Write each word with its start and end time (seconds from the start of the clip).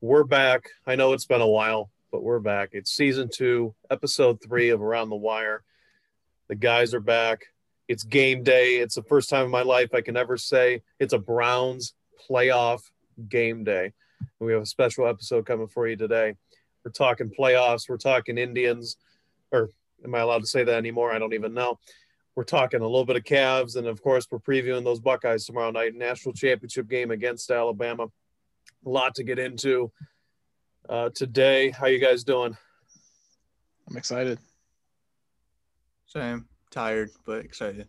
We're 0.00 0.22
back. 0.22 0.68
I 0.86 0.94
know 0.94 1.12
it's 1.12 1.26
been 1.26 1.40
a 1.40 1.48
while, 1.48 1.90
but 2.12 2.22
we're 2.22 2.38
back. 2.38 2.68
It's 2.70 2.92
season 2.92 3.28
two, 3.34 3.74
episode 3.90 4.40
three 4.40 4.68
of 4.68 4.80
Around 4.80 5.08
the 5.08 5.16
Wire. 5.16 5.64
The 6.46 6.54
guys 6.54 6.94
are 6.94 7.00
back. 7.00 7.46
It's 7.88 8.04
game 8.04 8.44
day. 8.44 8.76
It's 8.76 8.94
the 8.94 9.02
first 9.02 9.28
time 9.28 9.46
in 9.46 9.50
my 9.50 9.62
life 9.62 9.92
I 9.92 10.00
can 10.00 10.16
ever 10.16 10.36
say 10.36 10.82
it's 11.00 11.14
a 11.14 11.18
Browns 11.18 11.94
playoff 12.30 12.82
game 13.28 13.64
day. 13.64 13.92
We 14.38 14.52
have 14.52 14.62
a 14.62 14.66
special 14.66 15.08
episode 15.08 15.46
coming 15.46 15.66
for 15.66 15.88
you 15.88 15.96
today. 15.96 16.36
We're 16.84 16.92
talking 16.92 17.32
playoffs. 17.36 17.88
We're 17.88 17.96
talking 17.96 18.38
Indians, 18.38 18.98
or 19.50 19.68
am 20.04 20.14
I 20.14 20.20
allowed 20.20 20.42
to 20.42 20.46
say 20.46 20.62
that 20.62 20.76
anymore? 20.76 21.10
I 21.10 21.18
don't 21.18 21.34
even 21.34 21.54
know. 21.54 21.80
We're 22.36 22.44
talking 22.44 22.82
a 22.82 22.86
little 22.86 23.04
bit 23.04 23.16
of 23.16 23.24
Cavs, 23.24 23.74
and 23.74 23.88
of 23.88 24.00
course, 24.00 24.28
we're 24.30 24.38
previewing 24.38 24.84
those 24.84 25.00
Buckeyes 25.00 25.44
tomorrow 25.44 25.72
night, 25.72 25.96
national 25.96 26.34
championship 26.34 26.86
game 26.86 27.10
against 27.10 27.50
Alabama. 27.50 28.06
A 28.88 28.90
lot 28.90 29.16
to 29.16 29.22
get 29.22 29.38
into 29.38 29.92
uh, 30.88 31.10
today. 31.14 31.68
How 31.68 31.88
you 31.88 31.98
guys 31.98 32.24
doing? 32.24 32.56
I'm 33.86 33.96
excited. 33.98 34.38
Same. 36.06 36.46
Tired, 36.70 37.10
but 37.26 37.44
excited. 37.44 37.86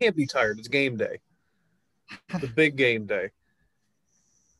Can't 0.00 0.14
be 0.14 0.26
tired. 0.26 0.60
It's 0.60 0.68
game 0.68 0.96
day. 0.96 1.18
The 2.40 2.46
big 2.46 2.76
game 2.76 3.04
day. 3.04 3.30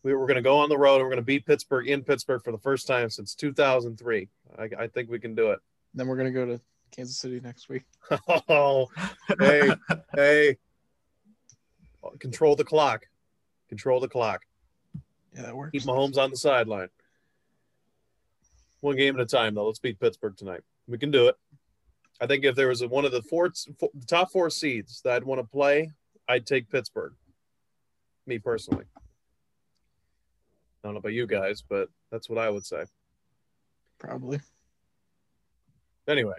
We 0.03 0.15
were 0.15 0.27
going 0.27 0.35
to 0.35 0.43
go 0.43 0.59
on 0.59 0.69
the 0.69 0.77
road 0.77 0.97
and 0.97 1.05
we're 1.05 1.11
going 1.11 1.19
to 1.19 1.23
beat 1.23 1.47
Pittsburgh 1.47 1.87
in 1.87 2.03
Pittsburgh 2.03 2.43
for 2.43 2.51
the 2.51 2.59
first 2.59 2.89
time 2.89 3.09
since 3.09 3.37
2003. 3.37 4.29
I, 4.59 4.69
I 4.77 4.89
think 4.89 5.11
we 5.11 5.21
can 5.21 5.37
do 5.37 5.53
it. 5.53 5.61
Then 5.95 6.09
we're 6.09 6.17
going 6.17 6.33
to 6.35 6.41
go 6.41 6.45
to 6.45 6.61
Kansas 6.91 7.19
City 7.19 7.39
next 7.39 7.69
week. 7.69 7.85
Oh, 8.49 8.89
hey, 9.39 9.71
hey. 10.17 10.57
Control 12.19 12.57
the 12.57 12.65
clock. 12.65 13.07
Control 13.69 14.01
the 14.01 14.09
clock. 14.09 14.43
Yeah, 15.35 15.43
that 15.43 15.57
works. 15.57 15.73
Keep 15.73 15.85
Mahomes 15.85 16.19
on 16.19 16.31
the 16.31 16.37
sideline. 16.37 16.89
One 18.81 18.97
game 18.97 19.15
at 19.15 19.23
a 19.23 19.27
time, 19.27 19.55
though. 19.55 19.67
Let's 19.67 19.79
beat 19.79 20.01
Pittsburgh 20.01 20.37
tonight. 20.37 20.63
We 20.87 20.99
can 20.99 21.11
do 21.11 21.29
it. 21.29 21.37
I 22.21 22.27
think 22.27 22.45
if 22.45 22.55
there 22.55 22.69
was 22.69 22.83
a, 22.83 22.89
one 22.89 23.05
of 23.05 23.13
the 23.13 23.23
four, 23.23 23.51
four 23.79 23.91
the 23.95 24.07
top 24.07 24.31
four 24.31 24.51
seeds 24.51 25.01
that 25.03 25.15
I'd 25.15 25.25
want 25.25 25.41
to 25.41 25.47
play, 25.47 25.91
I'd 26.29 26.47
take 26.47 26.71
Pittsburgh. 26.71 27.15
Me 28.27 28.39
personally. 28.39 28.85
I 30.83 30.89
don't 30.89 30.95
know 30.95 30.99
about 30.99 31.13
you 31.13 31.27
guys, 31.27 31.63
but 31.63 31.89
that's 32.11 32.29
what 32.29 32.39
I 32.39 32.51
would 32.51 32.67
say. 32.67 32.85
Probably. 33.99 34.41
Anyway, 36.09 36.35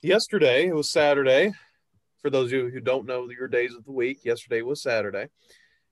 yesterday 0.00 0.68
it 0.68 0.74
was 0.74 0.90
Saturday. 0.90 1.52
For 2.22 2.30
those 2.30 2.46
of 2.46 2.52
you 2.52 2.70
who 2.70 2.80
don't 2.80 3.06
know 3.06 3.28
your 3.28 3.46
days 3.46 3.74
of 3.74 3.84
the 3.84 3.92
week, 3.92 4.24
yesterday 4.24 4.62
was 4.62 4.82
Saturday, 4.82 5.28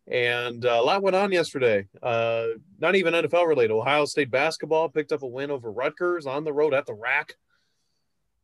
and 0.07 0.65
uh, 0.67 0.81
a 0.81 0.83
lot 0.83 1.03
went 1.03 1.17
on 1.17 1.33
yesterday. 1.33 1.87
Uh, 2.03 2.49
not 2.79 2.95
even 2.95 3.15
NFL 3.15 3.47
related. 3.47 3.73
Ohio 3.73 4.05
State 4.05 4.31
basketball 4.31 4.89
picked 4.89 5.13
up 5.13 5.23
a 5.23 5.27
win 5.27 5.51
over 5.51 5.71
Rutgers 5.71 6.27
on 6.27 6.45
the 6.45 6.53
road 6.53 6.75
at 6.75 6.87
the 6.87 6.95
RAC. 6.95 7.37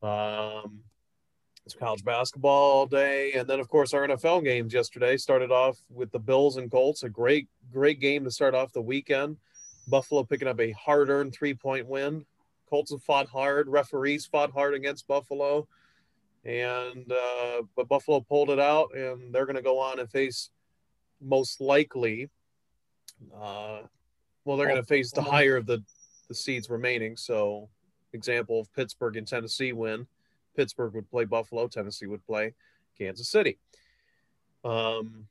Um, 0.02 0.80
it's 1.66 1.74
college 1.74 2.04
basketball 2.04 2.86
day, 2.86 3.32
and 3.32 3.46
then 3.46 3.60
of 3.60 3.68
course 3.68 3.92
our 3.92 4.08
NFL 4.08 4.42
games 4.42 4.72
yesterday 4.72 5.16
started 5.18 5.50
off 5.50 5.78
with 5.90 6.10
the 6.10 6.18
Bills 6.18 6.56
and 6.56 6.70
Colts. 6.70 7.02
A 7.02 7.10
great, 7.10 7.48
great 7.70 8.00
game 8.00 8.24
to 8.24 8.30
start 8.30 8.54
off 8.54 8.72
the 8.72 8.80
weekend. 8.80 9.36
Buffalo 9.86 10.24
picking 10.24 10.48
up 10.48 10.60
a 10.60 10.72
hard-earned 10.72 11.34
three-point 11.34 11.86
win. 11.86 12.24
Colts 12.68 12.92
have 12.92 13.02
fought 13.02 13.28
hard. 13.28 13.68
Referees 13.68 14.24
fought 14.24 14.52
hard 14.52 14.74
against 14.74 15.06
Buffalo, 15.06 15.68
and 16.44 17.12
uh, 17.12 17.62
but 17.76 17.88
Buffalo 17.88 18.20
pulled 18.20 18.48
it 18.48 18.60
out, 18.60 18.94
and 18.94 19.34
they're 19.34 19.46
going 19.46 19.56
to 19.56 19.62
go 19.62 19.78
on 19.78 20.00
and 20.00 20.10
face 20.10 20.50
most 21.20 21.60
likely. 21.60 22.28
Uh, 23.34 23.80
well, 24.44 24.56
they're 24.56 24.66
going 24.66 24.80
to 24.80 24.86
face 24.86 25.12
the 25.12 25.22
higher 25.22 25.56
of 25.56 25.66
the 25.66 25.82
the 26.28 26.34
seeds 26.34 26.70
remaining. 26.70 27.16
So 27.16 27.68
example 28.12 28.60
of 28.60 28.72
Pittsburgh 28.72 29.16
and 29.16 29.26
Tennessee 29.26 29.72
win, 29.72 30.06
Pittsburgh 30.56 30.94
would 30.94 31.10
play 31.10 31.24
Buffalo, 31.24 31.66
Tennessee 31.68 32.06
would 32.06 32.24
play 32.24 32.54
Kansas 32.96 33.28
City. 33.28 33.58
Um, 34.64 35.26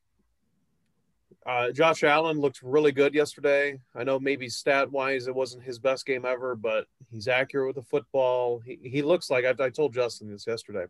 uh, 1.46 1.72
Josh 1.72 2.04
Allen 2.04 2.40
looked 2.40 2.62
really 2.62 2.92
good 2.92 3.14
yesterday. 3.14 3.80
I 3.96 4.04
know 4.04 4.20
maybe 4.20 4.50
stat 4.50 4.92
wise 4.92 5.28
it 5.28 5.34
wasn't 5.34 5.64
his 5.64 5.80
best 5.80 6.06
game 6.06 6.26
ever, 6.26 6.56
but 6.56 6.86
he's 7.10 7.28
accurate 7.28 7.68
with 7.68 7.76
the 7.78 7.90
football. 7.90 8.60
He, 8.60 8.78
he 8.84 9.02
looks 9.02 9.30
like 9.30 9.46
I, 9.46 9.64
I 9.64 9.70
told 9.70 9.94
Justin 9.94 10.30
this 10.30 10.46
yesterday. 10.46 10.86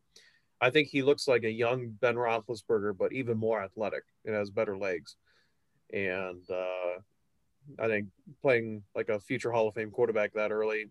I 0.62 0.70
think 0.70 0.90
he 0.90 1.02
looks 1.02 1.28
like 1.28 1.44
a 1.44 1.52
young 1.52 1.90
Ben 2.02 2.16
Roethlisberger, 2.16 2.98
but 2.98 3.14
even 3.14 3.38
more 3.38 3.62
athletic 3.62 4.04
and 4.26 4.36
has 4.36 4.50
better 4.50 4.78
legs. 4.78 5.16
And 5.94 6.44
uh, 6.50 7.00
I 7.80 7.88
think 7.88 8.08
playing 8.42 8.84
like 8.96 9.10
a 9.10 9.20
future 9.20 9.52
Hall 9.52 9.68
of 9.68 9.74
Fame 9.74 9.92
quarterback 9.92 10.34
that 10.34 10.52
early 10.52 10.88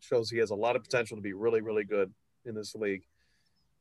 shows 0.00 0.30
he 0.30 0.38
has 0.38 0.50
a 0.50 0.54
lot 0.54 0.76
of 0.76 0.82
potential 0.82 1.16
to 1.16 1.22
be 1.22 1.32
really, 1.32 1.60
really 1.60 1.84
good 1.84 2.12
in 2.44 2.54
this 2.54 2.74
league. 2.74 3.02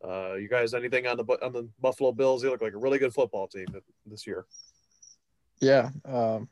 Uh, 0.03 0.33
you 0.33 0.49
guys, 0.49 0.73
anything 0.73 1.07
on 1.07 1.17
the 1.17 1.23
on 1.43 1.53
the 1.53 1.69
Buffalo 1.79 2.11
Bills? 2.11 2.41
They 2.41 2.49
look 2.49 2.61
like 2.61 2.73
a 2.73 2.77
really 2.77 2.99
good 2.99 3.13
football 3.13 3.47
team 3.47 3.67
this 4.05 4.27
year. 4.27 4.45
Yeah, 5.61 5.89
um, 6.03 6.49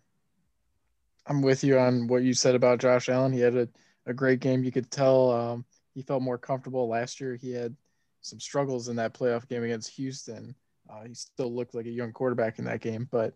I'm 1.28 1.42
with 1.42 1.64
you 1.64 1.78
on 1.78 2.08
what 2.08 2.24
you 2.24 2.34
said 2.34 2.56
about 2.56 2.80
Josh 2.80 3.10
Allen. 3.10 3.34
He 3.34 3.42
had 3.42 3.56
a, 3.56 3.68
a 4.06 4.14
great 4.14 4.40
game. 4.40 4.64
You 4.64 4.72
could 4.72 4.90
tell 4.90 5.32
um, 5.32 5.66
he 5.94 6.02
felt 6.02 6.24
more 6.24 6.38
comfortable 6.38 6.88
last 6.88 7.20
year. 7.20 7.36
He 7.36 7.52
had 7.52 7.76
some 8.24 8.40
struggles 8.40 8.88
in 8.90 8.96
that 8.96 9.14
playoff 9.14 9.48
game 9.48 9.64
against 9.64 9.92
Houston. 9.92 10.56
Uh, 10.90 11.04
he 11.04 11.14
still 11.14 11.54
looked 11.54 11.76
like 11.76 11.86
a 11.86 11.92
young 11.92 12.12
quarterback 12.12 12.58
in 12.58 12.66
that 12.66 12.82
game, 12.82 13.08
but 13.12 13.36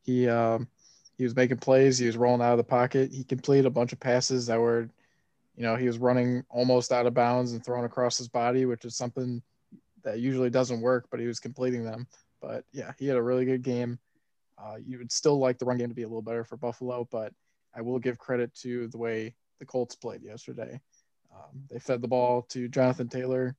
he 0.00 0.28
um, 0.28 0.68
he 1.16 1.24
was 1.24 1.36
making 1.36 1.58
plays. 1.58 1.98
He 1.98 2.06
was 2.06 2.16
rolling 2.16 2.40
out 2.40 2.52
of 2.52 2.58
the 2.58 2.64
pocket. 2.64 3.12
He 3.12 3.24
completed 3.24 3.66
a 3.66 3.70
bunch 3.70 3.92
of 3.92 4.00
passes 4.00 4.46
that 4.46 4.58
were 4.58 4.88
you 5.58 5.64
know, 5.64 5.74
he 5.74 5.88
was 5.88 5.98
running 5.98 6.44
almost 6.48 6.92
out 6.92 7.06
of 7.06 7.14
bounds 7.14 7.50
and 7.50 7.64
throwing 7.64 7.84
across 7.84 8.16
his 8.16 8.28
body, 8.28 8.64
which 8.64 8.84
is 8.84 8.96
something 8.96 9.42
that 10.04 10.20
usually 10.20 10.50
doesn't 10.50 10.80
work, 10.80 11.08
but 11.10 11.18
he 11.18 11.26
was 11.26 11.40
completing 11.40 11.82
them. 11.82 12.06
But 12.40 12.64
yeah, 12.70 12.92
he 12.96 13.08
had 13.08 13.16
a 13.16 13.22
really 13.22 13.44
good 13.44 13.62
game. 13.62 13.98
Uh, 14.56 14.76
you 14.80 14.98
would 14.98 15.10
still 15.10 15.40
like 15.40 15.58
the 15.58 15.64
run 15.64 15.76
game 15.76 15.88
to 15.88 15.96
be 15.96 16.04
a 16.04 16.08
little 16.08 16.22
better 16.22 16.44
for 16.44 16.56
Buffalo, 16.56 17.08
but 17.10 17.32
I 17.74 17.80
will 17.80 17.98
give 17.98 18.18
credit 18.18 18.54
to 18.62 18.86
the 18.86 18.98
way 18.98 19.34
the 19.58 19.66
Colts 19.66 19.96
played 19.96 20.22
yesterday. 20.22 20.80
Um, 21.34 21.64
they 21.68 21.80
fed 21.80 22.02
the 22.02 22.08
ball 22.08 22.42
to 22.50 22.68
Jonathan 22.68 23.08
Taylor. 23.08 23.56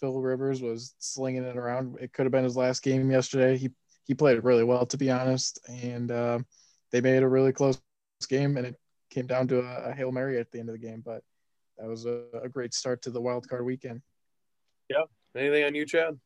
Phil 0.00 0.20
Rivers 0.20 0.62
was 0.62 0.94
slinging 0.98 1.44
it 1.44 1.56
around. 1.56 1.96
It 2.00 2.12
could 2.12 2.24
have 2.24 2.32
been 2.32 2.44
his 2.44 2.56
last 2.56 2.82
game 2.82 3.10
yesterday. 3.10 3.56
He 3.56 3.70
he 4.04 4.14
played 4.14 4.44
really 4.44 4.64
well, 4.64 4.86
to 4.86 4.96
be 4.96 5.10
honest, 5.10 5.58
and 5.68 6.10
uh, 6.10 6.38
they 6.92 7.00
made 7.00 7.22
a 7.22 7.28
really 7.28 7.52
close 7.52 7.80
game, 8.28 8.56
and 8.56 8.66
it 8.66 8.76
came 9.10 9.26
down 9.26 9.48
to 9.48 9.60
a, 9.60 9.90
a 9.90 9.94
hail 9.94 10.12
mary 10.12 10.38
at 10.38 10.50
the 10.52 10.60
end 10.60 10.68
of 10.68 10.74
the 10.74 10.86
game. 10.86 11.02
But 11.04 11.22
that 11.78 11.88
was 11.88 12.06
a, 12.06 12.22
a 12.42 12.48
great 12.48 12.72
start 12.72 13.02
to 13.02 13.10
the 13.10 13.20
wild 13.20 13.48
card 13.48 13.64
weekend. 13.64 14.02
Yeah. 14.88 15.02
Anything 15.34 15.64
on 15.64 15.74
you, 15.74 15.84
Chad? 15.84 16.18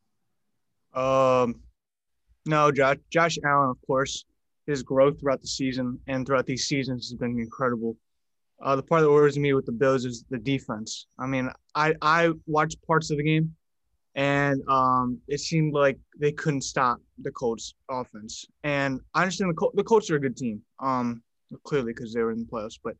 Um, 0.94 1.62
no, 2.46 2.70
Josh, 2.70 2.98
Josh 3.10 3.38
Allen, 3.44 3.70
of 3.70 3.78
course, 3.86 4.24
his 4.66 4.82
growth 4.82 5.18
throughout 5.20 5.40
the 5.40 5.48
season 5.48 5.98
and 6.06 6.26
throughout 6.26 6.46
these 6.46 6.66
seasons 6.66 7.10
has 7.10 7.18
been 7.18 7.38
incredible. 7.38 7.96
Uh, 8.62 8.76
the 8.76 8.82
part 8.82 9.02
that 9.02 9.10
worries 9.10 9.38
me 9.38 9.52
with 9.54 9.66
the 9.66 9.72
Bills 9.72 10.04
is 10.04 10.24
the 10.30 10.38
defense. 10.38 11.06
I 11.18 11.26
mean, 11.26 11.50
I 11.74 11.94
I 12.02 12.32
watched 12.46 12.84
parts 12.86 13.10
of 13.10 13.16
the 13.16 13.24
game, 13.24 13.54
and 14.14 14.60
um, 14.68 15.18
it 15.28 15.40
seemed 15.40 15.72
like 15.72 15.98
they 16.18 16.32
couldn't 16.32 16.62
stop 16.62 16.98
the 17.22 17.30
Colts 17.30 17.74
offense. 17.88 18.44
And 18.62 19.00
I 19.14 19.22
understand 19.22 19.50
the 19.50 19.54
Col- 19.54 19.72
the 19.74 19.84
Colts 19.84 20.10
are 20.10 20.16
a 20.16 20.20
good 20.20 20.36
team. 20.36 20.62
Um, 20.78 21.22
clearly 21.64 21.92
because 21.92 22.12
they 22.12 22.22
were 22.22 22.32
in 22.32 22.40
the 22.40 22.46
playoffs. 22.46 22.78
But 22.82 22.96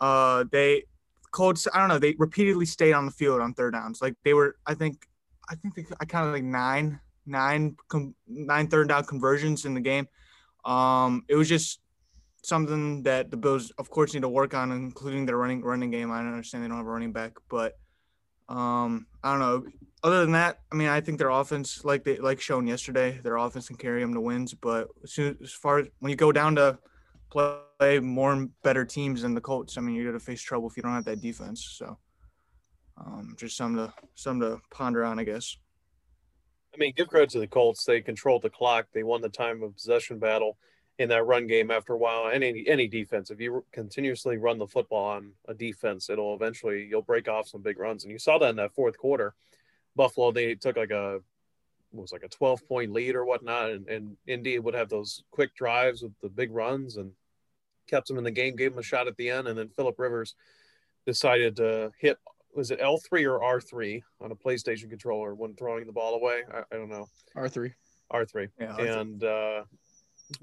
uh, 0.00 0.44
they 0.50 0.84
Colts, 1.30 1.68
I 1.72 1.78
don't 1.78 1.88
know, 1.88 1.98
they 1.98 2.14
repeatedly 2.18 2.66
stayed 2.66 2.92
on 2.92 3.06
the 3.06 3.12
field 3.12 3.40
on 3.40 3.54
third 3.54 3.72
downs. 3.72 4.00
Like 4.00 4.14
they 4.24 4.34
were, 4.34 4.56
I 4.66 4.74
think, 4.74 5.06
I 5.50 5.54
think 5.54 5.74
they, 5.74 5.84
I 6.00 6.04
counted 6.04 6.32
like 6.32 6.44
nine, 6.44 7.00
nine, 7.26 7.76
com, 7.88 8.14
nine 8.26 8.68
third 8.68 8.88
down 8.88 9.04
conversions 9.04 9.64
in 9.64 9.74
the 9.74 9.80
game. 9.80 10.08
Um, 10.64 11.24
it 11.28 11.36
was 11.36 11.48
just 11.48 11.80
something 12.42 13.02
that 13.02 13.30
the 13.30 13.36
Bills, 13.36 13.70
of 13.78 13.90
course, 13.90 14.14
need 14.14 14.22
to 14.22 14.28
work 14.28 14.54
on, 14.54 14.72
including 14.72 15.26
their 15.26 15.36
running 15.36 15.62
running 15.62 15.90
game. 15.90 16.10
I 16.10 16.18
don't 16.18 16.32
understand 16.32 16.64
they 16.64 16.68
don't 16.68 16.78
have 16.78 16.86
a 16.86 16.90
running 16.90 17.12
back, 17.12 17.32
but 17.48 17.78
um, 18.48 19.06
I 19.22 19.32
don't 19.32 19.40
know. 19.40 19.64
Other 20.02 20.20
than 20.20 20.32
that, 20.32 20.60
I 20.70 20.76
mean, 20.76 20.88
I 20.88 21.00
think 21.00 21.18
their 21.18 21.30
offense, 21.30 21.84
like 21.84 22.04
they 22.04 22.18
like 22.18 22.40
shown 22.40 22.66
yesterday, 22.66 23.18
their 23.22 23.36
offense 23.36 23.66
can 23.66 23.76
carry 23.76 24.00
them 24.00 24.14
to 24.14 24.20
wins. 24.20 24.54
But 24.54 24.88
as, 25.02 25.12
soon, 25.12 25.36
as 25.42 25.52
far 25.52 25.80
as 25.80 25.88
when 25.98 26.10
you 26.10 26.16
go 26.16 26.30
down 26.30 26.54
to 26.56 26.78
play 27.30 27.98
more 28.00 28.32
and 28.32 28.50
better 28.62 28.84
teams 28.84 29.22
than 29.22 29.34
the 29.34 29.40
Colts, 29.40 29.76
I 29.76 29.80
mean, 29.80 29.96
you're 29.96 30.06
gonna 30.06 30.20
face 30.20 30.40
trouble 30.40 30.68
if 30.68 30.76
you 30.76 30.82
don't 30.82 30.92
have 30.94 31.04
that 31.06 31.20
defense. 31.20 31.74
So, 31.76 31.98
um, 32.96 33.34
just 33.36 33.56
some 33.56 33.74
to 33.76 33.92
some 34.14 34.40
to 34.40 34.60
ponder 34.70 35.04
on, 35.04 35.18
I 35.18 35.24
guess. 35.24 35.56
I 36.72 36.76
mean, 36.78 36.92
give 36.96 37.08
credit 37.08 37.30
to 37.30 37.40
the 37.40 37.46
Colts. 37.48 37.84
They 37.84 38.00
controlled 38.00 38.42
the 38.42 38.50
clock. 38.50 38.86
They 38.92 39.02
won 39.02 39.20
the 39.20 39.28
time 39.28 39.62
of 39.62 39.74
possession 39.74 40.18
battle 40.18 40.58
in 40.98 41.08
that 41.10 41.26
run 41.26 41.46
game. 41.46 41.70
After 41.70 41.92
a 41.94 41.98
while, 41.98 42.28
any 42.28 42.64
any 42.66 42.88
defense, 42.88 43.30
if 43.30 43.40
you 43.40 43.64
continuously 43.72 44.36
run 44.36 44.58
the 44.58 44.66
football 44.66 45.04
on 45.04 45.32
a 45.46 45.54
defense, 45.54 46.10
it'll 46.10 46.34
eventually 46.34 46.86
you'll 46.88 47.02
break 47.02 47.28
off 47.28 47.48
some 47.48 47.62
big 47.62 47.78
runs. 47.78 48.04
And 48.04 48.12
you 48.12 48.18
saw 48.18 48.38
that 48.38 48.50
in 48.50 48.56
that 48.56 48.74
fourth 48.74 48.98
quarter. 48.98 49.34
Buffalo 49.96 50.30
they 50.32 50.54
took 50.54 50.76
like 50.76 50.90
a 50.90 51.20
was 51.92 52.12
like 52.12 52.22
a 52.22 52.28
12 52.28 52.68
point 52.68 52.92
lead 52.92 53.14
or 53.14 53.24
whatnot, 53.24 53.70
and, 53.70 53.88
and 53.88 54.16
Indy 54.26 54.58
would 54.58 54.74
have 54.74 54.88
those 54.88 55.22
quick 55.30 55.54
drives 55.54 56.02
with 56.02 56.12
the 56.20 56.28
big 56.28 56.52
runs 56.52 56.96
and 56.96 57.12
kept 57.88 58.08
them 58.08 58.18
in 58.18 58.24
the 58.24 58.30
game, 58.30 58.56
gave 58.56 58.72
them 58.72 58.80
a 58.80 58.82
shot 58.82 59.08
at 59.08 59.16
the 59.16 59.30
end, 59.30 59.48
and 59.48 59.58
then 59.58 59.70
Philip 59.70 59.98
Rivers 59.98 60.34
decided 61.06 61.56
to 61.56 61.90
hit 61.98 62.18
was 62.54 62.70
it 62.70 62.80
L3 62.80 63.24
or 63.24 63.40
R3 63.40 64.02
on 64.20 64.32
a 64.32 64.34
PlayStation 64.34 64.90
controller 64.90 65.34
when 65.34 65.54
throwing 65.54 65.86
the 65.86 65.92
ball 65.92 66.14
away? 66.14 66.42
I, 66.52 66.60
I 66.72 66.76
don't 66.76 66.88
know. 66.88 67.06
R3. 67.36 67.72
R3. 68.12 68.48
Yeah, 68.58 68.72
R3. 68.72 69.00
And 69.00 69.24
uh, 69.24 69.62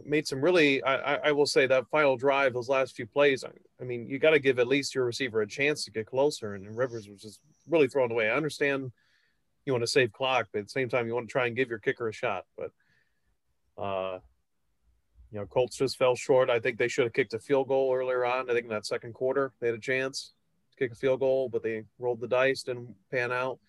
made 0.03 0.27
some 0.27 0.41
really, 0.41 0.83
I, 0.83 1.15
I 1.15 1.31
will 1.31 1.45
say 1.45 1.67
that 1.67 1.87
final 1.89 2.17
drive, 2.17 2.53
those 2.53 2.69
last 2.69 2.95
few 2.95 3.05
plays, 3.05 3.43
I, 3.43 3.49
I 3.79 3.83
mean, 3.83 4.07
you 4.07 4.19
got 4.19 4.31
to 4.31 4.39
give 4.39 4.59
at 4.59 4.67
least 4.67 4.95
your 4.95 5.05
receiver 5.05 5.41
a 5.41 5.47
chance 5.47 5.85
to 5.85 5.91
get 5.91 6.07
closer. 6.07 6.55
And, 6.55 6.65
and 6.65 6.77
Rivers 6.77 7.07
was 7.07 7.21
just 7.21 7.39
really 7.69 7.87
thrown 7.87 8.11
away. 8.11 8.29
I 8.29 8.35
understand 8.35 8.91
you 9.65 9.73
want 9.73 9.83
to 9.83 9.87
save 9.87 10.11
clock, 10.11 10.47
but 10.51 10.59
at 10.59 10.65
the 10.65 10.71
same 10.71 10.89
time, 10.89 11.07
you 11.07 11.13
want 11.13 11.27
to 11.27 11.31
try 11.31 11.47
and 11.47 11.55
give 11.55 11.69
your 11.69 11.79
kicker 11.79 12.07
a 12.07 12.13
shot. 12.13 12.45
But, 12.57 12.71
uh, 13.77 14.19
you 15.31 15.39
know, 15.39 15.45
Colts 15.45 15.77
just 15.77 15.97
fell 15.97 16.15
short. 16.15 16.49
I 16.49 16.59
think 16.59 16.77
they 16.77 16.87
should 16.87 17.05
have 17.05 17.13
kicked 17.13 17.33
a 17.33 17.39
field 17.39 17.67
goal 17.67 17.93
earlier 17.93 18.25
on. 18.25 18.49
I 18.49 18.53
think 18.53 18.65
in 18.65 18.69
that 18.69 18.85
second 18.85 19.13
quarter, 19.13 19.53
they 19.59 19.67
had 19.67 19.75
a 19.75 19.79
chance 19.79 20.33
to 20.71 20.77
kick 20.77 20.91
a 20.91 20.95
field 20.95 21.19
goal, 21.19 21.49
but 21.49 21.63
they 21.63 21.83
rolled 21.99 22.21
the 22.21 22.27
dice, 22.27 22.63
didn't 22.63 22.95
pan 23.11 23.31
out. 23.31 23.59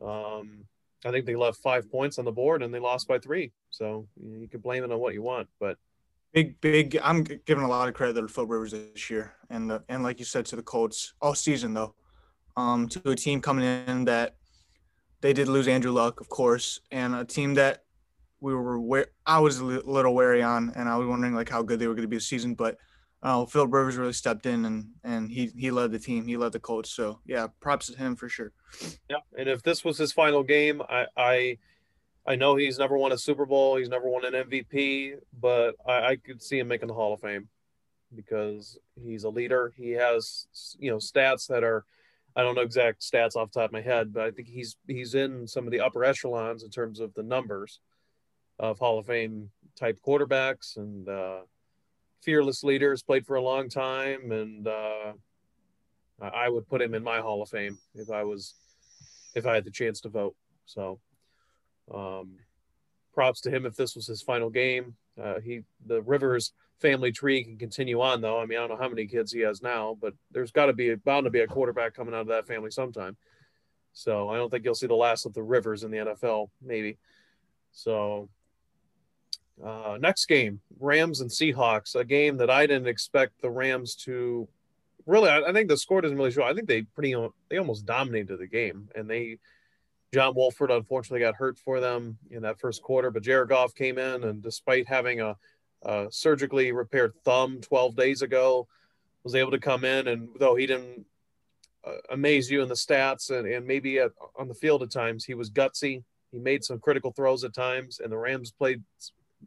Um, 0.00 0.64
I 1.04 1.10
think 1.10 1.26
they 1.26 1.36
left 1.36 1.58
five 1.58 1.90
points 1.90 2.18
on 2.18 2.24
the 2.24 2.32
board 2.32 2.62
and 2.62 2.72
they 2.72 2.78
lost 2.78 3.08
by 3.08 3.18
three. 3.18 3.52
So 3.70 4.06
you 4.22 4.48
can 4.48 4.60
blame 4.60 4.84
it 4.84 4.92
on 4.92 4.98
what 4.98 5.14
you 5.14 5.22
want, 5.22 5.48
but 5.58 5.78
big, 6.32 6.60
big. 6.60 6.98
I'm 7.02 7.24
giving 7.24 7.64
a 7.64 7.68
lot 7.68 7.88
of 7.88 7.94
credit 7.94 8.20
to 8.20 8.28
Phil 8.28 8.46
Rivers 8.46 8.72
this 8.72 9.10
year, 9.10 9.34
and 9.48 9.70
the, 9.70 9.82
and 9.88 10.02
like 10.02 10.18
you 10.18 10.24
said 10.24 10.46
to 10.46 10.56
the 10.56 10.62
Colts 10.62 11.14
all 11.20 11.34
season 11.34 11.74
though, 11.74 11.94
um, 12.56 12.88
to 12.88 13.10
a 13.10 13.16
team 13.16 13.40
coming 13.40 13.64
in 13.64 14.04
that 14.04 14.36
they 15.20 15.32
did 15.32 15.48
lose 15.48 15.68
Andrew 15.68 15.92
Luck, 15.92 16.20
of 16.20 16.28
course, 16.28 16.80
and 16.90 17.14
a 17.14 17.24
team 17.24 17.54
that 17.54 17.84
we 18.40 18.54
were 18.54 18.80
where 18.80 19.06
I 19.26 19.38
was 19.38 19.58
a 19.58 19.64
little 19.64 20.14
wary 20.14 20.42
on, 20.42 20.72
and 20.74 20.88
I 20.88 20.96
was 20.96 21.08
wondering 21.08 21.34
like 21.34 21.48
how 21.48 21.62
good 21.62 21.78
they 21.78 21.86
were 21.86 21.94
going 21.94 22.02
to 22.02 22.08
be 22.08 22.16
this 22.16 22.28
season, 22.28 22.54
but 22.54 22.76
uh, 23.22 23.44
Phil 23.44 23.66
Rivers 23.66 23.96
really 23.96 24.12
stepped 24.12 24.46
in 24.46 24.64
and 24.64 24.88
and 25.04 25.30
he 25.30 25.50
he 25.56 25.70
led 25.70 25.92
the 25.92 25.98
team. 25.98 26.26
He 26.26 26.36
led 26.36 26.52
the 26.52 26.60
coach. 26.60 26.88
So 26.88 27.20
yeah, 27.26 27.48
props 27.60 27.86
to 27.88 27.98
him 27.98 28.16
for 28.16 28.28
sure. 28.28 28.52
Yeah, 29.10 29.18
and 29.36 29.48
if 29.48 29.62
this 29.62 29.84
was 29.84 29.98
his 29.98 30.12
final 30.12 30.42
game, 30.42 30.80
I 30.88 31.06
I, 31.16 31.58
I 32.26 32.36
know 32.36 32.56
he's 32.56 32.78
never 32.78 32.96
won 32.96 33.12
a 33.12 33.18
Super 33.18 33.44
Bowl. 33.44 33.76
He's 33.76 33.88
never 33.88 34.08
won 34.08 34.24
an 34.24 34.32
MVP, 34.32 35.16
but 35.38 35.74
I, 35.86 36.06
I 36.06 36.16
could 36.16 36.42
see 36.42 36.58
him 36.58 36.68
making 36.68 36.88
the 36.88 36.94
Hall 36.94 37.12
of 37.12 37.20
Fame 37.20 37.48
because 38.14 38.78
he's 39.02 39.24
a 39.24 39.30
leader. 39.30 39.72
He 39.76 39.90
has 39.92 40.46
you 40.78 40.90
know 40.90 40.98
stats 40.98 41.46
that 41.48 41.62
are. 41.62 41.84
I 42.36 42.42
don't 42.42 42.54
know 42.54 42.62
exact 42.62 43.02
stats 43.02 43.34
off 43.34 43.50
the 43.50 43.60
top 43.60 43.70
of 43.70 43.72
my 43.72 43.80
head, 43.80 44.14
but 44.14 44.22
I 44.22 44.30
think 44.30 44.48
he's 44.48 44.76
he's 44.86 45.14
in 45.14 45.46
some 45.46 45.66
of 45.66 45.72
the 45.72 45.80
upper 45.80 46.04
echelons 46.04 46.62
in 46.62 46.70
terms 46.70 47.00
of 47.00 47.12
the 47.12 47.24
numbers 47.24 47.80
of 48.58 48.78
Hall 48.78 48.98
of 48.98 49.06
Fame 49.06 49.50
type 49.78 49.98
quarterbacks 50.06 50.76
and 50.76 51.08
uh, 51.08 51.40
fearless 52.22 52.62
leaders, 52.62 53.02
played 53.02 53.26
for 53.26 53.36
a 53.36 53.42
long 53.42 53.68
time, 53.68 54.32
and 54.32 54.66
uh, 54.66 55.12
I 56.20 56.48
would 56.48 56.68
put 56.68 56.82
him 56.82 56.94
in 56.94 57.02
my 57.02 57.20
Hall 57.20 57.42
of 57.42 57.48
Fame 57.48 57.78
if 57.94 58.10
I 58.10 58.24
was 58.24 58.54
if 59.34 59.46
I 59.46 59.54
had 59.54 59.64
the 59.64 59.70
chance 59.70 60.00
to 60.02 60.08
vote. 60.08 60.34
So, 60.66 61.00
um, 61.92 62.36
props 63.12 63.40
to 63.42 63.50
him 63.50 63.66
if 63.66 63.76
this 63.76 63.94
was 63.94 64.06
his 64.06 64.22
final 64.22 64.50
game. 64.50 64.94
Uh, 65.20 65.40
he 65.40 65.62
the 65.86 66.02
Rivers 66.02 66.52
family 66.80 67.12
tree 67.12 67.44
can 67.44 67.58
continue 67.58 68.00
on 68.00 68.20
though. 68.20 68.40
I 68.40 68.46
mean, 68.46 68.58
I 68.58 68.62
don't 68.62 68.70
know 68.70 68.82
how 68.82 68.88
many 68.88 69.06
kids 69.06 69.32
he 69.32 69.40
has 69.40 69.62
now, 69.62 69.96
but 70.00 70.14
there's 70.30 70.50
got 70.50 70.66
to 70.66 70.72
be 70.72 70.94
bound 70.94 71.24
to 71.24 71.30
be 71.30 71.40
a 71.40 71.46
quarterback 71.46 71.94
coming 71.94 72.14
out 72.14 72.22
of 72.22 72.28
that 72.28 72.46
family 72.46 72.70
sometime. 72.70 73.16
So 73.92 74.28
I 74.28 74.36
don't 74.36 74.50
think 74.50 74.64
you'll 74.64 74.74
see 74.74 74.86
the 74.86 74.94
last 74.94 75.26
of 75.26 75.34
the 75.34 75.42
Rivers 75.42 75.84
in 75.84 75.90
the 75.90 75.98
NFL, 75.98 76.48
maybe. 76.62 76.98
So 77.72 78.28
uh, 79.64 79.98
next 80.00 80.26
game, 80.26 80.60
Rams 80.78 81.20
and 81.20 81.30
Seahawks, 81.30 81.94
a 81.94 82.04
game 82.04 82.36
that 82.38 82.50
I 82.50 82.66
didn't 82.66 82.88
expect 82.88 83.40
the 83.40 83.50
Rams 83.50 83.94
to 84.06 84.48
really. 85.06 85.28
I, 85.28 85.40
I 85.40 85.52
think 85.52 85.68
the 85.68 85.76
score 85.76 86.00
doesn't 86.00 86.16
really 86.16 86.30
show. 86.30 86.44
I 86.44 86.54
think 86.54 86.68
they 86.68 86.82
pretty 86.82 87.14
they 87.48 87.58
almost 87.58 87.86
dominated 87.86 88.38
the 88.38 88.46
game, 88.46 88.88
and 88.94 89.08
they 89.08 89.38
John 90.12 90.34
Wolford 90.34 90.70
unfortunately 90.70 91.20
got 91.20 91.36
hurt 91.36 91.58
for 91.58 91.80
them 91.80 92.18
in 92.30 92.42
that 92.42 92.58
first 92.58 92.82
quarter, 92.82 93.10
but 93.10 93.22
Jared 93.22 93.48
Goff 93.48 93.74
came 93.74 93.98
in 93.98 94.24
and 94.24 94.42
despite 94.42 94.88
having 94.88 95.20
a, 95.20 95.36
a 95.82 96.08
surgically 96.10 96.72
repaired 96.72 97.14
thumb 97.24 97.60
12 97.60 97.96
days 97.96 98.22
ago, 98.22 98.66
was 99.22 99.34
able 99.34 99.52
to 99.52 99.58
come 99.58 99.84
in 99.84 100.08
and 100.08 100.28
though 100.38 100.56
he 100.56 100.66
didn't 100.66 101.04
uh, 101.86 101.92
amaze 102.10 102.50
you 102.50 102.62
in 102.62 102.68
the 102.68 102.74
stats 102.74 103.30
and, 103.30 103.46
and 103.46 103.66
maybe 103.66 103.98
at, 103.98 104.10
on 104.36 104.48
the 104.48 104.54
field 104.54 104.82
at 104.82 104.90
times, 104.90 105.24
he 105.24 105.34
was 105.34 105.50
gutsy. 105.50 106.02
He 106.32 106.38
made 106.38 106.64
some 106.64 106.78
critical 106.78 107.12
throws 107.12 107.42
at 107.42 107.54
times, 107.54 107.98
and 107.98 108.12
the 108.12 108.16
Rams 108.16 108.52
played 108.52 108.82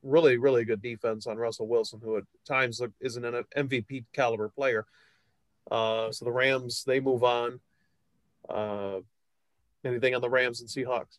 really, 0.01 0.37
really 0.37 0.65
good 0.65 0.81
defense 0.81 1.27
on 1.27 1.37
Russell 1.37 1.67
Wilson, 1.67 1.99
who 2.03 2.17
at 2.17 2.23
times 2.45 2.81
isn't 3.01 3.25
an 3.25 3.43
MVP 3.55 4.05
caliber 4.13 4.49
player. 4.49 4.85
Uh, 5.69 6.11
so 6.11 6.25
the 6.25 6.31
Rams, 6.31 6.83
they 6.85 6.99
move 6.99 7.23
on. 7.23 7.59
Uh, 8.49 8.99
anything 9.85 10.15
on 10.15 10.21
the 10.21 10.29
Rams 10.29 10.61
and 10.61 10.69
Seahawks? 10.69 11.17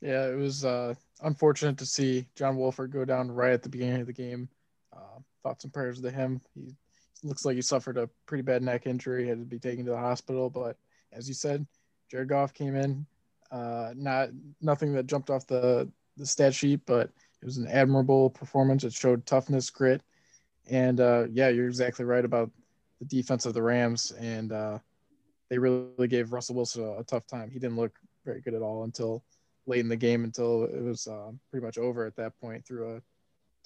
Yeah, 0.00 0.28
it 0.28 0.36
was 0.36 0.64
uh, 0.64 0.94
unfortunate 1.22 1.78
to 1.78 1.86
see 1.86 2.26
John 2.34 2.56
Wolford 2.56 2.92
go 2.92 3.04
down 3.04 3.30
right 3.30 3.52
at 3.52 3.62
the 3.62 3.68
beginning 3.68 4.00
of 4.00 4.06
the 4.06 4.12
game. 4.12 4.48
Uh, 4.94 5.20
thoughts 5.42 5.64
and 5.64 5.72
prayers 5.72 6.00
to 6.00 6.10
him. 6.10 6.40
He 6.54 6.74
looks 7.22 7.44
like 7.44 7.56
he 7.56 7.62
suffered 7.62 7.98
a 7.98 8.08
pretty 8.26 8.42
bad 8.42 8.62
neck 8.62 8.86
injury, 8.86 9.28
had 9.28 9.38
to 9.38 9.44
be 9.44 9.58
taken 9.58 9.84
to 9.84 9.92
the 9.92 9.98
hospital. 9.98 10.48
But 10.48 10.76
as 11.12 11.28
you 11.28 11.34
said, 11.34 11.66
Jared 12.10 12.28
Goff 12.28 12.54
came 12.54 12.76
in. 12.76 13.06
Uh, 13.50 13.92
not 13.96 14.30
nothing 14.60 14.92
that 14.94 15.06
jumped 15.06 15.28
off 15.28 15.46
the 15.46 15.90
the 16.16 16.26
stat 16.26 16.54
sheet, 16.54 16.80
but 16.86 17.10
it 17.42 17.44
was 17.44 17.56
an 17.56 17.68
admirable 17.68 18.30
performance. 18.30 18.84
It 18.84 18.92
showed 18.92 19.26
toughness, 19.26 19.70
grit, 19.70 20.02
and 20.68 21.00
uh, 21.00 21.26
yeah, 21.30 21.48
you're 21.48 21.68
exactly 21.68 22.04
right 22.04 22.24
about 22.24 22.50
the 22.98 23.06
defense 23.06 23.46
of 23.46 23.54
the 23.54 23.62
Rams, 23.62 24.12
and 24.12 24.52
uh, 24.52 24.78
they 25.48 25.58
really 25.58 26.08
gave 26.08 26.32
Russell 26.32 26.56
Wilson 26.56 26.84
a, 26.84 26.98
a, 26.98 27.04
tough 27.04 27.26
time. 27.26 27.50
He 27.50 27.58
didn't 27.58 27.76
look 27.76 27.98
very 28.24 28.40
good 28.40 28.54
at 28.54 28.62
all 28.62 28.84
until 28.84 29.24
late 29.66 29.80
in 29.80 29.88
the 29.88 29.96
game, 29.96 30.24
until 30.24 30.64
it 30.64 30.82
was 30.82 31.06
uh, 31.06 31.30
pretty 31.50 31.64
much 31.64 31.78
over 31.78 32.06
at 32.06 32.16
that 32.16 32.38
point 32.40 32.66
threw 32.66 32.96
a 32.96 33.02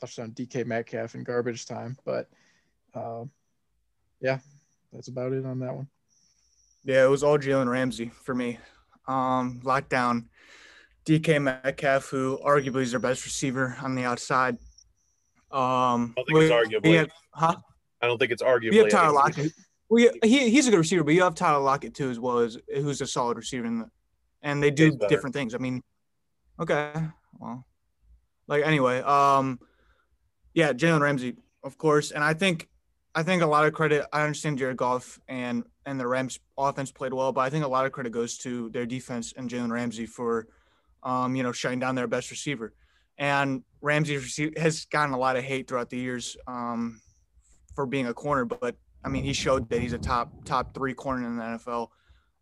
touchdown 0.01 0.33
DK 0.33 0.67
Metcalf 0.67 1.15
in 1.15 1.25
garbage 1.25 1.67
time. 1.67 1.97
But 2.05 2.29
uh, 2.95 3.25
yeah, 4.21 4.39
that's 4.93 5.09
about 5.09 5.33
it 5.33 5.45
on 5.45 5.59
that 5.61 5.75
one. 5.75 5.89
Yeah, 6.85 7.05
it 7.05 7.09
was 7.09 7.23
all 7.23 7.39
Jalen 7.39 7.69
Ramsey 7.69 8.11
for 8.23 8.35
me. 8.35 8.59
Um, 9.09 9.61
lockdown 9.65 10.27
DK 11.07 11.43
Metcalf, 11.43 12.09
who 12.09 12.39
arguably 12.45 12.83
is 12.83 12.91
their 12.91 13.01
best 13.01 13.25
receiver 13.25 13.77
on 13.83 13.95
the 13.95 14.05
outside. 14.05 14.57
Um, 15.51 16.15
I 16.17 16.23
don't 16.23 16.27
think 16.27 16.39
it's 16.39 16.53
arguably. 16.53 16.97
Have, 16.97 17.11
huh? 17.33 17.57
I 18.01 18.07
don't 18.07 18.19
think 18.19 18.33
it's 18.33 18.43
arguably. 18.43 18.73
You 18.73 18.81
have 18.81 18.91
Tyler 18.91 19.13
Lockett. 19.13 19.53
Well, 19.89 20.11
he, 20.23 20.51
he's 20.51 20.67
a 20.67 20.71
good 20.71 20.79
receiver, 20.79 21.05
but 21.05 21.15
you 21.15 21.23
have 21.23 21.35
Tyler 21.35 21.63
Lockett 21.63 21.95
too, 21.95 22.11
as 22.11 22.19
well 22.19 22.39
as 22.39 22.59
who's 22.75 23.01
a 23.01 23.07
solid 23.07 23.37
receiver, 23.37 23.69
the, 23.69 23.91
and 24.43 24.63
they 24.63 24.71
do 24.71 24.99
different 25.09 25.35
things. 25.35 25.55
I 25.55 25.59
mean, 25.59 25.83
okay, 26.59 26.93
well, 27.39 27.67
like 28.49 28.65
anyway, 28.65 29.01
um, 29.01 29.61
yeah, 30.55 30.73
Jalen 30.73 31.01
Ramsey, 31.01 31.37
of 31.63 31.79
course, 31.79 32.11
and 32.11 32.25
I 32.25 32.35
think, 32.35 32.69
I 33.15 33.23
think 33.23 33.43
a 33.43 33.47
lot 33.47 33.67
of 33.67 33.75
credit. 33.75 34.07
I 34.13 34.23
understand 34.23 34.59
Jared 34.59 34.79
Goff 34.79 35.21
and 35.29 35.65
and 35.87 36.01
the 36.01 36.07
Rams 36.07 36.41
offense 36.57 36.91
played 36.91 37.13
well, 37.13 37.33
but 37.33 37.43
I 37.43 37.51
think 37.51 37.65
a 37.65 37.69
lot 37.69 37.85
of 37.87 37.93
credit 37.93 38.11
goes 38.11 38.39
to 38.39 38.71
their 38.71 38.87
defense 38.87 39.35
and 39.37 39.49
Jalen 39.51 39.71
Ramsey 39.71 40.07
for 40.07 40.49
um, 41.05 41.37
you 41.37 41.43
know, 41.43 41.53
shutting 41.53 41.79
down 41.79 41.95
their 41.95 42.07
best 42.07 42.31
receiver. 42.31 42.73
And 43.19 43.63
Ramsey 43.81 44.51
has 44.57 44.87
gotten 44.87 45.15
a 45.15 45.19
lot 45.19 45.37
of 45.37 45.45
hate 45.45 45.69
throughout 45.69 45.91
the 45.91 45.99
years 45.99 46.37
um, 46.47 47.01
for 47.75 47.87
being 47.87 48.09
a 48.09 48.15
corner, 48.15 48.45
but 48.45 48.75
I 49.05 49.09
mean, 49.09 49.23
he 49.23 49.33
showed 49.33 49.69
that 49.69 49.81
he's 49.81 49.93
a 49.93 49.99
top 49.99 50.33
top 50.45 50.75
three 50.75 50.95
corner 50.95 51.27
in 51.27 51.37
the 51.37 51.43
NFL 51.43 51.89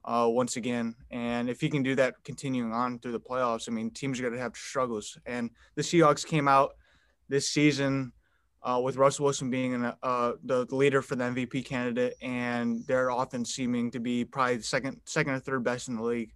uh, 0.05 0.29
once 0.31 0.57
again. 0.57 0.95
And 1.11 1.51
if 1.51 1.61
he 1.61 1.69
can 1.69 1.83
do 1.83 1.95
that, 1.97 2.15
continuing 2.25 2.73
on 2.73 3.01
through 3.01 3.13
the 3.13 3.21
playoffs, 3.21 3.69
I 3.69 3.73
mean, 3.73 3.91
teams 3.91 4.19
are 4.19 4.23
going 4.23 4.35
to 4.35 4.41
have 4.41 4.57
struggles. 4.57 5.19
And 5.27 5.51
the 5.75 5.83
Seahawks 5.83 6.25
came 6.25 6.47
out 6.47 6.75
this 7.29 7.49
season 7.49 8.13
uh, 8.63 8.81
with 8.83 8.97
Russell 8.97 9.25
Wilson 9.25 9.51
being 9.51 9.75
an, 9.75 9.93
uh, 10.03 10.33
the 10.45 10.67
leader 10.71 11.03
for 11.03 11.17
the 11.17 11.25
MVP 11.25 11.65
candidate, 11.65 12.15
and 12.23 12.87
their 12.87 13.11
offense 13.11 13.53
seeming 13.55 13.91
to 13.91 13.99
be 13.99 14.25
probably 14.25 14.59
the 14.59 14.63
second 14.63 15.01
second 15.05 15.35
or 15.35 15.41
third 15.41 15.65
best 15.65 15.89
in 15.89 15.97
the 15.97 16.03
league 16.03 16.33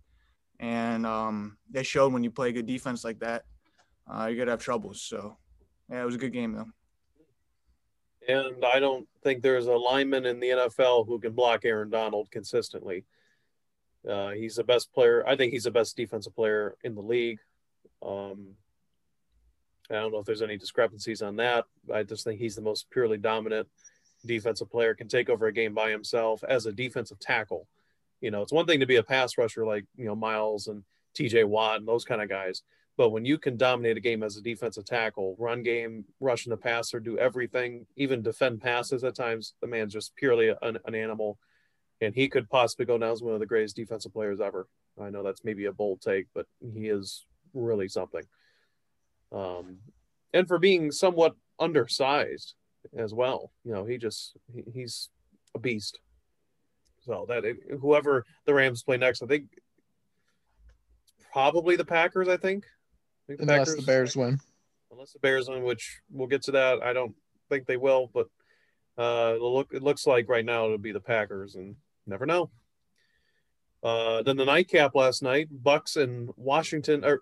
and 0.60 1.06
um, 1.06 1.56
they 1.70 1.82
showed 1.82 2.12
when 2.12 2.24
you 2.24 2.30
play 2.30 2.52
good 2.52 2.66
defense 2.66 3.04
like 3.04 3.20
that, 3.20 3.44
uh, 4.10 4.26
you're 4.26 4.38
gonna 4.38 4.52
have 4.52 4.60
troubles. 4.60 5.02
So, 5.02 5.36
yeah, 5.90 6.02
it 6.02 6.06
was 6.06 6.14
a 6.14 6.18
good 6.18 6.32
game 6.32 6.52
though. 6.52 6.68
And 8.28 8.64
I 8.64 8.80
don't 8.80 9.06
think 9.22 9.42
there's 9.42 9.66
a 9.66 9.74
lineman 9.74 10.26
in 10.26 10.40
the 10.40 10.48
NFL 10.48 11.06
who 11.06 11.20
can 11.20 11.32
block 11.32 11.64
Aaron 11.64 11.90
Donald 11.90 12.30
consistently. 12.30 13.04
Uh, 14.08 14.30
he's 14.30 14.56
the 14.56 14.64
best 14.64 14.92
player. 14.92 15.26
I 15.26 15.36
think 15.36 15.52
he's 15.52 15.64
the 15.64 15.70
best 15.70 15.96
defensive 15.96 16.34
player 16.34 16.76
in 16.82 16.94
the 16.94 17.02
league. 17.02 17.38
Um, 18.04 18.54
I 19.90 19.94
don't 19.94 20.12
know 20.12 20.18
if 20.18 20.26
there's 20.26 20.42
any 20.42 20.56
discrepancies 20.56 21.22
on 21.22 21.36
that. 21.36 21.66
I 21.92 22.02
just 22.02 22.24
think 22.24 22.40
he's 22.40 22.56
the 22.56 22.62
most 22.62 22.90
purely 22.90 23.18
dominant 23.18 23.68
defensive 24.24 24.70
player, 24.70 24.94
can 24.94 25.08
take 25.08 25.28
over 25.28 25.46
a 25.46 25.52
game 25.52 25.74
by 25.74 25.90
himself 25.90 26.42
as 26.48 26.66
a 26.66 26.72
defensive 26.72 27.18
tackle. 27.18 27.68
You 28.20 28.30
know, 28.30 28.42
it's 28.42 28.52
one 28.52 28.66
thing 28.66 28.80
to 28.80 28.86
be 28.86 28.96
a 28.96 29.02
pass 29.02 29.36
rusher 29.38 29.66
like, 29.66 29.84
you 29.96 30.06
know, 30.06 30.14
Myles 30.14 30.68
and 30.68 30.82
TJ 31.16 31.44
Watt 31.44 31.78
and 31.78 31.88
those 31.88 32.04
kind 32.04 32.22
of 32.22 32.28
guys. 32.28 32.62
But 32.96 33.10
when 33.10 33.26
you 33.26 33.38
can 33.38 33.56
dominate 33.58 33.98
a 33.98 34.00
game 34.00 34.22
as 34.22 34.36
a 34.36 34.42
defensive 34.42 34.86
tackle, 34.86 35.36
run 35.38 35.62
game, 35.62 36.06
rushing 36.18 36.50
the 36.50 36.56
passer, 36.56 36.98
do 36.98 37.18
everything, 37.18 37.86
even 37.96 38.22
defend 38.22 38.62
passes 38.62 39.04
at 39.04 39.14
times, 39.14 39.54
the 39.60 39.66
man's 39.66 39.92
just 39.92 40.16
purely 40.16 40.48
an, 40.48 40.78
an 40.84 40.94
animal. 40.94 41.38
And 42.00 42.14
he 42.14 42.28
could 42.28 42.48
possibly 42.48 42.86
go 42.86 42.96
down 42.96 43.10
as 43.10 43.22
one 43.22 43.34
of 43.34 43.40
the 43.40 43.46
greatest 43.46 43.76
defensive 43.76 44.12
players 44.12 44.40
ever. 44.40 44.66
I 45.00 45.10
know 45.10 45.22
that's 45.22 45.44
maybe 45.44 45.66
a 45.66 45.72
bold 45.72 46.00
take, 46.00 46.26
but 46.34 46.46
he 46.74 46.88
is 46.88 47.26
really 47.52 47.88
something. 47.88 48.22
Um, 49.30 49.78
and 50.32 50.48
for 50.48 50.58
being 50.58 50.90
somewhat 50.90 51.34
undersized 51.58 52.54
as 52.96 53.12
well, 53.12 53.52
you 53.64 53.72
know, 53.72 53.84
he 53.84 53.98
just 53.98 54.36
he, 54.54 54.62
he's 54.72 55.10
a 55.54 55.58
beast. 55.58 55.98
So 57.06 57.24
that 57.28 57.44
whoever 57.80 58.24
the 58.44 58.54
Rams 58.54 58.82
play 58.82 58.96
next, 58.96 59.22
I 59.22 59.26
think 59.26 59.44
probably 61.32 61.76
the 61.76 61.84
Packers. 61.84 62.28
I 62.28 62.36
think 62.36 62.64
the 63.28 63.36
unless 63.40 63.68
Packers, 63.68 63.76
the 63.76 63.82
Bears 63.82 64.16
win. 64.16 64.40
Unless 64.90 65.12
the 65.12 65.20
Bears 65.20 65.48
win, 65.48 65.62
which 65.62 66.00
we'll 66.10 66.26
get 66.26 66.42
to 66.42 66.52
that. 66.52 66.82
I 66.82 66.92
don't 66.92 67.14
think 67.48 67.66
they 67.66 67.76
will, 67.76 68.10
but 68.12 68.28
uh, 68.98 69.34
look, 69.34 69.72
it 69.72 69.82
looks 69.82 70.06
like 70.06 70.28
right 70.28 70.44
now 70.44 70.64
it'll 70.64 70.78
be 70.78 70.92
the 70.92 71.00
Packers, 71.00 71.54
and 71.54 71.76
never 72.06 72.26
know. 72.26 72.50
Uh, 73.82 74.22
then 74.22 74.36
the 74.36 74.44
nightcap 74.44 74.94
last 74.94 75.22
night, 75.22 75.48
Bucks 75.50 75.96
and 75.96 76.30
Washington. 76.36 77.04
Or 77.04 77.20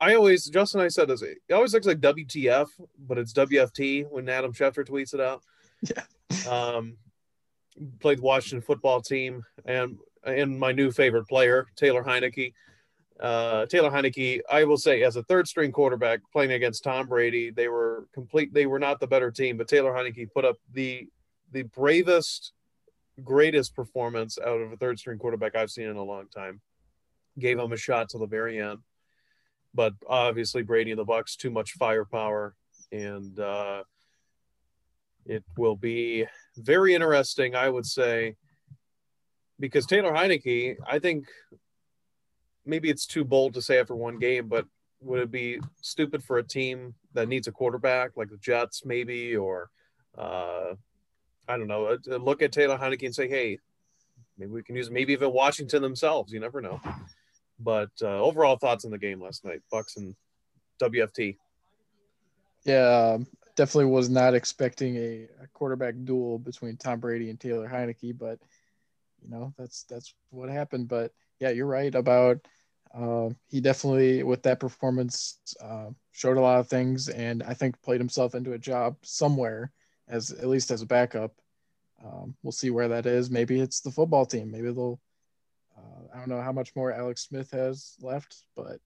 I 0.00 0.14
always 0.14 0.48
Justin 0.48 0.80
and 0.80 0.86
I 0.86 0.88
said 0.88 1.08
this. 1.08 1.22
It 1.22 1.38
always 1.52 1.72
looks 1.72 1.86
like 1.86 2.00
WTF, 2.00 2.68
but 2.98 3.18
it's 3.18 3.32
WFT 3.32 4.10
when 4.10 4.28
Adam 4.28 4.52
Schefter 4.52 4.86
tweets 4.86 5.14
it 5.14 5.20
out. 5.20 5.42
Yeah. 5.82 6.50
Um, 6.50 6.96
played 8.00 8.18
the 8.18 8.22
Washington 8.22 8.60
football 8.60 9.00
team, 9.00 9.42
and 9.64 9.98
and 10.24 10.58
my 10.58 10.72
new 10.72 10.90
favorite 10.90 11.28
player, 11.28 11.66
Taylor 11.76 12.02
Heinicke 12.02 12.52
uh, 13.20 13.66
Taylor 13.66 13.90
Heinicke, 13.90 14.40
I 14.50 14.64
will 14.64 14.76
say, 14.76 15.02
as 15.02 15.16
a 15.16 15.22
third 15.22 15.46
string 15.46 15.70
quarterback 15.70 16.20
playing 16.32 16.52
against 16.52 16.82
Tom 16.82 17.06
Brady, 17.06 17.50
they 17.50 17.68
were 17.68 18.06
complete. 18.12 18.52
They 18.52 18.66
were 18.66 18.78
not 18.78 18.98
the 18.98 19.06
better 19.06 19.30
team, 19.30 19.56
but 19.56 19.68
Taylor 19.68 19.92
Heinicke 19.92 20.32
put 20.32 20.44
up 20.44 20.56
the 20.72 21.08
the 21.52 21.62
bravest, 21.62 22.52
greatest 23.22 23.76
performance 23.76 24.38
out 24.44 24.60
of 24.60 24.72
a 24.72 24.76
third 24.76 24.98
string 24.98 25.18
quarterback 25.18 25.54
I've 25.54 25.70
seen 25.70 25.88
in 25.88 25.96
a 25.96 26.02
long 26.02 26.26
time. 26.28 26.60
Gave 27.38 27.58
him 27.58 27.72
a 27.72 27.76
shot 27.76 28.08
to 28.10 28.18
the 28.18 28.26
very 28.26 28.60
end, 28.60 28.80
but 29.72 29.92
obviously 30.08 30.62
Brady 30.62 30.90
and 30.90 30.98
the 30.98 31.04
Bucks 31.04 31.36
too 31.36 31.50
much 31.50 31.72
firepower, 31.72 32.56
and 32.90 33.38
uh, 33.38 33.84
it 35.24 35.44
will 35.56 35.76
be 35.76 36.26
very 36.56 36.94
interesting, 36.94 37.54
I 37.54 37.68
would 37.68 37.86
say, 37.86 38.36
because 39.60 39.86
Taylor 39.86 40.12
Heinicke, 40.12 40.76
I 40.86 40.98
think 40.98 41.26
maybe 42.64 42.90
it's 42.90 43.06
too 43.06 43.24
bold 43.24 43.54
to 43.54 43.62
say 43.62 43.78
after 43.78 43.94
one 43.94 44.18
game, 44.18 44.48
but 44.48 44.66
would 45.00 45.20
it 45.20 45.30
be 45.30 45.60
stupid 45.80 46.24
for 46.24 46.38
a 46.38 46.42
team 46.42 46.94
that 47.12 47.28
needs 47.28 47.46
a 47.46 47.52
quarterback 47.52 48.12
like 48.16 48.30
the 48.30 48.38
Jets, 48.38 48.84
maybe, 48.84 49.36
or 49.36 49.70
uh, 50.16 50.74
I 51.48 51.56
don't 51.56 51.66
know, 51.66 51.86
uh, 51.86 52.16
look 52.16 52.42
at 52.42 52.52
Taylor 52.52 52.78
Heinicke 52.78 53.04
and 53.04 53.14
say, 53.14 53.28
hey, 53.28 53.58
maybe 54.38 54.52
we 54.52 54.62
can 54.62 54.76
use 54.76 54.90
maybe 54.90 55.12
even 55.12 55.32
Washington 55.32 55.82
themselves. 55.82 56.32
You 56.32 56.40
never 56.40 56.60
know. 56.60 56.80
But 57.60 57.90
uh, 58.02 58.20
overall 58.20 58.56
thoughts 58.56 58.84
on 58.84 58.90
the 58.90 58.98
game 58.98 59.20
last 59.20 59.44
night, 59.44 59.60
Bucks 59.70 59.96
and 59.96 60.14
WFT. 60.82 61.36
Yeah, 62.64 63.14
um, 63.14 63.26
definitely 63.56 63.90
was 63.90 64.08
not 64.08 64.34
expecting 64.34 64.96
a, 64.96 65.28
a, 65.42 65.46
quarterback 65.52 65.94
duel 66.04 66.38
between 66.38 66.76
Tom 66.76 67.00
Brady 67.00 67.30
and 67.30 67.38
Taylor 67.38 67.68
Heinicke, 67.68 68.16
but 68.18 68.38
you 69.22 69.30
know 69.30 69.54
that's 69.56 69.84
that's 69.84 70.14
what 70.30 70.48
happened. 70.48 70.88
But 70.88 71.12
yeah, 71.40 71.50
you're 71.50 71.66
right 71.66 71.94
about 71.94 72.46
uh, 72.94 73.30
he 73.48 73.60
definitely, 73.60 74.22
with 74.22 74.42
that 74.44 74.60
performance, 74.60 75.38
uh, 75.60 75.90
showed 76.12 76.36
a 76.36 76.40
lot 76.40 76.60
of 76.60 76.68
things, 76.68 77.08
and 77.08 77.42
I 77.42 77.52
think 77.52 77.82
played 77.82 78.00
himself 78.00 78.36
into 78.36 78.52
a 78.52 78.58
job 78.58 78.96
somewhere, 79.02 79.72
as 80.06 80.30
at 80.30 80.46
least 80.46 80.70
as 80.70 80.82
a 80.82 80.86
backup. 80.86 81.32
Um, 82.04 82.36
we'll 82.42 82.52
see 82.52 82.70
where 82.70 82.88
that 82.88 83.06
is. 83.06 83.30
Maybe 83.30 83.60
it's 83.60 83.80
the 83.80 83.90
football 83.90 84.26
team. 84.26 84.50
Maybe 84.50 84.72
they'll. 84.72 85.00
Uh, 85.76 86.06
I 86.14 86.18
don't 86.18 86.28
know 86.28 86.40
how 86.40 86.52
much 86.52 86.76
more 86.76 86.92
Alex 86.92 87.22
Smith 87.22 87.50
has 87.50 87.96
left, 88.00 88.44
but 88.54 88.78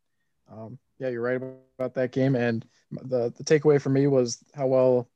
um, 0.51 0.79
yeah, 0.99 1.09
you're 1.09 1.23
right 1.23 1.41
about 1.79 1.95
that 1.95 2.13
game. 2.13 2.35
And 2.35 2.65
the 2.91 3.33
the 3.37 3.45
takeaway 3.45 3.81
for 3.81 3.91
me 3.91 4.07
was 4.07 4.43
how 4.55 4.67
well, 4.67 5.09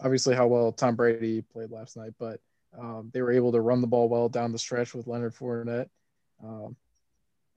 obviously, 0.00 0.34
how 0.34 0.46
well 0.46 0.72
Tom 0.72 0.96
Brady 0.96 1.42
played 1.42 1.70
last 1.70 1.96
night, 1.96 2.14
but 2.18 2.40
um, 2.78 3.10
they 3.12 3.22
were 3.22 3.32
able 3.32 3.52
to 3.52 3.60
run 3.60 3.80
the 3.80 3.86
ball 3.86 4.08
well 4.08 4.28
down 4.28 4.52
the 4.52 4.58
stretch 4.58 4.94
with 4.94 5.06
Leonard 5.06 5.34
Fournette. 5.34 5.88
Um, 6.42 6.76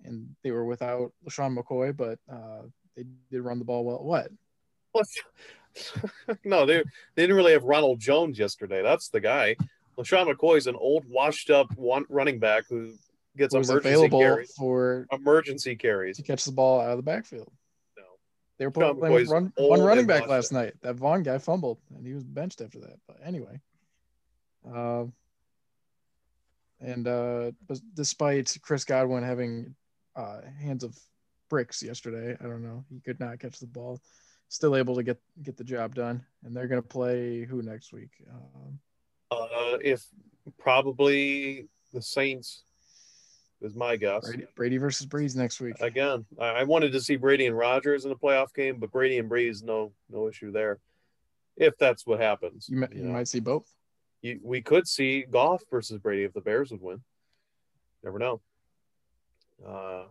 and 0.04 0.36
they 0.44 0.51
were 0.51 0.66
without 0.66 1.12
LeSean 1.27 1.58
McCoy, 1.58 1.96
but 1.96 2.20
uh, 2.32 2.63
they 2.96 3.04
did 3.32 3.42
run 3.42 3.60
the 3.60 3.66
ball 3.66 3.84
well. 3.84 4.04
What? 4.04 4.27
no, 6.44 6.66
they, 6.66 6.77
they 7.16 7.24
didn't 7.24 7.36
really 7.36 7.54
have 7.54 7.63
Ronald 7.63 8.00
Jones 8.00 8.38
yesterday. 8.38 8.82
That's 8.82 9.10
the 9.10 9.20
guy. 9.20 9.56
LeSean 9.98 10.32
McCoy 10.32 10.58
is 10.58 10.68
an 10.68 10.75
old, 10.75 11.06
washed 11.08 11.50
up 11.50 11.75
one 11.75 12.06
running 12.10 12.39
back 12.39 12.66
who 12.70 12.94
gets 13.38 13.53
was 13.53 13.70
emergency 13.70 13.89
available 13.89 14.20
carries. 14.20 14.53
for 14.53 15.08
emergency 15.12 15.75
carries 15.75 16.17
to 16.17 16.24
catch 16.24 16.46
the 16.46 16.51
ball 16.51 16.82
out 16.82 16.91
of 16.91 16.98
the 16.98 17.03
backfield. 17.03 17.51
No, 17.98 18.03
they 18.58 18.65
were 18.65 18.72
playing 18.72 18.98
with 19.00 19.29
run, 19.29 19.53
one 19.58 19.82
running 19.82 20.08
back 20.08 20.27
last 20.27 20.51
night. 20.51 20.74
That 20.82 20.96
Vaughn 20.96 21.24
guy 21.24 21.38
fumbled, 21.38 21.79
and 21.96 22.06
he 22.06 22.13
was 22.13 22.24
benched 22.24 22.62
after 22.62 22.79
that. 22.79 23.00
But 23.08 23.17
anyway, 23.24 23.62
uh, 24.74 25.06
and 26.79 27.08
uh, 27.08 27.51
despite 27.94 28.58
Chris 28.62 28.84
Godwin 28.84 29.24
having 29.24 29.75
uh, 30.17 30.41
hands 30.60 30.84
of 30.84 30.98
bricks 31.50 31.82
yesterday. 31.82 32.38
I 32.39 32.44
don't 32.44 32.63
know. 32.63 32.84
He 32.89 33.00
could 33.00 33.20
not 33.20 33.39
catch 33.39 33.60
the 33.60 33.67
ball. 33.67 34.01
Still 34.50 34.75
able 34.75 34.96
to 34.96 35.03
get 35.03 35.20
get 35.44 35.58
the 35.58 35.63
job 35.63 35.96
done. 35.96 36.25
And 36.44 36.56
they're 36.56 36.67
going 36.67 36.82
to 36.82 36.88
play 36.88 37.44
who 37.44 37.62
next 37.62 37.94
week? 37.94 38.10
Um, 38.32 38.79
uh, 39.32 39.77
if 39.82 40.06
probably 40.58 41.67
the 41.94 42.01
Saints 42.01 42.63
is 43.62 43.76
my 43.76 43.96
guess. 43.96 44.28
Brady, 44.28 44.46
Brady 44.56 44.78
versus 44.78 45.08
Brees 45.08 45.36
next 45.36 45.60
week. 45.60 45.76
Again, 45.80 46.26
I 46.40 46.64
wanted 46.64 46.92
to 46.92 47.02
see 47.02 47.16
Brady 47.16 47.48
and 47.48 47.58
Rodgers 47.58 48.06
in 48.06 48.12
a 48.12 48.16
playoff 48.16 48.54
game, 48.54 48.80
but 48.80 48.92
Brady 48.92 49.18
and 49.18 49.30
Brees, 49.30 49.64
no, 49.64 49.92
no 50.10 50.28
issue 50.28 50.52
there. 50.52 50.80
If 51.56 51.78
that's 51.78 52.06
what 52.06 52.20
happens, 52.20 52.68
you, 52.70 52.80
you, 52.92 53.04
you 53.04 53.10
might 53.10 53.28
see 53.28 53.40
both. 53.40 53.68
You, 54.22 54.40
we 54.44 54.62
could 54.62 54.88
see 54.88 55.26
Goff 55.30 55.64
versus 55.72 56.00
Brady 56.00 56.24
if 56.24 56.34
the 56.34 56.42
Bears 56.42 56.72
would 56.72 56.82
win. 56.82 57.02
Never 58.04 58.20
know. 58.20 58.42
Uh, 59.68 60.04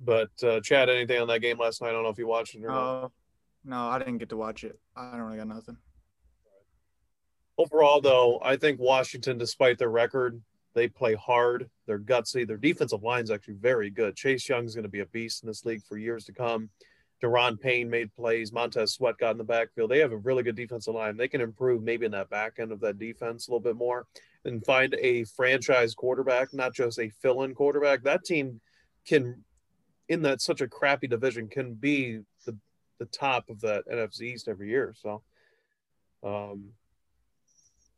but 0.00 0.30
uh, 0.44 0.60
Chad, 0.60 0.88
anything 0.88 1.20
on 1.20 1.28
that 1.28 1.40
game 1.40 1.58
last 1.58 1.82
night? 1.82 1.88
I 1.88 1.92
don't 1.92 2.04
know 2.04 2.10
if 2.10 2.18
you 2.18 2.26
watched 2.26 2.54
it 2.54 2.64
or 2.64 2.68
not. 2.68 3.04
Uh, 3.04 3.08
no, 3.64 3.88
I 3.88 3.98
didn't 3.98 4.18
get 4.18 4.28
to 4.28 4.36
watch 4.36 4.62
it. 4.62 4.78
I 4.94 5.12
don't 5.12 5.22
really 5.22 5.38
got 5.38 5.48
nothing. 5.48 5.76
Overall, 7.56 8.00
though, 8.00 8.40
I 8.42 8.56
think 8.56 8.78
Washington, 8.80 9.38
despite 9.38 9.78
their 9.78 9.88
record, 9.88 10.40
they 10.74 10.88
play 10.88 11.14
hard. 11.14 11.70
They're 11.86 11.98
gutsy. 11.98 12.46
Their 12.46 12.56
defensive 12.56 13.02
line 13.02 13.24
is 13.24 13.30
actually 13.30 13.54
very 13.54 13.90
good. 13.90 14.16
Chase 14.16 14.48
Young's 14.48 14.74
going 14.74 14.84
to 14.84 14.88
be 14.88 15.00
a 15.00 15.06
beast 15.06 15.42
in 15.42 15.46
this 15.46 15.64
league 15.64 15.82
for 15.84 15.96
years 15.96 16.24
to 16.24 16.32
come. 16.32 16.70
Da'Ron 17.22 17.58
Payne 17.58 17.88
made 17.88 18.14
plays. 18.14 18.52
Montez 18.52 18.92
Sweat 18.92 19.16
got 19.18 19.30
in 19.30 19.38
the 19.38 19.44
backfield. 19.44 19.90
They 19.90 20.00
have 20.00 20.12
a 20.12 20.16
really 20.16 20.42
good 20.42 20.56
defensive 20.56 20.94
line. 20.94 21.16
They 21.16 21.28
can 21.28 21.40
improve 21.40 21.82
maybe 21.82 22.04
in 22.04 22.12
that 22.12 22.28
back 22.28 22.54
end 22.58 22.72
of 22.72 22.80
that 22.80 22.98
defense 22.98 23.46
a 23.46 23.50
little 23.50 23.60
bit 23.60 23.76
more 23.76 24.06
and 24.44 24.64
find 24.64 24.94
a 25.00 25.24
franchise 25.24 25.94
quarterback, 25.94 26.52
not 26.52 26.74
just 26.74 26.98
a 26.98 27.08
fill-in 27.22 27.54
quarterback. 27.54 28.02
That 28.02 28.24
team 28.24 28.60
can, 29.06 29.42
in 30.08 30.22
that 30.22 30.42
such 30.42 30.60
a 30.60 30.68
crappy 30.68 31.06
division, 31.06 31.48
can 31.48 31.74
be 31.74 32.20
the 32.44 32.56
the 32.98 33.06
top 33.06 33.48
of 33.48 33.60
that 33.62 33.84
NFC 33.90 34.22
East 34.22 34.48
every 34.48 34.68
year. 34.68 34.94
So, 35.00 35.22
um, 36.22 36.70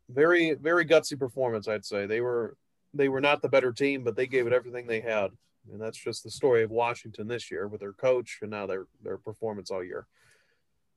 very 0.09 0.53
very 0.53 0.85
gutsy 0.85 1.19
performance, 1.19 1.67
I'd 1.67 1.85
say. 1.85 2.05
They 2.05 2.21
were 2.21 2.55
they 2.97 3.09
were 3.09 3.21
not 3.21 3.41
the 3.41 3.49
better 3.49 3.71
team, 3.71 4.03
but 4.03 4.15
they 4.15 4.27
gave 4.27 4.47
it 4.47 4.53
everything 4.53 4.87
they 4.87 5.01
had, 5.01 5.31
and 5.71 5.81
that's 5.81 5.97
just 5.97 6.23
the 6.23 6.31
story 6.31 6.63
of 6.63 6.71
Washington 6.71 7.27
this 7.27 7.51
year 7.51 7.67
with 7.67 7.81
their 7.81 7.93
coach 7.93 8.39
and 8.41 8.51
now 8.51 8.65
their 8.65 8.87
their 9.03 9.17
performance 9.17 9.71
all 9.71 9.83
year. 9.83 10.07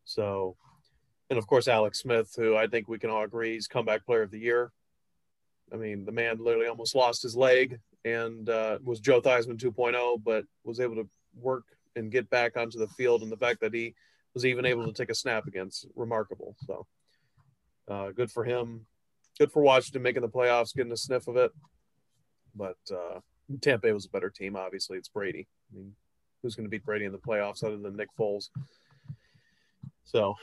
So, 0.05 0.57
and 1.29 1.39
of 1.39 1.47
course 1.47 1.69
Alex 1.69 2.01
Smith, 2.01 2.33
who 2.37 2.57
I 2.57 2.67
think 2.67 2.89
we 2.89 2.99
can 2.99 3.11
all 3.11 3.23
agree 3.23 3.57
is 3.57 3.69
comeback 3.69 4.05
player 4.05 4.23
of 4.23 4.31
the 4.31 4.39
year. 4.39 4.73
I 5.73 5.77
mean, 5.77 6.05
the 6.05 6.13
man 6.13 6.39
literally 6.43 6.67
almost 6.67 6.95
lost 6.95 7.23
his 7.23 7.37
leg 7.37 7.79
and 8.05 8.49
uh, 8.49 8.79
was 8.83 9.01
Joe 9.01 9.21
Theismann 9.21 9.59
2.0, 9.59 10.23
but 10.25 10.45
was 10.65 10.81
able 10.81 10.97
to 10.97 11.09
work 11.39 11.65
and 11.97 12.11
get 12.11 12.31
back 12.31 12.57
onto 12.57 12.79
the 12.79 12.89
field. 12.89 13.23
And 13.23 13.31
the 13.31 13.37
fact 13.37 13.61
that 13.61 13.75
he 13.75 13.95
was 14.35 14.45
even 14.45 14.65
able 14.65 14.87
to 14.87 14.93
take 14.93 15.11
a 15.11 15.15
snap 15.15 15.47
against 15.47 15.87
remarkable. 15.95 16.57
So 16.67 16.87
uh, 17.89 18.11
good 18.11 18.31
for 18.31 18.45
him. 18.45 18.87
Good 19.39 19.53
for 19.53 19.63
Washington 19.63 20.03
making 20.03 20.23
the 20.23 20.29
playoffs, 20.29 20.75
getting 20.75 20.93
a 20.93 20.97
sniff 20.97 21.29
of 21.29 21.37
it. 21.37 21.53
But 22.55 22.77
uh, 22.91 23.21
Tampa 23.61 23.89
Bay 23.89 23.93
was 23.93 24.07
a 24.07 24.11
better 24.11 24.31
team. 24.31 24.57
Obviously, 24.57 24.99
it's 24.99 25.09
Brady. 25.09 25.47
I 25.73 25.77
mean, 25.77 25.95
who's 26.43 26.55
going 26.55 26.67
to 26.67 26.71
beat 26.71 26.85
Brady 26.85 27.05
in 27.05 27.13
the 27.13 27.19
playoffs 27.19 27.65
other 27.65 27.77
than 27.77 27.97
Nick 27.97 28.09
Foles? 28.19 28.51
So, 30.05 30.35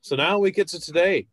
so 0.00 0.16
now 0.16 0.38
we 0.38 0.50
get 0.50 0.68
to 0.68 0.80
today 0.80 1.26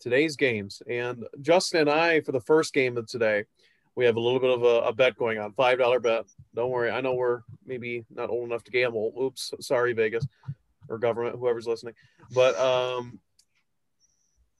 today's 0.00 0.36
games. 0.36 0.82
And 0.88 1.26
Justin 1.40 1.82
and 1.82 1.90
I, 1.90 2.20
for 2.22 2.32
the 2.32 2.40
first 2.40 2.72
game 2.72 2.96
of 2.96 3.06
today, 3.06 3.44
we 3.94 4.04
have 4.06 4.16
a 4.16 4.20
little 4.20 4.40
bit 4.40 4.50
of 4.50 4.62
a, 4.62 4.88
a 4.88 4.92
bet 4.92 5.16
going 5.16 5.38
on. 5.38 5.52
Five 5.52 5.78
dollar 5.78 6.00
bet. 6.00 6.24
Don't 6.54 6.70
worry. 6.70 6.90
I 6.90 7.00
know 7.00 7.14
we're 7.14 7.42
maybe 7.66 8.04
not 8.10 8.30
old 8.30 8.48
enough 8.48 8.64
to 8.64 8.70
gamble. 8.70 9.12
Oops, 9.20 9.52
sorry, 9.60 9.92
Vegas 9.92 10.26
or 10.88 10.98
government, 10.98 11.36
whoever's 11.38 11.66
listening. 11.66 11.94
But 12.32 12.58
um, 12.58 13.20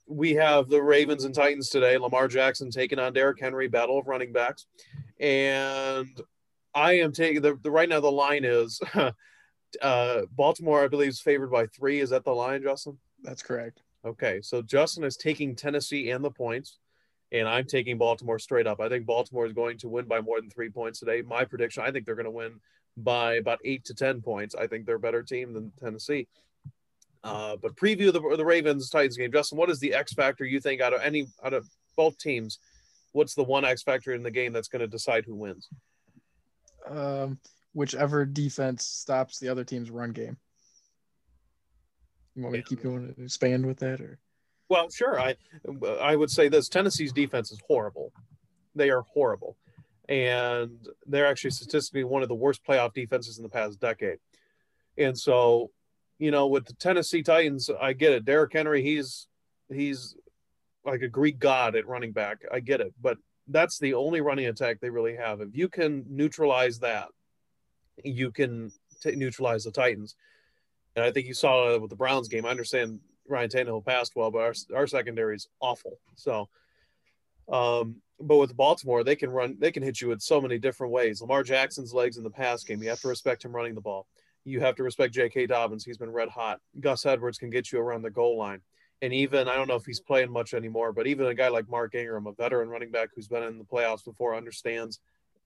we 0.07 0.33
have 0.33 0.69
the 0.69 0.81
Ravens 0.81 1.23
and 1.23 1.33
Titans 1.33 1.69
today. 1.69 1.97
Lamar 1.97 2.27
Jackson 2.27 2.69
taking 2.69 2.99
on 2.99 3.13
Derrick 3.13 3.39
Henry, 3.39 3.67
battle 3.67 3.97
of 3.97 4.07
running 4.07 4.33
backs, 4.33 4.65
and 5.19 6.09
I 6.73 6.93
am 6.93 7.11
taking 7.11 7.41
the, 7.41 7.57
the 7.61 7.71
right 7.71 7.89
now. 7.89 7.99
The 7.99 8.11
line 8.11 8.45
is 8.45 8.79
uh, 9.81 10.21
Baltimore, 10.31 10.83
I 10.83 10.87
believe, 10.87 11.09
is 11.09 11.21
favored 11.21 11.51
by 11.51 11.67
three. 11.67 11.99
Is 11.99 12.09
that 12.09 12.23
the 12.23 12.31
line, 12.31 12.63
Justin? 12.63 12.97
That's 13.23 13.43
correct. 13.43 13.81
Okay, 14.03 14.41
so 14.41 14.61
Justin 14.61 15.03
is 15.03 15.15
taking 15.15 15.55
Tennessee 15.55 16.09
and 16.09 16.23
the 16.23 16.31
points, 16.31 16.79
and 17.31 17.47
I'm 17.47 17.65
taking 17.65 17.97
Baltimore 17.97 18.39
straight 18.39 18.67
up. 18.67 18.79
I 18.79 18.89
think 18.89 19.05
Baltimore 19.05 19.45
is 19.45 19.53
going 19.53 19.77
to 19.79 19.89
win 19.89 20.05
by 20.05 20.21
more 20.21 20.41
than 20.41 20.49
three 20.49 20.69
points 20.69 20.99
today. 20.99 21.21
My 21.21 21.45
prediction: 21.45 21.83
I 21.83 21.91
think 21.91 22.05
they're 22.05 22.15
going 22.15 22.25
to 22.25 22.31
win 22.31 22.59
by 22.97 23.35
about 23.35 23.59
eight 23.63 23.85
to 23.85 23.93
ten 23.93 24.21
points. 24.21 24.55
I 24.55 24.67
think 24.67 24.85
they're 24.85 24.95
a 24.95 24.99
better 24.99 25.23
team 25.23 25.53
than 25.53 25.71
Tennessee. 25.79 26.27
Uh, 27.23 27.55
but 27.61 27.75
preview 27.75 28.11
the 28.11 28.35
the 28.35 28.45
Ravens 28.45 28.89
Titans 28.89 29.17
game. 29.17 29.31
Justin, 29.31 29.57
what 29.57 29.69
is 29.69 29.79
the 29.79 29.93
X 29.93 30.13
factor 30.13 30.43
you 30.43 30.59
think 30.59 30.81
out 30.81 30.93
of 30.93 31.01
any 31.01 31.27
out 31.43 31.53
of 31.53 31.67
both 31.95 32.17
teams? 32.17 32.57
What's 33.11 33.35
the 33.35 33.43
one 33.43 33.65
X 33.65 33.83
factor 33.83 34.13
in 34.13 34.23
the 34.23 34.31
game 34.31 34.53
that's 34.53 34.69
going 34.69 34.79
to 34.79 34.87
decide 34.87 35.25
who 35.25 35.35
wins? 35.35 35.67
Um, 36.87 37.39
whichever 37.73 38.25
defense 38.25 38.85
stops 38.85 39.39
the 39.39 39.49
other 39.49 39.63
team's 39.63 39.91
run 39.91 40.11
game. 40.11 40.37
You 42.35 42.43
want 42.43 42.53
me 42.53 42.61
to 42.61 42.67
keep 42.67 42.81
going 42.81 43.13
and 43.15 43.25
expand 43.25 43.65
with 43.65 43.79
that, 43.79 43.99
or? 44.01 44.19
Well, 44.69 44.89
sure. 44.89 45.19
I 45.19 45.35
I 45.99 46.15
would 46.15 46.31
say 46.31 46.47
this: 46.47 46.69
Tennessee's 46.69 47.11
defense 47.11 47.51
is 47.51 47.59
horrible. 47.67 48.13
They 48.73 48.89
are 48.89 49.01
horrible, 49.01 49.57
and 50.07 50.87
they're 51.05 51.27
actually 51.27 51.51
statistically 51.51 52.05
one 52.05 52.23
of 52.23 52.29
the 52.29 52.35
worst 52.35 52.63
playoff 52.65 52.93
defenses 52.93 53.37
in 53.37 53.43
the 53.43 53.49
past 53.49 53.81
decade. 53.81 54.19
And 54.97 55.17
so, 55.17 55.71
you 56.21 56.29
know, 56.29 56.45
with 56.45 56.65
the 56.65 56.73
Tennessee 56.73 57.23
Titans, 57.23 57.67
I 57.81 57.93
get 57.93 58.13
it. 58.13 58.25
Derrick 58.25 58.53
Henry, 58.53 58.83
he's 58.83 59.27
he's 59.73 60.15
like 60.85 61.01
a 61.01 61.07
Greek 61.07 61.39
god 61.39 61.75
at 61.75 61.87
running 61.87 62.11
back. 62.11 62.43
I 62.53 62.59
get 62.59 62.79
it, 62.79 62.93
but 63.01 63.17
that's 63.47 63.79
the 63.79 63.95
only 63.95 64.21
running 64.21 64.45
attack 64.45 64.79
they 64.79 64.91
really 64.91 65.15
have. 65.15 65.41
If 65.41 65.49
you 65.53 65.67
can 65.67 66.05
neutralize 66.07 66.77
that, 66.79 67.07
you 68.03 68.29
can 68.29 68.71
t- 69.01 69.15
neutralize 69.15 69.63
the 69.63 69.71
Titans. 69.71 70.15
And 70.95 71.03
I 71.03 71.11
think 71.11 71.25
you 71.25 71.33
saw 71.33 71.73
it 71.73 71.81
with 71.81 71.89
the 71.89 71.95
Browns 71.95 72.27
game. 72.27 72.45
I 72.45 72.49
understand 72.49 72.99
Ryan 73.27 73.49
Tannehill 73.49 73.83
passed 73.83 74.15
well, 74.15 74.29
but 74.29 74.43
our, 74.43 74.53
our 74.75 74.85
secondary 74.85 75.35
is 75.35 75.47
awful. 75.59 75.97
So, 76.15 76.49
um, 77.51 77.95
but 78.19 78.37
with 78.37 78.55
Baltimore, 78.55 79.03
they 79.03 79.15
can 79.15 79.31
run, 79.31 79.57
they 79.57 79.71
can 79.71 79.81
hit 79.81 80.01
you 80.01 80.11
in 80.11 80.19
so 80.19 80.39
many 80.39 80.59
different 80.59 80.93
ways. 80.93 81.19
Lamar 81.19 81.41
Jackson's 81.41 81.95
legs 81.95 82.17
in 82.17 82.23
the 82.23 82.29
pass 82.29 82.63
game, 82.63 82.83
you 82.83 82.89
have 82.89 83.01
to 83.01 83.07
respect 83.07 83.43
him 83.43 83.55
running 83.55 83.73
the 83.73 83.81
ball. 83.81 84.05
You 84.43 84.59
have 84.61 84.75
to 84.75 84.83
respect 84.83 85.13
J.K. 85.13 85.47
Dobbins. 85.47 85.85
He's 85.85 85.97
been 85.97 86.11
red 86.11 86.29
hot. 86.29 86.59
Gus 86.79 87.05
Edwards 87.05 87.37
can 87.37 87.49
get 87.49 87.71
you 87.71 87.79
around 87.79 88.01
the 88.01 88.09
goal 88.09 88.37
line. 88.37 88.61
And 89.03 89.13
even, 89.13 89.47
I 89.47 89.55
don't 89.55 89.67
know 89.67 89.75
if 89.75 89.85
he's 89.85 89.99
playing 89.99 90.31
much 90.31 90.53
anymore, 90.53 90.93
but 90.93 91.07
even 91.07 91.25
a 91.27 91.33
guy 91.33 91.47
like 91.47 91.67
Mark 91.69 91.95
Ingram, 91.95 92.27
a 92.27 92.33
veteran 92.33 92.69
running 92.69 92.91
back 92.91 93.09
who's 93.15 93.27
been 93.27 93.43
in 93.43 93.57
the 93.57 93.63
playoffs 93.63 94.05
before, 94.05 94.35
understands, 94.35 94.99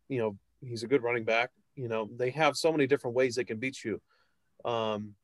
you 0.10 0.20
know, 0.20 0.38
he's 0.62 0.84
a 0.84 0.88
good 0.88 1.04
running 1.04 1.24
back. 1.24 1.52
You 1.75 1.88
know, 1.88 2.10
they 2.16 2.32
have 2.32 2.58
so 2.58 2.72
many 2.72 2.88
different 2.88 3.16
ways 3.16 3.36
they 3.36 3.44
can 3.44 3.58
beat 3.58 3.84
you. 3.84 4.02
Um, 4.66 5.16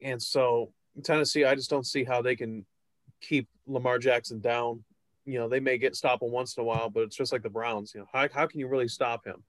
and 0.00 0.22
so 0.22 0.72
Tennessee, 1.02 1.44
I 1.44 1.54
just 1.54 1.70
don't 1.70 1.86
see 1.86 2.04
how 2.04 2.22
they 2.22 2.36
can 2.36 2.64
keep 3.20 3.48
Lamar 3.66 3.98
Jackson 3.98 4.40
down. 4.40 4.84
You 5.24 5.38
know, 5.38 5.48
they 5.48 5.60
may 5.60 5.78
get 5.78 5.94
stop 5.94 6.22
him 6.22 6.30
once 6.30 6.56
in 6.56 6.62
a 6.62 6.64
while, 6.64 6.90
but 6.90 7.04
it's 7.04 7.16
just 7.16 7.32
like 7.32 7.42
the 7.42 7.50
Browns. 7.50 7.92
You 7.94 8.00
know, 8.00 8.08
how 8.12 8.28
how 8.32 8.46
can 8.46 8.60
you 8.60 8.66
really 8.66 8.88
stop 8.88 9.24
him? 9.24 9.44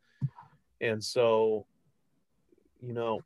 And 0.80 1.04
so, 1.04 1.66
you 2.82 2.94
know, 2.94 3.22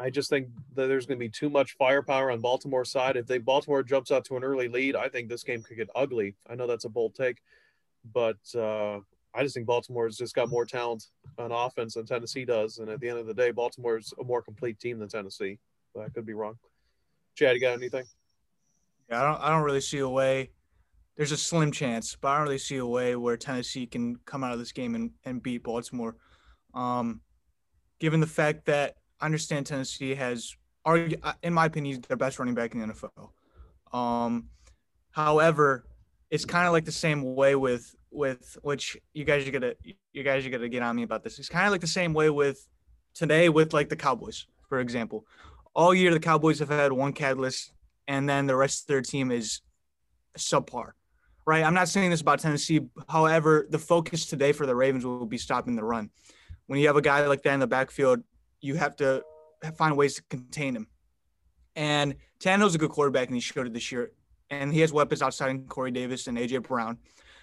I 0.00 0.08
just 0.08 0.30
think 0.30 0.48
that 0.74 0.86
there's 0.86 1.04
going 1.04 1.18
to 1.18 1.24
be 1.24 1.28
too 1.28 1.50
much 1.50 1.76
firepower 1.76 2.30
on 2.30 2.40
Baltimore's 2.40 2.90
side. 2.90 3.16
If 3.16 3.26
they 3.26 3.36
Baltimore 3.36 3.82
jumps 3.82 4.10
out 4.10 4.24
to 4.26 4.36
an 4.36 4.44
early 4.44 4.66
lead, 4.66 4.96
I 4.96 5.08
think 5.10 5.28
this 5.28 5.44
game 5.44 5.62
could 5.62 5.76
get 5.76 5.90
ugly. 5.94 6.34
I 6.48 6.54
know 6.54 6.66
that's 6.66 6.86
a 6.86 6.88
bold 6.88 7.14
take, 7.14 7.42
but 8.14 8.38
uh, 8.54 9.00
I 9.34 9.42
just 9.42 9.54
think 9.54 9.66
Baltimore's 9.66 10.16
just 10.16 10.34
got 10.34 10.48
more 10.48 10.64
talent 10.64 11.08
on 11.38 11.52
offense 11.52 11.94
than 11.94 12.06
Tennessee 12.06 12.46
does. 12.46 12.78
And 12.78 12.88
at 12.88 12.98
the 13.00 13.10
end 13.10 13.18
of 13.18 13.26
the 13.26 13.34
day, 13.34 13.50
Baltimore's 13.50 14.14
a 14.18 14.24
more 14.24 14.40
complete 14.40 14.80
team 14.80 14.98
than 14.98 15.08
Tennessee. 15.08 15.58
But 15.94 16.04
I 16.04 16.08
could 16.08 16.24
be 16.24 16.32
wrong. 16.32 16.56
Chad, 17.34 17.54
you 17.54 17.60
got 17.60 17.74
anything? 17.74 18.06
Yeah, 19.10 19.22
I 19.22 19.26
don't. 19.26 19.42
I 19.42 19.50
don't 19.50 19.64
really 19.64 19.80
see 19.82 19.98
a 19.98 20.08
way. 20.08 20.50
There's 21.16 21.32
a 21.32 21.36
slim 21.36 21.72
chance, 21.72 22.16
but 22.18 22.28
I 22.28 22.36
don't 22.38 22.44
really 22.44 22.58
see 22.58 22.76
a 22.76 22.86
way 22.86 23.16
where 23.16 23.36
Tennessee 23.36 23.86
can 23.86 24.16
come 24.24 24.42
out 24.42 24.52
of 24.52 24.58
this 24.58 24.72
game 24.72 24.94
and, 24.94 25.10
and 25.24 25.42
beat 25.42 25.62
Baltimore. 25.62 26.16
Um, 26.72 27.20
given 27.98 28.20
the 28.20 28.26
fact 28.26 28.64
that 28.66 28.94
I 29.20 29.26
understand 29.26 29.66
Tennessee 29.66 30.14
has, 30.14 30.56
in 31.42 31.52
my 31.52 31.66
opinion, 31.66 32.04
their 32.08 32.16
best 32.16 32.38
running 32.38 32.54
back 32.54 32.74
in 32.74 32.80
the 32.80 32.94
NFL. 32.94 33.30
Um, 33.96 34.48
however, 35.10 35.84
it's 36.30 36.44
kind 36.44 36.66
of 36.66 36.72
like 36.72 36.84
the 36.84 36.92
same 36.92 37.34
way 37.34 37.54
with 37.56 37.94
with 38.12 38.58
which 38.62 38.96
you 39.14 39.24
guys 39.24 39.46
are 39.46 39.52
gonna 39.52 39.74
you 40.12 40.22
guys 40.22 40.44
are 40.44 40.50
gonna 40.50 40.68
get 40.68 40.82
on 40.82 40.96
me 40.96 41.02
about 41.02 41.22
this. 41.22 41.38
It's 41.38 41.48
kind 41.48 41.66
of 41.66 41.72
like 41.72 41.80
the 41.80 41.86
same 41.86 42.12
way 42.12 42.30
with 42.30 42.66
today 43.14 43.48
with 43.48 43.72
like 43.72 43.88
the 43.88 43.96
Cowboys, 43.96 44.46
for 44.68 44.80
example 44.80 45.26
all 45.74 45.94
year 45.94 46.12
the 46.12 46.20
Cowboys 46.20 46.58
have 46.58 46.68
had 46.68 46.92
one 46.92 47.12
catalyst, 47.12 47.72
and 48.08 48.28
then 48.28 48.46
the 48.46 48.56
rest 48.56 48.82
of 48.82 48.86
their 48.88 49.02
team 49.02 49.30
is 49.30 49.60
subpar. 50.36 50.92
Right. 51.46 51.64
I'm 51.64 51.74
not 51.74 51.88
saying 51.88 52.10
this 52.10 52.20
about 52.20 52.38
Tennessee. 52.40 52.80
However, 53.08 53.66
the 53.68 53.78
focus 53.78 54.26
today 54.26 54.52
for 54.52 54.66
the 54.66 54.76
Ravens 54.76 55.04
will 55.04 55.26
be 55.26 55.38
stopping 55.38 55.74
the 55.74 55.84
run. 55.84 56.10
When 56.66 56.78
you 56.78 56.86
have 56.86 56.96
a 56.96 57.02
guy 57.02 57.26
like 57.26 57.42
that 57.42 57.54
in 57.54 57.60
the 57.60 57.66
backfield, 57.66 58.22
you 58.60 58.74
have 58.74 58.96
to 58.96 59.22
find 59.76 59.96
ways 59.96 60.14
to 60.16 60.22
contain 60.22 60.74
him. 60.76 60.86
And 61.76 62.16
Tannehill's 62.40 62.74
a 62.74 62.78
good 62.78 62.90
quarterback, 62.90 63.28
and 63.28 63.36
he 63.36 63.40
showed 63.40 63.66
it 63.66 63.74
this 63.74 63.92
year. 63.92 64.12
And 64.50 64.72
he 64.72 64.80
has 64.80 64.92
weapons 64.92 65.22
outside 65.22 65.50
in 65.50 65.66
Corey 65.66 65.90
Davis 65.90 66.26
and 66.26 66.36
AJ 66.36 66.64
Brown. 66.64 66.98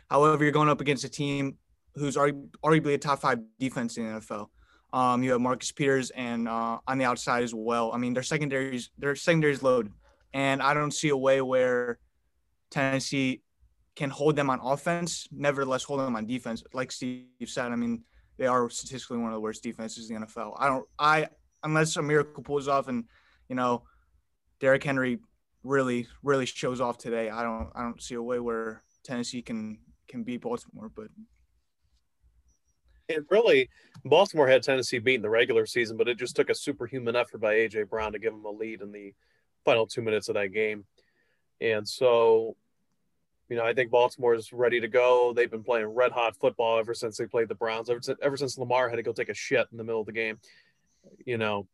However, 0.10 0.44
you're 0.44 0.52
going 0.52 0.70
up 0.70 0.82
against 0.82 1.04
a 1.04 1.10
team 1.10 1.58
who's 1.96 2.16
arguably 2.16 2.94
a 2.94 2.98
top 2.98 3.20
five 3.20 3.40
defense 3.60 3.98
in 3.98 4.06
the 4.06 4.20
NFL. 4.20 4.48
Um, 4.94 5.24
you 5.24 5.32
have 5.32 5.42
Marcus 5.42 5.72
Peters 5.72 6.12
and 6.12 6.48
uh, 6.48 6.80
on 6.88 6.98
the 6.98 7.06
outside 7.06 7.44
as 7.44 7.54
well. 7.54 7.92
I 7.94 7.98
mean, 7.98 8.14
their 8.14 8.24
secondaries, 8.24 8.90
their 8.98 9.16
secondaries 9.16 9.62
load, 9.62 9.92
and 10.34 10.62
I 10.62 10.74
don't 10.74 10.92
see 10.92 11.10
a 11.10 11.18
way 11.18 11.42
where 11.42 12.00
Tennessee 12.70 13.42
can 13.96 14.10
hold 14.10 14.36
them 14.36 14.50
on 14.50 14.60
offense. 14.62 15.28
Nevertheless, 15.32 15.84
hold 15.84 16.00
them 16.00 16.16
on 16.16 16.26
defense. 16.26 16.64
Like 16.74 16.92
Steve 16.92 17.26
said, 17.46 17.72
I 17.72 17.76
mean, 17.76 18.04
they 18.38 18.46
are 18.46 18.70
statistically 18.70 19.18
one 19.18 19.28
of 19.28 19.34
the 19.34 19.40
worst 19.40 19.64
defenses 19.64 20.10
in 20.10 20.20
the 20.20 20.28
NFL. 20.28 20.56
I 20.58 20.68
don't, 20.68 20.86
I 20.98 21.28
unless 21.64 21.96
a 21.98 22.02
miracle 22.02 22.44
pulls 22.44 22.68
off 22.68 22.88
and 22.88 23.06
you 23.50 23.56
know, 23.56 23.84
Derrick 24.60 24.84
Henry 24.84 25.20
really, 25.64 26.08
really 26.24 26.46
shows 26.46 26.82
off 26.82 26.98
today. 26.98 27.30
I 27.30 27.44
don't, 27.44 27.70
I 27.76 27.82
don't 27.82 28.02
see 28.02 28.16
a 28.16 28.22
way 28.22 28.40
where 28.40 28.84
Tennessee 29.04 29.42
can 29.42 29.80
can 30.08 30.24
beat 30.24 30.42
Baltimore, 30.42 30.90
but 30.94 31.08
and 33.10 33.26
really, 33.30 33.70
Baltimore 34.04 34.48
had 34.48 34.64
Tennessee 34.64 35.00
beat 35.00 35.16
in 35.16 35.22
the 35.22 35.30
regular 35.30 35.66
season, 35.66 35.98
but 35.98 36.08
it 36.08 36.18
just 36.18 36.36
took 36.36 36.50
a 36.50 36.56
superhuman 36.56 37.16
effort 37.16 37.40
by 37.40 37.56
AJ 37.56 37.90
Brown 37.90 38.12
to 38.12 38.20
give 38.20 38.34
them 38.34 38.46
a 38.46 38.52
lead 38.52 38.82
in 38.82 38.92
the 38.92 39.14
final 39.64 39.88
two 39.88 40.02
minutes 40.02 40.28
of 40.28 40.36
that 40.36 40.54
game. 40.54 40.86
And 41.62 41.88
so, 41.88 42.56
you 43.50 43.56
know, 43.56 43.64
I 43.64 43.74
think 43.74 43.92
Baltimore 43.92 44.34
is 44.34 44.52
ready 44.52 44.82
to 44.82 44.88
go. 44.88 45.34
They've 45.34 45.50
been 45.50 45.64
playing 45.64 45.88
red 45.88 46.12
hot 46.12 46.36
football 46.36 46.80
ever 46.80 46.94
since 46.94 47.18
they 47.18 47.26
played 47.26 47.48
the 47.48 47.56
Browns. 47.56 47.90
Ever 47.90 48.02
since, 48.02 48.20
ever 48.22 48.36
since 48.36 48.58
Lamar 48.58 48.90
had 48.90 48.98
to 48.98 49.04
go 49.04 49.14
take 49.14 49.30
a 49.30 49.34
shit 49.34 49.68
in 49.72 49.78
the 49.78 49.84
middle 49.84 50.02
of 50.02 50.06
the 50.06 50.12
game, 50.12 50.40
you 51.26 51.38
know, 51.38 51.68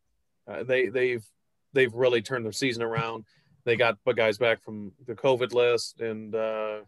uh, 0.48 0.64
they 0.64 0.90
they've 0.90 1.26
they've 1.74 1.94
really 1.94 2.22
turned 2.22 2.46
their 2.46 2.52
season 2.52 2.84
around. 2.84 3.26
They 3.66 3.76
got 3.76 3.98
guys 4.16 4.38
back 4.38 4.62
from 4.62 4.92
the 5.08 5.16
COVID 5.16 5.54
list, 5.54 6.02
and 6.02 6.36
uh, 6.36 6.80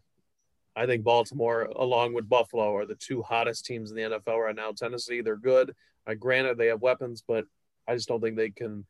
I 0.76 0.86
think 0.86 1.04
Baltimore, 1.04 1.62
along 1.62 2.12
with 2.12 2.28
Buffalo, 2.28 2.76
are 2.76 2.86
the 2.86 2.94
two 2.94 3.22
hottest 3.22 3.64
teams 3.64 3.90
in 3.90 3.96
the 3.96 4.02
NFL 4.02 4.44
right 4.44 4.54
now. 4.54 4.72
Tennessee, 4.72 5.22
they're 5.22 5.36
good. 5.36 5.74
I 6.06 6.14
granted 6.14 6.58
they 6.58 6.66
have 6.66 6.82
weapons, 6.82 7.24
but 7.26 7.46
I 7.88 7.94
just 7.94 8.08
don't 8.08 8.20
think 8.20 8.36
they 8.36 8.50
can 8.50 8.84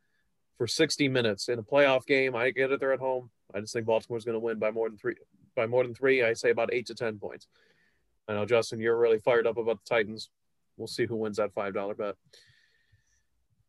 for 0.58 0.66
60 0.66 1.08
minutes 1.08 1.48
in 1.48 1.58
a 1.58 1.62
playoff 1.62 2.04
game. 2.06 2.34
I 2.34 2.50
get 2.50 2.72
it; 2.72 2.80
they're 2.80 2.92
at 2.92 2.98
home. 2.98 3.30
I 3.54 3.60
just 3.60 3.72
think 3.72 3.86
Baltimore's 3.86 4.24
going 4.24 4.34
to 4.34 4.40
win 4.40 4.58
by 4.58 4.72
more 4.72 4.88
than 4.88 4.98
three. 4.98 5.14
By 5.56 5.66
more 5.66 5.82
than 5.82 5.94
three, 5.94 6.22
I 6.22 6.34
say 6.34 6.50
about 6.50 6.72
eight 6.72 6.86
to 6.86 6.94
ten 6.94 7.18
points. 7.18 7.48
I 8.28 8.34
know 8.34 8.44
Justin, 8.44 8.80
you're 8.80 8.98
really 8.98 9.18
fired 9.18 9.46
up 9.46 9.56
about 9.56 9.82
the 9.82 9.88
Titans. 9.88 10.30
We'll 10.76 10.86
see 10.86 11.06
who 11.06 11.16
wins 11.16 11.38
that 11.38 11.54
five 11.54 11.74
dollar 11.74 11.94
bet 11.94 12.16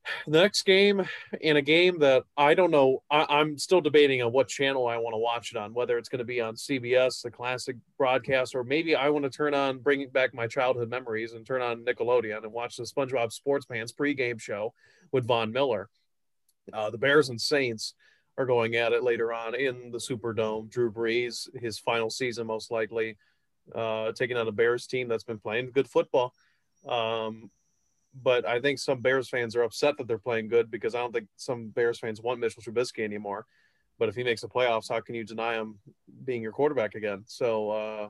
the 0.28 0.40
next 0.40 0.64
game 0.64 1.06
in 1.42 1.58
a 1.58 1.62
game 1.62 2.00
that 2.00 2.24
I 2.38 2.54
don't 2.54 2.72
know, 2.72 3.04
I, 3.10 3.42
am 3.42 3.58
still 3.58 3.82
debating 3.82 4.22
on 4.22 4.32
what 4.32 4.48
channel 4.48 4.88
I 4.88 4.98
want 4.98 5.14
to 5.14 5.20
watch 5.20 5.52
it 5.52 5.58
on, 5.58 5.74
whether 5.74 5.98
it's 5.98 6.10
going 6.10 6.20
to 6.20 6.26
be 6.26 6.42
on 6.42 6.56
CBS, 6.56 7.22
the 7.22 7.32
classic 7.32 7.78
broadcast, 7.98 8.56
or 8.56 8.64
maybe 8.64 8.96
I 8.96 9.10
want 9.10 9.26
to 9.26 9.30
turn 9.30 9.54
on, 9.54 9.80
bringing 9.80 10.10
back 10.10 10.34
my 10.34 10.48
childhood 10.48 10.90
memories 10.90 11.34
and 11.34 11.46
turn 11.46 11.62
on 11.62 11.86
Nickelodeon 11.86 12.44
and 12.44 12.52
watch 12.52 12.78
the 12.78 12.84
SpongeBob 12.84 13.32
Sports 13.32 13.66
Pants 13.66 13.92
pregame 13.92 14.40
show 14.40 14.74
with 15.12 15.26
Von 15.26 15.52
Miller. 15.52 15.90
Uh, 16.74 16.90
the 16.90 16.98
Bears 16.98 17.30
and 17.30 17.40
Saints 17.40 17.94
are 18.38 18.46
going 18.46 18.76
at 18.76 18.94
it 18.94 19.04
later 19.04 19.34
on 19.34 19.56
in 19.56 19.92
the 19.92 19.98
Superdome. 19.98 20.70
Drew 20.70 20.92
Brees, 20.92 21.48
his 21.60 21.80
final 21.80 22.10
season, 22.10 22.48
most 22.48 22.72
likely. 22.72 23.18
uh, 23.76 24.12
taking 24.14 24.38
on 24.38 24.48
a 24.48 24.52
Bears 24.52 24.88
team 24.88 25.08
that's 25.08 25.24
been 25.24 25.40
playing 25.40 25.72
good 25.72 25.88
football. 25.90 26.34
Um, 26.88 27.52
but 28.24 28.46
I 28.48 28.62
think 28.62 28.80
some 28.80 29.02
Bears 29.02 29.30
fans 29.30 29.56
are 29.56 29.64
upset 29.64 29.98
that 29.98 30.08
they're 30.08 30.18
playing 30.18 30.48
good 30.48 30.72
because 30.72 30.96
I 30.96 31.00
don't 31.00 31.12
think 31.14 31.28
some 31.36 31.68
Bears 31.68 32.00
fans 32.00 32.22
want 32.22 32.40
Mitchell 32.40 32.64
Trubisky 32.64 33.04
anymore. 33.04 33.46
But 34.00 34.10
if 34.10 34.16
he 34.16 34.24
makes 34.24 34.42
the 34.42 34.48
playoffs, 34.48 34.90
how 34.90 35.02
can 35.02 35.16
you 35.16 35.24
deny 35.24 35.56
him 35.56 35.80
being 36.24 36.42
your 36.42 36.52
quarterback 36.52 36.96
again? 36.96 37.24
So, 37.28 37.70
uh, 37.72 38.10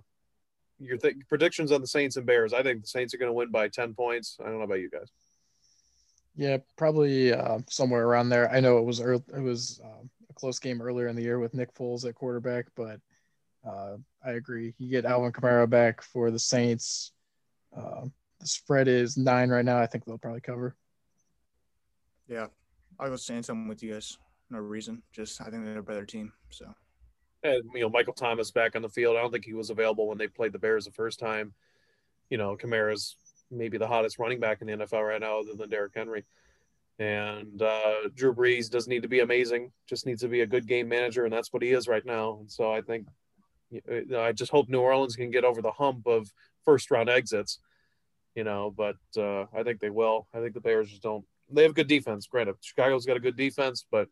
your 0.80 0.98
th- 0.98 1.16
predictions 1.28 1.72
on 1.72 1.82
the 1.82 1.88
Saints 1.88 2.18
and 2.18 2.26
Bears. 2.26 2.54
I 2.54 2.62
think 2.62 2.82
the 2.82 2.88
Saints 2.88 3.14
are 3.14 3.18
going 3.18 3.30
to 3.30 3.34
win 3.34 3.50
by 3.50 3.68
10 3.68 3.96
points. 3.96 4.38
I 4.40 4.44
don't 4.46 4.60
know 4.60 4.64
about 4.66 4.80
you 4.80 4.90
guys. 4.92 5.10
Yeah, 6.36 6.58
probably 6.76 7.34
uh, 7.34 7.60
somewhere 7.68 8.06
around 8.06 8.30
there. 8.30 8.52
I 8.52 8.60
know 8.60 8.78
it 8.78 8.86
was 8.86 9.02
early, 9.02 9.24
it 9.36 9.42
was 9.42 9.82
um, 9.84 10.10
close 10.38 10.60
game 10.60 10.82
earlier 10.82 11.08
in 11.08 11.16
the 11.16 11.24
year 11.24 11.40
with 11.40 11.54
Nick 11.54 11.74
Foles 11.74 12.06
at 12.08 12.16
quarterback, 12.16 12.68
but 12.76 13.00
uh, 13.68 13.98
I 14.24 14.32
agree. 14.32 14.74
You 14.78 14.90
get 14.90 15.06
Alvin 15.06 15.32
Kamara 15.32 15.70
back 15.70 16.02
for 16.02 16.32
the 16.32 16.40
Saints. 16.40 17.12
Uh, 17.76 18.06
the 18.40 18.48
spread 18.48 18.88
is 18.88 19.18
nine 19.18 19.50
right 19.50 19.66
now. 19.66 19.78
I 19.80 19.88
think 19.88 20.06
they'll 20.06 20.18
probably 20.18 20.42
cover. 20.42 20.76
Yeah, 22.28 22.48
I'll 23.00 23.10
go 23.10 23.16
Saints. 23.16 23.50
I'm 23.50 23.68
with 23.68 23.82
you 23.84 23.94
guys. 23.94 24.18
No 24.50 24.60
reason. 24.60 25.02
Just 25.12 25.42
I 25.42 25.50
think 25.50 25.66
they're 25.66 25.80
a 25.80 25.84
better 25.84 26.06
team. 26.06 26.32
So. 26.50 26.74
And 27.44 27.64
you 27.74 27.82
know, 27.82 27.90
Michael 27.90 28.14
Thomas 28.14 28.52
back 28.52 28.76
on 28.76 28.82
the 28.82 28.90
field. 28.90 29.18
I 29.18 29.22
don't 29.22 29.32
think 29.32 29.46
he 29.46 29.54
was 29.54 29.70
available 29.70 30.08
when 30.08 30.18
they 30.18 30.28
played 30.28 30.54
the 30.54 30.60
Bears 30.60 30.86
the 30.86 30.92
first 30.92 31.20
time. 31.20 31.54
You 32.30 32.38
know, 32.38 32.58
Kamara's 32.58 33.16
maybe 33.52 33.78
the 33.78 33.88
hottest 33.88 34.20
running 34.20 34.40
back 34.40 34.62
in 34.62 34.68
the 34.68 34.74
NFL 34.74 35.08
right 35.08 35.22
now, 35.22 35.40
other 35.40 35.54
than 35.56 35.70
Derrick 35.70 35.94
Henry. 35.96 36.26
And 37.00 37.62
uh, 37.62 38.10
Drew 38.16 38.34
Brees 38.34 38.72
doesn't 38.72 38.90
need 38.90 39.04
to 39.04 39.08
be 39.08 39.20
amazing; 39.20 39.72
just 39.88 40.06
needs 40.06 40.22
to 40.22 40.28
be 40.28 40.42
a 40.42 40.48
good 40.48 40.68
game 40.68 40.88
manager, 40.88 41.26
and 41.26 41.34
that's 41.34 41.54
what 41.54 41.62
he 41.62 41.72
is 41.72 41.88
right 41.88 42.06
now. 42.06 42.38
And 42.40 42.52
so 42.52 42.72
I 42.72 42.82
think, 42.82 43.08
know, 43.86 44.22
I 44.22 44.32
just 44.32 44.52
hope 44.52 44.68
New 44.68 44.80
Orleans 44.80 45.16
can 45.16 45.30
get 45.30 45.44
over 45.44 45.62
the 45.62 45.72
hump 45.72 46.08
of 46.08 46.32
first 46.66 46.90
round 46.90 47.10
exits. 47.10 47.60
You 48.34 48.44
know, 48.44 48.74
but 48.76 48.98
uh, 49.18 49.46
I 49.56 49.64
think 49.64 49.80
they 49.80 49.90
will. 49.90 50.28
I 50.34 50.40
think 50.40 50.54
the 50.54 50.62
Bears 50.62 50.90
just 50.90 51.04
don't. 51.04 51.26
They 51.52 51.64
have 51.64 51.76
good 51.76 51.88
defense. 51.88 52.28
Granted, 52.28 52.56
Chicago's 52.62 53.06
got 53.06 53.18
a 53.18 53.22
good 53.22 53.38
defense, 53.38 53.86
but 53.90 54.10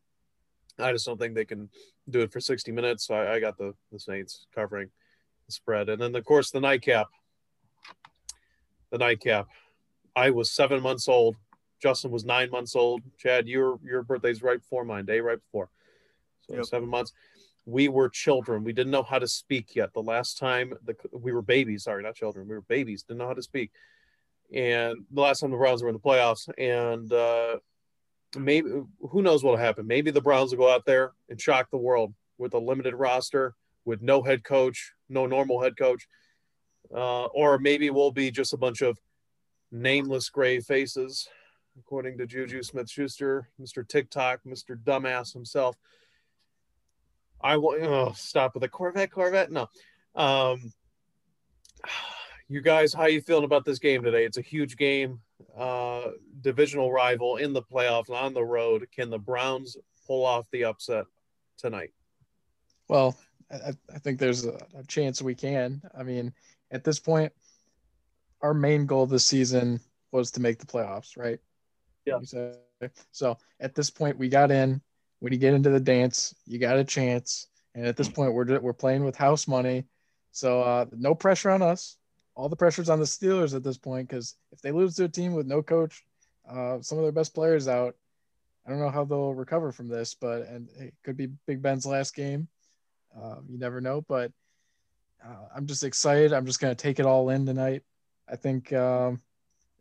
I 0.80 0.92
just 0.92 1.06
don't 1.06 1.20
think 1.20 1.36
they 1.36 1.46
can 1.46 1.70
do 2.10 2.22
it 2.22 2.32
for 2.32 2.40
60 2.40 2.72
minutes. 2.72 3.08
So 3.08 3.16
I, 3.16 3.36
I 3.36 3.40
got 3.40 3.58
the, 3.58 3.74
the 3.92 4.00
Saints 4.00 4.46
covering 4.54 4.90
the 5.46 5.52
spread. 5.52 5.90
And 5.90 6.02
then, 6.02 6.16
of 6.16 6.26
course, 6.26 6.52
the 6.52 6.60
nightcap. 6.60 7.08
The 8.92 8.98
nightcap. 8.98 9.48
I 10.16 10.30
was 10.32 10.52
seven 10.52 10.82
months 10.82 11.08
old. 11.08 11.36
Justin 11.82 12.12
was 12.12 12.26
nine 12.26 12.50
months 12.50 12.76
old. 12.76 13.02
Chad, 13.18 13.48
your 13.48 13.80
your 13.84 14.04
birthday's 14.04 14.42
right 14.42 14.60
before 14.60 14.86
mine, 14.86 15.06
day 15.06 15.20
right 15.20 15.40
before. 15.40 15.70
So 16.42 16.56
yep. 16.56 16.66
seven 16.66 16.90
months. 16.90 17.14
We 17.68 17.88
were 17.88 18.10
children. 18.10 18.64
We 18.64 18.74
didn't 18.74 18.92
know 18.92 19.02
how 19.02 19.18
to 19.18 19.28
speak 19.28 19.76
yet. 19.76 19.92
The 19.94 20.02
last 20.02 20.38
time 20.38 20.74
the 20.86 20.96
we 21.12 21.34
were 21.34 21.42
babies. 21.42 21.84
Sorry, 21.84 22.04
not 22.04 22.16
children. 22.16 22.48
We 22.48 22.56
were 22.56 22.62
babies. 22.62 23.04
Didn't 23.04 23.20
know 23.20 23.28
how 23.28 23.34
to 23.34 23.42
speak. 23.42 23.72
And 24.54 25.06
the 25.12 25.22
last 25.22 25.40
time 25.40 25.52
the 25.52 25.58
Browns 25.58 25.82
were 25.82 25.90
in 25.90 25.96
the 25.96 26.00
playoffs, 26.00 26.48
and 26.58 27.12
uh, 27.12 27.58
maybe 28.38 28.70
who 29.10 29.22
knows 29.22 29.44
what'll 29.44 29.58
happen. 29.58 29.88
Maybe 29.88 30.12
the 30.12 30.22
Browns 30.22 30.52
will 30.52 30.66
go 30.66 30.72
out 30.72 30.86
there 30.86 31.14
and 31.30 31.42
shock 31.42 31.72
the 31.72 31.78
world 31.78 32.14
with 32.38 32.54
a 32.54 32.60
limited 32.60 32.94
roster, 32.94 33.56
with 33.86 34.02
no 34.02 34.22
head 34.22 34.44
coach, 34.44 34.94
no 35.10 35.26
normal 35.26 35.62
head 35.62 35.78
coach, 35.78 36.08
uh, 36.94 37.26
or 37.26 37.58
maybe 37.58 37.90
we'll 37.90 38.12
be 38.12 38.30
just 38.30 38.54
a 38.54 38.58
bunch 38.58 38.82
of 38.82 39.00
nameless 39.72 40.30
gray 40.30 40.60
faces, 40.60 41.28
according 41.80 42.18
to 42.18 42.26
Juju 42.26 42.64
Smith-Schuster, 42.64 43.50
Mr. 43.62 43.88
TikTok, 43.88 44.42
Mr. 44.48 44.78
Dumbass 44.78 45.34
himself. 45.34 45.76
I 47.42 47.58
will 47.58 47.76
oh, 47.82 48.14
stop 48.16 48.54
with 48.54 48.62
the 48.62 48.70
Corvette, 48.70 49.12
Corvette. 49.12 49.52
No. 49.52 49.70
Um, 50.16 50.72
you 52.48 52.62
guys, 52.62 52.94
how 52.94 53.06
you 53.06 53.22
feeling 53.22 53.44
about 53.44 53.66
this 53.66 53.80
game 53.80 54.04
today? 54.04 54.26
It's 54.26 54.38
a 54.38 54.42
huge 54.42 54.78
game 54.78 55.20
uh, 55.58 56.12
divisional 56.42 56.92
rival 56.92 57.38
in 57.38 57.54
the 57.54 57.62
playoffs 57.62 58.10
on 58.10 58.34
the 58.34 58.44
road. 58.44 58.88
Can 58.92 59.10
the 59.10 59.20
Browns 59.20 59.78
pull 60.08 60.26
off 60.26 60.50
the 60.52 60.66
upset 60.66 61.06
tonight? 61.58 61.92
Well, 62.88 63.18
I, 63.52 63.74
I 63.94 64.00
think 64.00 64.20
there's 64.20 64.46
a, 64.46 64.58
a, 64.76 64.84
chance 64.88 65.22
we 65.22 65.36
can. 65.36 65.82
I 65.98 66.04
mean, 66.04 66.34
at 66.72 66.84
this 66.84 67.00
point, 67.00 67.32
our 68.42 68.54
main 68.54 68.86
goal 68.86 69.06
this 69.06 69.26
season 69.26 69.80
was 70.12 70.32
to 70.32 70.42
make 70.42 70.60
the 70.60 70.66
playoffs, 70.66 71.18
right? 71.18 71.40
Yeah. 72.06 72.20
So 73.12 73.38
at 73.60 73.76
this 73.76 73.90
point, 73.90 74.18
we 74.18 74.30
got 74.30 74.52
in. 74.52 74.82
When 75.20 75.34
you 75.34 75.40
get 75.40 75.54
into 75.54 75.70
the 75.70 75.80
dance, 75.80 76.36
you 76.46 76.60
got 76.60 76.78
a 76.78 76.84
chance. 76.84 77.48
And 77.74 77.86
at 77.86 77.98
this 77.98 78.10
point, 78.10 78.34
we're 78.34 78.60
we're 78.60 78.74
playing 78.74 79.04
with 79.04 79.16
house 79.16 79.48
money, 79.48 79.86
so 80.32 80.62
uh, 80.62 80.86
no 80.92 81.16
pressure 81.16 81.50
on 81.50 81.62
us 81.62 81.98
all 82.36 82.50
the 82.50 82.56
pressure's 82.56 82.90
on 82.90 83.00
the 83.00 83.06
Steelers 83.06 83.56
at 83.56 83.64
this 83.64 83.78
point 83.78 84.08
because 84.08 84.36
if 84.52 84.62
they 84.62 84.72
lose 84.72 84.96
to 84.96 85.06
a 85.06 85.10
team 85.10 85.34
with 85.34 85.48
no 85.48 85.64
coach, 85.64 86.04
uh, 86.50 86.82
some 86.82 86.98
of 86.98 87.04
their 87.04 87.12
best 87.12 87.34
players 87.34 87.68
out, 87.68 87.96
I 88.66 88.70
don't 88.70 88.80
know 88.80 88.90
how 88.90 89.06
they'll 89.06 89.34
recover 89.34 89.72
from 89.72 89.88
this. 89.88 90.16
But 90.16 90.48
and 90.48 90.70
it 90.78 90.94
could 91.04 91.18
be 91.18 91.28
Big 91.48 91.62
Ben's 91.62 91.86
last 91.86 92.16
game. 92.16 92.48
Uh, 93.16 93.38
you 93.48 93.58
never 93.58 93.80
know. 93.80 94.02
But 94.02 94.32
uh, 95.26 95.48
I'm 95.56 95.66
just 95.66 95.84
excited. 95.84 96.34
I'm 96.34 96.46
just 96.46 96.60
gonna 96.60 96.76
take 96.76 97.00
it 97.00 97.06
all 97.06 97.30
in 97.30 97.46
tonight. 97.46 97.84
I 98.28 98.36
think 98.36 98.74
um, 98.74 99.22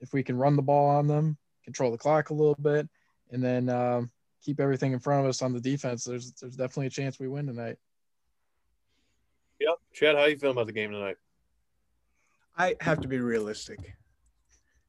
if 0.01 0.13
we 0.13 0.23
can 0.23 0.37
run 0.37 0.57
the 0.57 0.63
ball 0.63 0.91
on 0.91 1.09
them, 1.09 1.37
control 1.65 1.91
the 1.91 1.99
clock 1.99 2.31
a 2.31 2.35
little 2.35 2.57
bit, 2.61 2.89
and 3.31 3.43
then 3.43 3.69
um, 3.69 4.11
keep 4.43 4.61
everything 4.61 4.93
in 4.93 4.99
front 5.01 5.25
of 5.25 5.29
us 5.29 5.43
on 5.43 5.53
the 5.53 5.61
defense, 5.61 6.05
there's 6.05 6.33
there's 6.33 6.57
definitely 6.57 6.87
a 6.87 6.91
chance 6.91 7.19
we 7.19 7.29
win 7.29 7.47
tonight. 7.47 7.77
Yep, 9.61 9.77
Chad, 9.93 10.17
how 10.17 10.25
you 10.25 10.37
feeling 10.37 10.57
about 10.57 10.67
the 10.67 10.73
game 10.73 10.91
tonight? 10.91 11.17
I 12.57 12.77
have 12.81 13.01
to 13.01 13.09
be 13.09 13.19
realistic. 13.19 13.79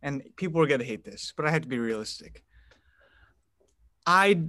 And 0.01 0.21
people 0.35 0.61
are 0.61 0.67
going 0.67 0.81
to 0.81 0.85
hate 0.85 1.03
this, 1.03 1.33
but 1.35 1.45
I 1.47 1.51
have 1.51 1.63
to 1.63 1.67
be 1.67 1.79
realistic. 1.79 2.43
I 4.05 4.41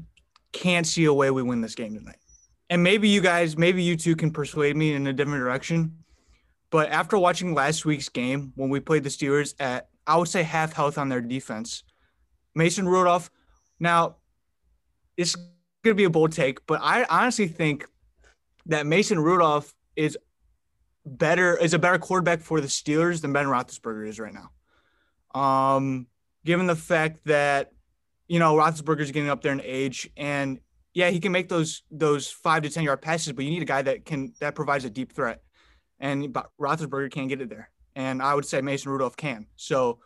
can't 0.52 0.86
see 0.86 1.04
a 1.06 1.12
way 1.12 1.30
we 1.30 1.42
win 1.42 1.60
this 1.60 1.74
game 1.74 1.94
tonight. 1.94 2.18
And 2.68 2.82
maybe 2.82 3.08
you 3.08 3.20
guys, 3.20 3.56
maybe 3.56 3.82
you 3.82 3.96
two 3.96 4.16
can 4.16 4.32
persuade 4.32 4.76
me 4.76 4.92
in 4.92 5.06
a 5.06 5.12
different 5.12 5.40
direction. 5.40 6.04
But 6.70 6.90
after 6.90 7.16
watching 7.16 7.54
last 7.54 7.86
week's 7.86 8.08
game 8.08 8.52
when 8.56 8.68
we 8.68 8.80
played 8.80 9.04
the 9.04 9.08
Steelers 9.08 9.54
at, 9.60 9.88
I 10.06 10.16
would 10.16 10.28
say, 10.28 10.42
half 10.42 10.72
health 10.72 10.98
on 10.98 11.08
their 11.08 11.20
defense, 11.20 11.84
Mason 12.56 12.88
Rudolph, 12.88 13.30
now 13.78 14.16
it's 15.16 15.34
going 15.34 15.54
to 15.84 15.94
be 15.94 16.04
a 16.04 16.10
bold 16.10 16.32
take, 16.32 16.66
but 16.66 16.80
I 16.82 17.04
honestly 17.04 17.46
think 17.46 17.86
that 18.64 18.86
Mason 18.86 19.20
Rudolph 19.20 19.72
is 19.94 20.16
better 21.04 21.56
is 21.56 21.74
a 21.74 21.78
better 21.78 21.98
quarterback 21.98 22.40
for 22.40 22.60
the 22.60 22.66
Steelers 22.66 23.20
than 23.20 23.32
Ben 23.32 23.46
Roethlisberger 23.46 24.08
is 24.08 24.18
right 24.18 24.32
now. 24.34 24.50
Um, 25.40 26.06
given 26.44 26.66
the 26.66 26.74
fact 26.74 27.20
that 27.26 27.72
you 28.26 28.38
know 28.38 28.56
Roethlisberger's 28.56 29.12
getting 29.12 29.28
up 29.28 29.42
there 29.42 29.52
in 29.52 29.60
age, 29.62 30.10
and 30.16 30.58
yeah, 30.94 31.10
he 31.10 31.20
can 31.20 31.32
make 31.32 31.50
those 31.50 31.82
those 31.90 32.30
five 32.30 32.62
to 32.62 32.70
ten 32.70 32.84
yard 32.84 33.02
passes, 33.02 33.34
but 33.34 33.44
you 33.44 33.50
need 33.50 33.62
a 33.62 33.66
guy 33.66 33.82
that 33.82 34.06
can 34.06 34.32
that 34.40 34.54
provides 34.54 34.86
a 34.86 34.90
deep 34.90 35.12
threat, 35.12 35.42
and 36.00 36.34
Roethlisberger 36.58 37.12
can't 37.12 37.28
get 37.28 37.42
it 37.42 37.50
there, 37.50 37.70
and 37.94 38.22
I 38.22 38.34
would 38.34 38.46
say 38.46 38.62
Mason 38.62 38.90
Rudolph 38.90 39.16
can. 39.16 39.46
So. 39.56 39.98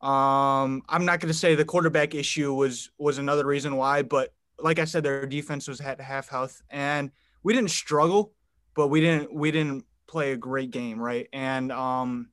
Um, 0.00 0.82
I'm 0.88 1.04
not 1.04 1.20
going 1.20 1.28
to 1.28 1.38
say 1.38 1.54
the 1.54 1.64
quarterback 1.64 2.14
issue 2.14 2.54
was 2.54 2.90
was 2.98 3.18
another 3.18 3.46
reason 3.46 3.76
why, 3.76 4.02
but 4.02 4.32
like 4.58 4.78
I 4.78 4.84
said, 4.84 5.02
their 5.02 5.26
defense 5.26 5.68
was 5.68 5.80
at 5.80 6.00
half 6.00 6.28
health, 6.28 6.62
and 6.70 7.10
we 7.42 7.52
didn't 7.52 7.70
struggle, 7.70 8.32
but 8.74 8.88
we 8.88 9.00
didn't 9.00 9.32
we 9.32 9.50
didn't 9.50 9.84
play 10.06 10.32
a 10.32 10.36
great 10.36 10.70
game, 10.70 10.98
right? 10.98 11.28
And 11.32 11.70
um, 11.70 12.30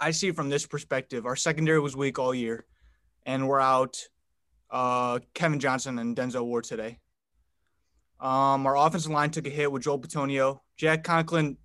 I 0.00 0.12
see 0.12 0.30
from 0.30 0.48
this 0.48 0.66
perspective, 0.66 1.26
our 1.26 1.36
secondary 1.36 1.80
was 1.80 1.96
weak 1.96 2.18
all 2.18 2.34
year, 2.34 2.64
and 3.24 3.48
we're 3.48 3.60
out 3.60 3.98
uh, 4.70 5.18
Kevin 5.34 5.58
Johnson 5.58 5.98
and 5.98 6.16
Denzel 6.16 6.44
Ward 6.44 6.64
today. 6.64 6.98
Um, 8.20 8.66
our 8.66 8.76
offensive 8.76 9.10
line 9.10 9.30
took 9.30 9.46
a 9.46 9.50
hit 9.50 9.70
with 9.70 9.82
Joel 9.82 9.98
Bitonio. 9.98 10.60
Jack 10.76 11.04
Conklin 11.04 11.56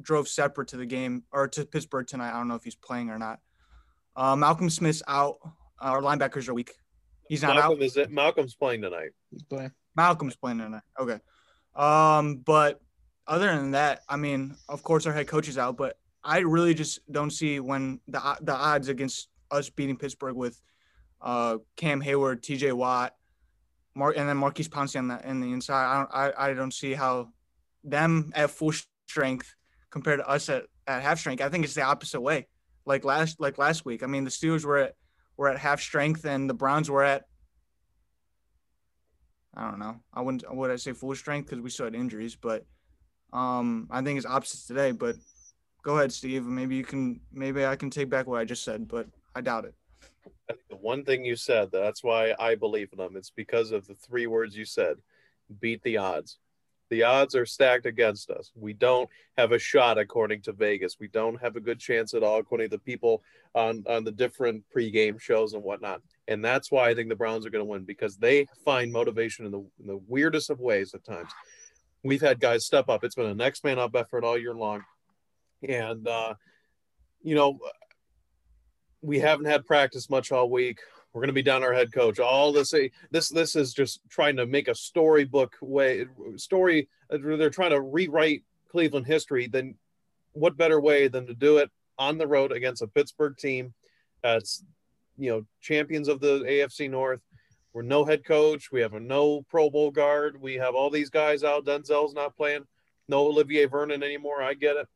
drove 0.00 0.28
separate 0.28 0.68
to 0.68 0.76
the 0.76 0.86
game 0.86 1.24
or 1.32 1.48
to 1.48 1.64
Pittsburgh 1.64 2.06
tonight. 2.06 2.30
I 2.30 2.38
don't 2.38 2.48
know 2.48 2.54
if 2.54 2.64
he's 2.64 2.74
playing 2.74 3.10
or 3.10 3.18
not. 3.18 3.40
Uh, 4.20 4.36
Malcolm 4.36 4.68
Smith's 4.68 5.02
out. 5.08 5.38
Our 5.80 6.02
linebackers 6.02 6.46
are 6.46 6.52
weak. 6.52 6.74
He's 7.26 7.42
not 7.42 7.56
Malcolm 7.56 7.78
out. 7.78 7.82
Is 7.82 7.96
it 7.96 8.10
Malcolm's 8.10 8.54
playing 8.54 8.82
tonight? 8.82 9.12
He's 9.30 9.42
playing. 9.44 9.72
Malcolm's 9.96 10.36
playing 10.36 10.58
tonight. 10.58 10.82
Okay. 11.00 11.18
Um, 11.74 12.36
but 12.36 12.82
other 13.26 13.46
than 13.46 13.70
that, 13.70 14.02
I 14.10 14.16
mean, 14.16 14.56
of 14.68 14.82
course 14.82 15.06
our 15.06 15.14
head 15.14 15.26
coach 15.26 15.48
is 15.48 15.56
out, 15.56 15.78
but 15.78 15.96
I 16.22 16.40
really 16.40 16.74
just 16.74 17.00
don't 17.10 17.30
see 17.30 17.60
when 17.60 18.00
the 18.08 18.20
the 18.42 18.52
odds 18.52 18.88
against 18.88 19.28
us 19.50 19.70
beating 19.70 19.96
Pittsburgh 19.96 20.36
with 20.36 20.60
uh, 21.22 21.56
Cam 21.76 22.02
Heyward, 22.02 22.42
T.J. 22.42 22.72
Watt, 22.72 23.14
Mark, 23.94 24.18
and 24.18 24.28
then 24.28 24.36
Maurkice 24.36 24.68
Pouncey 24.68 24.98
on 24.98 25.08
the 25.08 25.26
in 25.26 25.40
the 25.40 25.50
inside. 25.50 25.86
I 25.86 25.98
don't 25.98 26.10
I, 26.12 26.50
I 26.50 26.54
don't 26.54 26.74
see 26.74 26.92
how 26.92 27.28
them 27.84 28.32
at 28.34 28.50
full 28.50 28.72
strength 29.08 29.54
compared 29.88 30.20
to 30.20 30.28
us 30.28 30.50
at, 30.50 30.64
at 30.86 31.00
half 31.00 31.18
strength. 31.18 31.42
I 31.42 31.48
think 31.48 31.64
it's 31.64 31.74
the 31.74 31.84
opposite 31.84 32.20
way. 32.20 32.48
Like 32.90 33.04
last 33.04 33.40
like 33.40 33.58
last 33.58 33.84
week. 33.84 34.02
I 34.02 34.06
mean, 34.06 34.24
the 34.24 34.30
Steelers 34.30 34.64
were 34.64 34.78
at 34.78 34.94
were 35.36 35.48
at 35.48 35.58
half 35.58 35.80
strength 35.80 36.24
and 36.24 36.50
the 36.50 36.54
Browns 36.54 36.90
were 36.90 37.04
at 37.04 37.24
I 39.54 39.68
don't 39.68 39.78
know. 39.78 39.96
I 40.12 40.20
wouldn't 40.20 40.44
would 40.54 40.70
I 40.70 40.76
say 40.76 40.92
full 40.92 41.14
strength 41.14 41.48
because 41.48 41.62
we 41.62 41.70
still 41.70 41.86
had 41.86 41.94
injuries, 41.94 42.36
but 42.36 42.66
um, 43.32 43.88
I 43.90 44.02
think 44.02 44.16
it's 44.16 44.26
opposites 44.26 44.66
today, 44.66 44.90
but 44.90 45.16
Go 45.82 45.96
ahead, 45.96 46.12
Steve. 46.12 46.44
Maybe 46.44 46.76
you 46.76 46.84
can. 46.84 47.20
Maybe 47.32 47.64
I 47.64 47.76
can 47.76 47.90
take 47.90 48.10
back 48.10 48.26
what 48.26 48.38
I 48.38 48.44
just 48.44 48.64
said, 48.64 48.86
but 48.86 49.06
I 49.34 49.40
doubt 49.40 49.64
it. 49.64 49.74
I 50.48 50.52
think 50.52 50.68
the 50.68 50.76
one 50.76 51.04
thing 51.04 51.24
you 51.24 51.36
said, 51.36 51.70
that's 51.72 52.04
why 52.04 52.34
I 52.38 52.54
believe 52.54 52.90
in 52.92 52.98
them. 52.98 53.16
It's 53.16 53.30
because 53.30 53.70
of 53.70 53.86
the 53.86 53.94
three 53.94 54.26
words 54.26 54.56
you 54.56 54.64
said 54.64 54.96
beat 55.60 55.82
the 55.82 55.96
odds. 55.96 56.38
The 56.90 57.04
odds 57.04 57.36
are 57.36 57.46
stacked 57.46 57.86
against 57.86 58.30
us. 58.30 58.50
We 58.54 58.72
don't 58.72 59.08
have 59.38 59.52
a 59.52 59.58
shot 59.58 59.96
according 59.96 60.42
to 60.42 60.52
Vegas. 60.52 60.98
We 60.98 61.08
don't 61.08 61.40
have 61.40 61.56
a 61.56 61.60
good 61.60 61.78
chance 61.78 62.14
at 62.14 62.22
all 62.22 62.38
according 62.38 62.68
to 62.68 62.76
the 62.76 62.82
people 62.82 63.22
on, 63.54 63.84
on 63.88 64.04
the 64.04 64.10
different 64.10 64.64
pregame 64.74 65.20
shows 65.20 65.54
and 65.54 65.62
whatnot. 65.62 66.02
And 66.26 66.44
that's 66.44 66.70
why 66.70 66.88
I 66.88 66.94
think 66.94 67.08
the 67.08 67.16
Browns 67.16 67.46
are 67.46 67.50
going 67.50 67.64
to 67.64 67.70
win 67.70 67.84
because 67.84 68.16
they 68.16 68.46
find 68.64 68.92
motivation 68.92 69.46
in 69.46 69.52
the, 69.52 69.60
in 69.80 69.86
the 69.86 70.00
weirdest 70.08 70.50
of 70.50 70.60
ways 70.60 70.92
at 70.94 71.04
times. 71.04 71.30
We've 72.02 72.20
had 72.20 72.40
guys 72.40 72.66
step 72.66 72.88
up. 72.88 73.04
It's 73.04 73.14
been 73.14 73.26
a 73.26 73.34
next 73.34 73.62
man 73.62 73.78
up 73.78 73.94
effort 73.94 74.24
all 74.24 74.38
year 74.38 74.54
long. 74.54 74.82
And, 75.66 76.06
uh, 76.08 76.34
you 77.22 77.34
know, 77.34 77.58
we 79.02 79.18
haven't 79.18 79.46
had 79.46 79.64
practice 79.64 80.10
much 80.10 80.32
all 80.32 80.50
week. 80.50 80.80
We're 81.12 81.20
going 81.20 81.28
to 81.28 81.34
be 81.34 81.42
down 81.42 81.64
our 81.64 81.72
head 81.72 81.92
coach. 81.92 82.20
All 82.20 82.52
this, 82.52 82.72
eh, 82.72 82.88
this, 83.10 83.28
this 83.28 83.56
is 83.56 83.74
just 83.74 84.00
trying 84.08 84.36
to 84.36 84.46
make 84.46 84.68
a 84.68 84.74
storybook 84.74 85.56
way 85.60 86.06
story. 86.36 86.88
Uh, 87.12 87.18
they're 87.20 87.50
trying 87.50 87.70
to 87.70 87.80
rewrite 87.80 88.42
Cleveland 88.70 89.06
history. 89.06 89.48
Then, 89.48 89.74
what 90.32 90.56
better 90.56 90.80
way 90.80 91.08
than 91.08 91.26
to 91.26 91.34
do 91.34 91.58
it 91.58 91.70
on 91.98 92.16
the 92.16 92.26
road 92.26 92.52
against 92.52 92.82
a 92.82 92.86
Pittsburgh 92.86 93.36
team 93.36 93.74
that's, 94.22 94.64
you 95.18 95.30
know, 95.30 95.44
champions 95.60 96.08
of 96.08 96.20
the 96.20 96.40
AFC 96.40 96.88
North. 96.88 97.20
We're 97.72 97.82
no 97.82 98.04
head 98.04 98.24
coach. 98.24 98.70
We 98.72 98.80
have 98.80 98.94
a 98.94 99.00
no 99.00 99.42
Pro 99.42 99.70
Bowl 99.70 99.90
guard. 99.90 100.40
We 100.40 100.54
have 100.54 100.74
all 100.74 100.90
these 100.90 101.10
guys 101.10 101.44
out. 101.44 101.64
Denzel's 101.64 102.14
not 102.14 102.36
playing. 102.36 102.66
No 103.08 103.26
Olivier 103.26 103.66
Vernon 103.66 104.02
anymore. 104.02 104.42
I 104.42 104.54
get 104.54 104.76
it, 104.76 104.88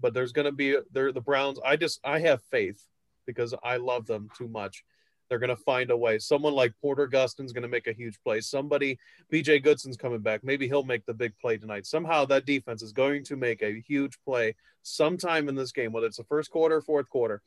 but 0.00 0.14
there's 0.14 0.32
going 0.32 0.46
to 0.46 0.52
be 0.52 0.76
there 0.92 1.12
the 1.12 1.20
Browns. 1.20 1.58
I 1.64 1.76
just 1.76 2.00
I 2.04 2.20
have 2.20 2.42
faith 2.50 2.82
because 3.26 3.54
I 3.62 3.78
love 3.78 4.06
them 4.06 4.30
too 4.36 4.48
much. 4.48 4.84
They're 5.28 5.38
going 5.38 5.48
to 5.48 5.56
find 5.56 5.90
a 5.90 5.96
way. 5.96 6.18
Someone 6.18 6.54
like 6.54 6.72
Porter 6.80 7.08
Gustin's 7.08 7.52
going 7.52 7.62
to 7.62 7.68
make 7.68 7.86
a 7.86 7.92
huge 7.92 8.18
play. 8.22 8.40
Somebody, 8.40 8.98
BJ 9.32 9.64
Goodson's 9.64 9.96
coming 9.96 10.20
back. 10.20 10.44
Maybe 10.44 10.68
he'll 10.68 10.84
make 10.84 11.04
the 11.06 11.14
big 11.14 11.36
play 11.38 11.56
tonight. 11.56 11.86
Somehow 11.86 12.24
that 12.26 12.46
defense 12.46 12.82
is 12.82 12.92
going 12.92 13.24
to 13.24 13.36
make 13.36 13.62
a 13.62 13.82
huge 13.86 14.18
play 14.24 14.54
sometime 14.82 15.48
in 15.48 15.54
this 15.54 15.72
game, 15.72 15.92
whether 15.92 16.06
it's 16.06 16.18
the 16.18 16.24
first 16.24 16.50
quarter, 16.50 16.80
fourth 16.80 17.08
quarter. 17.08 17.42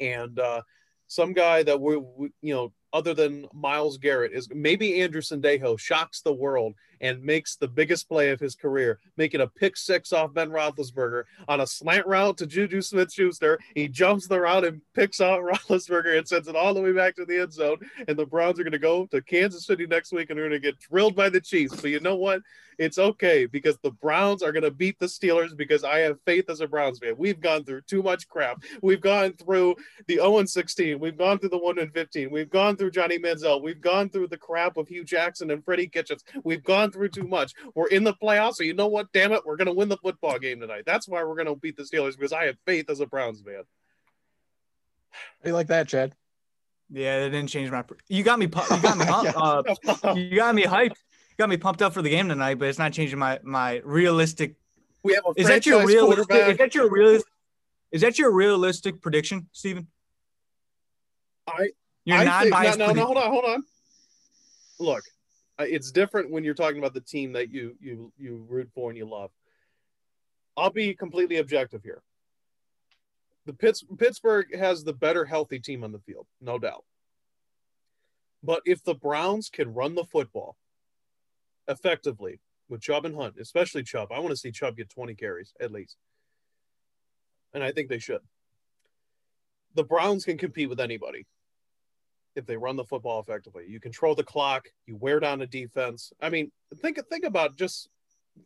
And 0.00 0.38
uh, 0.38 0.62
some 1.06 1.32
guy 1.32 1.62
that 1.62 1.80
we, 1.80 1.96
we, 1.96 2.30
you 2.40 2.54
know, 2.54 2.72
other 2.92 3.14
than 3.14 3.46
Myles 3.52 3.98
Garrett 3.98 4.32
is 4.32 4.48
maybe 4.52 5.00
Andrew 5.00 5.20
Sendejo 5.20 5.78
shocks 5.78 6.20
the 6.20 6.32
world 6.32 6.74
and 7.00 7.22
makes 7.22 7.56
the 7.56 7.68
biggest 7.68 8.08
play 8.08 8.30
of 8.30 8.40
his 8.40 8.54
career, 8.54 8.98
making 9.16 9.40
a 9.40 9.46
pick 9.46 9.76
six 9.76 10.12
off 10.12 10.32
Ben 10.32 10.50
Roethlisberger 10.50 11.24
on 11.48 11.60
a 11.60 11.66
slant 11.66 12.06
route 12.06 12.38
to 12.38 12.46
Juju 12.46 12.80
Smith 12.80 13.12
Schuster. 13.12 13.58
He 13.74 13.88
jumps 13.88 14.26
the 14.26 14.40
route 14.40 14.64
and 14.64 14.80
picks 14.94 15.20
out 15.20 15.40
Roethlisberger 15.44 16.18
and 16.18 16.26
sends 16.26 16.48
it 16.48 16.56
all 16.56 16.74
the 16.74 16.80
way 16.80 16.92
back 16.92 17.16
to 17.16 17.24
the 17.24 17.42
end 17.42 17.52
zone. 17.52 17.78
And 18.08 18.18
the 18.18 18.26
Browns 18.26 18.58
are 18.58 18.64
going 18.64 18.72
to 18.72 18.78
go 18.78 19.06
to 19.06 19.20
Kansas 19.20 19.66
City 19.66 19.86
next 19.86 20.12
week 20.12 20.30
and 20.30 20.38
they're 20.38 20.48
going 20.48 20.60
to 20.60 20.66
get 20.66 20.80
drilled 20.80 21.16
by 21.16 21.28
the 21.28 21.40
Chiefs. 21.40 21.80
But 21.80 21.90
you 21.90 22.00
know 22.00 22.16
what? 22.16 22.42
It's 22.78 22.98
okay 22.98 23.46
because 23.46 23.78
the 23.78 23.90
Browns 23.90 24.42
are 24.42 24.52
going 24.52 24.62
to 24.62 24.70
beat 24.70 24.98
the 24.98 25.06
Steelers 25.06 25.56
because 25.56 25.82
I 25.82 26.00
have 26.00 26.20
faith 26.26 26.50
as 26.50 26.60
a 26.60 26.68
Browns 26.68 26.98
fan. 26.98 27.14
We've 27.16 27.40
gone 27.40 27.64
through 27.64 27.82
too 27.82 28.02
much 28.02 28.28
crap. 28.28 28.62
We've 28.82 29.00
gone 29.00 29.32
through 29.32 29.76
the 30.06 30.16
0 30.16 30.44
16. 30.44 30.98
We've 30.98 31.16
gone 31.16 31.38
through 31.38 31.50
the 31.50 31.58
1 31.58 31.90
15. 31.90 32.30
We've 32.30 32.50
gone 32.50 32.75
through 32.76 32.90
Johnny 32.90 33.18
Manziel. 33.18 33.62
We've 33.62 33.80
gone 33.80 34.08
through 34.08 34.28
the 34.28 34.36
crap 34.36 34.76
of 34.76 34.88
Hue 34.88 35.04
Jackson 35.04 35.50
and 35.50 35.64
Freddie 35.64 35.88
Kitchens. 35.88 36.24
We've 36.44 36.62
gone 36.62 36.90
through 36.90 37.08
too 37.08 37.26
much. 37.26 37.52
We're 37.74 37.88
in 37.88 38.04
the 38.04 38.14
playoffs, 38.14 38.54
so 38.54 38.64
you 38.64 38.74
know 38.74 38.88
what? 38.88 39.12
Damn 39.12 39.32
it, 39.32 39.44
we're 39.44 39.56
going 39.56 39.66
to 39.66 39.72
win 39.72 39.88
the 39.88 39.96
football 39.96 40.38
game 40.38 40.60
tonight. 40.60 40.84
That's 40.86 41.08
why 41.08 41.24
we're 41.24 41.34
going 41.34 41.46
to 41.46 41.56
beat 41.56 41.76
the 41.76 41.82
Steelers 41.82 42.16
because 42.16 42.32
I 42.32 42.44
have 42.44 42.56
faith 42.66 42.90
as 42.90 43.00
a 43.00 43.06
Browns 43.06 43.44
man. 43.44 43.62
How 45.42 45.48
you 45.48 45.54
like 45.54 45.68
that, 45.68 45.88
Chad? 45.88 46.14
Yeah, 46.90 47.20
that 47.20 47.30
didn't 47.30 47.48
change 47.48 47.70
my. 47.70 47.84
You 48.08 48.22
got 48.22 48.38
me. 48.38 48.46
You 48.46 48.82
got 48.82 48.98
me. 48.98 49.06
uh, 49.36 50.14
you 50.14 50.36
got 50.36 50.54
me 50.54 50.64
hyped. 50.64 50.90
You 50.90 51.36
got 51.38 51.48
me 51.48 51.56
pumped 51.56 51.82
up 51.82 51.92
for 51.92 52.02
the 52.02 52.10
game 52.10 52.28
tonight, 52.28 52.58
but 52.58 52.68
it's 52.68 52.78
not 52.78 52.92
changing 52.92 53.18
my 53.18 53.40
my 53.42 53.80
realistic. 53.84 54.54
We 55.02 55.14
have 55.14 55.24
a 55.26 55.32
is 55.36 55.48
that 55.48 55.66
your 55.66 55.84
realistic? 55.84 56.36
Is 56.36 56.58
that 56.58 56.74
your 56.74 56.90
realistic? 56.90 57.32
Is 57.92 58.00
that 58.02 58.18
your 58.18 58.30
realistic 58.32 59.00
prediction, 59.00 59.48
Stephen? 59.52 59.88
I 61.48 61.70
you're 62.06 62.24
not 62.24 62.48
biased. 62.50 62.78
No, 62.78 62.86
no, 62.86 62.92
no, 62.92 63.04
hold 63.04 63.16
on, 63.18 63.30
hold 63.30 63.44
on. 63.44 63.62
Look, 64.78 65.02
uh, 65.58 65.64
it's 65.66 65.90
different 65.90 66.30
when 66.30 66.44
you're 66.44 66.54
talking 66.54 66.78
about 66.78 66.94
the 66.94 67.00
team 67.00 67.32
that 67.32 67.50
you 67.50 67.76
you 67.80 68.12
you 68.16 68.46
root 68.48 68.70
for 68.74 68.90
and 68.90 68.96
you 68.96 69.08
love. 69.08 69.30
I'll 70.56 70.70
be 70.70 70.94
completely 70.94 71.36
objective 71.36 71.82
here. 71.82 72.02
The 73.44 73.52
Pitts, 73.52 73.84
Pittsburgh 73.98 74.56
has 74.56 74.82
the 74.82 74.92
better 74.92 75.24
healthy 75.24 75.58
team 75.58 75.84
on 75.84 75.92
the 75.92 75.98
field, 75.98 76.26
no 76.40 76.58
doubt. 76.58 76.84
But 78.42 78.62
if 78.64 78.82
the 78.82 78.94
Browns 78.94 79.50
can 79.50 79.74
run 79.74 79.94
the 79.94 80.04
football 80.04 80.56
effectively 81.68 82.40
with 82.68 82.80
Chubb 82.80 83.04
and 83.04 83.14
Hunt, 83.14 83.34
especially 83.40 83.82
Chubb, 83.82 84.12
I 84.12 84.20
want 84.20 84.30
to 84.30 84.36
see 84.36 84.50
Chubb 84.50 84.76
get 84.76 84.88
20 84.88 85.14
carries 85.14 85.52
at 85.60 85.72
least. 85.72 85.96
And 87.52 87.62
I 87.62 87.72
think 87.72 87.88
they 87.88 87.98
should. 87.98 88.20
The 89.74 89.84
Browns 89.84 90.24
can 90.24 90.38
compete 90.38 90.68
with 90.68 90.80
anybody 90.80 91.26
if 92.36 92.46
they 92.46 92.56
run 92.56 92.76
the 92.76 92.84
football 92.84 93.20
effectively. 93.20 93.64
You 93.68 93.80
control 93.80 94.14
the 94.14 94.24
clock, 94.24 94.68
you 94.86 94.96
wear 94.96 95.20
down 95.20 95.38
the 95.38 95.46
defense. 95.46 96.12
I 96.20 96.30
mean, 96.30 96.50
think 96.76 96.98
think 97.10 97.24
about 97.24 97.56
just 97.56 97.88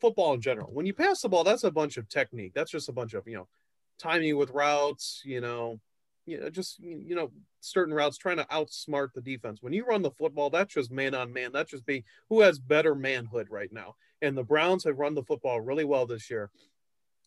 football 0.00 0.35
in 0.35 0.40
general. 0.40 0.72
When 0.72 0.87
you 0.87 0.94
pass 0.94 1.20
the 1.20 1.29
ball, 1.29 1.44
that's 1.44 1.64
a 1.64 1.70
bunch 1.70 1.96
of 1.96 2.09
technique. 2.09 2.53
That's 2.55 2.70
just 2.70 2.88
a 2.88 2.92
bunch 2.92 3.14
of, 3.14 3.26
you 3.26 3.37
know, 3.37 3.48
timing 3.98 4.37
with 4.37 4.50
routes, 4.50 5.22
you 5.24 5.40
know, 5.40 5.81
you 6.26 6.40
know, 6.40 6.50
just 6.50 6.79
you 6.79 7.14
know, 7.14 7.31
certain 7.61 7.94
routes 7.94 8.16
trying 8.16 8.37
to 8.37 8.44
outsmart 8.44 9.09
the 9.14 9.20
defense. 9.20 9.62
When 9.62 9.72
you 9.72 9.85
run 9.85 10.03
the 10.03 10.11
football, 10.12 10.50
that's 10.50 10.74
just 10.74 10.90
man 10.90 11.14
on 11.14 11.33
man. 11.33 11.50
That's 11.53 11.70
just 11.70 11.87
be 11.87 12.05
who 12.29 12.40
has 12.40 12.59
better 12.59 12.94
manhood 12.94 13.48
right 13.50 13.72
now. 13.72 13.96
And 14.22 14.37
the 14.37 14.44
Browns 14.44 14.85
have 14.85 14.98
run 14.98 15.14
the 15.14 15.24
football 15.24 15.61
really 15.61 15.85
well 15.85 16.07
this 16.07 16.31
year. 16.31 16.50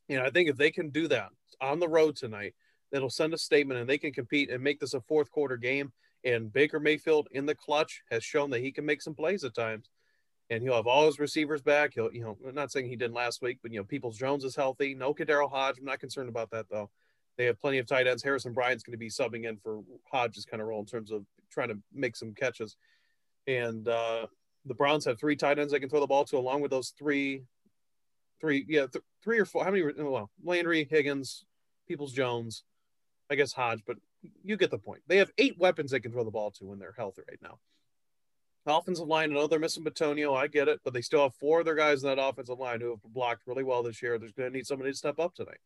And 0.09 0.21
I 0.21 0.29
think 0.29 0.49
if 0.49 0.57
they 0.57 0.71
can 0.71 0.89
do 0.89 1.07
that 1.07 1.29
on 1.59 1.79
the 1.79 1.87
road 1.87 2.15
tonight, 2.15 2.53
it'll 2.91 3.09
send 3.09 3.33
a 3.33 3.37
statement 3.37 3.79
and 3.79 3.89
they 3.89 3.97
can 3.97 4.13
compete 4.13 4.49
and 4.49 4.63
make 4.63 4.79
this 4.79 4.93
a 4.93 5.01
fourth 5.01 5.31
quarter 5.31 5.57
game. 5.57 5.91
And 6.23 6.51
Baker 6.51 6.79
Mayfield 6.79 7.27
in 7.31 7.45
the 7.45 7.55
clutch 7.55 8.03
has 8.09 8.23
shown 8.23 8.49
that 8.51 8.61
he 8.61 8.71
can 8.71 8.85
make 8.85 9.01
some 9.01 9.15
plays 9.15 9.43
at 9.43 9.53
times. 9.53 9.89
And 10.49 10.61
he'll 10.61 10.75
have 10.75 10.87
all 10.87 11.05
his 11.05 11.19
receivers 11.19 11.61
back. 11.61 11.93
He'll, 11.93 12.13
you 12.13 12.23
know, 12.23 12.37
I'm 12.47 12.53
not 12.53 12.71
saying 12.71 12.87
he 12.87 12.95
didn't 12.95 13.15
last 13.15 13.41
week, 13.41 13.59
but 13.61 13.71
you 13.71 13.79
know, 13.79 13.83
Peoples 13.83 14.17
Jones 14.17 14.43
is 14.43 14.55
healthy. 14.55 14.93
No 14.93 15.13
KhaDarel 15.13 15.49
Hodge. 15.49 15.79
I'm 15.79 15.85
not 15.85 15.99
concerned 15.99 16.29
about 16.29 16.51
that 16.51 16.67
though. 16.69 16.89
They 17.37 17.45
have 17.45 17.59
plenty 17.59 17.79
of 17.79 17.87
tight 17.87 18.07
ends. 18.07 18.23
Harrison 18.23 18.53
Bryant's 18.53 18.83
going 18.83 18.91
to 18.91 18.97
be 18.97 19.09
subbing 19.09 19.45
in 19.45 19.57
for 19.57 19.81
Hodge's 20.11 20.45
kind 20.45 20.61
of 20.61 20.67
role 20.67 20.81
in 20.81 20.85
terms 20.85 21.11
of 21.11 21.25
trying 21.49 21.69
to 21.69 21.77
make 21.93 22.15
some 22.15 22.33
catches. 22.33 22.75
And 23.47 23.87
uh, 23.87 24.27
the 24.65 24.75
Browns 24.75 25.05
have 25.05 25.19
three 25.19 25.35
tight 25.35 25.59
ends 25.59 25.73
they 25.73 25.79
can 25.79 25.89
throw 25.89 25.99
the 25.99 26.07
ball 26.07 26.25
to, 26.25 26.37
along 26.37 26.61
with 26.61 26.71
those 26.71 26.93
three, 26.97 27.43
three, 28.39 28.65
yeah, 28.67 28.85
th- 28.85 29.03
three 29.23 29.39
or 29.39 29.45
four. 29.45 29.63
How 29.63 29.71
many? 29.71 29.83
Well, 29.97 30.29
Landry, 30.43 30.87
Higgins, 30.89 31.45
Peoples 31.87 32.13
Jones, 32.13 32.63
I 33.29 33.35
guess 33.35 33.53
Hodge, 33.53 33.81
but 33.85 33.97
you 34.43 34.57
get 34.57 34.71
the 34.71 34.77
point. 34.77 35.01
They 35.07 35.17
have 35.17 35.31
eight 35.37 35.57
weapons 35.57 35.91
they 35.91 35.99
can 35.99 36.11
throw 36.11 36.23
the 36.23 36.31
ball 36.31 36.51
to 36.51 36.65
when 36.65 36.79
they're 36.79 36.93
healthy 36.95 37.21
right 37.29 37.39
now. 37.41 37.59
Offensive 38.65 39.07
line, 39.07 39.31
I 39.31 39.33
know 39.33 39.47
they're 39.47 39.59
missing 39.59 39.83
Bitonio. 39.83 40.35
I 40.35 40.47
get 40.47 40.69
it, 40.69 40.79
but 40.85 40.93
they 40.93 41.01
still 41.01 41.23
have 41.23 41.35
four 41.35 41.59
of 41.59 41.65
their 41.65 41.75
guys 41.75 42.03
in 42.03 42.09
that 42.09 42.21
offensive 42.21 42.59
line 42.59 42.79
who 42.79 42.91
have 42.91 43.03
blocked 43.03 43.45
really 43.45 43.63
well 43.63 43.83
this 43.83 44.01
year. 44.01 44.17
There's 44.17 44.31
going 44.31 44.49
to 44.49 44.57
need 44.57 44.65
somebody 44.65 44.91
to 44.91 44.97
step 44.97 45.19
up 45.19 45.35
tonight. 45.35 45.57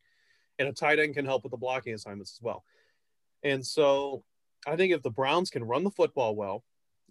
And 0.58 0.68
a 0.68 0.72
tight 0.72 0.98
end 0.98 1.14
can 1.14 1.24
help 1.24 1.44
with 1.44 1.52
the 1.52 1.56
blocking 1.56 1.94
assignments 1.94 2.36
as 2.36 2.42
well. 2.42 2.64
And 3.44 3.64
so 3.64 4.24
I 4.66 4.74
think 4.74 4.92
if 4.92 5.02
the 5.02 5.10
Browns 5.10 5.50
can 5.50 5.62
run 5.62 5.84
the 5.84 5.90
football 5.92 6.34
well, 6.34 6.64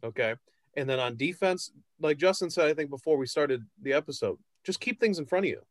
okay, 0.04 0.36
and 0.76 0.90
then 0.90 1.00
on 1.00 1.16
defense, 1.16 1.72
like 2.02 2.18
Justin 2.18 2.50
said, 2.50 2.68
I 2.68 2.74
think 2.74 2.90
before 2.90 3.18
we 3.18 3.26
started 3.26 3.64
the 3.82 3.94
episode, 3.94 4.38
just 4.66 4.82
keep 4.82 5.00
things 5.00 5.20
in 5.20 5.26
front 5.26 5.46
of 5.46 5.50
you. 5.50 5.62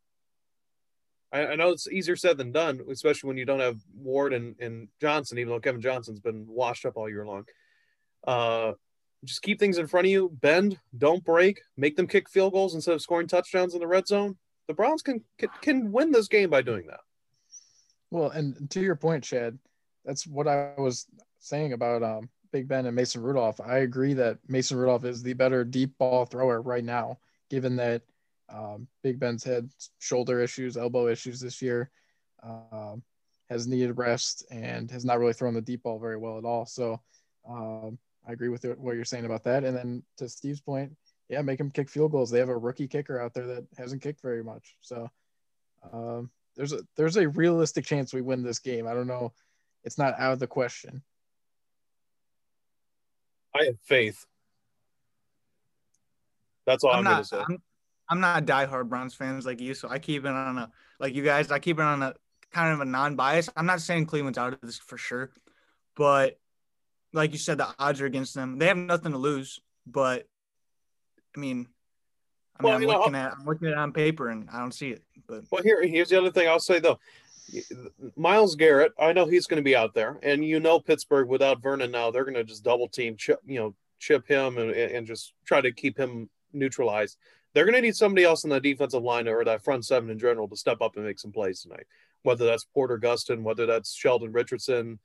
I, 1.33 1.47
I, 1.47 1.55
know 1.57 1.71
it's 1.71 1.89
easier 1.89 2.17
said 2.17 2.39
than 2.39 2.53
done, 2.53 2.81
especially 2.91 3.29
when 3.29 3.37
you 3.37 3.45
don't 3.45 3.61
have 3.61 3.81
Ward 3.95 4.33
and, 4.33 4.55
and 4.61 4.89
Johnson, 5.01 5.39
even 5.39 5.53
though 5.53 5.61
Kevin 5.61 5.81
Johnson's 5.81 6.21
been 6.21 6.47
washed 6.47 6.87
up 6.87 6.97
all 6.97 7.09
year 7.09 7.27
long. 7.27 7.45
Uh, 8.27 8.73
just 9.25 9.43
keep 9.43 9.59
things 9.59 9.79
in 9.79 9.87
front 9.87 10.07
of 10.07 10.11
you, 10.11 10.31
bend, 10.41 10.79
don't 10.97 11.25
break, 11.25 11.61
make 11.77 11.97
them 11.97 12.07
kick 12.07 12.29
field 12.29 12.53
goals 12.53 12.75
instead 12.75 12.95
of 12.95 13.03
scoring 13.03 13.27
touchdowns 13.27 13.75
in 13.75 13.81
the 13.81 13.87
red 13.87 14.07
zone. 14.07 14.37
The 14.69 14.75
Browns 14.75 15.03
can 15.03 15.23
can, 15.39 15.49
can 15.62 15.93
win 15.93 16.11
this 16.11 16.29
game 16.29 16.51
by 16.51 16.62
doing 16.62 16.87
that. 16.87 17.01
Well, 18.11 18.31
and 18.31 18.71
to 18.71 18.81
your 18.81 18.97
point, 18.97 19.25
Chad, 19.25 19.59
that's 20.05 20.27
what 20.27 20.47
I 20.49 20.75
was 20.79 21.07
saying 21.41 21.73
about 21.73 22.03
um, 22.03 22.29
Big 22.53 22.69
Ben 22.69 22.87
and 22.87 22.97
Mason 22.97 23.23
Rudolph. 23.23 23.61
I 23.61 23.79
agree 23.79 24.15
that 24.15 24.39
Mason 24.49 24.77
Rudolph 24.77 25.05
is 25.05 25.23
the 25.23 25.35
better 25.35 25.65
deep 25.65 25.99
ball 25.99 26.25
thrower 26.25 26.61
right 26.61 26.85
now, 26.85 27.19
given 27.51 27.77
that 27.77 28.03
um, 28.48 28.87
Big 29.02 29.18
Ben's 29.18 29.44
had 29.44 29.68
shoulder 29.98 30.40
issues, 30.40 30.76
elbow 30.76 31.09
issues 31.09 31.40
this 31.40 31.61
year, 31.61 31.90
um, 32.42 33.02
has 33.50 33.66
needed 33.66 33.98
rest, 33.98 34.44
and 34.50 34.90
has 34.90 35.04
not 35.04 35.18
really 35.18 35.32
thrown 35.32 35.54
the 35.54 35.61
deep 35.61 35.82
ball 35.82 35.98
very 35.98 36.16
well 36.16 36.38
at 36.38 36.44
all. 36.44 36.66
So 36.66 37.00
um, 37.48 37.98
I 38.26 38.32
agree 38.32 38.48
with 38.48 38.64
what 38.64 38.96
you're 38.96 39.04
saying 39.04 39.24
about 39.24 39.44
that. 39.44 39.64
And 39.64 39.76
then 39.76 40.02
to 40.18 40.28
Steve's 40.28 40.61
point, 40.61 40.96
yeah, 41.28 41.42
make 41.42 41.61
him 41.61 41.70
kick 41.70 41.88
field 41.88 42.12
goals. 42.12 42.30
They 42.30 42.38
have 42.38 42.48
a 42.48 42.56
rookie 42.56 42.88
kicker 42.88 43.20
out 43.20 43.35
there 43.35 43.46
that 43.46 43.66
hasn't 43.76 44.02
kicked 44.02 44.22
very 44.22 44.42
much. 44.44 44.76
So 44.80 45.11
um, 45.92 46.30
there's 46.56 46.72
a 46.72 46.80
there's 46.96 47.16
a 47.16 47.28
realistic 47.28 47.85
chance 47.85 48.14
we 48.14 48.22
win 48.22 48.42
this 48.42 48.59
game. 48.59 48.87
I 48.87 48.94
don't 48.94 49.06
know. 49.06 49.32
It's 49.85 49.98
not 49.98 50.18
out 50.18 50.32
of 50.32 50.38
the 50.38 50.46
question. 50.46 51.02
I 53.59 53.64
have 53.66 53.80
faith. 53.82 54.24
That's 56.66 56.82
all 56.85 56.92
I'm, 56.92 56.98
I'm 56.98 57.04
going 57.04 57.16
to 57.18 57.24
say. 57.24 57.44
I'm, 57.48 57.62
I'm 58.09 58.21
not 58.21 58.42
a 58.42 58.47
diehard 58.47 58.88
Browns 58.88 59.14
fans 59.14 59.47
like 59.47 59.61
you, 59.61 59.75
so 59.75 59.88
I 59.88 59.99
keep 59.99 60.25
it 60.25 60.31
on 60.31 60.59
a 60.59 60.71
like 61.01 61.14
you 61.14 61.23
guys. 61.23 61.51
I 61.51 61.59
keep 61.59 61.79
it 61.79 61.83
on 61.83 62.03
a 62.03 62.14
kind 62.53 62.73
of 62.73 62.81
a 62.81 62.85
non-bias. 62.85 63.51
I'm 63.57 63.66
not 63.66 63.81
saying 63.81 64.07
Cleveland's 64.07 64.38
out 64.38 64.53
of 64.53 64.61
this 64.62 64.79
for 64.79 64.97
sure, 64.97 65.31
but 65.97 66.38
like 67.12 67.33
you 67.33 67.38
said, 67.38 67.59
the 67.59 67.69
odds 67.79 68.01
are 68.01 68.07
against 68.07 68.35
them. 68.35 68.59
They 68.59 68.66
have 68.66 68.77
nothing 68.77 69.12
to 69.12 69.19
lose, 69.19 69.61
but 69.87 70.29
I 71.37 71.40
mean, 71.40 71.69
I 72.59 72.62
mean, 72.62 72.69
Well, 72.69 72.75
I'm 72.75 72.83
you 72.83 72.88
know, 72.88 72.99
looking 72.99 73.14
at 73.14 73.33
I'm 73.33 73.45
looking 73.45 73.69
at 73.69 73.73
it 73.73 73.79
on 73.79 73.92
paper 73.92 74.31
and 74.31 74.49
I 74.53 74.59
don't 74.59 74.73
see 74.73 74.90
it. 74.90 75.03
But 75.27 75.45
Well, 75.51 75.62
here, 75.62 75.83
here's 75.87 76.09
the 76.09 76.19
other 76.19 76.31
thing 76.31 76.49
I'll 76.49 76.61
say 76.61 76.79
though. 76.79 76.99
Myles 78.16 78.57
Garrett, 78.57 78.92
I 78.99 79.12
know 79.12 79.27
he's 79.27 79.47
going 79.47 79.59
to 79.59 79.64
be 79.64 79.77
out 79.77 79.95
there, 79.95 80.19
and 80.23 80.45
you 80.45 80.59
know 80.59 80.81
Pittsburgh 80.81 81.29
without 81.29 81.62
Vernon 81.62 81.92
now, 81.92 82.11
they're 82.11 82.25
going 82.25 82.35
to 82.35 82.42
just 82.42 82.64
double 82.64 82.88
team, 82.88 83.16
chip, 83.16 83.38
you 83.47 83.61
know, 83.61 83.75
chip 84.01 84.27
him 84.27 84.59
and, 84.59 84.73
and 84.73 85.07
just 85.07 85.33
try 85.45 85.61
to 85.61 85.71
keep 85.71 85.97
him 85.97 86.29
neutralized. 86.53 87.19
They're 87.57 87.64
going 87.64 87.75
to 87.75 87.81
need 87.81 87.97
somebody 87.97 88.23
else 88.23 88.45
in 88.45 88.51
the 88.51 88.61
defensive 88.61 89.03
line 89.03 89.27
or 89.27 89.42
that 89.42 89.64
front 89.64 89.87
seven 89.87 90.11
in 90.11 90.19
general 90.19 90.47
to 90.47 90.57
step 90.57 90.83
up 90.83 90.97
and 90.97 91.07
make 91.07 91.19
some 91.19 91.33
plays 91.33 91.62
tonight. 91.62 91.87
Whether 92.23 92.45
that's 92.45 92.64
Porter 92.64 92.99
Gustin, 92.99 93.42
whether 93.42 93.64
that's 93.64 93.95
Sheldon 93.95 94.31
Richardson, 94.31 94.99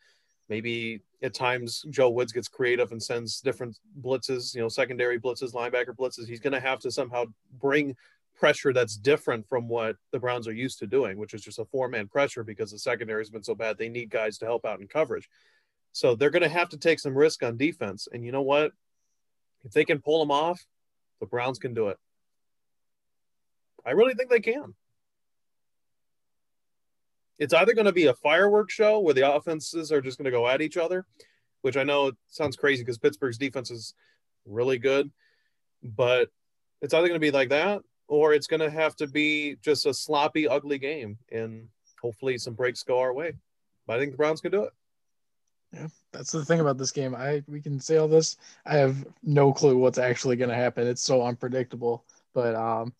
maybe 0.49 0.99
at 1.23 1.33
times 1.33 1.85
Joe 1.89 2.09
Woods 2.09 2.33
gets 2.33 2.49
creative 2.49 2.91
and 2.91 3.01
sends 3.01 3.39
different 3.39 3.79
blitzes, 4.01 4.53
you 4.53 4.59
know, 4.59 4.67
secondary 4.67 5.17
blitzes, 5.17 5.53
linebacker 5.53 5.95
blitzes. 5.97 6.27
He's 6.27 6.41
going 6.41 6.51
to 6.51 6.59
have 6.59 6.79
to 6.79 6.91
somehow 6.91 7.23
bring 7.57 7.95
pressure 8.37 8.73
that's 8.73 8.97
different 8.97 9.47
from 9.47 9.69
what 9.69 9.95
the 10.11 10.19
Browns 10.19 10.45
are 10.45 10.53
used 10.53 10.79
to 10.79 10.87
doing, 10.87 11.15
which 11.15 11.33
is 11.33 11.41
just 11.41 11.59
a 11.59 11.63
four 11.63 11.87
man 11.87 12.09
pressure 12.09 12.43
because 12.43 12.69
the 12.69 12.79
secondary 12.79 13.21
has 13.21 13.29
been 13.29 13.43
so 13.43 13.55
bad. 13.55 13.77
They 13.77 13.87
need 13.87 14.09
guys 14.09 14.37
to 14.39 14.45
help 14.45 14.65
out 14.65 14.81
in 14.81 14.89
coverage. 14.89 15.29
So 15.93 16.15
they're 16.15 16.29
going 16.29 16.43
to 16.43 16.49
have 16.49 16.67
to 16.71 16.77
take 16.77 16.99
some 16.99 17.17
risk 17.17 17.43
on 17.43 17.55
defense. 17.55 18.09
And 18.11 18.25
you 18.25 18.33
know 18.33 18.41
what? 18.41 18.73
If 19.63 19.71
they 19.71 19.85
can 19.85 20.01
pull 20.01 20.19
them 20.19 20.31
off, 20.31 20.65
the 21.21 21.27
Browns 21.27 21.57
can 21.57 21.73
do 21.73 21.87
it. 21.87 21.97
I 23.85 23.91
really 23.91 24.13
think 24.13 24.29
they 24.29 24.39
can. 24.39 24.73
It's 27.39 27.53
either 27.53 27.73
going 27.73 27.85
to 27.85 27.91
be 27.91 28.05
a 28.05 28.13
fireworks 28.13 28.73
show 28.73 28.99
where 28.99 29.15
the 29.15 29.33
offenses 29.33 29.91
are 29.91 30.01
just 30.01 30.17
going 30.17 30.25
to 30.25 30.31
go 30.31 30.47
at 30.47 30.61
each 30.61 30.77
other, 30.77 31.05
which 31.61 31.75
I 31.75 31.83
know 31.83 32.11
sounds 32.27 32.55
crazy 32.55 32.83
because 32.83 32.99
Pittsburgh's 32.99 33.39
defense 33.39 33.71
is 33.71 33.95
really 34.45 34.77
good, 34.77 35.09
but 35.83 36.29
it's 36.81 36.93
either 36.93 37.07
going 37.07 37.19
to 37.19 37.25
be 37.25 37.31
like 37.31 37.49
that 37.49 37.81
or 38.07 38.33
it's 38.33 38.47
going 38.47 38.59
to 38.59 38.69
have 38.69 38.95
to 38.97 39.07
be 39.07 39.55
just 39.63 39.85
a 39.85 39.93
sloppy, 39.93 40.47
ugly 40.47 40.77
game, 40.77 41.17
and 41.31 41.67
hopefully 42.01 42.37
some 42.37 42.53
breaks 42.53 42.83
go 42.83 42.99
our 42.99 43.13
way. 43.13 43.33
But 43.87 43.95
I 43.95 43.99
think 43.99 44.11
the 44.11 44.17
Browns 44.17 44.41
can 44.41 44.51
do 44.51 44.63
it. 44.63 44.73
Yeah, 45.73 45.87
that's 46.11 46.31
the 46.31 46.43
thing 46.43 46.59
about 46.59 46.77
this 46.77 46.91
game. 46.91 47.15
I 47.15 47.43
we 47.47 47.61
can 47.61 47.79
say 47.79 47.97
all 47.97 48.09
this. 48.09 48.35
I 48.65 48.75
have 48.75 49.05
no 49.23 49.53
clue 49.53 49.77
what's 49.77 49.97
actually 49.97 50.35
going 50.35 50.49
to 50.49 50.55
happen. 50.55 50.85
It's 50.85 51.01
so 51.01 51.23
unpredictable. 51.23 52.03
But 52.33 52.55
um, 52.55 52.93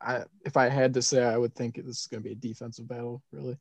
I 0.00 0.24
if 0.44 0.56
I 0.56 0.68
had 0.68 0.94
to 0.94 1.02
say, 1.02 1.22
I 1.22 1.36
would 1.36 1.54
think 1.54 1.76
this 1.76 2.00
is 2.00 2.06
going 2.06 2.22
to 2.22 2.28
be 2.28 2.32
a 2.32 2.36
defensive 2.36 2.88
battle. 2.88 3.22
Really. 3.32 3.56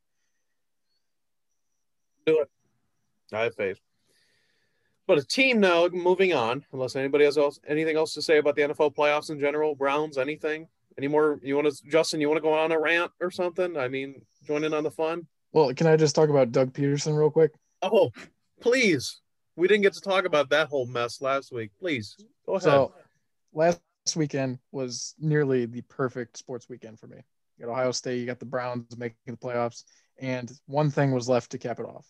Do 2.25 2.39
it. 2.39 2.49
I 3.33 3.43
have 3.43 3.55
faith. 3.55 3.79
But 5.07 5.19
a 5.19 5.23
team 5.23 5.59
now 5.59 5.87
moving 5.87 6.33
on, 6.33 6.65
unless 6.71 6.95
anybody 6.95 7.25
has 7.25 7.37
else, 7.37 7.59
anything 7.67 7.95
else 7.95 8.13
to 8.15 8.21
say 8.21 8.39
about 8.39 8.55
the 8.55 8.63
NFL 8.63 8.95
playoffs 8.95 9.29
in 9.29 9.39
general, 9.39 9.75
Browns, 9.75 10.17
anything? 10.17 10.67
Any 10.97 11.07
more? 11.07 11.39
You 11.43 11.55
want 11.55 11.71
to, 11.71 11.83
Justin? 11.87 12.21
You 12.21 12.27
want 12.27 12.37
to 12.37 12.41
go 12.41 12.53
on 12.53 12.71
a 12.71 12.79
rant 12.79 13.11
or 13.19 13.29
something? 13.29 13.77
I 13.77 13.87
mean, 13.87 14.21
join 14.47 14.63
in 14.63 14.73
on 14.73 14.83
the 14.83 14.91
fun. 14.91 15.27
Well, 15.51 15.73
can 15.73 15.87
I 15.87 15.95
just 15.95 16.15
talk 16.15 16.29
about 16.29 16.51
Doug 16.51 16.73
Pederson 16.73 17.17
real 17.17 17.29
quick? 17.29 17.51
Oh, 17.81 18.11
please! 18.61 19.21
We 19.55 19.67
didn't 19.67 19.83
get 19.83 19.93
to 19.93 20.01
talk 20.01 20.25
about 20.25 20.49
that 20.49 20.69
whole 20.69 20.87
mess 20.87 21.21
last 21.21 21.51
week. 21.51 21.71
Please 21.79 22.15
go 22.45 22.53
ahead. 22.53 22.63
So 22.63 22.93
last 23.53 23.79
weekend 24.13 24.59
was 24.71 25.15
nearly 25.17 25.65
the 25.65 25.81
perfect 25.81 26.37
sports 26.37 26.67
weekend 26.69 26.99
for 26.99 27.07
me. 27.07 27.17
You 27.57 27.65
got 27.65 27.71
Ohio 27.71 27.91
State, 27.91 28.19
you 28.19 28.25
got 28.25 28.39
the 28.39 28.45
Browns 28.45 28.97
making 28.97 29.15
the 29.25 29.37
playoffs, 29.37 29.83
and 30.19 30.51
one 30.65 30.91
thing 30.91 31.11
was 31.11 31.29
left 31.29 31.51
to 31.51 31.57
cap 31.57 31.79
it 31.79 31.85
off, 31.85 32.05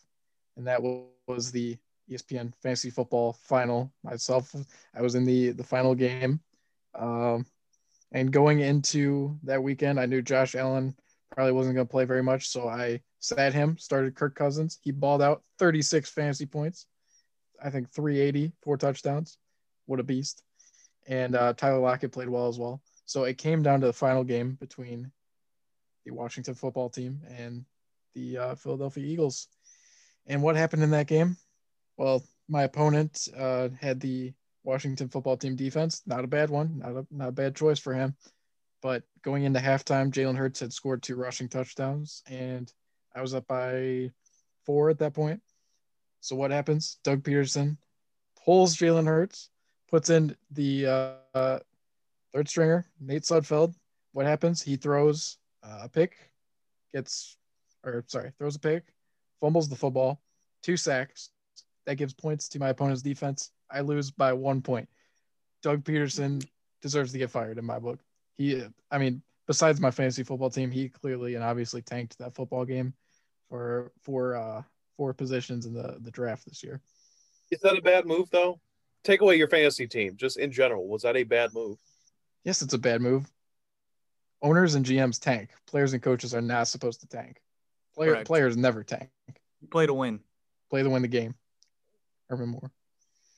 and 0.58 0.68
that 0.68 0.82
was 1.28 1.52
the 1.52 1.78
ESPN 2.12 2.54
Fantasy 2.62 2.90
Football 2.90 3.34
Final. 3.44 3.94
Myself, 4.04 4.54
I 4.96 5.02
was 5.02 5.16
in 5.16 5.26
the 5.26 5.52
the 5.52 5.64
final 5.64 5.94
game, 5.94 6.42
um, 6.96 7.46
and 8.12 8.32
going 8.32 8.60
into 8.60 9.38
that 9.44 9.62
weekend, 9.62 10.00
I 10.00 10.06
knew 10.06 10.22
Josh 10.22 10.56
Allen 10.56 10.96
probably 11.32 11.54
wasn't 11.54 11.76
going 11.76 11.88
to 11.88 11.92
play 11.92 12.06
very 12.06 12.24
much, 12.24 12.48
so 12.48 12.68
I 12.68 13.02
sat 13.20 13.54
him, 13.54 13.78
started 13.78 14.16
Kirk 14.16 14.36
Cousins. 14.36 14.80
He 14.82 14.92
balled 14.92 15.22
out 15.22 15.44
36 15.60 16.10
fantasy 16.10 16.46
points, 16.46 16.88
I 17.64 17.70
think 17.70 17.92
380, 17.92 18.54
four 18.64 18.78
touchdowns. 18.78 19.38
What 19.86 20.00
a 20.00 20.04
beast! 20.04 20.44
And 21.08 21.36
uh, 21.36 21.54
Tyler 21.54 21.80
Lockett 21.80 22.12
played 22.12 22.30
well 22.30 22.48
as 22.48 22.58
well. 22.58 22.82
So 23.06 23.26
it 23.26 23.38
came 23.38 23.62
down 23.62 23.82
to 23.82 23.88
the 23.88 23.94
final 23.94 24.24
game 24.24 24.54
between 24.60 25.12
the 26.06 26.12
Washington 26.12 26.56
football 26.56 26.90
team 26.90 27.22
and 27.30 27.66
the 28.14 28.38
uh, 28.38 28.56
Philadelphia 28.56 29.06
Eagles. 29.06 29.48
And 30.28 30.42
what 30.42 30.56
happened 30.56 30.84
in 30.84 30.92
that 30.92 31.08
game? 31.08 31.38
Well, 31.98 32.24
my 32.48 32.64
opponent 32.64 33.28
uh, 33.38 33.70
had 33.80 34.00
the 34.00 34.34
Washington 34.64 35.10
football 35.10 35.38
team 35.38 35.56
defense. 35.56 36.02
Not 36.06 36.24
a 36.24 36.28
bad 36.28 36.50
one. 36.50 36.80
Not 36.80 36.92
a 36.92 37.06
not 37.12 37.30
a 37.30 37.34
bad 37.34 37.56
choice 37.56 37.80
for 37.80 37.94
him. 37.94 38.16
But 38.82 39.04
going 39.22 39.44
into 39.44 39.60
halftime, 39.60 40.12
Jalen 40.12 40.38
Hurts 40.38 40.60
had 40.60 40.74
scored 40.74 41.02
two 41.02 41.16
rushing 41.16 41.50
touchdowns, 41.50 42.24
and 42.28 42.72
I 43.16 43.22
was 43.22 43.34
up 43.34 43.48
by 43.48 44.12
four 44.66 44.90
at 44.90 45.00
that 45.00 45.14
point. 45.14 45.42
So 46.22 46.36
what 46.36 46.52
happens? 46.52 46.98
Doug 47.04 47.24
Pederson 47.24 47.78
pulls 48.44 48.76
Jalen 48.76 49.08
Hurts, 49.08 49.50
puts 49.90 50.10
in 50.10 50.36
the 50.52 50.88
uh, 51.34 51.60
third 52.34 52.50
stringer, 52.50 52.86
Nate 53.00 53.24
Sudfeld. 53.24 53.74
What 54.14 54.26
happens? 54.26 54.62
He 54.62 54.76
throws 54.76 55.38
uh, 55.64 55.82
a 55.84 55.90
pick, 55.90 56.16
gets, 56.94 57.38
or 57.84 58.04
sorry, 58.08 58.32
throws 58.38 58.56
a 58.56 58.60
pick, 58.60 58.84
fumbles 59.42 59.70
the 59.70 59.76
football, 59.76 60.22
two 60.62 60.78
sacks. 60.78 61.30
That 61.86 61.96
gives 61.96 62.14
points 62.14 62.50
to 62.50 62.60
my 62.60 62.70
opponent's 62.70 63.04
defense. 63.04 63.52
I 63.70 63.82
lose 63.82 64.10
by 64.10 64.34
one 64.34 64.62
point. 64.62 64.90
Doug 65.62 65.84
Pederson 65.84 66.44
deserves 66.82 67.12
to 67.12 67.18
get 67.18 67.30
fired 67.30 67.58
in 67.58 67.66
my 67.66 67.80
book. 67.80 68.00
He, 68.38 68.64
I 68.92 68.98
mean, 68.98 69.22
besides 69.48 69.80
my 69.80 69.92
fantasy 69.92 70.24
football 70.24 70.50
team, 70.50 70.72
he 70.72 70.90
clearly 70.90 71.36
and 71.36 71.44
obviously 71.44 71.82
tanked 71.82 72.18
that 72.18 72.36
football 72.36 72.66
game 72.66 72.94
for 73.50 73.92
for 74.02 74.36
uh, 74.36 74.64
four 74.98 75.14
positions 75.14 75.66
in 75.66 75.74
the 75.74 75.98
the 76.02 76.12
draft 76.12 76.46
this 76.46 76.64
year. 76.64 76.82
Is 77.52 77.60
that 77.62 77.78
a 77.78 77.82
bad 77.82 78.06
move 78.06 78.30
though? 78.32 78.60
Take 79.06 79.22
away 79.22 79.36
your 79.36 79.48
fantasy 79.48 79.88
team, 79.88 80.18
just 80.18 80.38
in 80.38 80.52
general. 80.52 80.88
Was 80.88 81.04
that 81.04 81.16
a 81.16 81.24
bad 81.24 81.54
move? 81.54 81.78
Yes, 82.44 82.64
it's 82.64 82.74
a 82.74 82.80
bad 82.80 83.02
move. 83.02 83.32
Owners 84.42 84.74
and 84.74 84.84
GMs 84.84 85.20
tank. 85.20 85.52
Players 85.68 85.94
and 85.94 86.02
coaches 86.02 86.34
are 86.34 86.42
not 86.42 86.68
supposed 86.68 87.02
to 87.02 87.08
tank. 87.08 87.40
Player, 87.94 88.12
Correct. 88.14 88.28
players 88.28 88.58
never 88.58 88.84
tank. 88.84 89.10
play 89.72 89.86
to 89.86 89.94
win. 89.94 90.20
Play 90.72 90.82
to 90.82 90.90
win 90.90 91.04
the 91.04 91.08
game. 91.08 91.36
Urban 92.32 92.50
Moore. 92.50 92.72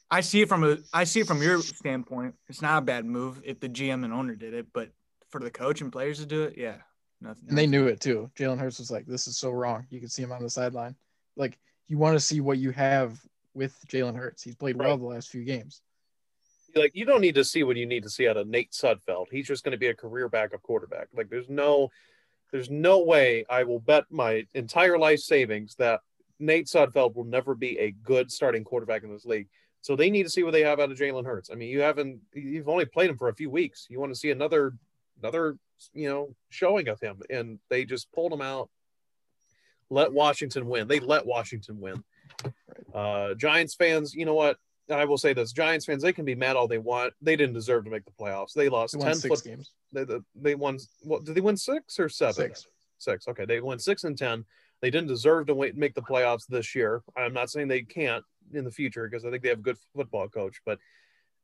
I 0.10 0.22
see 0.22 0.42
it 0.42 0.48
from 0.48 0.64
a 0.64 0.78
I 0.94 1.04
see 1.04 1.20
it 1.20 1.28
from 1.28 1.42
your 1.44 1.60
standpoint. 1.62 2.36
It's 2.48 2.62
not 2.62 2.78
a 2.78 2.86
bad 2.86 3.06
move 3.06 3.42
if 3.44 3.60
the 3.60 3.68
GM 3.68 4.06
and 4.06 4.14
owner 4.14 4.36
did 4.36 4.54
it, 4.54 4.68
but 4.74 4.90
for 5.30 5.42
the 5.42 5.52
coach 5.52 5.82
and 5.82 5.92
players 5.92 6.20
to 6.20 6.26
do 6.26 6.44
it, 6.44 6.54
yeah, 6.58 6.78
nothing. 7.20 7.44
And 7.50 7.58
they 7.58 7.68
knew 7.68 7.88
it 7.88 8.00
too. 8.00 8.32
Jalen 8.38 8.58
Hurts 8.58 8.80
was 8.80 8.90
like, 8.90 9.06
"This 9.06 9.28
is 9.28 9.38
so 9.38 9.52
wrong." 9.52 9.86
You 9.90 10.00
could 10.00 10.12
see 10.12 10.24
him 10.24 10.32
on 10.32 10.42
the 10.42 10.50
sideline. 10.50 10.96
Like 11.36 11.60
you 11.88 11.98
want 11.98 12.16
to 12.16 12.22
see 12.22 12.40
what 12.40 12.58
you 12.58 12.72
have 12.72 13.20
with 13.58 13.76
Jalen 13.88 14.16
Hurts. 14.16 14.44
He's 14.44 14.56
played 14.56 14.78
well 14.78 14.98
the 14.98 15.06
last 15.06 15.30
few 15.30 15.44
games. 15.44 15.82
Like 16.76 16.92
you 16.94 17.06
don't 17.06 17.22
need 17.22 17.36
to 17.36 17.44
see 17.44 17.64
what 17.64 17.76
you 17.76 17.88
need 17.88 18.04
to 18.04 18.10
see 18.10 18.28
out 18.28 18.38
of 18.38 18.48
Nate 18.48 18.72
Sudfeld. 18.72 19.26
He's 19.32 19.48
just 19.48 19.64
going 19.64 19.72
to 19.72 19.78
be 19.78 19.88
a 19.88 19.96
career 19.96 20.30
backup 20.30 20.62
quarterback. 20.62 21.08
Like 21.14 21.30
there's 21.30 21.50
no, 21.50 21.90
there's 22.52 22.70
no 22.70 23.04
way 23.04 23.46
I 23.50 23.64
will 23.64 23.80
bet 23.80 24.06
my 24.10 24.46
entire 24.54 24.98
life 25.00 25.20
savings 25.20 25.76
that 25.76 26.02
Nate 26.40 26.68
Sudfeld 26.68 27.16
will 27.16 27.26
never 27.26 27.56
be 27.56 27.80
a 27.80 27.92
good 27.92 28.32
starting 28.32 28.64
quarterback 28.64 29.04
in 29.04 29.12
this 29.12 29.26
league. 29.26 29.48
So 29.82 29.96
they 29.96 30.10
need 30.10 30.24
to 30.24 30.30
see 30.30 30.44
what 30.44 30.54
they 30.54 30.62
have 30.62 30.80
out 30.80 30.92
of 30.92 30.98
Jalen 30.98 31.26
Hurts. 31.26 31.50
I 31.52 31.56
mean, 31.56 31.70
you 31.70 31.82
haven't, 31.82 32.20
you've 32.34 32.70
only 32.70 32.86
played 32.86 33.10
him 33.10 33.18
for 33.18 33.30
a 33.30 33.36
few 33.36 33.50
weeks. 33.50 33.88
You 33.90 34.00
want 34.00 34.14
to 34.14 34.20
see 34.20 34.32
another, 34.32 34.74
another, 35.22 35.58
you 35.94 36.10
know, 36.10 36.36
showing 36.50 36.90
of 36.90 37.00
him, 37.00 37.22
and 37.30 37.60
they 37.70 37.86
just 37.86 38.12
pulled 38.12 38.34
him 38.34 38.42
out. 38.42 38.70
Let 39.90 40.12
Washington 40.12 40.68
win. 40.68 40.88
They 40.88 41.00
let 41.00 41.26
Washington 41.26 41.80
win. 41.80 42.04
Uh, 42.94 43.34
Giants 43.36 43.76
fans, 43.76 44.14
you 44.14 44.26
know 44.26 44.34
what? 44.34 44.58
I 44.90 45.04
will 45.06 45.18
say 45.18 45.34
this: 45.34 45.52
Giants 45.52 45.86
fans, 45.86 46.02
they 46.02 46.14
can 46.14 46.24
be 46.26 46.36
mad 46.36 46.56
all 46.56 46.68
they 46.68 46.78
want. 46.78 47.14
They 47.22 47.36
didn't 47.36 47.54
deserve 47.56 47.84
to 47.86 47.92
make 47.92 48.06
the 48.06 48.12
playoffs. 48.12 48.54
They 48.54 48.70
lost 48.70 48.98
They 48.98 49.04
ten 49.04 49.16
six 49.16 49.42
foot. 49.42 49.50
games. 49.50 49.72
They, 49.92 50.04
they- 50.06 50.20
they 50.36 50.56
won. 50.56 50.80
What 51.02 51.26
did 51.26 51.36
they 51.36 51.42
win? 51.42 51.58
Six 51.58 52.00
or 52.00 52.08
seven? 52.10 52.34
Six. 52.36 52.68
Six. 52.98 53.28
Okay, 53.28 53.46
they 53.46 53.60
won 53.60 53.80
six 53.80 54.04
and 54.06 54.18
ten. 54.18 54.46
They 54.82 54.90
didn't 54.90 55.08
deserve 55.08 55.48
to 55.48 55.54
wait, 55.56 55.76
make 55.76 55.94
the 55.96 56.02
playoffs 56.02 56.46
this 56.48 56.74
year. 56.76 57.02
I'm 57.18 57.34
not 57.34 57.50
saying 57.50 57.68
they 57.68 57.82
can't 57.82 58.24
in 58.54 58.64
the 58.64 58.72
future 58.72 59.08
because 59.10 59.26
I 59.26 59.32
think 59.32 59.44
they 59.44 59.50
have 59.50 59.60
a 59.60 59.64
good 59.64 59.78
football 59.96 60.30
coach, 60.30 60.62
but 60.66 60.80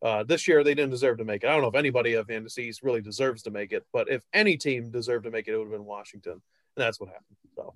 uh, 0.04 0.24
this 0.24 0.48
year 0.48 0.64
they 0.64 0.74
didn't 0.76 0.92
deserve 0.92 1.18
to 1.18 1.26
make 1.26 1.44
it. 1.44 1.48
I 1.48 1.52
don't 1.54 1.62
know 1.64 1.68
if 1.68 1.76
anybody 1.76 2.14
of 2.14 2.28
fantasies 2.28 2.82
really 2.84 3.02
deserves 3.02 3.42
to 3.44 3.52
make 3.52 3.72
it, 3.74 3.86
but 3.92 4.10
if 4.10 4.22
any 4.34 4.56
team 4.56 4.90
deserved 4.92 5.26
to 5.26 5.32
make 5.32 5.48
it, 5.48 5.54
it 5.54 5.58
would 5.58 5.64
have 5.66 5.72
been 5.72 5.86
Washington. 5.86 6.34
and 6.34 6.42
that's 6.76 7.00
what 7.00 7.10
happened. 7.10 7.38
So, 7.56 7.74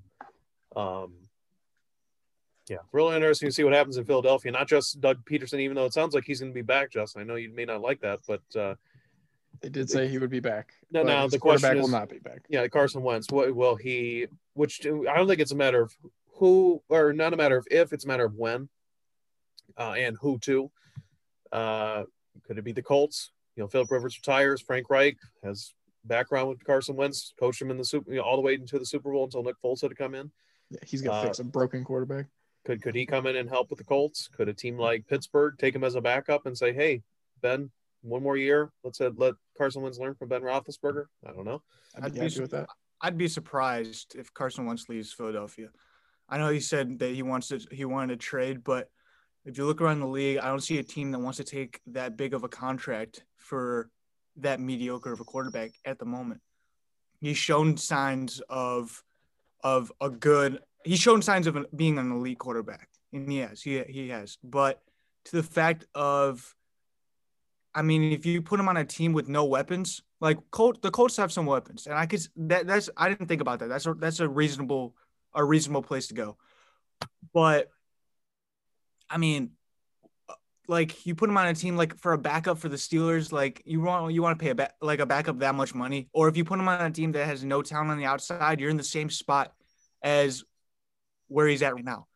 um, 0.76 1.14
yeah, 2.68 2.78
really 2.92 3.16
interesting 3.16 3.48
to 3.48 3.54
see 3.54 3.64
what 3.64 3.74
happens 3.74 3.98
in 3.98 4.06
Philadelphia. 4.06 4.52
Not 4.52 4.68
just 4.68 5.00
Doug 5.00 5.24
Pederson, 5.26 5.60
even 5.60 5.76
though 5.76 5.86
it 5.86 5.94
sounds 5.94 6.14
like 6.14 6.26
he's 6.26 6.40
going 6.42 6.52
to 6.52 6.56
be 6.56 6.62
back. 6.62 6.92
Justin, 6.92 7.22
I 7.22 7.26
know 7.26 7.36
you 7.36 7.54
may 7.54 7.66
not 7.66 7.82
like 7.82 8.02
that, 8.02 8.20
but 8.28 8.42
uh, 8.60 8.76
they 9.62 9.70
did 9.70 9.90
say 9.90 10.08
he 10.08 10.18
would 10.18 10.30
be 10.30 10.40
back. 10.40 10.74
No, 10.92 11.04
now 11.04 11.28
the 11.28 11.40
quarterback 11.40 11.76
will 11.76 11.88
not 11.88 12.10
be 12.10 12.20
back. 12.20 12.42
Yeah, 12.50 12.68
Carson 12.68 13.04
Wentz. 13.04 13.28
What 13.32 13.56
will 13.56 13.76
he? 13.76 14.28
Which 14.54 14.86
I 14.86 15.16
don't 15.16 15.28
think 15.28 15.40
it's 15.40 15.52
a 15.52 15.56
matter 15.56 15.82
of 15.82 15.96
who, 16.36 16.82
or 16.90 17.14
not 17.14 17.34
a 17.34 17.38
matter 17.38 17.58
of 17.58 17.68
if. 17.72 17.94
It's 17.94 18.06
a 18.06 18.08
matter 18.08 18.26
of 18.26 18.36
when, 18.36 18.70
uh, 19.78 19.96
and 19.98 20.18
who 20.20 20.38
too. 20.38 20.72
Uh, 21.52 22.04
could 22.46 22.58
it 22.58 22.64
be 22.64 22.74
the 22.74 22.82
Colts? 22.82 23.32
You 23.56 23.64
know, 23.64 23.68
Philip 23.68 23.90
Rivers 23.90 24.18
retires. 24.18 24.62
Frank 24.62 24.90
Reich 24.90 25.18
has 25.44 25.74
background 26.04 26.50
with 26.50 26.64
Carson 26.64 26.96
Wentz, 26.96 27.34
coached 27.40 27.62
him 27.62 27.72
in 27.72 27.78
the 27.78 27.86
super, 27.86 28.12
you 28.12 28.18
know, 28.18 28.24
all 28.24 28.36
the 28.36 28.42
way 28.42 28.54
into 28.54 28.78
the 28.78 28.86
Super 28.86 29.12
Bowl 29.12 29.24
until 29.24 29.44
Nick 29.44 29.56
Foles 29.64 29.82
had 29.82 29.90
to 29.90 29.96
come 29.96 30.16
in. 30.16 30.32
Yeah, 30.70 30.80
he's 30.86 31.02
gonna 31.02 31.18
uh, 31.18 31.24
fix 31.24 31.40
a 31.40 31.44
broken 31.44 31.84
quarterback. 31.84 32.26
Could 32.68 32.82
could 32.82 32.96
he 32.96 33.06
come 33.06 33.28
in 33.28 33.38
and 33.38 33.48
help 33.48 33.70
with 33.70 33.80
the 33.80 33.86
Colts? 33.86 34.28
Could 34.28 34.50
a 34.50 34.54
team 34.54 34.78
like 34.78 35.08
Pittsburgh 35.08 35.56
take 35.58 35.74
him 35.74 35.86
as 35.86 35.96
a 35.96 36.02
backup 36.02 36.46
and 36.46 36.58
say, 36.58 36.74
"Hey, 36.74 37.02
Ben, 37.42 37.72
one 38.02 38.22
more 38.22 38.36
year. 38.36 38.74
Let's 38.84 39.00
uh, 39.00 39.12
let 39.16 39.36
Carson 39.58 39.84
Wentz 39.84 40.00
learn 40.00 40.16
from 40.16 40.28
Ben 40.28 40.42
Roethlisberger." 40.42 41.06
I 41.26 41.32
don't 41.32 41.46
know. 41.46 41.64
I'd 41.96 42.14
be, 42.14 42.20
I'd 42.20 42.34
be 42.34 42.42
with 42.42 42.52
that. 42.52 42.68
I'd 43.00 43.18
be 43.18 43.30
surprised 43.30 44.18
if 44.20 44.34
Carson 44.34 44.66
Wentz 44.66 44.90
leaves 44.90 45.14
Philadelphia. 45.14 45.70
I 46.28 46.38
know 46.38 46.50
he 46.50 46.60
said 46.60 47.00
that 47.00 47.16
he 47.16 47.24
wants 47.24 47.48
to 47.48 47.62
he 47.72 47.86
wanted 47.86 48.20
to 48.20 48.26
trade, 48.26 48.66
but 48.66 48.90
if 49.46 49.58
you 49.58 49.66
look 49.66 49.80
around 49.80 50.02
the 50.02 50.08
league, 50.08 50.40
I 50.40 50.50
don't 50.50 50.60
see 50.60 50.78
a 50.78 50.84
team 50.84 51.12
that 51.12 51.20
wants 51.20 51.38
to 51.38 51.46
take 51.46 51.80
that 51.88 52.18
big 52.18 52.34
of 52.34 52.44
a 52.44 52.50
contract 52.50 53.24
for 53.38 53.90
that 54.36 54.60
mediocre 54.60 55.14
of 55.14 55.22
a 55.22 55.24
quarterback 55.24 55.72
at 55.86 56.00
the 56.00 56.06
moment. 56.06 56.42
He's 57.22 57.38
shown 57.38 57.78
signs 57.78 58.42
of 58.50 59.02
of 59.64 59.90
a 60.02 60.10
good. 60.10 60.60
He's 60.84 61.00
shown 61.00 61.22
signs 61.22 61.48
of 61.48 61.58
being 61.76 61.98
an 61.98 62.12
elite 62.12 62.40
quarterback, 62.40 62.90
and 63.12 63.30
he 63.32 63.40
has. 63.40 63.62
He 63.62 63.84
he 63.84 64.10
has. 64.10 64.38
But 64.44 64.82
to 65.26 65.36
the 65.36 65.44
fact 65.44 65.86
of, 65.94 66.56
I 67.76 67.82
mean, 67.82 68.12
if 68.12 68.26
you 68.26 68.42
put 68.42 68.60
him 68.60 68.70
on 68.70 68.78
a 68.78 68.86
team 68.86 69.14
with 69.14 69.28
no 69.28 69.46
weapons, 69.46 70.02
like 70.22 70.38
Colt, 70.52 70.82
the 70.82 70.92
Colts 70.92 71.18
have 71.18 71.32
some 71.32 71.46
weapons, 71.46 71.88
and 71.88 71.96
I 71.96 72.06
could 72.06 72.22
that 72.38 72.68
that's 72.68 72.90
I 72.96 73.10
didn't 73.10 73.28
think 73.28 73.42
about 73.42 73.60
that. 73.60 73.70
That's 73.70 73.86
a, 73.86 73.94
that's 73.94 74.20
a 74.20 74.28
reasonable 74.28 74.96
a 75.34 75.44
reasonable 75.44 75.84
place 75.84 76.08
to 76.08 76.14
go. 76.14 76.38
But 77.34 77.70
I 79.10 79.18
mean, 79.18 79.52
like 80.68 81.06
you 81.06 81.16
put 81.16 81.30
him 81.30 81.38
on 81.38 81.48
a 81.48 81.54
team 81.54 81.78
like 81.78 81.98
for 81.98 82.14
a 82.14 82.18
backup 82.18 82.58
for 82.58 82.70
the 82.70 82.76
Steelers, 82.76 83.32
like 83.32 83.62
you 83.66 83.82
want 83.82 84.14
you 84.14 84.22
want 84.22 84.38
to 84.38 84.44
pay 84.44 84.52
a 84.52 84.56
ba- 84.56 84.74
like 84.82 85.00
a 85.00 85.06
backup 85.06 85.40
that 85.40 85.56
much 85.56 85.74
money, 85.74 86.10
or 86.14 86.28
if 86.28 86.38
you 86.38 86.44
put 86.44 86.60
him 86.60 86.68
on 86.68 86.82
a 86.82 86.92
team 86.92 87.12
that 87.14 87.26
has 87.26 87.44
no 87.44 87.62
talent 87.62 87.92
on 87.92 87.98
the 87.98 88.06
outside, 88.06 88.60
you're 88.60 88.70
in 88.70 88.78
the 88.78 88.84
same 88.84 89.10
spot 89.10 89.54
as 90.02 90.44
where 91.28 91.48
he's 91.48 91.62
at 91.62 91.76
right 91.76 91.86
now. 91.86 92.08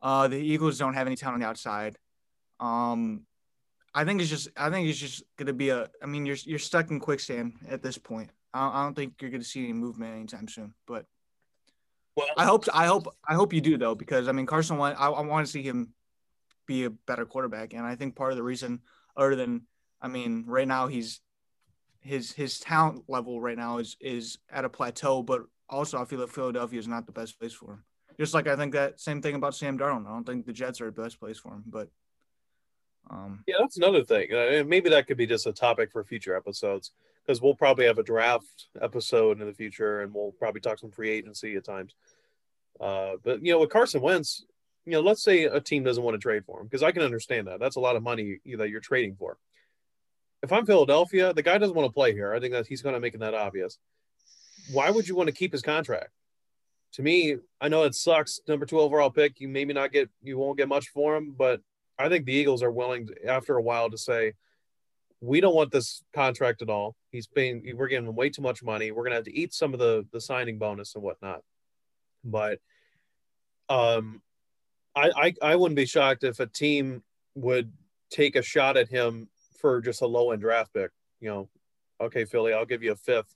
Uh, 0.00 0.28
the 0.28 0.36
Eagles 0.36 0.78
don't 0.78 0.94
have 0.94 1.06
any 1.06 1.16
talent 1.16 1.34
on 1.34 1.40
the 1.40 1.46
outside. 1.46 1.96
Um, 2.58 3.22
I 3.94 4.04
think 4.04 4.20
it's 4.20 4.30
just 4.30 4.48
I 4.56 4.70
think 4.70 4.88
it's 4.88 4.98
just 4.98 5.22
gonna 5.36 5.52
be 5.52 5.68
a. 5.68 5.88
I 6.02 6.06
mean, 6.06 6.26
you're 6.26 6.36
you're 6.44 6.58
stuck 6.58 6.90
in 6.90 7.00
quicksand 7.00 7.54
at 7.68 7.82
this 7.82 7.98
point. 7.98 8.30
I 8.54 8.64
don't, 8.64 8.74
I 8.74 8.84
don't 8.84 8.94
think 8.94 9.14
you're 9.20 9.30
gonna 9.30 9.44
see 9.44 9.64
any 9.64 9.72
movement 9.72 10.14
anytime 10.14 10.48
soon. 10.48 10.74
But 10.86 11.06
well, 12.16 12.26
I 12.36 12.44
hope 12.44 12.64
I 12.72 12.86
hope 12.86 13.14
I 13.26 13.34
hope 13.34 13.52
you 13.52 13.60
do 13.60 13.76
though, 13.76 13.94
because 13.94 14.28
I 14.28 14.32
mean 14.32 14.46
Carson, 14.46 14.80
I, 14.80 14.92
I 14.92 15.20
want 15.20 15.46
to 15.46 15.52
see 15.52 15.62
him 15.62 15.94
be 16.66 16.84
a 16.84 16.90
better 16.90 17.26
quarterback. 17.26 17.74
And 17.74 17.84
I 17.84 17.94
think 17.94 18.16
part 18.16 18.32
of 18.32 18.36
the 18.36 18.42
reason, 18.42 18.80
other 19.16 19.34
than, 19.36 19.62
I 20.00 20.08
mean, 20.08 20.44
right 20.46 20.68
now 20.68 20.86
he's 20.86 21.20
his 22.00 22.32
his 22.32 22.58
talent 22.60 23.04
level 23.08 23.40
right 23.40 23.56
now 23.56 23.78
is 23.78 23.96
is 24.00 24.38
at 24.50 24.64
a 24.64 24.68
plateau, 24.68 25.22
but 25.22 25.42
also 25.68 26.00
I 26.00 26.04
feel 26.04 26.20
that 26.20 26.30
Philadelphia 26.30 26.78
is 26.78 26.88
not 26.88 27.06
the 27.06 27.12
best 27.12 27.38
place 27.38 27.52
for 27.52 27.74
him. 27.74 27.84
Just 28.18 28.34
like 28.34 28.46
I 28.46 28.56
think 28.56 28.72
that 28.72 29.00
same 29.00 29.22
thing 29.22 29.34
about 29.34 29.54
Sam 29.54 29.78
Darnold. 29.78 30.06
I 30.06 30.10
don't 30.10 30.24
think 30.24 30.46
the 30.46 30.52
Jets 30.52 30.80
are 30.80 30.90
the 30.90 31.02
best 31.02 31.18
place 31.18 31.38
for 31.38 31.52
him, 31.52 31.64
but 31.66 31.88
um, 33.10 33.42
yeah, 33.46 33.56
that's 33.58 33.76
another 33.76 34.04
thing. 34.04 34.32
Uh, 34.32 34.64
maybe 34.66 34.90
that 34.90 35.06
could 35.06 35.16
be 35.16 35.26
just 35.26 35.46
a 35.46 35.52
topic 35.52 35.90
for 35.90 36.04
future 36.04 36.36
episodes 36.36 36.92
because 37.24 37.40
we'll 37.40 37.54
probably 37.54 37.86
have 37.86 37.98
a 37.98 38.02
draft 38.02 38.66
episode 38.80 39.40
in 39.40 39.46
the 39.46 39.54
future, 39.54 40.00
and 40.00 40.12
we'll 40.12 40.32
probably 40.32 40.60
talk 40.60 40.78
some 40.78 40.90
free 40.90 41.10
agency 41.10 41.56
at 41.56 41.64
times. 41.64 41.94
Uh, 42.80 43.12
but 43.22 43.44
you 43.44 43.52
know, 43.52 43.60
with 43.60 43.70
Carson 43.70 44.00
Wentz, 44.00 44.44
you 44.84 44.92
know, 44.92 45.00
let's 45.00 45.22
say 45.22 45.44
a 45.44 45.60
team 45.60 45.84
doesn't 45.84 46.02
want 46.02 46.14
to 46.14 46.18
trade 46.18 46.44
for 46.44 46.60
him 46.60 46.66
because 46.66 46.82
I 46.82 46.92
can 46.92 47.02
understand 47.02 47.46
that. 47.46 47.60
That's 47.60 47.76
a 47.76 47.80
lot 47.80 47.96
of 47.96 48.02
money 48.02 48.38
that 48.56 48.70
you're 48.70 48.80
trading 48.80 49.14
for. 49.16 49.38
If 50.42 50.52
I'm 50.52 50.66
Philadelphia, 50.66 51.32
the 51.32 51.42
guy 51.42 51.58
doesn't 51.58 51.76
want 51.76 51.88
to 51.88 51.92
play 51.92 52.12
here. 52.12 52.34
I 52.34 52.40
think 52.40 52.52
that 52.52 52.66
he's 52.66 52.82
going 52.82 52.94
to 52.94 53.00
make 53.00 53.16
that 53.18 53.34
obvious. 53.34 53.78
Why 54.72 54.90
would 54.90 55.06
you 55.06 55.14
want 55.14 55.28
to 55.28 55.34
keep 55.34 55.52
his 55.52 55.62
contract? 55.62 56.10
To 56.94 57.02
me, 57.02 57.36
I 57.60 57.68
know 57.68 57.84
it 57.84 57.94
sucks. 57.94 58.40
Number 58.46 58.66
two 58.66 58.80
overall 58.80 59.10
pick, 59.10 59.40
you 59.40 59.48
maybe 59.48 59.72
not 59.72 59.92
get, 59.92 60.10
you 60.22 60.38
won't 60.38 60.58
get 60.58 60.68
much 60.68 60.88
for 60.88 61.16
him, 61.16 61.34
but 61.36 61.60
I 61.98 62.08
think 62.08 62.26
the 62.26 62.34
Eagles 62.34 62.62
are 62.62 62.70
willing 62.70 63.06
to, 63.06 63.26
after 63.26 63.56
a 63.56 63.62
while 63.62 63.90
to 63.90 63.98
say, 63.98 64.34
we 65.20 65.40
don't 65.40 65.54
want 65.54 65.70
this 65.70 66.02
contract 66.12 66.62
at 66.62 66.68
all. 66.68 66.96
He's 67.10 67.26
paying, 67.28 67.62
we're 67.76 67.88
giving 67.88 68.08
him 68.08 68.16
way 68.16 68.28
too 68.28 68.42
much 68.42 68.62
money. 68.62 68.90
We're 68.90 69.04
going 69.04 69.12
to 69.12 69.16
have 69.16 69.24
to 69.24 69.38
eat 69.38 69.54
some 69.54 69.72
of 69.72 69.78
the 69.78 70.04
the 70.12 70.20
signing 70.20 70.58
bonus 70.58 70.96
and 70.96 71.04
whatnot. 71.04 71.42
But 72.24 72.58
um, 73.68 74.20
I, 74.96 75.10
I 75.16 75.34
I 75.52 75.56
wouldn't 75.56 75.76
be 75.76 75.86
shocked 75.86 76.24
if 76.24 76.40
a 76.40 76.46
team 76.46 77.04
would 77.36 77.72
take 78.10 78.34
a 78.34 78.42
shot 78.42 78.76
at 78.76 78.88
him 78.88 79.28
for 79.58 79.80
just 79.80 80.02
a 80.02 80.06
low 80.06 80.32
end 80.32 80.42
draft 80.42 80.74
pick. 80.74 80.90
You 81.20 81.28
know, 81.28 81.48
okay, 82.00 82.24
Philly, 82.24 82.52
I'll 82.52 82.66
give 82.66 82.82
you 82.82 82.92
a 82.92 82.96
fifth, 82.96 83.34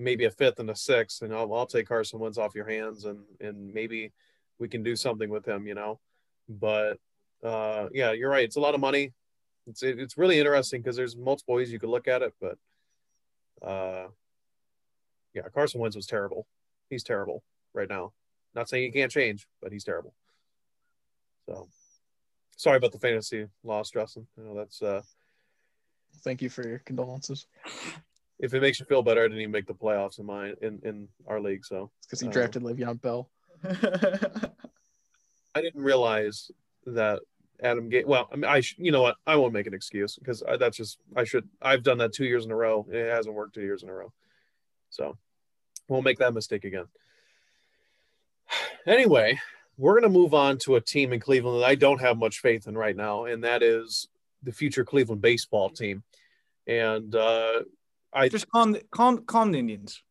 maybe 0.00 0.24
a 0.24 0.30
fifth 0.30 0.58
and 0.58 0.70
a 0.70 0.76
sixth, 0.76 1.22
and 1.22 1.32
I'll, 1.32 1.52
I'll 1.54 1.66
take 1.66 1.86
Carson 1.86 2.18
Wentz 2.18 2.38
off 2.38 2.54
your 2.54 2.68
hands, 2.68 3.04
and 3.04 3.20
and 3.40 3.72
maybe 3.72 4.12
we 4.58 4.68
can 4.68 4.82
do 4.82 4.96
something 4.96 5.30
with 5.30 5.46
him. 5.46 5.66
You 5.66 5.74
know, 5.74 6.00
but 6.48 6.98
uh, 7.44 7.88
yeah, 7.92 8.12
you're 8.12 8.30
right. 8.30 8.44
It's 8.44 8.56
a 8.56 8.60
lot 8.60 8.74
of 8.74 8.80
money. 8.80 9.12
It's 9.66 9.82
it's 9.82 10.18
really 10.18 10.38
interesting 10.38 10.80
because 10.80 10.96
there's 10.96 11.16
multiple 11.16 11.54
ways 11.54 11.70
you 11.70 11.78
could 11.78 11.90
look 11.90 12.08
at 12.08 12.22
it, 12.22 12.34
but 12.40 12.58
uh, 13.66 14.08
yeah, 15.34 15.42
Carson 15.54 15.80
Wentz 15.80 15.96
was 15.96 16.06
terrible. 16.06 16.46
He's 16.88 17.04
terrible 17.04 17.42
right 17.72 17.88
now. 17.88 18.12
Not 18.54 18.68
saying 18.68 18.84
he 18.84 18.98
can't 18.98 19.12
change, 19.12 19.46
but 19.62 19.72
he's 19.72 19.84
terrible. 19.84 20.14
So 21.46 21.68
sorry 22.56 22.78
about 22.78 22.92
the 22.92 22.98
fantasy 22.98 23.46
loss, 23.62 23.90
Justin. 23.90 24.26
Know 24.36 24.54
that's 24.54 24.82
uh 24.82 25.02
thank 26.24 26.42
you 26.42 26.50
for 26.50 26.66
your 26.66 26.80
condolences. 26.80 27.46
If 28.40 28.54
it 28.54 28.60
makes 28.60 28.80
you 28.80 28.86
feel 28.86 29.02
better, 29.02 29.20
I 29.20 29.24
didn't 29.24 29.40
even 29.40 29.52
make 29.52 29.66
the 29.66 29.74
playoffs 29.74 30.18
in 30.18 30.26
my 30.26 30.54
in, 30.62 30.80
in 30.82 31.08
our 31.26 31.40
league, 31.40 31.64
so 31.64 31.90
because 32.02 32.20
he 32.20 32.28
uh, 32.28 32.32
drafted 32.32 32.62
Le'Veon 32.62 33.00
Bell. 33.00 33.28
I 35.54 35.60
didn't 35.60 35.82
realize 35.82 36.50
that 36.86 37.20
Adam 37.62 37.90
Gase. 37.90 38.06
Well, 38.06 38.28
I 38.32 38.36
mean, 38.36 38.44
I 38.44 38.60
sh- 38.60 38.76
you 38.78 38.92
know 38.92 39.02
what? 39.02 39.16
I 39.26 39.36
won't 39.36 39.52
make 39.52 39.66
an 39.66 39.74
excuse 39.74 40.16
because 40.16 40.42
that's 40.58 40.76
just 40.76 40.98
I 41.14 41.24
should. 41.24 41.48
I've 41.60 41.82
done 41.82 41.98
that 41.98 42.14
two 42.14 42.24
years 42.24 42.44
in 42.44 42.50
a 42.50 42.56
row. 42.56 42.86
It 42.90 43.10
hasn't 43.10 43.34
worked 43.34 43.54
two 43.54 43.62
years 43.62 43.82
in 43.82 43.90
a 43.90 43.94
row, 43.94 44.12
so 44.88 45.16
we 45.88 45.92
won't 45.92 46.04
make 46.04 46.18
that 46.18 46.34
mistake 46.34 46.64
again. 46.64 46.86
Anyway, 48.86 49.38
we're 49.76 49.92
going 49.92 50.10
to 50.10 50.18
move 50.18 50.32
on 50.32 50.56
to 50.56 50.76
a 50.76 50.80
team 50.80 51.12
in 51.12 51.20
Cleveland 51.20 51.60
that 51.60 51.66
I 51.66 51.74
don't 51.74 52.00
have 52.00 52.16
much 52.16 52.40
faith 52.40 52.66
in 52.66 52.78
right 52.78 52.96
now, 52.96 53.26
and 53.26 53.44
that 53.44 53.62
is 53.62 54.08
the 54.42 54.52
future 54.52 54.86
Cleveland 54.86 55.20
baseball 55.20 55.68
team. 55.68 56.02
And 56.66 57.14
uh, 57.14 57.60
I 58.12 58.28
just 58.28 58.48
calm, 58.48 58.76
calm, 58.90 59.24
calm 59.24 59.52
the 59.52 59.58
Indians. 59.58 60.02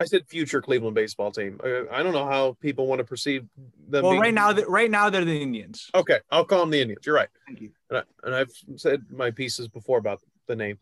I 0.00 0.06
said 0.06 0.26
future 0.26 0.62
Cleveland 0.62 0.94
baseball 0.94 1.30
team. 1.30 1.60
I, 1.62 1.84
I 1.92 2.02
don't 2.02 2.14
know 2.14 2.24
how 2.24 2.56
people 2.60 2.86
want 2.86 3.00
to 3.00 3.04
perceive 3.04 3.46
them. 3.86 4.02
Well, 4.02 4.12
being... 4.12 4.22
right 4.22 4.34
now, 4.34 4.52
right 4.66 4.90
now 4.90 5.10
they're 5.10 5.26
the 5.26 5.42
Indians. 5.42 5.90
Okay, 5.94 6.20
I'll 6.30 6.46
call 6.46 6.60
them 6.60 6.70
the 6.70 6.80
Indians. 6.80 7.04
You're 7.04 7.14
right. 7.14 7.28
Thank 7.46 7.60
you. 7.60 7.70
And, 7.90 8.34
I, 8.34 8.38
have 8.38 8.50
said 8.76 9.04
my 9.10 9.30
pieces 9.30 9.68
before 9.68 9.98
about 9.98 10.22
the 10.46 10.56
name. 10.56 10.78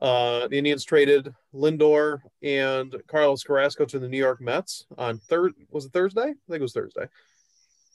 Uh, 0.00 0.46
the 0.48 0.56
Indians 0.56 0.84
traded 0.84 1.34
Lindor 1.52 2.20
and 2.42 2.94
Carlos 3.08 3.42
Carrasco 3.42 3.84
to 3.86 3.98
the 3.98 4.08
New 4.08 4.18
York 4.18 4.40
Mets 4.40 4.86
on 4.96 5.18
third. 5.18 5.52
Was 5.70 5.86
it 5.86 5.92
Thursday? 5.92 6.22
I 6.22 6.24
think 6.24 6.60
it 6.60 6.60
was 6.60 6.72
Thursday. 6.72 7.08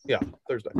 Yeah, 0.05 0.19
Thursday. 0.49 0.71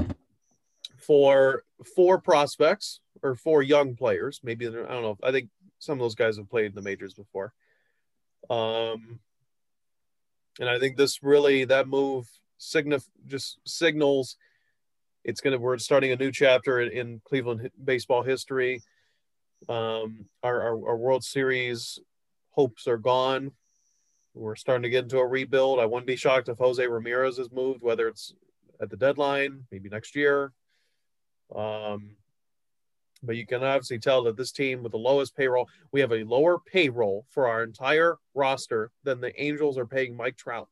For 0.97 1.63
four 1.95 2.19
prospects 2.19 2.99
or 3.21 3.35
four 3.35 3.63
young 3.63 3.95
players, 3.95 4.41
maybe 4.43 4.67
I 4.67 4.71
don't 4.71 4.87
know. 4.87 5.17
I 5.23 5.31
think 5.31 5.49
some 5.79 5.93
of 5.93 5.99
those 5.99 6.15
guys 6.15 6.37
have 6.37 6.49
played 6.49 6.67
in 6.67 6.75
the 6.75 6.81
majors 6.81 7.13
before. 7.13 7.53
Um, 8.49 9.19
and 10.59 10.69
I 10.69 10.79
think 10.79 10.97
this 10.97 11.23
really 11.23 11.65
that 11.65 11.87
move 11.87 12.29
signif- 12.59 13.09
just 13.27 13.59
signals 13.65 14.37
it's 15.25 15.41
gonna 15.41 15.57
we're 15.57 15.77
starting 15.77 16.11
a 16.11 16.15
new 16.15 16.31
chapter 16.31 16.79
in, 16.79 16.91
in 16.91 17.21
Cleveland 17.25 17.69
baseball 17.83 18.23
history 18.23 18.81
um, 19.67 20.25
our, 20.43 20.61
our, 20.61 20.89
our 20.89 20.97
World 20.97 21.23
Series 21.23 21.99
hopes 22.51 22.87
are 22.87 22.97
gone. 22.97 23.51
We're 24.33 24.55
starting 24.55 24.83
to 24.83 24.89
get 24.89 25.03
into 25.03 25.17
a 25.17 25.27
rebuild. 25.27 25.79
I 25.79 25.85
wouldn't 25.85 26.07
be 26.07 26.15
shocked 26.15 26.49
if 26.49 26.57
Jose 26.57 26.85
Ramirez 26.85 27.39
is 27.39 27.51
moved, 27.51 27.81
whether 27.81 28.07
it's 28.07 28.33
at 28.79 28.89
the 28.89 28.95
deadline, 28.95 29.65
maybe 29.71 29.89
next 29.89 30.15
year. 30.15 30.53
Um, 31.53 32.15
but 33.21 33.35
you 33.35 33.45
can 33.45 33.63
obviously 33.63 33.99
tell 33.99 34.23
that 34.23 34.37
this 34.37 34.51
team 34.51 34.83
with 34.83 34.91
the 34.91 34.97
lowest 34.97 35.35
payroll, 35.35 35.67
we 35.91 35.99
have 35.99 36.11
a 36.11 36.23
lower 36.23 36.59
payroll 36.59 37.25
for 37.29 37.47
our 37.47 37.63
entire 37.63 38.17
roster 38.33 38.91
than 39.03 39.19
the 39.19 39.39
Angels 39.41 39.77
are 39.77 39.85
paying 39.85 40.15
Mike 40.15 40.37
Trout. 40.37 40.69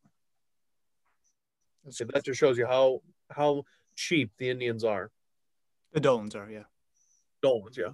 So 1.89 2.05
that 2.05 2.25
just 2.25 2.39
shows 2.39 2.57
you 2.57 2.65
how 2.65 3.01
how 3.29 3.63
cheap 3.95 4.31
the 4.37 4.49
Indians 4.49 4.83
are. 4.83 5.11
The 5.93 5.99
Dolans 5.99 6.35
are, 6.35 6.49
yeah. 6.49 6.63
Dolans, 7.41 7.77
yeah. 7.77 7.93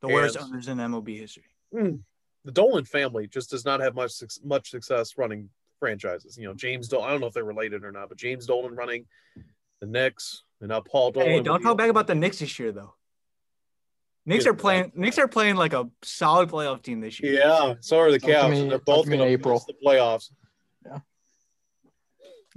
The 0.00 0.08
worst 0.08 0.36
owners 0.38 0.68
in 0.68 0.78
MLB 0.78 1.18
history. 1.18 1.44
Mm, 1.74 2.00
the 2.44 2.52
Dolan 2.52 2.84
family 2.84 3.26
just 3.26 3.50
does 3.50 3.64
not 3.64 3.80
have 3.80 3.94
much 3.94 4.12
much 4.44 4.70
success 4.70 5.16
running 5.16 5.50
franchises. 5.78 6.36
You 6.36 6.48
know, 6.48 6.54
James 6.54 6.88
Dolan. 6.88 7.08
I 7.08 7.10
don't 7.12 7.20
know 7.20 7.26
if 7.26 7.34
they're 7.34 7.44
related 7.44 7.84
or 7.84 7.92
not, 7.92 8.08
but 8.08 8.18
James 8.18 8.46
Dolan 8.46 8.74
running 8.74 9.06
the 9.80 9.86
Knicks 9.86 10.44
and 10.60 10.68
now 10.68 10.80
Paul 10.80 11.12
Dolan. 11.12 11.28
Hey, 11.28 11.40
don't 11.40 11.62
talk 11.62 11.76
back 11.76 11.90
about 11.90 12.06
the 12.06 12.14
Knicks 12.14 12.38
this 12.38 12.58
year 12.58 12.72
though. 12.72 12.94
Knicks 14.26 14.46
are 14.46 14.54
playing. 14.54 14.92
Knicks 14.94 15.18
are 15.18 15.28
playing 15.28 15.56
like 15.56 15.72
a 15.72 15.88
solid 16.02 16.50
playoff 16.50 16.82
team 16.82 17.00
this 17.00 17.20
year. 17.20 17.32
Yeah, 17.32 17.74
so 17.80 17.98
are 17.98 18.10
the 18.10 18.20
Cavs. 18.20 18.68
They're 18.68 18.78
both 18.78 19.06
going 19.06 19.20
to 19.20 19.26
April 19.26 19.62
the 19.66 19.74
playoffs. 19.84 20.30
Yeah. 20.84 20.98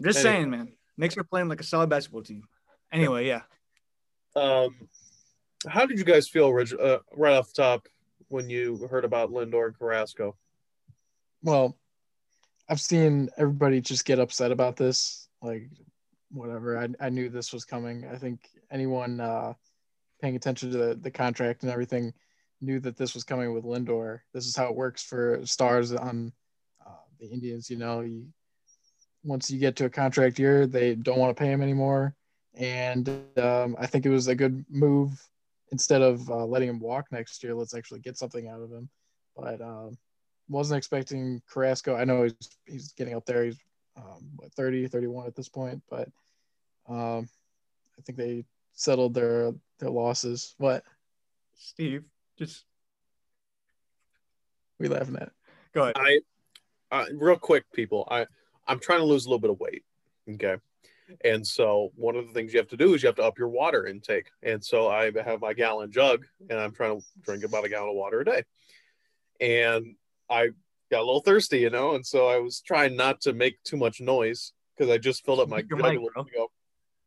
Just 0.01 0.19
anyway. 0.19 0.33
saying, 0.35 0.49
man. 0.49 0.73
Knicks 0.97 1.17
are 1.17 1.23
playing 1.23 1.49
like 1.49 1.61
a 1.61 1.63
solid 1.63 1.89
basketball 1.89 2.21
team. 2.21 2.43
Anyway, 2.91 3.25
yeah. 3.25 3.41
Um, 4.35 4.75
how 5.67 5.85
did 5.85 5.97
you 5.97 6.03
guys 6.03 6.27
feel, 6.27 6.51
Rich, 6.51 6.73
uh, 6.73 6.99
right 7.15 7.35
off 7.35 7.47
the 7.53 7.61
top 7.61 7.87
when 8.27 8.49
you 8.49 8.87
heard 8.89 9.05
about 9.05 9.31
Lindor 9.31 9.67
and 9.67 9.77
Carrasco? 9.77 10.35
Well, 11.41 11.77
I've 12.69 12.81
seen 12.81 13.29
everybody 13.37 13.81
just 13.81 14.05
get 14.05 14.19
upset 14.19 14.51
about 14.51 14.75
this. 14.75 15.27
Like, 15.41 15.69
whatever. 16.31 16.77
I, 16.77 16.89
I 16.99 17.09
knew 17.09 17.29
this 17.29 17.53
was 17.53 17.65
coming. 17.65 18.05
I 18.11 18.17
think 18.17 18.47
anyone 18.71 19.19
uh, 19.19 19.53
paying 20.23 20.35
attention 20.37 20.71
to 20.71 20.77
the, 20.77 20.95
the 20.95 21.11
contract 21.11 21.63
and 21.63 21.71
everything 21.71 22.13
knew 22.61 22.79
that 22.79 22.95
this 22.95 23.13
was 23.13 23.25
coming 23.25 23.53
with 23.53 23.65
Lindor. 23.65 24.21
This 24.33 24.47
is 24.47 24.55
how 24.55 24.67
it 24.67 24.75
works 24.75 25.03
for 25.03 25.41
stars 25.43 25.91
on 25.91 26.31
uh, 26.87 26.91
the 27.19 27.27
Indians. 27.27 27.69
You 27.69 27.75
know, 27.75 27.99
you, 27.99 28.25
once 29.25 29.51
you 29.51 29.59
get 29.59 29.75
to 29.75 29.85
a 29.85 29.89
contract 29.89 30.39
year, 30.39 30.65
they 30.65 30.95
don't 30.95 31.19
want 31.19 31.35
to 31.35 31.39
pay 31.39 31.51
him 31.51 31.61
anymore. 31.61 32.15
And 32.55 33.09
um, 33.37 33.75
I 33.77 33.85
think 33.85 34.05
it 34.05 34.11
was 34.11 34.29
a 34.29 34.35
good 34.35 34.63
move 34.69 35.11
instead 35.73 36.01
of 36.01 36.29
uh, 36.29 36.45
letting 36.45 36.69
him 36.69 36.79
walk 36.79 37.07
next 37.11 37.43
year. 37.43 37.53
Let's 37.53 37.75
actually 37.75 37.99
get 37.99 38.17
something 38.17 38.47
out 38.47 38.61
of 38.61 38.71
him. 38.71 38.87
But 39.35 39.59
um, 39.59 39.97
wasn't 40.47 40.77
expecting 40.77 41.41
Carrasco. 41.51 41.97
I 41.97 42.05
know 42.05 42.23
he's, 42.23 42.49
he's 42.65 42.91
getting 42.93 43.13
up 43.13 43.25
there. 43.25 43.43
He's 43.43 43.57
um, 43.97 44.29
what, 44.37 44.53
30, 44.53 44.87
31 44.87 45.27
at 45.27 45.35
this 45.35 45.49
point. 45.49 45.83
But 45.89 46.07
um, 46.87 47.27
I 47.99 48.01
think 48.05 48.17
they 48.17 48.45
settled 48.73 49.13
their 49.13 49.53
their 49.83 49.91
losses. 49.91 50.55
What? 50.57 50.83
Steve, 51.55 52.03
just 52.37 52.65
we 54.79 54.87
laughing 54.87 55.15
at. 55.15 55.23
It. 55.23 55.33
Go 55.73 55.83
ahead. 55.83 55.95
I, 55.97 56.19
uh, 56.91 57.05
real 57.13 57.37
quick, 57.37 57.65
people. 57.73 58.07
I 58.09 58.25
I'm 58.67 58.79
trying 58.79 58.99
to 58.99 59.05
lose 59.05 59.25
a 59.25 59.29
little 59.29 59.39
bit 59.39 59.49
of 59.49 59.59
weight. 59.59 59.83
Okay. 60.29 60.57
And 61.23 61.45
so 61.45 61.91
one 61.95 62.15
of 62.15 62.27
the 62.27 62.33
things 62.33 62.53
you 62.53 62.59
have 62.59 62.69
to 62.69 62.77
do 62.77 62.93
is 62.93 63.03
you 63.03 63.07
have 63.07 63.17
to 63.17 63.23
up 63.23 63.37
your 63.37 63.49
water 63.49 63.85
intake. 63.85 64.27
And 64.41 64.63
so 64.63 64.89
I 64.89 65.11
have 65.23 65.41
my 65.41 65.53
gallon 65.53 65.91
jug 65.91 66.25
and 66.49 66.59
I'm 66.59 66.71
trying 66.71 66.99
to 66.99 67.05
drink 67.21 67.43
about 67.43 67.65
a 67.65 67.69
gallon 67.69 67.89
of 67.89 67.95
water 67.95 68.21
a 68.21 68.25
day. 68.25 68.43
And 69.39 69.95
I 70.29 70.49
got 70.89 71.01
a 71.01 71.05
little 71.05 71.21
thirsty, 71.21 71.59
you 71.59 71.69
know, 71.69 71.95
and 71.95 72.05
so 72.05 72.27
I 72.27 72.37
was 72.37 72.61
trying 72.61 72.95
not 72.95 73.21
to 73.21 73.33
make 73.33 73.61
too 73.63 73.77
much 73.77 73.99
noise 73.99 74.53
because 74.75 74.91
I 74.91 74.97
just 74.97 75.25
filled 75.25 75.41
up 75.41 75.49
my 75.49 75.61
jug 75.61 75.79
mic, 75.79 75.99
a 75.99 76.01
little 76.01 76.21
ago. 76.21 76.51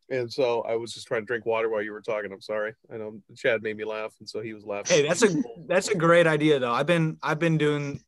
And 0.09 0.33
so 0.33 0.63
I 0.63 0.77
was 0.77 0.93
just 0.93 1.07
trying 1.07 1.23
to 1.23 1.27
drink 1.27 1.47
water 1.47 1.69
while 1.69 1.83
you 1.83 1.93
were 1.93 2.01
talking. 2.01 2.33
I'm 2.33 2.41
sorry. 2.41 2.75
I 2.93 2.97
know 2.97 3.21
Chad 3.35 3.63
made 3.63 3.77
me 3.77 3.85
laugh, 3.85 4.15
and 4.21 4.29
so 4.29 4.41
he 4.41 4.55
was 4.55 4.65
laughing. 4.65 4.97
Hey, 4.97 5.07
that's 5.07 5.23
a 5.23 5.43
that's 5.67 5.89
a 5.89 5.97
great 5.97 6.27
idea 6.27 6.61
though. 6.61 6.73
I've 6.73 6.87
been 6.87 7.19
I've 7.23 7.41
been 7.41 7.59
doing 7.59 8.01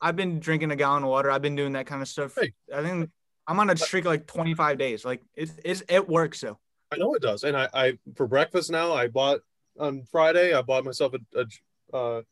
I've 0.00 0.16
been 0.16 0.38
drinking 0.38 0.70
a 0.70 0.76
gallon 0.76 1.02
of 1.04 1.08
water. 1.08 1.30
I've 1.30 1.42
been 1.42 1.56
doing 1.56 1.72
that 1.72 1.86
kind 1.86 2.02
of 2.02 2.08
stuff. 2.08 2.34
Hey. 2.38 2.52
I 2.74 2.82
think 2.82 3.10
I'm 3.46 3.58
on 3.58 3.70
a 3.70 3.76
streak 3.76 4.04
like 4.04 4.26
25 4.26 4.76
days. 4.76 5.04
Like 5.04 5.22
it 5.34 5.50
it, 5.64 5.82
it 5.88 6.08
works. 6.08 6.40
So 6.40 6.58
I 6.92 6.98
know 6.98 7.14
it 7.14 7.22
does. 7.22 7.42
And 7.42 7.56
I, 7.56 7.68
I 7.72 7.98
for 8.16 8.26
breakfast 8.26 8.70
now 8.70 8.92
I 8.92 9.08
bought 9.08 9.40
on 9.78 10.04
Friday 10.10 10.52
I 10.52 10.60
bought 10.60 10.84
myself 10.84 11.14
a 11.14 11.40
a, 11.40 11.96
uh, 11.96 12.22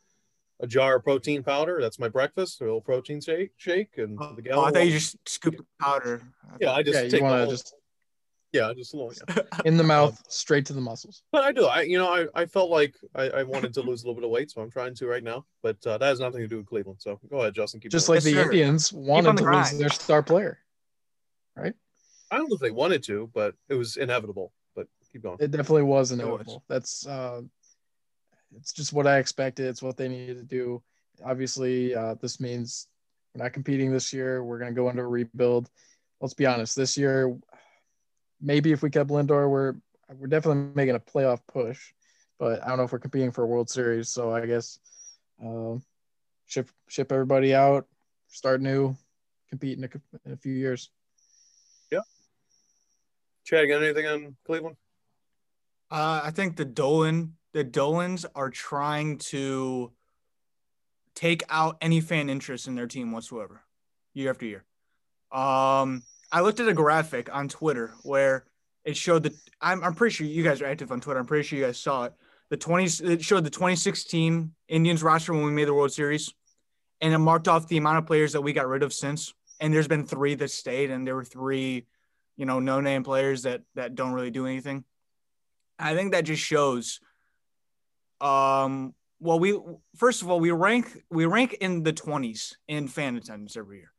a 0.60 0.66
jar 0.66 0.96
of 0.96 1.04
protein 1.04 1.42
powder. 1.42 1.78
That's 1.80 1.98
my 1.98 2.08
breakfast. 2.08 2.60
A 2.60 2.64
little 2.64 2.80
protein 2.82 3.22
shake 3.22 3.52
shake 3.56 3.96
and 3.96 4.18
oh, 4.20 4.34
the 4.34 4.42
gallon. 4.42 4.58
Oh, 4.58 4.64
I 4.64 4.70
thought 4.70 4.84
you 4.84 4.92
just 4.92 5.16
scoop 5.26 5.56
the 5.56 5.64
powder. 5.80 6.22
Yeah, 6.60 6.72
I 6.72 6.82
just 6.82 7.02
yeah, 7.04 7.08
take 7.08 7.22
want 7.22 7.48
to 7.48 7.50
just 7.50 7.74
yeah, 8.54 8.72
just 8.72 8.94
a 8.94 8.96
little 8.96 9.12
yeah. 9.28 9.42
in 9.64 9.76
the 9.76 9.82
mouth, 9.82 10.22
straight 10.28 10.64
to 10.66 10.72
the 10.72 10.80
muscles. 10.80 11.22
But 11.32 11.44
I 11.44 11.52
do. 11.52 11.66
I 11.66 11.82
you 11.82 11.98
know 11.98 12.08
I, 12.08 12.42
I 12.42 12.46
felt 12.46 12.70
like 12.70 12.94
I, 13.14 13.28
I 13.28 13.42
wanted 13.42 13.74
to 13.74 13.82
lose 13.82 14.02
a 14.02 14.06
little 14.06 14.14
bit 14.14 14.24
of 14.24 14.30
weight, 14.30 14.50
so 14.50 14.62
I'm 14.62 14.70
trying 14.70 14.94
to 14.94 15.06
right 15.06 15.24
now. 15.24 15.44
But 15.62 15.84
uh, 15.86 15.98
that 15.98 16.06
has 16.06 16.20
nothing 16.20 16.40
to 16.40 16.48
do 16.48 16.58
with 16.58 16.66
Cleveland. 16.66 17.00
So 17.00 17.18
go 17.28 17.40
ahead, 17.40 17.54
Justin. 17.54 17.80
Keep 17.80 17.90
just 17.90 18.06
going. 18.06 18.18
like 18.18 18.24
yes, 18.24 18.32
the 18.32 18.42
sir. 18.42 18.50
Indians 18.50 18.92
wanted 18.92 19.36
to 19.38 19.44
lose 19.44 19.78
their 19.78 19.90
star 19.90 20.22
player, 20.22 20.60
right? 21.56 21.74
I 22.30 22.38
don't 22.38 22.48
know 22.48 22.54
if 22.54 22.60
they 22.60 22.70
wanted 22.70 23.02
to, 23.04 23.28
but 23.34 23.54
it 23.68 23.74
was 23.74 23.96
inevitable. 23.96 24.52
But 24.76 24.86
keep 25.12 25.22
going. 25.22 25.38
It 25.40 25.50
definitely 25.50 25.82
was 25.82 26.12
inevitable. 26.12 26.54
Was. 26.54 26.62
That's 26.68 27.06
uh, 27.06 27.42
it's 28.56 28.72
just 28.72 28.92
what 28.92 29.08
I 29.08 29.18
expected. 29.18 29.66
It's 29.66 29.82
what 29.82 29.96
they 29.96 30.08
needed 30.08 30.36
to 30.36 30.44
do. 30.44 30.80
Obviously, 31.24 31.94
uh, 31.94 32.14
this 32.20 32.40
means 32.40 32.86
we're 33.34 33.42
not 33.42 33.52
competing 33.52 33.92
this 33.92 34.12
year. 34.12 34.44
We're 34.44 34.58
going 34.58 34.72
to 34.72 34.76
go 34.76 34.88
into 34.90 35.02
a 35.02 35.06
rebuild. 35.06 35.68
Let's 36.20 36.34
be 36.34 36.46
honest. 36.46 36.76
This 36.76 36.96
year, 36.96 37.36
maybe 38.44 38.70
if 38.70 38.82
we 38.82 38.90
kept 38.90 39.10
Lindor, 39.10 39.48
we're 39.50 39.74
we're 40.18 40.26
definitely 40.26 40.70
making 40.74 40.94
a 40.94 41.00
playoff 41.00 41.40
push, 41.48 41.92
but 42.38 42.62
I 42.62 42.68
don't 42.68 42.76
know 42.76 42.84
if 42.84 42.92
we're 42.92 42.98
competing 42.98 43.32
for 43.32 43.42
a 43.42 43.46
World 43.46 43.70
Series. 43.70 44.10
So 44.10 44.32
I 44.32 44.46
guess 44.46 44.78
uh, 45.44 45.76
ship 46.46 46.70
ship 46.88 47.10
everybody 47.10 47.54
out, 47.54 47.86
start 48.28 48.60
new, 48.60 48.94
compete 49.48 49.78
in 49.78 49.84
a, 49.84 49.88
in 50.26 50.32
a 50.32 50.36
few 50.36 50.52
years. 50.52 50.90
Yeah. 51.90 52.00
Chad, 53.44 53.66
got 53.68 53.82
anything 53.82 54.06
on 54.06 54.36
Cleveland? 54.44 54.76
Uh, 55.90 56.20
I 56.22 56.30
think 56.30 56.56
the 56.56 56.64
Dolan 56.64 57.34
the 57.52 57.64
Dolans 57.64 58.26
are 58.34 58.50
trying 58.50 59.18
to 59.18 59.92
take 61.14 61.42
out 61.48 61.78
any 61.80 62.00
fan 62.00 62.28
interest 62.28 62.66
in 62.66 62.74
their 62.74 62.88
team 62.88 63.12
whatsoever, 63.12 63.62
year 64.12 64.30
after 64.30 64.44
year. 64.44 64.64
Um, 65.32 66.02
I 66.34 66.40
looked 66.40 66.58
at 66.58 66.66
a 66.66 66.74
graphic 66.74 67.32
on 67.32 67.48
Twitter 67.48 67.94
where 68.02 68.44
it 68.84 68.96
showed 68.96 69.22
that 69.22 69.34
I'm, 69.60 69.84
I'm 69.84 69.94
pretty 69.94 70.12
sure 70.14 70.26
you 70.26 70.42
guys 70.42 70.60
are 70.60 70.66
active 70.66 70.90
on 70.90 71.00
Twitter. 71.00 71.20
I'm 71.20 71.26
pretty 71.26 71.46
sure 71.46 71.60
you 71.60 71.64
guys 71.64 71.78
saw 71.78 72.06
it. 72.06 72.12
The 72.50 72.56
20 72.56 73.12
it 73.12 73.22
showed 73.22 73.44
the 73.44 73.50
2016 73.50 74.52
Indians 74.66 75.02
roster 75.04 75.32
when 75.32 75.44
we 75.44 75.52
made 75.52 75.68
the 75.68 75.74
World 75.74 75.92
Series, 75.92 76.34
and 77.00 77.14
it 77.14 77.18
marked 77.18 77.46
off 77.46 77.68
the 77.68 77.76
amount 77.76 77.98
of 77.98 78.06
players 78.06 78.32
that 78.32 78.40
we 78.40 78.52
got 78.52 78.66
rid 78.66 78.82
of 78.82 78.92
since. 78.92 79.32
And 79.60 79.72
there's 79.72 79.86
been 79.86 80.04
three 80.04 80.34
that 80.34 80.50
stayed, 80.50 80.90
and 80.90 81.06
there 81.06 81.14
were 81.14 81.24
three, 81.24 81.86
you 82.36 82.46
know, 82.46 82.58
no 82.58 82.80
name 82.80 83.04
players 83.04 83.44
that 83.44 83.62
that 83.76 83.94
don't 83.94 84.12
really 84.12 84.32
do 84.32 84.44
anything. 84.44 84.84
I 85.78 85.94
think 85.94 86.12
that 86.12 86.24
just 86.24 86.42
shows. 86.42 86.98
Um. 88.20 88.92
Well, 89.20 89.38
we 89.38 89.56
first 89.96 90.20
of 90.22 90.30
all 90.30 90.40
we 90.40 90.50
rank 90.50 91.04
we 91.10 91.26
rank 91.26 91.54
in 91.60 91.84
the 91.84 91.92
20s 91.92 92.56
in 92.66 92.88
fan 92.88 93.14
attendance 93.16 93.56
every 93.56 93.78
year. 93.78 93.93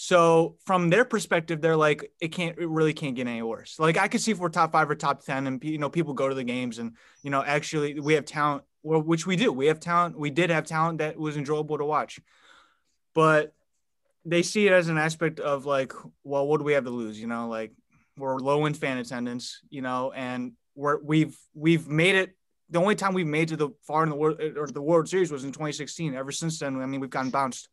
So 0.00 0.54
from 0.64 0.90
their 0.90 1.04
perspective, 1.04 1.60
they're 1.60 1.76
like, 1.76 2.12
it 2.20 2.28
can't, 2.28 2.56
it 2.56 2.68
really 2.68 2.94
can't 2.94 3.16
get 3.16 3.26
any 3.26 3.42
worse. 3.42 3.80
Like 3.80 3.98
I 3.98 4.06
could 4.06 4.20
see 4.20 4.30
if 4.30 4.38
we're 4.38 4.48
top 4.48 4.70
five 4.70 4.88
or 4.88 4.94
top 4.94 5.24
10 5.24 5.48
and, 5.48 5.64
you 5.64 5.78
know, 5.78 5.90
people 5.90 6.14
go 6.14 6.28
to 6.28 6.36
the 6.36 6.44
games 6.44 6.78
and, 6.78 6.92
you 7.24 7.30
know, 7.30 7.42
actually 7.42 7.98
we 7.98 8.14
have 8.14 8.24
talent, 8.24 8.62
which 8.84 9.26
we 9.26 9.34
do. 9.34 9.52
We 9.52 9.66
have 9.66 9.80
talent. 9.80 10.16
We 10.16 10.30
did 10.30 10.50
have 10.50 10.66
talent 10.66 10.98
that 10.98 11.18
was 11.18 11.36
enjoyable 11.36 11.78
to 11.78 11.84
watch, 11.84 12.20
but 13.12 13.52
they 14.24 14.42
see 14.42 14.68
it 14.68 14.72
as 14.72 14.88
an 14.88 14.98
aspect 14.98 15.40
of 15.40 15.66
like, 15.66 15.92
well, 16.22 16.46
what 16.46 16.58
do 16.58 16.64
we 16.64 16.74
have 16.74 16.84
to 16.84 16.90
lose? 16.90 17.20
You 17.20 17.26
know, 17.26 17.48
like 17.48 17.72
we're 18.16 18.38
low 18.38 18.66
in 18.66 18.74
fan 18.74 18.98
attendance, 18.98 19.62
you 19.68 19.82
know, 19.82 20.12
and 20.12 20.52
we're, 20.76 21.02
we've, 21.02 21.36
we've 21.54 21.88
made 21.88 22.14
it. 22.14 22.36
The 22.70 22.78
only 22.78 22.94
time 22.94 23.14
we've 23.14 23.26
made 23.26 23.48
to 23.48 23.56
the 23.56 23.70
far 23.82 24.04
in 24.04 24.10
the 24.10 24.16
world 24.16 24.40
or 24.56 24.68
the 24.68 24.80
World 24.80 25.08
Series 25.08 25.32
was 25.32 25.42
in 25.42 25.50
2016. 25.50 26.14
Ever 26.14 26.30
since 26.30 26.60
then, 26.60 26.80
I 26.80 26.86
mean, 26.86 27.00
we've 27.00 27.10
gotten 27.10 27.30
bounced 27.30 27.68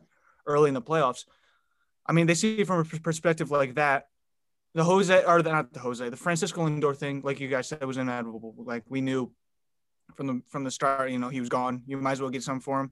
early 0.48 0.70
in 0.70 0.74
the 0.74 0.82
playoffs. 0.82 1.26
I 2.06 2.14
mean, 2.14 2.28
they 2.28 2.36
see 2.36 2.60
it 2.60 2.68
from 2.68 2.80
a 2.80 3.00
perspective 3.00 3.52
like 3.52 3.76
that. 3.76 4.08
The 4.74 4.84
Jose, 4.84 5.24
or 5.24 5.42
the, 5.42 5.52
not 5.52 5.74
the 5.74 5.80
Jose, 5.80 6.10
the 6.10 6.18
Francisco 6.18 6.68
Lindor 6.68 6.96
thing, 6.96 7.22
like 7.24 7.40
you 7.40 7.48
guys 7.48 7.70
said, 7.70 7.84
was 7.84 7.98
inevitable. 7.98 8.54
Like 8.58 8.84
we 8.90 9.02
knew 9.02 9.32
from 10.16 10.28
the 10.28 10.42
from 10.50 10.64
the 10.64 10.72
start, 10.72 11.12
you 11.12 11.18
know, 11.18 11.30
he 11.30 11.40
was 11.40 11.50
gone. 11.50 11.84
You 11.88 11.98
might 11.98 12.14
as 12.14 12.22
well 12.22 12.30
get 12.30 12.44
some 12.44 12.60
for 12.60 12.82
him. 12.82 12.92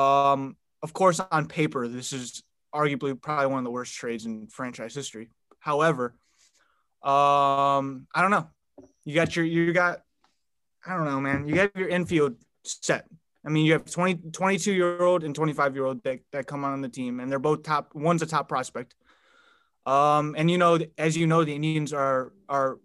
Um, 0.00 0.56
of 0.82 0.92
course, 0.92 1.20
on 1.20 1.46
paper, 1.46 1.86
this 1.88 2.12
is 2.12 2.42
arguably 2.74 3.20
probably 3.20 3.46
one 3.46 3.58
of 3.58 3.64
the 3.64 3.70
worst 3.70 3.94
trades 3.94 4.24
in 4.24 4.46
franchise 4.48 4.94
history. 4.94 5.28
However, 5.60 6.14
um, 7.02 8.06
I 8.14 8.22
don't 8.22 8.30
know. 8.30 8.48
You 9.04 9.14
got 9.14 9.36
your 9.36 9.44
you 9.44 9.72
got 9.72 10.00
I 10.86 10.96
don't 10.96 11.04
know, 11.04 11.20
man. 11.20 11.46
You 11.46 11.54
got 11.54 11.76
your 11.76 11.88
infield 11.88 12.36
set. 12.64 13.06
I 13.44 13.50
mean, 13.50 13.64
you 13.64 13.72
have 13.72 13.90
20, 13.90 14.30
22 14.32 14.72
year 14.72 15.02
old 15.02 15.24
and 15.24 15.34
25 15.34 15.74
year 15.74 15.84
old 15.84 16.02
that, 16.04 16.20
that 16.32 16.46
come 16.46 16.64
on 16.64 16.80
the 16.80 16.88
team, 16.88 17.20
and 17.20 17.30
they're 17.30 17.38
both 17.38 17.62
top. 17.62 17.94
One's 17.94 18.22
a 18.22 18.26
top 18.26 18.48
prospect. 18.48 18.94
Um, 19.86 20.34
and 20.36 20.50
you 20.50 20.58
know, 20.58 20.78
as 20.98 21.16
you 21.16 21.26
know, 21.26 21.44
the 21.44 21.54
Indians 21.54 21.92
are 21.92 22.32
are 22.48 22.78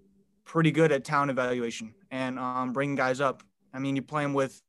pretty 0.46 0.72
good 0.72 0.92
at 0.92 1.04
talent 1.04 1.32
evaluation 1.32 1.94
and 2.12 2.40
um, 2.40 2.74
bringing 2.74 2.96
guys 2.96 3.20
up. 3.20 3.44
I 3.74 3.80
mean, 3.80 3.96
you 3.96 4.02
play 4.02 4.24
him 4.24 4.34
with, 4.34 4.62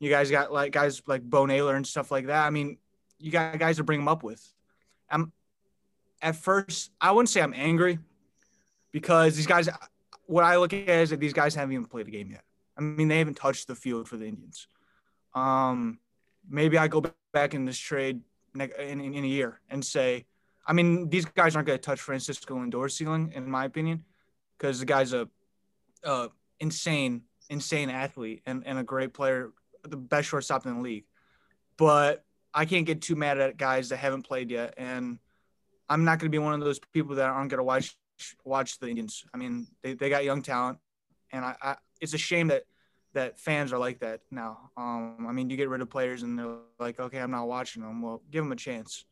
you 0.00 0.10
guys 0.10 0.30
got 0.30 0.52
like 0.52 0.72
guys 0.72 1.00
like 1.06 1.22
Bo 1.22 1.46
Naylor 1.46 1.76
and 1.76 1.86
stuff 1.86 2.10
like 2.10 2.26
that. 2.26 2.46
I 2.46 2.50
mean, 2.50 2.78
you 3.18 3.30
got 3.30 3.58
guys 3.58 3.76
to 3.76 3.84
bring 3.84 4.00
them 4.00 4.08
up 4.08 4.22
with. 4.22 4.42
I'm 5.08 5.32
at 6.20 6.36
first, 6.36 6.90
I 7.00 7.12
wouldn't 7.12 7.28
say 7.28 7.40
I'm 7.40 7.54
angry 7.54 7.98
because 8.90 9.36
these 9.36 9.46
guys, 9.46 9.68
what 10.26 10.44
I 10.44 10.56
look 10.56 10.72
at 10.72 10.88
is 10.88 11.10
that 11.10 11.20
these 11.20 11.32
guys 11.32 11.54
haven't 11.54 11.72
even 11.72 11.86
played 11.86 12.08
a 12.08 12.10
game 12.10 12.30
yet. 12.30 12.42
I 12.76 12.80
mean, 12.80 13.08
they 13.08 13.18
haven't 13.18 13.36
touched 13.36 13.66
the 13.66 13.74
field 13.74 14.08
for 14.08 14.16
the 14.16 14.26
Indians. 14.26 14.66
Um, 15.34 15.98
maybe 16.48 16.78
I 16.78 16.88
go 16.88 17.02
back 17.32 17.54
in 17.54 17.64
this 17.64 17.78
trade 17.78 18.20
in, 18.54 18.60
in, 18.60 19.14
in 19.14 19.24
a 19.24 19.28
year 19.28 19.60
and 19.70 19.84
say, 19.84 20.26
I 20.66 20.72
mean, 20.72 21.08
these 21.08 21.24
guys 21.24 21.56
aren't 21.56 21.66
going 21.66 21.78
to 21.78 21.82
touch 21.82 22.00
Francisco 22.00 22.54
Lindor's 22.54 22.94
ceiling, 22.94 23.32
in 23.34 23.50
my 23.50 23.64
opinion, 23.64 24.04
because 24.56 24.78
the 24.78 24.86
guy's 24.86 25.12
a, 25.12 25.28
a 26.04 26.28
insane, 26.60 27.22
insane 27.50 27.90
athlete 27.90 28.42
and, 28.46 28.62
and 28.66 28.78
a 28.78 28.84
great 28.84 29.12
player, 29.12 29.52
the 29.82 29.96
best 29.96 30.28
shortstop 30.28 30.66
in 30.66 30.76
the 30.76 30.80
league. 30.80 31.04
But 31.76 32.24
I 32.54 32.64
can't 32.64 32.86
get 32.86 33.02
too 33.02 33.16
mad 33.16 33.38
at 33.38 33.56
guys 33.56 33.88
that 33.88 33.96
haven't 33.96 34.22
played 34.22 34.50
yet, 34.50 34.74
and 34.76 35.18
I'm 35.88 36.04
not 36.04 36.18
going 36.18 36.30
to 36.30 36.34
be 36.34 36.38
one 36.38 36.54
of 36.54 36.60
those 36.60 36.78
people 36.78 37.16
that 37.16 37.28
aren't 37.28 37.50
going 37.50 37.58
to 37.58 37.64
watch 37.64 37.96
watch 38.44 38.78
the 38.78 38.88
Indians. 38.88 39.24
I 39.34 39.38
mean, 39.38 39.66
they, 39.82 39.94
they 39.94 40.08
got 40.08 40.22
young 40.22 40.42
talent, 40.42 40.78
and 41.32 41.44
I, 41.44 41.56
I 41.60 41.76
it's 42.00 42.14
a 42.14 42.18
shame 42.18 42.48
that 42.48 42.64
that 43.14 43.38
fans 43.38 43.72
are 43.72 43.78
like 43.78 44.00
that 44.00 44.20
now. 44.30 44.70
Um, 44.76 45.26
I 45.28 45.32
mean, 45.32 45.50
you 45.50 45.56
get 45.56 45.68
rid 45.68 45.80
of 45.80 45.90
players 45.90 46.22
and 46.22 46.38
they're 46.38 46.56
like, 46.78 46.98
okay, 46.98 47.18
I'm 47.18 47.30
not 47.30 47.46
watching 47.46 47.82
them. 47.82 48.02
Well, 48.02 48.22
give 48.30 48.44
them 48.44 48.52
a 48.52 48.56
chance. 48.56 49.04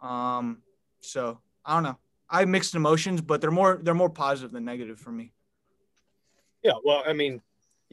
Um, 0.00 0.62
so 1.00 1.38
I 1.64 1.74
don't 1.74 1.84
know. 1.84 1.98
I 2.28 2.40
have 2.40 2.48
mixed 2.48 2.74
emotions, 2.74 3.20
but 3.20 3.40
they're 3.40 3.50
more 3.50 3.78
they're 3.82 3.94
more 3.94 4.10
positive 4.10 4.50
than 4.50 4.64
negative 4.64 4.98
for 4.98 5.12
me. 5.12 5.32
Yeah, 6.62 6.72
well, 6.84 7.02
I 7.06 7.12
mean, 7.12 7.40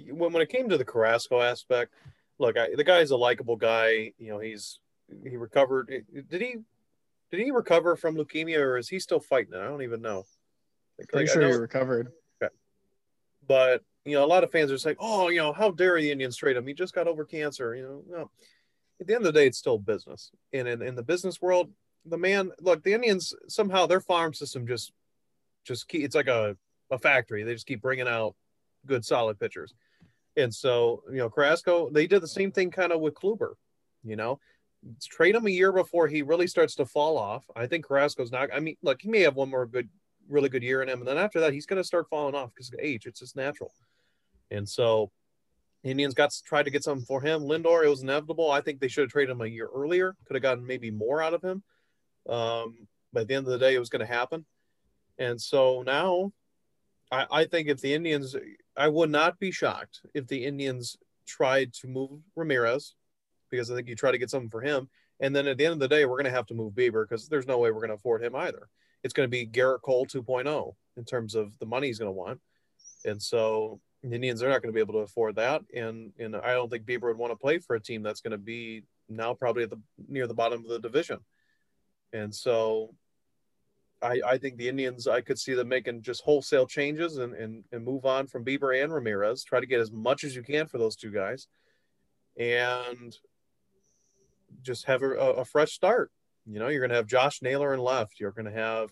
when 0.09 0.33
when 0.33 0.41
it 0.41 0.49
came 0.49 0.69
to 0.69 0.77
the 0.77 0.85
Carrasco 0.85 1.39
aspect, 1.41 1.93
look, 2.39 2.57
I, 2.57 2.69
the 2.75 2.83
guy's 2.83 3.11
a 3.11 3.17
likable 3.17 3.55
guy. 3.55 4.13
You 4.17 4.29
know, 4.29 4.39
he's 4.39 4.79
he 5.23 5.37
recovered. 5.37 5.91
Did 6.29 6.41
he 6.41 6.55
did 7.31 7.39
he 7.39 7.51
recover 7.51 7.95
from 7.95 8.15
leukemia 8.15 8.59
or 8.59 8.77
is 8.77 8.89
he 8.89 8.99
still 8.99 9.19
fighting 9.19 9.53
it? 9.53 9.59
I 9.59 9.65
don't 9.65 9.83
even 9.83 10.01
know. 10.01 10.23
Like, 10.97 11.09
Pretty 11.09 11.27
like, 11.27 11.33
sure 11.33 11.47
he 11.47 11.53
recovered. 11.53 12.11
Okay. 12.41 12.53
But 13.47 13.83
you 14.05 14.13
know, 14.13 14.23
a 14.23 14.27
lot 14.27 14.43
of 14.43 14.51
fans 14.51 14.71
are 14.71 14.77
saying, 14.77 14.97
"Oh, 14.99 15.29
you 15.29 15.39
know, 15.39 15.53
how 15.53 15.71
dare 15.71 15.99
the 15.99 16.11
Indians 16.11 16.35
trade 16.35 16.57
him? 16.57 16.67
He 16.67 16.73
just 16.73 16.93
got 16.93 17.07
over 17.07 17.23
cancer." 17.25 17.75
You 17.75 17.83
know, 17.83 18.17
no. 18.17 18.31
At 18.99 19.07
the 19.07 19.15
end 19.15 19.25
of 19.25 19.33
the 19.33 19.39
day, 19.39 19.47
it's 19.47 19.57
still 19.57 19.77
business, 19.77 20.31
and 20.51 20.67
in, 20.67 20.81
in 20.81 20.95
the 20.95 21.03
business 21.03 21.41
world, 21.41 21.71
the 22.05 22.17
man 22.17 22.51
look 22.59 22.83
the 22.83 22.93
Indians 22.93 23.33
somehow 23.47 23.85
their 23.85 24.01
farm 24.01 24.33
system 24.33 24.67
just 24.67 24.91
just 25.63 25.87
keep 25.87 26.03
it's 26.03 26.15
like 26.15 26.27
a 26.27 26.57
a 26.91 26.97
factory. 26.97 27.43
They 27.43 27.53
just 27.53 27.65
keep 27.65 27.81
bringing 27.81 28.07
out 28.07 28.35
good 28.85 29.05
solid 29.05 29.39
pitchers, 29.39 29.73
and 30.35 30.53
so 30.53 31.03
you 31.09 31.17
know, 31.17 31.29
Carrasco 31.29 31.89
they 31.89 32.07
did 32.07 32.21
the 32.21 32.27
same 32.27 32.51
thing 32.51 32.71
kind 32.71 32.91
of 32.91 32.99
with 33.01 33.13
Kluber. 33.13 33.53
You 34.03 34.17
know, 34.17 34.39
trade 35.01 35.35
him 35.35 35.47
a 35.47 35.51
year 35.51 35.71
before 35.71 36.07
he 36.07 36.21
really 36.21 36.47
starts 36.47 36.75
to 36.75 36.85
fall 36.85 37.17
off. 37.17 37.45
I 37.55 37.67
think 37.67 37.87
Carrasco's 37.87 38.31
not. 38.31 38.49
I 38.53 38.59
mean, 38.59 38.75
look, 38.81 39.01
he 39.01 39.09
may 39.09 39.21
have 39.21 39.35
one 39.35 39.49
more 39.49 39.65
good, 39.65 39.89
really 40.27 40.49
good 40.49 40.63
year 40.63 40.81
in 40.81 40.89
him, 40.89 40.99
and 40.99 41.07
then 41.07 41.17
after 41.17 41.39
that, 41.39 41.53
he's 41.53 41.65
going 41.65 41.81
to 41.81 41.87
start 41.87 42.09
falling 42.09 42.35
off 42.35 42.51
because 42.53 42.71
of 42.71 42.79
age. 42.81 43.05
It's 43.05 43.19
just 43.19 43.35
natural. 43.35 43.71
And 44.53 44.67
so 44.67 45.11
Indians 45.83 46.13
got 46.13 46.33
tried 46.45 46.63
to 46.63 46.71
get 46.71 46.83
something 46.83 47.05
for 47.05 47.21
him. 47.21 47.41
Lindor, 47.41 47.83
it 47.83 47.89
was 47.89 48.03
inevitable. 48.03 48.49
I 48.49 48.61
think 48.61 48.79
they 48.79 48.87
should 48.87 49.03
have 49.03 49.11
traded 49.11 49.31
him 49.31 49.41
a 49.41 49.47
year 49.47 49.67
earlier. 49.73 50.15
Could 50.25 50.35
have 50.35 50.43
gotten 50.43 50.65
maybe 50.65 50.91
more 50.91 51.21
out 51.21 51.33
of 51.33 51.43
him. 51.43 51.63
Um, 52.29 52.87
but 53.11 53.21
at 53.21 53.27
the 53.27 53.35
end 53.35 53.47
of 53.47 53.51
the 53.51 53.59
day, 53.59 53.75
it 53.75 53.79
was 53.79 53.89
going 53.89 54.05
to 54.05 54.05
happen. 54.05 54.45
And 55.17 55.39
so 55.39 55.83
now 55.85 56.31
I, 57.11 57.25
I 57.31 57.45
think 57.45 57.67
if 57.67 57.81
the 57.81 57.93
Indians, 57.93 58.35
I 58.77 58.87
would 58.87 59.09
not 59.09 59.39
be 59.39 59.51
shocked 59.51 60.01
if 60.13 60.27
the 60.27 60.45
Indians 60.45 60.97
tried 61.27 61.73
to 61.73 61.87
move 61.87 62.21
Ramirez 62.35 62.95
because 63.49 63.69
I 63.69 63.75
think 63.75 63.87
you 63.87 63.95
try 63.95 64.11
to 64.11 64.17
get 64.17 64.29
something 64.29 64.49
for 64.49 64.61
him. 64.61 64.89
And 65.19 65.35
then 65.35 65.47
at 65.47 65.57
the 65.57 65.65
end 65.65 65.73
of 65.73 65.79
the 65.79 65.87
day, 65.87 66.05
we're 66.05 66.17
going 66.17 66.25
to 66.25 66.31
have 66.31 66.47
to 66.47 66.53
move 66.53 66.73
Bieber 66.73 67.07
because 67.07 67.27
there's 67.27 67.47
no 67.47 67.59
way 67.59 67.71
we're 67.71 67.81
going 67.81 67.89
to 67.89 67.95
afford 67.95 68.23
him 68.23 68.35
either. 68.35 68.67
It's 69.03 69.13
going 69.13 69.27
to 69.27 69.31
be 69.31 69.45
Gerrit 69.45 69.81
Cole 69.81 70.05
2.0 70.05 70.73
in 70.97 71.05
terms 71.05 71.35
of 71.35 71.57
the 71.59 71.65
money 71.65 71.87
he's 71.87 71.99
going 71.99 72.09
to 72.09 72.17
want. 72.17 72.39
And 73.05 73.21
so 73.21 73.79
the 74.03 74.15
Indians 74.15 74.43
are 74.43 74.49
not 74.49 74.61
going 74.61 74.71
to 74.71 74.75
be 74.75 74.81
able 74.81 74.95
to 74.95 74.99
afford 74.99 75.35
that, 75.35 75.61
and 75.73 76.11
and 76.19 76.35
I 76.35 76.53
don't 76.53 76.69
think 76.69 76.85
Bieber 76.85 77.03
would 77.03 77.17
want 77.17 77.31
to 77.31 77.37
play 77.37 77.59
for 77.59 77.75
a 77.75 77.79
team 77.79 78.03
that's 78.03 78.21
going 78.21 78.31
to 78.31 78.37
be 78.37 78.83
now 79.09 79.33
probably 79.33 79.63
at 79.63 79.69
the 79.69 79.79
near 80.07 80.27
the 80.27 80.33
bottom 80.33 80.63
of 80.63 80.69
the 80.69 80.79
division, 80.79 81.19
and 82.11 82.33
so 82.33 82.93
I 84.01 84.21
I 84.25 84.37
think 84.37 84.57
the 84.57 84.67
Indians 84.67 85.07
I 85.07 85.21
could 85.21 85.39
see 85.39 85.53
them 85.53 85.69
making 85.69 86.01
just 86.01 86.21
wholesale 86.23 86.67
changes 86.67 87.17
and 87.17 87.33
and, 87.33 87.63
and 87.71 87.85
move 87.85 88.05
on 88.05 88.27
from 88.27 88.43
Bieber 88.43 88.83
and 88.83 88.93
Ramirez, 88.93 89.43
try 89.43 89.61
to 89.61 89.65
get 89.65 89.79
as 89.79 89.91
much 89.91 90.23
as 90.23 90.35
you 90.35 90.43
can 90.43 90.67
for 90.67 90.77
those 90.77 90.97
two 90.97 91.11
guys, 91.11 91.47
and 92.37 93.17
just 94.61 94.85
have 94.85 95.01
a, 95.01 95.07
a 95.07 95.45
fresh 95.45 95.71
start. 95.71 96.11
You 96.45 96.59
know, 96.59 96.67
you're 96.67 96.81
going 96.81 96.89
to 96.89 96.97
have 96.97 97.07
Josh 97.07 97.41
Naylor 97.41 97.73
in 97.73 97.79
left. 97.79 98.19
You're 98.19 98.31
going 98.31 98.45
to 98.45 98.51
have 98.51 98.91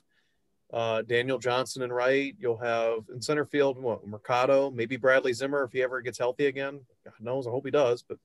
uh, 0.73 1.01
Daniel 1.01 1.37
Johnson 1.37 1.83
and 1.83 1.93
right. 1.93 2.35
You'll 2.39 2.57
have 2.57 2.99
in 3.13 3.21
center 3.21 3.45
field 3.45 3.77
what, 3.77 4.07
Mercado, 4.07 4.71
maybe 4.71 4.95
Bradley 4.95 5.33
Zimmer 5.33 5.63
if 5.63 5.71
he 5.71 5.83
ever 5.83 6.01
gets 6.01 6.17
healthy 6.17 6.45
again. 6.45 6.79
God 7.03 7.13
knows, 7.19 7.47
I 7.47 7.51
hope 7.51 7.65
he 7.65 7.71
does. 7.71 8.03
But 8.03 8.17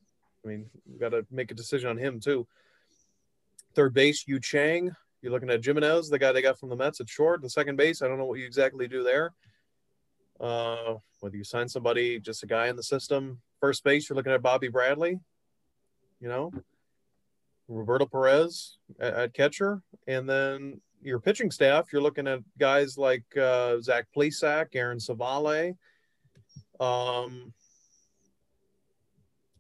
I 0.45 0.49
mean, 0.49 0.67
we 0.91 0.99
got 0.99 1.11
to 1.11 1.27
make 1.31 1.51
a 1.51 1.55
decision 1.55 1.91
on 1.91 1.99
him 1.99 2.21
too. 2.21 2.47
Third 3.75 3.95
base, 3.95 4.25
Yu 4.27 4.41
Chang. 4.41 4.95
You're 5.23 5.33
looking 5.33 5.51
at 5.51 5.61
Giménez, 5.61 6.09
the 6.09 6.19
guy 6.19 6.31
they 6.31 6.43
got 6.43 6.59
from 6.59 6.69
the 6.69 6.77
Mets 6.77 7.01
at 7.01 7.09
short. 7.09 7.43
The 7.43 7.51
second 7.51 7.77
base, 7.77 8.01
I 8.01 8.07
don't 8.07 8.19
know 8.19 8.27
what 8.27 8.39
you 8.39 8.47
exactly 8.47 8.87
do 8.87 9.03
there. 9.03 9.33
Uh, 10.39 10.95
whether 11.21 11.37
you 11.37 11.45
sign 11.45 11.69
somebody, 11.69 12.21
just 12.21 12.43
a 12.43 12.47
guy 12.47 12.69
in 12.69 12.77
the 12.77 12.83
system. 12.83 13.41
First 13.59 13.83
base, 13.83 14.09
you're 14.09 14.17
looking 14.17 14.33
at 14.33 14.43
Bobby 14.43 14.69
Bradley. 14.69 15.19
You 16.21 16.29
know, 16.29 16.53
Roberto 17.69 18.07
Perez 18.07 18.79
at 19.01 19.35
catcher, 19.35 19.83
and 20.07 20.29
then 20.29 20.81
your 21.07 21.21
pitching 21.21 21.53
staff, 21.53 21.93
you're 21.93 22.03
looking 22.03 22.27
at 22.27 22.41
guys 22.59 22.99
like 22.99 23.25
uh, 23.37 23.81
Zach 23.81 24.07
Plesac, 24.15 24.67
Aaron 24.75 24.99
Civale. 24.99 25.77
Um, 26.81 27.53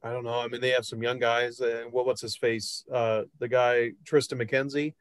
I 0.02 0.12
don't 0.12 0.24
know. 0.24 0.40
I 0.40 0.48
mean, 0.48 0.60
they 0.60 0.70
have 0.70 0.84
some 0.84 1.02
young 1.02 1.20
guys. 1.20 1.60
Uh, 1.60 1.84
what, 1.90 2.04
what's 2.04 2.20
his 2.20 2.36
face? 2.36 2.84
Uh, 2.92 3.22
the 3.38 3.48
guy 3.48 3.92
Triston 4.04 4.42
McKenzie. 4.42 4.94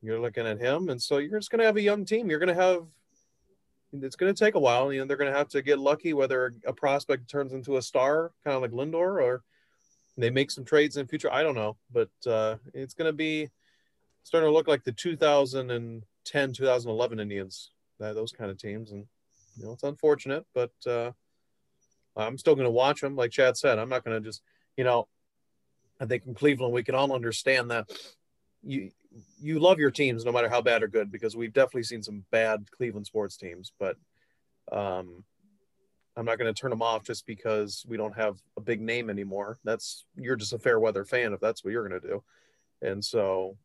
You're 0.00 0.20
looking 0.20 0.46
at 0.46 0.58
him, 0.58 0.88
and 0.88 1.00
so 1.00 1.18
you're 1.18 1.38
just 1.38 1.50
going 1.50 1.60
to 1.60 1.66
have 1.66 1.76
a 1.76 1.82
young 1.82 2.04
team. 2.04 2.28
You're 2.28 2.40
going 2.40 2.54
to 2.54 2.60
have. 2.60 2.86
It's 3.92 4.16
going 4.16 4.34
to 4.34 4.44
take 4.44 4.54
a 4.54 4.58
while. 4.58 4.92
You 4.92 5.00
know, 5.00 5.06
they're 5.06 5.18
going 5.18 5.30
to 5.30 5.36
have 5.36 5.48
to 5.50 5.62
get 5.62 5.78
lucky 5.78 6.14
whether 6.14 6.54
a 6.66 6.72
prospect 6.72 7.28
turns 7.30 7.52
into 7.52 7.76
a 7.76 7.82
star, 7.82 8.32
kind 8.42 8.56
of 8.56 8.62
like 8.62 8.72
Lindor, 8.72 9.22
or 9.22 9.42
they 10.16 10.30
make 10.30 10.50
some 10.50 10.64
trades 10.64 10.96
in 10.96 11.06
future. 11.06 11.32
I 11.32 11.42
don't 11.42 11.54
know, 11.54 11.76
but 11.92 12.08
uh, 12.26 12.56
it's 12.74 12.94
going 12.94 13.08
to 13.08 13.12
be 13.12 13.50
starting 14.24 14.48
to 14.48 14.52
look 14.52 14.68
like 14.68 14.84
the 14.84 14.92
2010 14.92 16.52
2011 16.52 17.20
indians. 17.20 17.70
Those 17.98 18.32
kind 18.32 18.50
of 18.50 18.58
teams. 18.58 18.90
And 18.90 19.06
you 19.56 19.64
know 19.64 19.72
it's 19.72 19.82
unfortunate 19.82 20.44
but 20.54 20.72
uh, 20.86 21.10
i'm 22.16 22.38
still 22.38 22.54
going 22.54 22.66
to 22.66 22.70
watch 22.70 23.00
them 23.00 23.16
like 23.16 23.30
chad 23.30 23.56
said 23.56 23.78
i'm 23.78 23.88
not 23.88 24.04
going 24.04 24.20
to 24.20 24.26
just 24.26 24.42
you 24.76 24.84
know 24.84 25.06
i 26.00 26.06
think 26.06 26.24
in 26.26 26.34
cleveland 26.34 26.72
we 26.72 26.82
can 26.82 26.94
all 26.94 27.12
understand 27.12 27.70
that 27.70 27.90
you 28.62 28.90
you 29.40 29.58
love 29.58 29.78
your 29.78 29.90
teams 29.90 30.24
no 30.24 30.32
matter 30.32 30.48
how 30.48 30.60
bad 30.60 30.82
or 30.82 30.88
good 30.88 31.10
because 31.10 31.36
we've 31.36 31.52
definitely 31.52 31.82
seen 31.82 32.02
some 32.02 32.24
bad 32.30 32.64
cleveland 32.70 33.06
sports 33.06 33.36
teams. 33.36 33.72
But 33.78 33.96
um 34.70 35.24
i'm 36.16 36.24
not 36.24 36.38
going 36.38 36.52
to 36.52 36.58
turn 36.58 36.70
them 36.70 36.82
off 36.82 37.04
just 37.04 37.26
because 37.26 37.84
we 37.88 37.96
don't 37.96 38.16
have 38.16 38.38
a 38.56 38.60
big 38.60 38.80
name 38.80 39.10
anymore. 39.10 39.58
That's 39.64 40.06
you're 40.16 40.36
just 40.36 40.52
a 40.52 40.58
fair 40.58 40.78
weather 40.78 41.04
fan 41.04 41.32
if 41.32 41.40
that's 41.40 41.64
what 41.64 41.72
you're 41.72 41.88
going 41.88 42.00
to 42.00 42.08
do. 42.08 42.22
And 42.80 43.04
so 43.04 43.56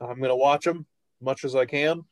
I'm 0.00 0.18
going 0.18 0.30
to 0.30 0.36
watch 0.36 0.64
them 0.64 0.86
much 1.20 1.44
as 1.44 1.54
I 1.54 1.64
can 1.64 2.04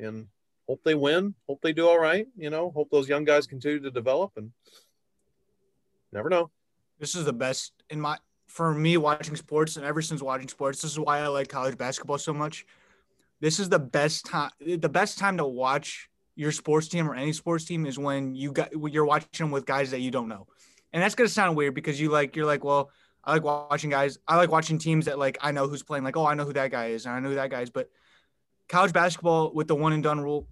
and 0.00 0.26
hope 0.68 0.80
they 0.84 0.94
win. 0.94 1.34
Hope 1.48 1.60
they 1.62 1.72
do 1.72 1.88
all 1.88 1.98
right. 1.98 2.26
You 2.36 2.50
know, 2.50 2.70
hope 2.70 2.90
those 2.90 3.08
young 3.08 3.24
guys 3.24 3.46
continue 3.46 3.80
to 3.80 3.90
develop 3.90 4.32
and 4.36 4.52
never 6.12 6.28
know. 6.28 6.50
This 6.98 7.14
is 7.14 7.24
the 7.24 7.32
best 7.32 7.72
in 7.90 8.00
my 8.00 8.18
for 8.46 8.74
me 8.74 8.96
watching 8.96 9.36
sports 9.36 9.76
and 9.76 9.84
ever 9.84 10.02
since 10.02 10.22
watching 10.22 10.48
sports. 10.48 10.82
This 10.82 10.92
is 10.92 10.98
why 10.98 11.20
I 11.20 11.28
like 11.28 11.48
college 11.48 11.78
basketball 11.78 12.18
so 12.18 12.32
much. 12.32 12.66
This 13.40 13.60
is 13.60 13.68
the 13.68 13.78
best 13.78 14.26
time. 14.26 14.50
The 14.60 14.88
best 14.88 15.18
time 15.18 15.36
to 15.36 15.46
watch 15.46 16.08
your 16.34 16.50
sports 16.50 16.88
team 16.88 17.08
or 17.08 17.14
any 17.14 17.32
sports 17.32 17.64
team 17.64 17.86
is 17.86 17.98
when 17.98 18.34
you 18.34 18.52
got 18.52 18.70
you're 18.92 19.04
watching 19.04 19.28
them 19.38 19.50
with 19.50 19.64
guys 19.64 19.90
that 19.92 20.00
you 20.00 20.10
don't 20.10 20.28
know, 20.28 20.46
and 20.92 21.02
that's 21.02 21.14
gonna 21.14 21.28
sound 21.28 21.56
weird 21.56 21.74
because 21.74 22.00
you 22.00 22.10
like 22.10 22.34
you're 22.34 22.46
like 22.46 22.64
well 22.64 22.90
I 23.28 23.32
like 23.32 23.44
watching 23.44 23.90
guys. 23.90 24.18
I 24.26 24.36
like 24.36 24.50
watching 24.50 24.78
teams 24.78 25.04
that 25.04 25.18
like 25.18 25.36
I 25.42 25.52
know 25.52 25.68
who's 25.68 25.82
playing. 25.82 26.02
Like, 26.02 26.16
oh, 26.16 26.26
I 26.26 26.32
know 26.32 26.46
who 26.46 26.54
that 26.54 26.70
guy 26.70 26.86
is, 26.86 27.04
and 27.04 27.14
I 27.14 27.20
know 27.20 27.28
who 27.28 27.34
that 27.34 27.50
guy 27.50 27.60
is. 27.60 27.68
But 27.68 27.90
college 28.70 28.94
basketball 28.94 29.52
with 29.52 29.68
the 29.68 29.74
one 29.74 29.92
and 29.92 30.02
done 30.02 30.18
rule, 30.18 30.48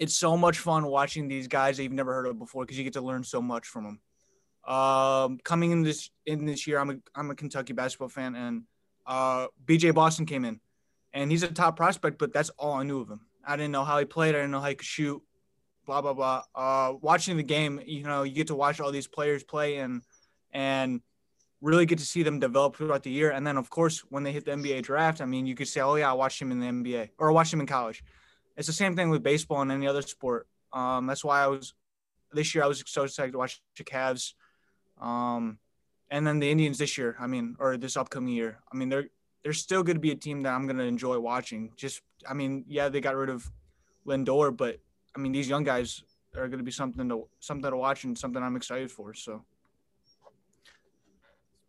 it's 0.00 0.16
so 0.16 0.36
much 0.36 0.58
fun 0.58 0.86
watching 0.86 1.28
these 1.28 1.46
guys 1.46 1.76
that 1.76 1.84
you've 1.84 1.92
never 1.92 2.12
heard 2.12 2.26
of 2.26 2.36
before 2.36 2.64
because 2.64 2.76
you 2.76 2.82
get 2.82 2.94
to 2.94 3.00
learn 3.00 3.22
so 3.22 3.40
much 3.40 3.68
from 3.68 3.84
them. 3.84 4.74
Um, 4.74 5.38
coming 5.44 5.70
in 5.70 5.82
this 5.82 6.10
in 6.26 6.46
this 6.46 6.66
year, 6.66 6.80
I'm 6.80 6.90
a 6.90 6.96
I'm 7.14 7.30
a 7.30 7.36
Kentucky 7.36 7.74
basketball 7.74 8.08
fan, 8.08 8.34
and 8.34 8.64
uh, 9.06 9.46
BJ 9.64 9.94
Boston 9.94 10.26
came 10.26 10.44
in, 10.44 10.58
and 11.12 11.30
he's 11.30 11.44
a 11.44 11.48
top 11.48 11.76
prospect, 11.76 12.18
but 12.18 12.32
that's 12.32 12.50
all 12.58 12.72
I 12.72 12.82
knew 12.82 13.00
of 13.02 13.08
him. 13.08 13.20
I 13.46 13.54
didn't 13.54 13.70
know 13.70 13.84
how 13.84 14.00
he 14.00 14.04
played. 14.04 14.34
I 14.34 14.38
didn't 14.38 14.50
know 14.50 14.60
how 14.60 14.68
he 14.68 14.74
could 14.74 14.84
shoot. 14.84 15.22
blah 15.86 16.02
blah 16.02 16.14
blah. 16.14 16.42
Uh, 16.56 16.94
watching 17.00 17.36
the 17.36 17.44
game, 17.44 17.80
you 17.86 18.02
know, 18.02 18.24
you 18.24 18.34
get 18.34 18.48
to 18.48 18.56
watch 18.56 18.80
all 18.80 18.90
these 18.90 19.06
players 19.06 19.44
play 19.44 19.76
and 19.76 20.02
and 20.52 21.02
really 21.60 21.86
get 21.86 21.98
to 21.98 22.04
see 22.04 22.22
them 22.22 22.38
develop 22.38 22.76
throughout 22.76 23.02
the 23.02 23.10
year. 23.10 23.30
And 23.30 23.46
then, 23.46 23.56
of 23.56 23.70
course, 23.70 24.00
when 24.08 24.22
they 24.22 24.32
hit 24.32 24.44
the 24.44 24.52
NBA 24.52 24.82
draft, 24.82 25.20
I 25.20 25.26
mean, 25.26 25.46
you 25.46 25.54
could 25.54 25.68
say, 25.68 25.80
"Oh 25.80 25.96
yeah, 25.96 26.10
I 26.10 26.14
watched 26.14 26.40
him 26.40 26.50
in 26.52 26.60
the 26.60 26.66
NBA 26.66 27.10
or 27.18 27.30
I 27.30 27.32
watched 27.32 27.52
him 27.52 27.60
in 27.60 27.66
college." 27.66 28.02
It's 28.56 28.66
the 28.66 28.72
same 28.72 28.96
thing 28.96 29.10
with 29.10 29.22
baseball 29.22 29.60
and 29.62 29.72
any 29.72 29.86
other 29.86 30.02
sport. 30.02 30.46
Um, 30.72 31.06
that's 31.06 31.24
why 31.24 31.42
I 31.42 31.46
was 31.48 31.74
this 32.32 32.54
year. 32.54 32.64
I 32.64 32.66
was 32.66 32.82
so 32.86 33.04
excited 33.04 33.32
to 33.32 33.38
watch 33.38 33.60
the 33.76 33.84
Cavs, 33.84 34.34
um, 35.00 35.58
and 36.10 36.26
then 36.26 36.38
the 36.38 36.50
Indians 36.50 36.78
this 36.78 36.96
year. 36.98 37.16
I 37.18 37.26
mean, 37.26 37.56
or 37.58 37.76
this 37.76 37.96
upcoming 37.96 38.34
year. 38.34 38.58
I 38.72 38.76
mean, 38.76 38.88
they're 38.88 39.08
they're 39.42 39.52
still 39.52 39.82
going 39.82 39.96
to 39.96 40.00
be 40.00 40.12
a 40.12 40.16
team 40.16 40.42
that 40.42 40.52
I'm 40.52 40.66
going 40.66 40.78
to 40.78 40.84
enjoy 40.84 41.18
watching. 41.18 41.72
Just, 41.76 42.02
I 42.28 42.34
mean, 42.34 42.64
yeah, 42.68 42.90
they 42.90 43.00
got 43.00 43.16
rid 43.16 43.30
of 43.30 43.50
Lindor, 44.06 44.54
but 44.54 44.78
I 45.16 45.18
mean, 45.18 45.32
these 45.32 45.48
young 45.48 45.64
guys 45.64 46.02
are 46.36 46.48
going 46.48 46.58
to 46.58 46.64
be 46.64 46.70
something 46.70 47.08
to 47.08 47.28
something 47.40 47.70
to 47.70 47.76
watch 47.76 48.04
and 48.04 48.16
something 48.16 48.42
I'm 48.42 48.56
excited 48.56 48.90
for. 48.90 49.14
So. 49.14 49.44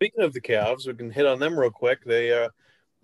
Speaking 0.01 0.23
of 0.23 0.33
the 0.33 0.41
Cavs, 0.41 0.87
we 0.87 0.95
can 0.95 1.11
hit 1.11 1.27
on 1.27 1.37
them 1.37 1.59
real 1.59 1.69
quick. 1.69 2.03
They 2.03 2.33
uh, 2.33 2.49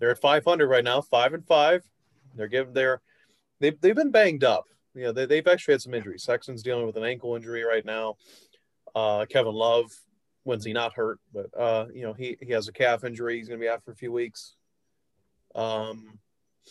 they're 0.00 0.10
at 0.10 0.18
500 0.18 0.66
right 0.66 0.82
now, 0.82 1.00
five 1.00 1.32
and 1.32 1.46
five. 1.46 1.88
They're 2.34 2.48
giving 2.48 2.72
their 2.72 3.02
they've 3.60 3.80
they've 3.80 3.94
been 3.94 4.10
banged 4.10 4.42
up. 4.42 4.64
You 4.96 5.04
know, 5.04 5.12
they, 5.12 5.24
they've 5.24 5.46
actually 5.46 5.74
had 5.74 5.82
some 5.82 5.94
injuries. 5.94 6.24
Sexton's 6.24 6.60
dealing 6.60 6.86
with 6.86 6.96
an 6.96 7.04
ankle 7.04 7.36
injury 7.36 7.62
right 7.62 7.84
now. 7.84 8.16
Uh, 8.96 9.26
Kevin 9.26 9.54
Love, 9.54 9.92
when's 10.42 10.64
he 10.64 10.72
not 10.72 10.92
hurt? 10.92 11.20
But 11.32 11.56
uh, 11.56 11.86
you 11.94 12.02
know, 12.02 12.14
he 12.14 12.36
he 12.40 12.50
has 12.50 12.66
a 12.66 12.72
calf 12.72 13.04
injury. 13.04 13.38
He's 13.38 13.46
going 13.46 13.60
to 13.60 13.64
be 13.64 13.70
out 13.70 13.84
for 13.84 13.92
a 13.92 13.96
few 13.96 14.10
weeks. 14.10 14.56
Um, 15.54 16.18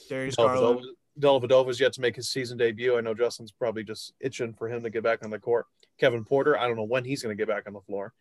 Darius 0.10 0.36
Garland. 0.36 0.88
Dellavedova's 1.18 1.80
yet 1.80 1.94
to 1.94 2.02
make 2.02 2.18
his 2.18 2.30
season 2.30 2.58
debut. 2.58 2.98
I 2.98 3.02
know 3.02 3.14
Justin's 3.14 3.54
probably 3.54 3.86
just 3.86 4.12
itching 4.20 4.54
for 4.54 4.68
him 4.68 4.84
to 4.84 4.90
get 4.90 5.04
back 5.04 5.24
on 5.24 5.30
the 5.30 5.40
court. 5.40 5.68
Kevin 5.98 6.26
Porter, 6.26 6.58
I 6.58 6.68
don't 6.68 6.76
know 6.76 6.84
when 6.84 7.06
he's 7.06 7.24
going 7.24 7.36
to 7.36 7.42
get 7.42 7.48
back 7.48 7.64
on 7.66 7.72
the 7.72 7.80
floor. 7.80 8.12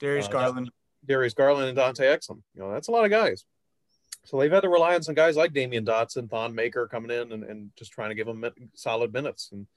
Darius 0.00 0.26
uh, 0.26 0.32
Garland. 0.32 0.70
Darius 1.06 1.34
Garland 1.34 1.68
and 1.68 1.76
Dante 1.76 2.04
Exum. 2.04 2.42
You 2.54 2.62
know, 2.62 2.72
that's 2.72 2.88
a 2.88 2.92
lot 2.92 3.04
of 3.04 3.10
guys. 3.10 3.44
So 4.24 4.38
they've 4.38 4.50
had 4.50 4.62
to 4.62 4.68
rely 4.68 4.94
on 4.94 5.02
some 5.02 5.14
guys 5.14 5.36
like 5.36 5.52
Damyean 5.52 5.86
Dotson, 5.86 6.28
Thon 6.28 6.54
Maker 6.54 6.88
coming 6.88 7.16
in 7.16 7.32
and, 7.32 7.44
and 7.44 7.70
just 7.76 7.92
trying 7.92 8.08
to 8.08 8.14
give 8.16 8.26
them 8.26 8.44
solid 8.74 9.12
minutes. 9.12 9.50
And 9.52 9.68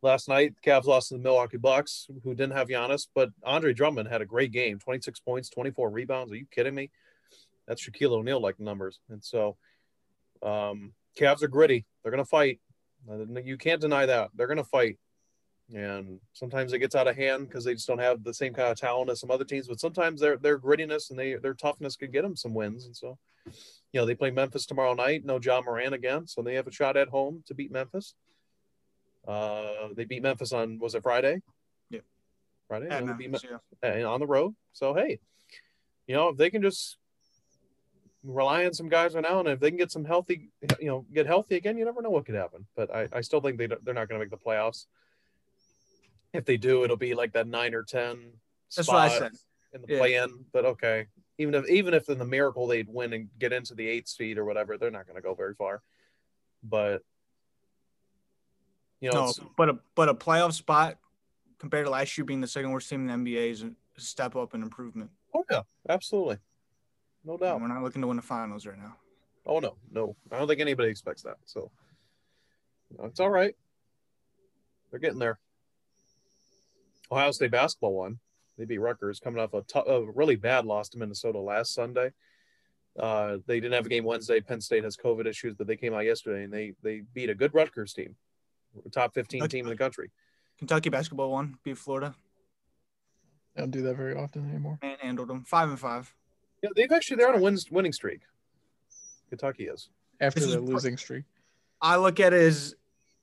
last 0.00 0.28
night, 0.28 0.54
the 0.54 0.70
Cavs 0.70 0.84
lost 0.84 1.08
to 1.08 1.14
the 1.14 1.20
Milwaukee 1.20 1.56
Bucks, 1.56 2.06
who 2.22 2.34
didn't 2.34 2.56
have 2.56 2.68
Giannis, 2.68 3.08
but 3.14 3.30
Andre 3.42 3.72
Drummond 3.72 4.08
had 4.08 4.22
a 4.22 4.26
great 4.26 4.52
game 4.52 4.78
26 4.78 5.18
points, 5.20 5.50
24 5.50 5.90
rebounds. 5.90 6.32
Are 6.32 6.36
you 6.36 6.46
kidding 6.50 6.74
me? 6.74 6.90
That's 7.66 7.84
Shaquille 7.84 8.12
O'Neal 8.12 8.40
like 8.40 8.60
numbers. 8.60 9.00
And 9.10 9.24
so, 9.24 9.56
um, 10.40 10.92
Cavs 11.18 11.42
are 11.42 11.48
gritty. 11.48 11.84
They're 12.02 12.12
going 12.12 12.22
to 12.22 12.28
fight. 12.28 12.60
You 13.44 13.56
can't 13.56 13.80
deny 13.80 14.06
that. 14.06 14.30
They're 14.34 14.46
going 14.46 14.56
to 14.58 14.64
fight 14.64 14.98
and 15.74 16.20
sometimes 16.32 16.72
it 16.72 16.78
gets 16.78 16.94
out 16.94 17.08
of 17.08 17.16
hand 17.16 17.48
because 17.48 17.64
they 17.64 17.74
just 17.74 17.86
don't 17.86 17.98
have 17.98 18.22
the 18.22 18.34
same 18.34 18.54
kind 18.54 18.70
of 18.70 18.78
talent 18.78 19.10
as 19.10 19.20
some 19.20 19.30
other 19.30 19.44
teams. 19.44 19.66
But 19.66 19.80
sometimes 19.80 20.20
their 20.20 20.36
their 20.36 20.58
grittiness 20.58 21.10
and 21.10 21.18
they 21.18 21.34
their 21.34 21.54
toughness 21.54 21.96
could 21.96 22.12
get 22.12 22.22
them 22.22 22.36
some 22.36 22.54
wins. 22.54 22.86
And 22.86 22.96
so, 22.96 23.18
you 23.92 24.00
know, 24.00 24.06
they 24.06 24.14
play 24.14 24.30
Memphis 24.30 24.66
tomorrow 24.66 24.94
night. 24.94 25.24
No 25.24 25.40
Ja 25.42 25.60
Morant 25.60 25.94
again, 25.94 26.26
so 26.26 26.42
they 26.42 26.54
have 26.54 26.66
a 26.66 26.72
shot 26.72 26.96
at 26.96 27.08
home 27.08 27.42
to 27.46 27.54
beat 27.54 27.72
Memphis. 27.72 28.14
Uh, 29.26 29.88
they 29.94 30.04
beat 30.04 30.22
Memphis 30.22 30.52
on 30.52 30.78
was 30.78 30.94
it 30.94 31.02
Friday? 31.02 31.42
Yeah, 31.90 32.00
Friday. 32.68 32.88
At 32.88 33.04
Memphis, 33.04 33.44
yeah. 33.82 34.04
on 34.04 34.20
the 34.20 34.26
road. 34.26 34.54
So 34.72 34.94
hey, 34.94 35.18
you 36.06 36.14
know 36.14 36.28
if 36.28 36.36
they 36.36 36.50
can 36.50 36.62
just 36.62 36.96
rely 38.22 38.66
on 38.66 38.72
some 38.72 38.88
guys 38.88 39.14
right 39.14 39.22
now, 39.22 39.40
and 39.40 39.48
if 39.48 39.58
they 39.58 39.70
can 39.70 39.78
get 39.78 39.90
some 39.90 40.04
healthy, 40.04 40.50
you 40.80 40.86
know, 40.86 41.06
get 41.12 41.26
healthy 41.26 41.56
again, 41.56 41.76
you 41.76 41.84
never 41.84 42.02
know 42.02 42.10
what 42.10 42.24
could 42.24 42.36
happen. 42.36 42.66
But 42.76 42.94
I, 42.94 43.08
I 43.12 43.20
still 43.22 43.40
think 43.40 43.58
they 43.58 43.66
they're 43.66 43.94
not 43.94 44.08
going 44.08 44.20
to 44.20 44.24
make 44.24 44.30
the 44.30 44.36
playoffs 44.36 44.86
if 46.36 46.44
they 46.44 46.56
do, 46.56 46.84
it'll 46.84 46.96
be 46.96 47.14
like 47.14 47.32
that 47.32 47.46
nine 47.46 47.74
or 47.74 47.82
ten. 47.82 48.32
That's 48.74 48.88
what 48.88 48.96
I 48.96 49.18
said 49.18 49.32
in 49.72 49.82
the 49.82 49.92
yeah. 49.92 49.98
play-in. 49.98 50.44
But 50.52 50.64
okay, 50.64 51.06
even 51.38 51.54
if 51.54 51.68
even 51.68 51.94
if 51.94 52.08
in 52.08 52.18
the 52.18 52.24
miracle 52.24 52.66
they'd 52.66 52.88
win 52.88 53.12
and 53.12 53.28
get 53.38 53.52
into 53.52 53.74
the 53.74 53.86
eighth 53.86 54.08
seed 54.08 54.38
or 54.38 54.44
whatever, 54.44 54.78
they're 54.78 54.90
not 54.90 55.06
going 55.06 55.16
to 55.16 55.22
go 55.22 55.34
very 55.34 55.54
far. 55.54 55.82
But 56.62 57.02
you 59.00 59.10
know, 59.12 59.26
no, 59.26 59.32
but 59.56 59.68
a 59.68 59.78
but 59.94 60.08
a 60.08 60.14
playoff 60.14 60.52
spot 60.54 60.98
compared 61.58 61.86
to 61.86 61.90
last 61.90 62.16
year 62.16 62.24
being 62.24 62.40
the 62.40 62.46
second 62.46 62.70
worst 62.70 62.88
team 62.88 63.08
in 63.08 63.24
the 63.24 63.30
NBA 63.30 63.50
is 63.50 63.62
a 63.62 63.70
step 63.96 64.36
up 64.36 64.54
and 64.54 64.62
improvement. 64.62 65.10
Oh 65.34 65.44
yeah, 65.50 65.62
absolutely, 65.88 66.38
no 67.24 67.36
doubt. 67.36 67.60
And 67.60 67.62
we're 67.62 67.74
not 67.74 67.82
looking 67.82 68.02
to 68.02 68.08
win 68.08 68.16
the 68.16 68.22
finals 68.22 68.66
right 68.66 68.78
now. 68.78 68.96
Oh 69.44 69.58
no, 69.58 69.76
no, 69.90 70.16
I 70.32 70.38
don't 70.38 70.48
think 70.48 70.60
anybody 70.60 70.88
expects 70.88 71.22
that. 71.22 71.36
So 71.44 71.70
you 72.90 72.98
know, 72.98 73.04
it's 73.04 73.20
all 73.20 73.30
right. 73.30 73.54
They're 74.90 75.00
getting 75.00 75.18
there. 75.18 75.38
Ohio 77.10 77.30
State 77.30 77.50
basketball 77.50 77.94
won. 77.94 78.18
They 78.58 78.64
beat 78.64 78.78
Rutgers, 78.78 79.20
coming 79.20 79.40
off 79.40 79.52
a, 79.52 79.62
t- 79.62 79.82
a 79.86 80.02
really 80.14 80.36
bad 80.36 80.64
loss 80.64 80.88
to 80.90 80.98
Minnesota 80.98 81.38
last 81.38 81.74
Sunday. 81.74 82.10
Uh, 82.98 83.36
they 83.46 83.60
didn't 83.60 83.74
have 83.74 83.86
a 83.86 83.90
game 83.90 84.04
Wednesday. 84.04 84.40
Penn 84.40 84.60
State 84.60 84.84
has 84.84 84.96
COVID 84.96 85.26
issues, 85.26 85.54
but 85.54 85.66
they 85.66 85.76
came 85.76 85.92
out 85.92 86.04
yesterday 86.04 86.44
and 86.44 86.52
they 86.52 86.72
they 86.82 87.02
beat 87.12 87.28
a 87.28 87.34
good 87.34 87.52
Rutgers 87.52 87.92
team, 87.92 88.16
top 88.92 89.12
15 89.12 89.48
team 89.48 89.66
in 89.66 89.70
the 89.70 89.76
country. 89.76 90.10
Kentucky 90.58 90.88
basketball 90.88 91.30
won, 91.30 91.58
beat 91.62 91.76
Florida. 91.76 92.14
They 93.54 93.62
don't 93.62 93.70
do 93.70 93.82
that 93.82 93.96
very 93.96 94.14
often 94.14 94.48
anymore. 94.48 94.78
And 94.80 94.96
handled 95.00 95.28
them 95.28 95.44
five 95.44 95.68
and 95.68 95.78
five. 95.78 96.14
Yeah, 96.62 96.70
they've 96.74 96.90
actually 96.90 97.18
they're 97.18 97.28
on 97.28 97.36
a 97.36 97.40
win, 97.40 97.58
winning 97.70 97.92
streak. 97.92 98.20
Kentucky 99.28 99.64
is 99.64 99.90
after 100.20 100.40
the 100.40 100.60
losing 100.60 100.96
streak. 100.96 101.24
I 101.82 101.96
look 101.96 102.20
at 102.20 102.32
it 102.32 102.40
as 102.40 102.74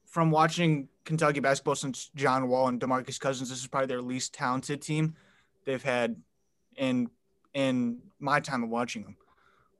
from 0.05 0.29
watching 0.29 0.89
Kentucky 1.05 1.39
basketball 1.39 1.75
since 1.75 2.09
John 2.15 2.47
Wall 2.47 2.67
and 2.67 2.79
DeMarcus 2.79 3.19
Cousins, 3.19 3.49
this 3.49 3.59
is 3.59 3.67
probably 3.67 3.87
their 3.87 4.01
least 4.01 4.33
talented 4.33 4.81
team 4.81 5.15
they've 5.65 5.83
had 5.83 6.15
in 6.75 7.09
in 7.53 7.99
my 8.19 8.39
time 8.39 8.63
of 8.63 8.69
watching 8.69 9.03
them. 9.03 9.17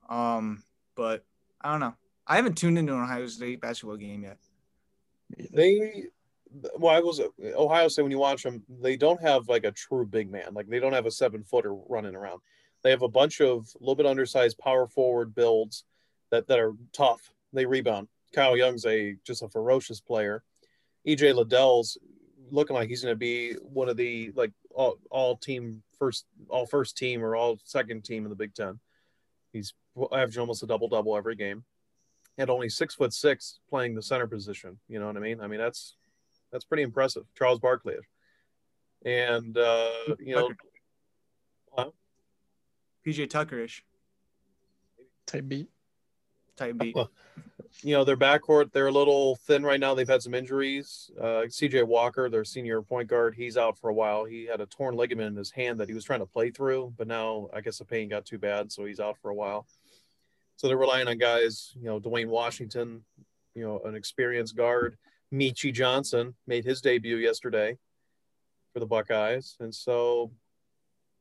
Um, 0.09 0.63
but 0.95 1.25
I 1.61 1.71
don't 1.71 1.79
know. 1.79 1.95
I 2.27 2.35
haven't 2.35 2.57
tuned 2.57 2.77
into 2.77 2.93
an 2.93 3.01
Ohio 3.01 3.27
State 3.27 3.61
basketball 3.61 3.97
game 3.97 4.23
yet. 4.23 4.37
They, 5.51 6.05
well, 6.77 6.95
I 6.95 6.99
was 6.99 7.19
Ohio 7.55 7.87
State 7.87 8.03
when 8.03 8.11
you 8.11 8.19
watch 8.19 8.43
them, 8.43 8.63
they 8.81 8.95
don't 8.95 9.21
have 9.21 9.49
like 9.49 9.63
a 9.63 9.71
true 9.71 10.05
big 10.05 10.29
man. 10.29 10.53
Like 10.53 10.67
they 10.67 10.79
don't 10.79 10.93
have 10.93 11.05
a 11.05 11.11
seven 11.11 11.43
footer 11.43 11.73
running 11.73 12.15
around. 12.15 12.41
They 12.83 12.91
have 12.91 13.01
a 13.01 13.07
bunch 13.07 13.41
of 13.41 13.69
a 13.75 13.79
little 13.79 13.95
bit 13.95 14.05
undersized 14.05 14.57
power 14.57 14.87
forward 14.87 15.33
builds 15.33 15.85
that 16.31 16.47
that 16.47 16.59
are 16.59 16.73
tough. 16.91 17.33
They 17.53 17.65
rebound. 17.65 18.07
Kyle 18.33 18.57
Young's 18.57 18.85
a 18.85 19.15
just 19.25 19.41
a 19.41 19.49
ferocious 19.49 19.99
player. 20.01 20.43
EJ 21.07 21.35
Liddell's 21.35 21.97
looking 22.51 22.75
like 22.75 22.89
he's 22.89 23.01
going 23.01 23.13
to 23.13 23.19
be 23.19 23.53
one 23.61 23.89
of 23.89 23.97
the 23.97 24.31
like 24.35 24.51
all, 24.73 24.97
all 25.09 25.37
team 25.37 25.83
first, 25.99 26.25
all 26.49 26.65
first 26.65 26.97
team 26.97 27.23
or 27.23 27.35
all 27.35 27.57
second 27.63 28.03
team 28.03 28.23
in 28.23 28.29
the 28.29 28.35
Big 28.35 28.53
Ten. 28.53 28.79
He's 29.51 29.73
averaging 30.11 30.41
almost 30.41 30.63
a 30.63 30.67
double 30.67 30.87
double 30.87 31.15
every 31.17 31.35
game. 31.35 31.63
At 32.37 32.49
only 32.49 32.69
six 32.69 32.95
foot 32.95 33.13
six, 33.13 33.59
playing 33.69 33.93
the 33.93 34.01
center 34.01 34.25
position. 34.25 34.79
You 34.87 34.99
know 34.99 35.07
what 35.07 35.17
I 35.17 35.19
mean? 35.19 35.39
I 35.39 35.47
mean 35.47 35.59
that's 35.59 35.95
that's 36.51 36.65
pretty 36.65 36.83
impressive. 36.83 37.23
Charles 37.37 37.59
Barkley, 37.59 37.95
and 39.05 39.55
uh, 39.57 39.89
you 40.19 40.35
know, 40.35 40.49
huh? 41.77 41.89
PJ 43.05 43.27
Tuckerish 43.27 43.81
type 45.27 45.47
B, 45.47 45.67
type 46.55 46.77
beat. 46.77 46.95
You 47.81 47.93
know, 47.93 48.03
their 48.03 48.17
backcourt, 48.17 48.71
they're 48.71 48.87
a 48.87 48.91
little 48.91 49.35
thin 49.35 49.63
right 49.63 49.79
now. 49.79 49.93
They've 49.93 50.07
had 50.07 50.21
some 50.21 50.33
injuries. 50.33 51.11
Uh, 51.19 51.43
CJ 51.47 51.85
Walker, 51.85 52.29
their 52.29 52.45
senior 52.45 52.81
point 52.81 53.09
guard, 53.09 53.35
he's 53.35 53.57
out 53.57 53.77
for 53.77 53.89
a 53.89 53.93
while. 53.93 54.25
He 54.25 54.45
had 54.45 54.61
a 54.61 54.65
torn 54.67 54.95
ligament 54.95 55.29
in 55.29 55.35
his 55.35 55.51
hand 55.51 55.79
that 55.79 55.89
he 55.89 55.95
was 55.95 56.03
trying 56.05 56.19
to 56.19 56.25
play 56.25 56.51
through, 56.51 56.93
but 56.97 57.07
now 57.07 57.49
I 57.53 57.61
guess 57.61 57.79
the 57.79 57.85
pain 57.85 58.09
got 58.09 58.25
too 58.25 58.37
bad, 58.37 58.71
so 58.71 58.85
he's 58.85 58.99
out 58.99 59.17
for 59.21 59.31
a 59.31 59.35
while. 59.35 59.65
So 60.55 60.67
they're 60.67 60.77
relying 60.77 61.07
on 61.07 61.17
guys, 61.17 61.73
you 61.75 61.85
know, 61.85 61.99
Duane 61.99 62.29
Washington, 62.29 63.03
you 63.55 63.63
know, 63.63 63.81
an 63.85 63.95
experienced 63.95 64.55
guard. 64.55 64.97
Meechie 65.33 65.73
Johnson 65.73 66.35
made 66.45 66.63
his 66.63 66.79
debut 66.79 67.17
yesterday 67.17 67.77
for 68.71 68.79
the 68.79 68.85
Buckeyes. 68.85 69.55
And 69.59 69.73
so, 69.73 70.31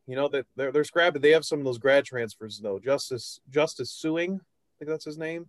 you 0.06 0.16
know, 0.16 0.28
that 0.28 0.46
they're, 0.56 0.72
they're 0.72 0.84
scrapping. 0.84 1.22
They 1.22 1.30
have 1.30 1.44
some 1.44 1.58
of 1.60 1.64
those 1.64 1.78
grad 1.78 2.04
transfers 2.04 2.58
though. 2.58 2.78
Justice 2.78 3.40
Justice 3.50 4.02
i 4.04 4.18
think 4.18 4.40
that's 4.80 5.04
his 5.04 5.18
name. 5.18 5.46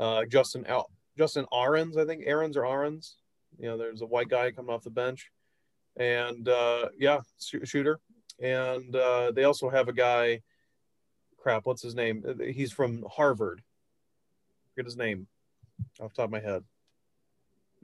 Uh, 0.00 0.24
Justin 0.24 0.66
Al- 0.66 0.90
Justin 1.18 1.44
Ahrens, 1.52 1.98
I 1.98 2.06
think 2.06 2.24
Ahrens 2.26 2.56
or 2.56 2.64
Ahrens. 2.64 3.16
You 3.58 3.68
know, 3.68 3.76
there's 3.76 4.00
a 4.00 4.06
white 4.06 4.30
guy 4.30 4.50
coming 4.50 4.74
off 4.74 4.82
the 4.82 4.90
bench, 4.90 5.30
and 5.96 6.48
uh, 6.48 6.88
yeah, 6.98 7.20
sh- 7.38 7.56
shooter. 7.64 8.00
And 8.40 8.96
uh, 8.96 9.32
they 9.32 9.44
also 9.44 9.68
have 9.68 9.88
a 9.88 9.92
guy. 9.92 10.40
Crap, 11.36 11.66
what's 11.66 11.82
his 11.82 11.94
name? 11.94 12.24
He's 12.54 12.72
from 12.72 13.04
Harvard. 13.10 13.62
Forget 14.70 14.86
his 14.86 14.96
name 14.96 15.26
off 16.00 16.14
top 16.14 16.26
of 16.26 16.30
my 16.30 16.40
head. 16.40 16.64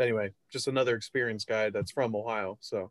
Anyway, 0.00 0.32
just 0.50 0.68
another 0.68 0.94
experienced 0.94 1.46
guy 1.46 1.70
that's 1.70 1.90
from 1.90 2.14
Ohio. 2.16 2.58
So 2.60 2.90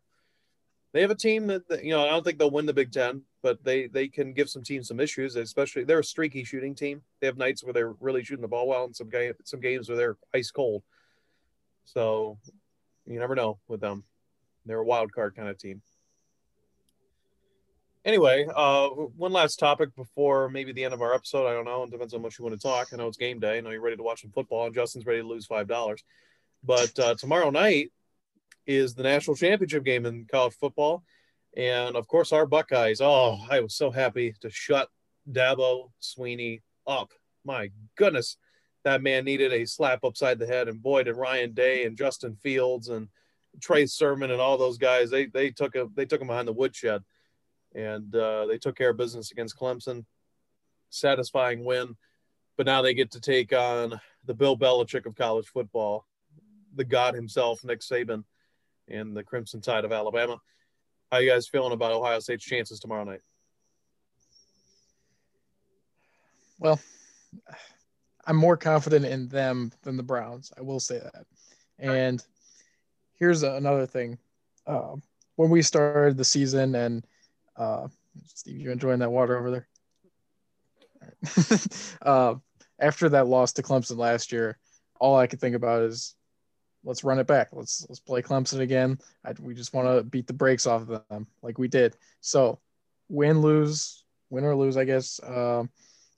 they 0.92 1.00
have 1.02 1.10
a 1.10 1.14
team 1.14 1.46
that, 1.48 1.62
you 1.84 1.90
know 1.90 2.04
I 2.04 2.10
don't 2.10 2.24
think 2.24 2.38
they'll 2.38 2.50
win 2.50 2.66
the 2.66 2.72
Big 2.72 2.92
Ten, 2.92 3.22
but 3.42 3.62
they 3.64 3.86
they 3.86 4.08
can 4.08 4.32
give 4.32 4.48
some 4.48 4.62
teams 4.62 4.88
some 4.88 5.00
issues. 5.00 5.36
Especially 5.36 5.84
they're 5.84 5.98
a 5.98 6.04
streaky 6.04 6.44
shooting 6.44 6.74
team. 6.74 7.02
They 7.20 7.26
have 7.26 7.36
nights 7.36 7.62
where 7.62 7.72
they're 7.72 7.92
really 8.00 8.24
shooting 8.24 8.42
the 8.42 8.48
ball 8.48 8.66
well, 8.68 8.84
and 8.84 8.96
some 8.96 9.08
game 9.08 9.34
some 9.44 9.60
games 9.60 9.88
where 9.88 9.98
they're 9.98 10.16
ice 10.34 10.50
cold. 10.50 10.82
So, 11.84 12.38
You 13.06 13.18
never 13.18 13.34
know 13.36 13.58
with 13.68 13.80
them. 13.80 14.04
They're 14.64 14.80
a 14.80 14.84
wild 14.84 15.12
card 15.12 15.36
kind 15.36 15.48
of 15.48 15.58
team. 15.58 15.82
Anyway, 18.04 18.46
uh, 18.54 18.88
one 18.88 19.32
last 19.32 19.58
topic 19.58 19.94
before 19.96 20.48
maybe 20.48 20.72
the 20.72 20.84
end 20.84 20.94
of 20.94 21.02
our 21.02 21.12
episode. 21.12 21.48
I 21.48 21.52
don't 21.52 21.64
know. 21.64 21.82
It 21.82 21.90
depends 21.90 22.14
on 22.14 22.20
how 22.20 22.22
much 22.22 22.38
you 22.38 22.44
want 22.44 22.54
to 22.58 22.64
talk. 22.64 22.88
I 22.92 22.96
know 22.96 23.08
it's 23.08 23.16
game 23.16 23.40
day. 23.40 23.58
I 23.58 23.60
know 23.60 23.70
you're 23.70 23.80
ready 23.80 23.96
to 23.96 24.02
watch 24.02 24.22
some 24.22 24.30
football, 24.30 24.66
and 24.66 24.74
Justin's 24.74 25.06
ready 25.06 25.22
to 25.22 25.26
lose 25.26 25.46
five 25.46 25.66
dollars. 25.68 26.04
But 26.64 26.98
uh, 26.98 27.14
tomorrow 27.16 27.50
night 27.50 27.92
is 28.66 28.94
the 28.94 29.02
national 29.02 29.36
championship 29.36 29.84
game 29.84 30.06
in 30.06 30.26
college 30.30 30.54
football, 30.54 31.04
and 31.56 31.96
of 31.96 32.08
course 32.08 32.32
our 32.32 32.46
Buckeyes. 32.46 33.00
Oh, 33.00 33.38
I 33.50 33.60
was 33.60 33.74
so 33.74 33.90
happy 33.90 34.34
to 34.40 34.50
shut 34.50 34.88
Dabo 35.30 35.90
Swinney 36.02 36.62
up. 36.86 37.12
My 37.44 37.70
goodness, 37.96 38.36
that 38.84 39.02
man 39.02 39.24
needed 39.24 39.52
a 39.52 39.64
slap 39.64 40.04
upside 40.04 40.38
the 40.38 40.46
head. 40.46 40.68
And 40.68 40.82
boy, 40.82 41.04
did 41.04 41.16
Ryan 41.16 41.52
Day 41.52 41.84
and 41.84 41.96
Justin 41.96 42.36
Fields 42.36 42.88
and 42.88 43.08
Trey 43.60 43.86
Sermon 43.86 44.30
and 44.30 44.40
all 44.40 44.58
those 44.58 44.78
guys 44.78 45.10
they 45.10 45.26
they 45.26 45.50
took 45.50 45.74
a 45.76 45.88
they 45.94 46.06
took 46.06 46.20
him 46.20 46.26
behind 46.28 46.48
the 46.48 46.52
woodshed, 46.52 47.02
and 47.74 48.14
uh, 48.14 48.46
they 48.46 48.58
took 48.58 48.76
care 48.76 48.90
of 48.90 48.96
business 48.96 49.30
against 49.32 49.58
Clemson. 49.58 50.04
Satisfying 50.90 51.64
win, 51.64 51.96
but 52.56 52.66
now 52.66 52.80
they 52.80 52.94
get 52.94 53.10
to 53.12 53.20
take 53.20 53.52
on 53.52 54.00
the 54.24 54.34
Bill 54.34 54.56
Belichick 54.56 55.04
of 55.04 55.16
college 55.16 55.46
football, 55.48 56.06
the 56.74 56.84
God 56.84 57.14
himself, 57.14 57.64
Nick 57.64 57.80
Saban, 57.80 58.24
and 58.88 59.16
the 59.16 59.22
Crimson 59.22 59.60
Tide 59.60 59.84
of 59.84 59.92
Alabama. 59.92 60.38
How 61.10 61.18
you 61.18 61.30
guys 61.30 61.46
feeling 61.46 61.72
about 61.72 61.92
Ohio 61.92 62.18
State's 62.18 62.44
chances 62.44 62.80
tomorrow 62.80 63.04
night? 63.04 63.20
Well, 66.58 66.80
I'm 68.26 68.36
more 68.36 68.56
confident 68.56 69.04
in 69.04 69.28
them 69.28 69.72
than 69.82 69.96
the 69.96 70.02
Browns. 70.02 70.52
I 70.56 70.62
will 70.62 70.80
say 70.80 70.98
that. 70.98 71.26
And 71.78 72.24
here's 73.18 73.42
another 73.42 73.86
thing. 73.86 74.18
Uh, 74.66 74.96
when 75.36 75.50
we 75.50 75.62
started 75.62 76.16
the 76.16 76.24
season, 76.24 76.74
and 76.74 77.06
uh, 77.56 77.88
Steve, 78.34 78.58
you 78.58 78.70
enjoying 78.72 79.00
that 79.00 79.12
water 79.12 79.38
over 79.38 79.50
there? 79.50 79.68
uh, 82.02 82.34
after 82.80 83.08
that 83.10 83.26
loss 83.26 83.52
to 83.52 83.62
Clemson 83.62 83.98
last 83.98 84.32
year, 84.32 84.58
all 84.98 85.16
I 85.16 85.26
could 85.26 85.40
think 85.40 85.54
about 85.54 85.82
is 85.82 86.14
let's 86.86 87.04
run 87.04 87.18
it 87.18 87.26
back. 87.26 87.48
Let's 87.52 87.84
let's 87.88 88.00
play 88.00 88.22
Clemson 88.22 88.60
again. 88.60 88.98
I, 89.24 89.34
we 89.40 89.52
just 89.52 89.74
want 89.74 89.88
to 89.88 90.02
beat 90.04 90.26
the 90.26 90.32
brakes 90.32 90.66
off 90.66 90.88
of 90.88 91.02
them 91.10 91.26
like 91.42 91.58
we 91.58 91.68
did. 91.68 91.96
So 92.20 92.60
win, 93.08 93.42
lose, 93.42 94.04
win 94.30 94.44
or 94.44 94.54
lose, 94.54 94.76
I 94.76 94.84
guess. 94.84 95.20
Um, 95.22 95.68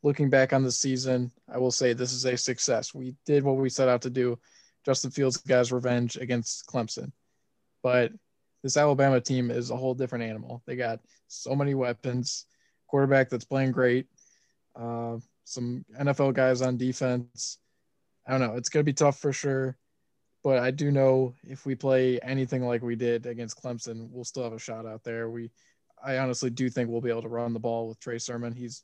looking 0.02 0.30
back 0.30 0.52
on 0.52 0.62
the 0.62 0.70
season, 0.70 1.32
I 1.52 1.58
will 1.58 1.72
say 1.72 1.92
this 1.92 2.12
is 2.12 2.26
a 2.26 2.36
success. 2.36 2.94
We 2.94 3.16
did 3.26 3.42
what 3.42 3.56
we 3.56 3.70
set 3.70 3.88
out 3.88 4.02
to 4.02 4.10
do. 4.10 4.38
Justin 4.84 5.10
Fields 5.10 5.38
guys 5.38 5.72
revenge 5.72 6.16
against 6.16 6.66
Clemson. 6.66 7.10
But 7.82 8.12
this 8.62 8.76
Alabama 8.76 9.20
team 9.20 9.50
is 9.50 9.70
a 9.70 9.76
whole 9.76 9.94
different 9.94 10.24
animal. 10.24 10.62
They 10.66 10.76
got 10.76 11.00
so 11.26 11.54
many 11.54 11.74
weapons, 11.74 12.46
quarterback 12.86 13.30
that's 13.30 13.44
playing 13.44 13.72
great, 13.72 14.06
uh, 14.76 15.18
some 15.44 15.84
NFL 15.98 16.34
guys 16.34 16.62
on 16.62 16.76
defense. 16.76 17.58
I 18.26 18.32
don't 18.32 18.40
know. 18.40 18.56
It's 18.56 18.68
going 18.68 18.82
to 18.82 18.88
be 18.88 18.94
tough 18.94 19.18
for 19.18 19.32
sure. 19.32 19.76
But 20.48 20.60
I 20.60 20.70
do 20.70 20.90
know 20.90 21.34
if 21.46 21.66
we 21.66 21.74
play 21.74 22.18
anything 22.20 22.64
like 22.64 22.80
we 22.80 22.96
did 22.96 23.26
against 23.26 23.62
Clemson, 23.62 24.08
we'll 24.10 24.24
still 24.24 24.44
have 24.44 24.54
a 24.54 24.58
shot 24.58 24.86
out 24.86 25.04
there. 25.04 25.28
We, 25.28 25.50
I 26.02 26.16
honestly 26.16 26.48
do 26.48 26.70
think 26.70 26.88
we'll 26.88 27.02
be 27.02 27.10
able 27.10 27.20
to 27.20 27.28
run 27.28 27.52
the 27.52 27.58
ball 27.58 27.86
with 27.86 28.00
Trey 28.00 28.16
Sermon. 28.16 28.54
He's 28.54 28.82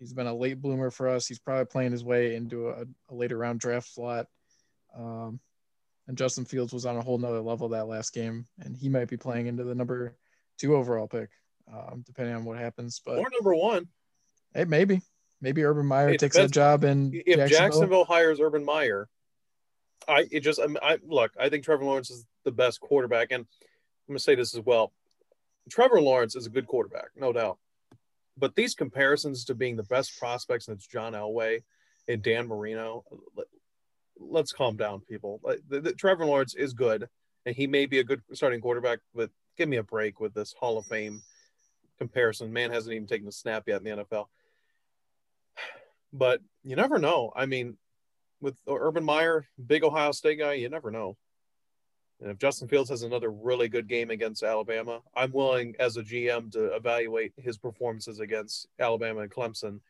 He's 0.00 0.12
been 0.12 0.26
a 0.26 0.34
late 0.34 0.60
bloomer 0.60 0.90
for 0.90 1.08
us. 1.08 1.28
He's 1.28 1.38
probably 1.38 1.66
playing 1.66 1.92
his 1.92 2.02
way 2.02 2.34
into 2.34 2.68
a, 2.68 2.84
a 3.10 3.14
later 3.14 3.38
round 3.38 3.60
draft 3.60 3.88
slot. 3.94 4.26
Um, 4.98 5.38
and 6.08 6.18
Justin 6.18 6.44
Fields 6.46 6.72
was 6.72 6.84
on 6.84 6.96
a 6.96 7.00
whole 7.00 7.16
nother 7.18 7.40
level 7.40 7.68
that 7.68 7.86
last 7.86 8.12
game, 8.12 8.46
and 8.58 8.76
he 8.76 8.88
might 8.88 9.08
be 9.08 9.16
playing 9.16 9.46
into 9.46 9.62
the 9.62 9.74
number 9.74 10.16
two 10.58 10.74
overall 10.74 11.06
pick, 11.06 11.30
um, 11.72 12.02
depending 12.04 12.34
on 12.34 12.44
what 12.44 12.58
happens. 12.58 13.00
But 13.06 13.18
or 13.18 13.30
number 13.30 13.54
one. 13.54 13.86
Hey, 14.52 14.64
maybe, 14.64 15.00
maybe 15.40 15.62
Urban 15.62 15.86
Meyer 15.86 16.16
takes 16.16 16.36
that 16.36 16.50
job 16.50 16.82
and 16.82 17.14
if 17.14 17.24
Jacksonville. 17.24 17.46
Jacksonville 17.46 18.04
hires 18.04 18.40
Urban 18.40 18.64
Meyer, 18.64 19.08
I 20.08 20.26
it 20.30 20.40
just 20.40 20.60
I, 20.60 20.66
I 20.82 20.98
look. 21.06 21.32
I 21.38 21.48
think 21.48 21.64
Trevor 21.64 21.84
Lawrence 21.84 22.10
is 22.10 22.26
the 22.44 22.52
best 22.52 22.80
quarterback, 22.80 23.28
and 23.30 23.42
I'm 23.42 24.12
gonna 24.12 24.18
say 24.18 24.34
this 24.34 24.54
as 24.54 24.64
well. 24.64 24.92
Trevor 25.70 26.00
Lawrence 26.00 26.36
is 26.36 26.46
a 26.46 26.50
good 26.50 26.66
quarterback, 26.66 27.10
no 27.16 27.32
doubt. 27.32 27.58
But 28.36 28.54
these 28.54 28.74
comparisons 28.74 29.44
to 29.46 29.54
being 29.54 29.76
the 29.76 29.84
best 29.84 30.18
prospects, 30.18 30.68
and 30.68 30.76
it's 30.76 30.86
John 30.86 31.12
Elway 31.12 31.62
and 32.08 32.22
Dan 32.22 32.48
Marino, 32.48 33.04
let's 34.18 34.52
calm 34.52 34.76
down, 34.76 35.00
people. 35.00 35.40
The, 35.68 35.80
the, 35.80 35.92
Trevor 35.92 36.26
Lawrence 36.26 36.54
is 36.54 36.74
good, 36.74 37.08
and 37.46 37.54
he 37.54 37.66
may 37.66 37.86
be 37.86 38.00
a 38.00 38.04
good 38.04 38.22
starting 38.32 38.60
quarterback, 38.60 38.98
but 39.14 39.30
give 39.56 39.68
me 39.68 39.76
a 39.76 39.82
break 39.82 40.20
with 40.20 40.34
this 40.34 40.54
Hall 40.58 40.78
of 40.78 40.86
Fame 40.86 41.22
comparison. 41.98 42.52
Man 42.52 42.70
hasn't 42.70 42.94
even 42.94 43.06
taken 43.06 43.28
a 43.28 43.32
snap 43.32 43.64
yet 43.66 43.82
in 43.82 43.84
the 43.84 44.04
NFL. 44.04 44.26
But 46.16 46.40
you 46.62 46.76
never 46.76 47.00
know. 47.00 47.32
I 47.34 47.46
mean, 47.46 47.76
with 48.44 48.60
Urban 48.68 49.02
Meyer, 49.02 49.46
big 49.66 49.82
Ohio 49.82 50.12
State 50.12 50.38
guy, 50.38 50.52
you 50.52 50.68
never 50.68 50.90
know. 50.90 51.16
And 52.20 52.30
if 52.30 52.38
Justin 52.38 52.68
Fields 52.68 52.90
has 52.90 53.02
another 53.02 53.30
really 53.30 53.68
good 53.68 53.88
game 53.88 54.10
against 54.10 54.42
Alabama, 54.42 55.00
I'm 55.16 55.32
willing 55.32 55.74
as 55.80 55.96
a 55.96 56.02
GM 56.02 56.52
to 56.52 56.66
evaluate 56.76 57.32
his 57.36 57.56
performances 57.56 58.20
against 58.20 58.68
Alabama 58.78 59.20
and 59.20 59.30
Clemson 59.30 59.80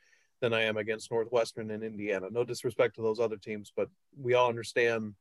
than 0.41 0.55
I 0.55 0.63
am 0.63 0.77
against 0.77 1.11
Northwestern 1.11 1.71
and 1.73 1.83
Indiana. 1.83 2.29
No 2.31 2.45
disrespect 2.45 2.95
to 2.97 3.03
those 3.03 3.21
other 3.21 3.37
teams, 3.37 3.73
but 3.77 3.89
we 4.17 4.35
all 4.35 4.49
understand 4.49 5.15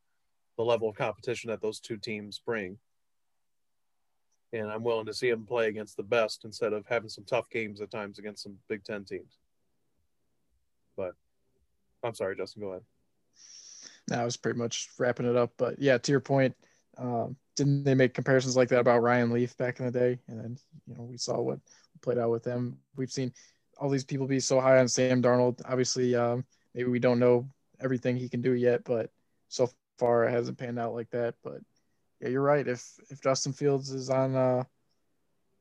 the 0.56 0.64
level 0.64 0.88
of 0.88 0.96
competition 0.96 1.50
that 1.50 1.62
those 1.62 1.80
two 1.80 1.98
teams 1.98 2.40
bring. 2.46 2.78
And 4.54 4.70
I'm 4.70 4.84
willing 4.84 5.08
to 5.08 5.14
see 5.14 5.30
him 5.30 5.46
play 5.46 5.68
against 5.68 5.98
the 5.98 6.04
best 6.04 6.46
instead 6.46 6.74
of 6.74 6.86
having 6.86 7.10
some 7.10 7.24
tough 7.24 7.50
games 7.50 7.82
at 7.82 7.90
times 7.90 8.20
against 8.20 8.44
some 8.44 8.60
Big 8.68 8.84
Ten 8.84 9.04
teams. 9.04 9.40
But 10.96 11.16
I'm 12.04 12.14
sorry, 12.14 12.36
Justin, 12.36 12.62
go 12.62 12.70
ahead. 12.70 12.84
I 14.20 14.26
was 14.26 14.38
pretty 14.38 14.60
much 14.60 14.90
wrapping 14.98 15.30
it 15.30 15.36
up. 15.36 15.52
But 15.58 15.80
yeah, 15.80 15.98
to 15.98 16.12
your 16.12 16.22
point, 16.22 16.56
um, 16.98 17.36
didn't 17.56 17.84
they 17.84 17.96
make 17.96 18.14
comparisons 18.14 18.56
like 18.56 18.70
that 18.70 18.80
about 18.80 19.02
Ryan 19.02 19.32
Leaf 19.32 19.56
back 19.58 19.80
in 19.80 19.86
the 19.86 19.92
day? 19.92 20.20
And 20.28 20.40
then 20.40 20.58
you 20.88 20.96
know 20.96 21.04
we 21.04 21.18
saw 21.18 21.40
what 21.40 21.60
played 22.02 22.18
out 22.18 22.32
with 22.32 22.44
them. 22.44 22.78
We've 22.96 23.12
seen 23.12 23.34
all 23.78 23.90
these 23.90 24.04
people 24.04 24.28
be 24.28 24.40
so 24.40 24.60
high 24.60 24.80
on 24.80 24.88
Sam 24.88 25.22
Darnold. 25.22 25.62
Obviously, 25.66 26.16
um, 26.16 26.46
maybe 26.74 26.90
we 26.90 27.00
don't 27.00 27.20
know 27.20 27.50
everything 27.82 28.16
he 28.16 28.30
can 28.30 28.42
do 28.42 28.54
yet, 28.54 28.84
but 28.84 29.10
so 29.50 29.70
far 29.98 30.26
it 30.26 30.32
hasn't 30.32 30.58
panned 30.58 30.80
out 30.80 30.94
like 30.94 31.10
that. 31.12 31.36
But 31.44 31.60
yeah, 32.20 32.30
you're 32.30 32.42
right. 32.42 32.68
If 32.68 32.88
if 33.10 33.22
Justin 33.22 33.54
Fields 33.54 33.92
is 33.92 34.10
on 34.10 34.36
uh, 34.36 34.64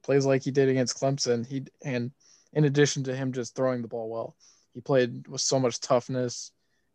plays 0.02 0.26
like 0.26 0.42
he 0.42 0.50
did 0.50 0.68
against 0.68 1.00
Clemson, 1.00 1.46
he 1.46 1.64
and 1.84 2.10
in 2.52 2.64
addition 2.64 3.04
to 3.04 3.16
him 3.16 3.32
just 3.32 3.54
throwing 3.54 3.82
the 3.82 3.88
ball 3.88 4.08
well, 4.08 4.36
he 4.74 4.80
played 4.80 5.26
with 5.28 5.40
so 5.40 5.58
much 5.58 5.80
toughness. 5.80 6.52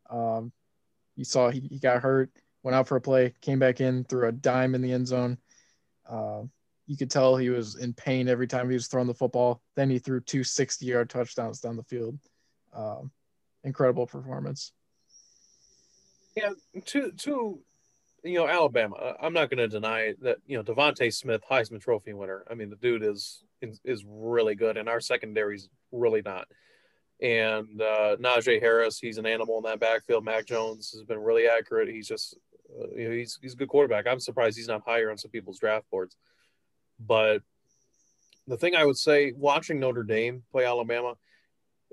Um, 0.09 0.51
you 1.17 1.25
saw 1.25 1.49
he, 1.49 1.59
he 1.59 1.79
got 1.79 2.01
hurt 2.01 2.31
went 2.67 2.75
out 2.75 2.85
for 2.85 2.97
a 2.97 3.01
play, 3.01 3.33
came 3.39 3.59
back 3.59 3.79
in, 3.79 4.03
threw 4.03 4.27
a 4.27 4.31
dime 4.33 4.75
in 4.75 4.81
the 4.81 4.91
end 4.91 5.07
zone. 5.07 5.37
Uh, 6.05 6.41
you 6.85 6.97
could 6.97 7.09
tell 7.09 7.37
he 7.37 7.49
was 7.49 7.75
in 7.75 7.93
pain 7.93 8.27
every 8.27 8.45
time 8.45 8.69
he 8.69 8.73
was 8.73 8.87
throwing 8.87 9.07
the 9.07 9.13
football. 9.13 9.61
Then 9.77 9.89
he 9.89 9.99
threw 9.99 10.19
two 10.19 10.43
60 10.43 10.85
yard 10.85 11.09
touchdowns 11.09 11.61
down 11.61 11.77
the 11.77 11.83
field. 11.83 12.19
Um, 12.75 13.11
incredible 13.63 14.05
performance. 14.05 14.73
Yeah, 16.35 16.49
to 16.87 17.11
to 17.11 17.61
you 18.23 18.33
know 18.33 18.47
Alabama. 18.47 19.15
I'm 19.21 19.31
not 19.33 19.49
going 19.49 19.59
to 19.59 19.69
deny 19.69 20.13
that 20.21 20.39
you 20.45 20.57
know 20.57 20.63
DeVonta 20.63 21.13
Smith, 21.13 21.43
Heisman 21.49 21.81
Trophy 21.81 22.11
winner. 22.11 22.43
I 22.51 22.53
mean, 22.53 22.69
the 22.69 22.75
dude 22.75 23.03
is 23.03 23.43
is 23.61 24.03
really 24.05 24.55
good, 24.55 24.75
and 24.75 24.89
our 24.89 24.99
secondary's 24.99 25.69
really 25.93 26.21
not. 26.21 26.47
And 27.19 27.81
uh, 27.81 28.17
Najee 28.17 28.61
Harris, 28.61 28.99
he's 28.99 29.17
an 29.17 29.25
animal 29.25 29.57
in 29.57 29.63
that 29.63 29.79
backfield. 29.79 30.23
Mac 30.23 30.45
Jones 30.45 30.91
has 30.91 31.03
been 31.03 31.19
really 31.19 31.47
accurate. 31.47 31.89
He's 31.89 32.07
just 32.07 32.37
uh, 32.79 32.87
you 32.95 33.09
know, 33.09 33.15
he's 33.15 33.39
he's 33.41 33.53
a 33.53 33.57
good 33.57 33.69
quarterback. 33.69 34.07
I'm 34.07 34.19
surprised 34.19 34.57
he's 34.57 34.67
not 34.67 34.83
higher 34.85 35.09
on 35.09 35.17
some 35.17 35.31
people's 35.31 35.59
draft 35.59 35.89
boards. 35.89 36.15
But 36.99 37.41
the 38.47 38.57
thing 38.57 38.75
I 38.75 38.85
would 38.85 38.97
say, 38.97 39.33
watching 39.35 39.79
Notre 39.79 40.03
Dame 40.03 40.43
play 40.51 40.65
Alabama, 40.65 41.15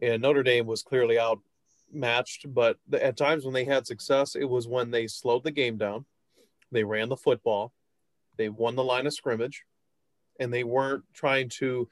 and 0.00 0.22
Notre 0.22 0.42
Dame 0.42 0.66
was 0.66 0.82
clearly 0.82 1.18
outmatched, 1.18 2.52
but 2.52 2.78
at 2.92 3.16
times 3.16 3.44
when 3.44 3.54
they 3.54 3.64
had 3.64 3.86
success, 3.86 4.34
it 4.34 4.44
was 4.44 4.68
when 4.68 4.90
they 4.90 5.06
slowed 5.06 5.44
the 5.44 5.50
game 5.50 5.76
down, 5.76 6.04
they 6.72 6.84
ran 6.84 7.08
the 7.08 7.16
football, 7.16 7.72
they 8.36 8.48
won 8.48 8.76
the 8.76 8.84
line 8.84 9.06
of 9.06 9.14
scrimmage, 9.14 9.64
and 10.40 10.52
they 10.52 10.64
weren't 10.64 11.04
trying 11.12 11.48
to 11.48 11.88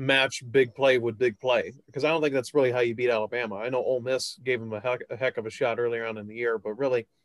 match 0.00 0.42
big 0.50 0.74
play 0.74 0.98
with 0.98 1.18
big 1.18 1.38
play 1.38 1.72
because 1.86 2.04
I 2.04 2.08
don't 2.08 2.22
think 2.22 2.34
that's 2.34 2.54
really 2.54 2.72
how 2.72 2.80
you 2.80 2.94
beat 2.94 3.10
Alabama. 3.10 3.56
I 3.56 3.68
know 3.68 3.84
Ole 3.84 4.00
Miss 4.00 4.38
gave 4.42 4.60
them 4.60 4.72
a 4.72 4.80
heck, 4.80 5.02
a 5.10 5.16
heck 5.16 5.36
of 5.36 5.46
a 5.46 5.50
shot 5.50 5.78
earlier 5.78 6.06
on 6.06 6.18
in 6.18 6.26
the 6.26 6.34
year, 6.34 6.58
but 6.58 6.78
really– 6.78 7.06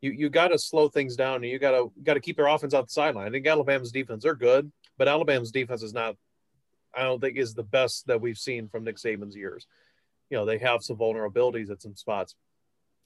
you 0.00 0.10
you 0.12 0.28
got 0.28 0.48
to 0.48 0.58
slow 0.58 0.88
things 0.88 1.16
down 1.16 1.36
and 1.36 1.46
you 1.46 1.58
got 1.58 1.72
to 1.72 1.92
got 2.02 2.14
to 2.14 2.20
keep 2.20 2.36
their 2.36 2.46
offense 2.46 2.74
off 2.74 2.86
the 2.86 2.92
sideline. 2.92 3.28
I 3.28 3.30
think 3.30 3.46
Alabama's 3.46 3.92
defense 3.92 4.22
they're 4.22 4.34
good, 4.34 4.70
but 4.96 5.08
Alabama's 5.08 5.50
defense 5.50 5.82
is 5.82 5.92
not. 5.92 6.16
I 6.94 7.02
don't 7.02 7.20
think 7.20 7.36
is 7.36 7.54
the 7.54 7.62
best 7.62 8.06
that 8.06 8.20
we've 8.20 8.38
seen 8.38 8.68
from 8.68 8.84
Nick 8.84 8.96
Saban's 8.96 9.36
years. 9.36 9.66
You 10.30 10.38
know 10.38 10.44
they 10.44 10.58
have 10.58 10.82
some 10.82 10.96
vulnerabilities 10.96 11.70
at 11.70 11.82
some 11.82 11.96
spots. 11.96 12.34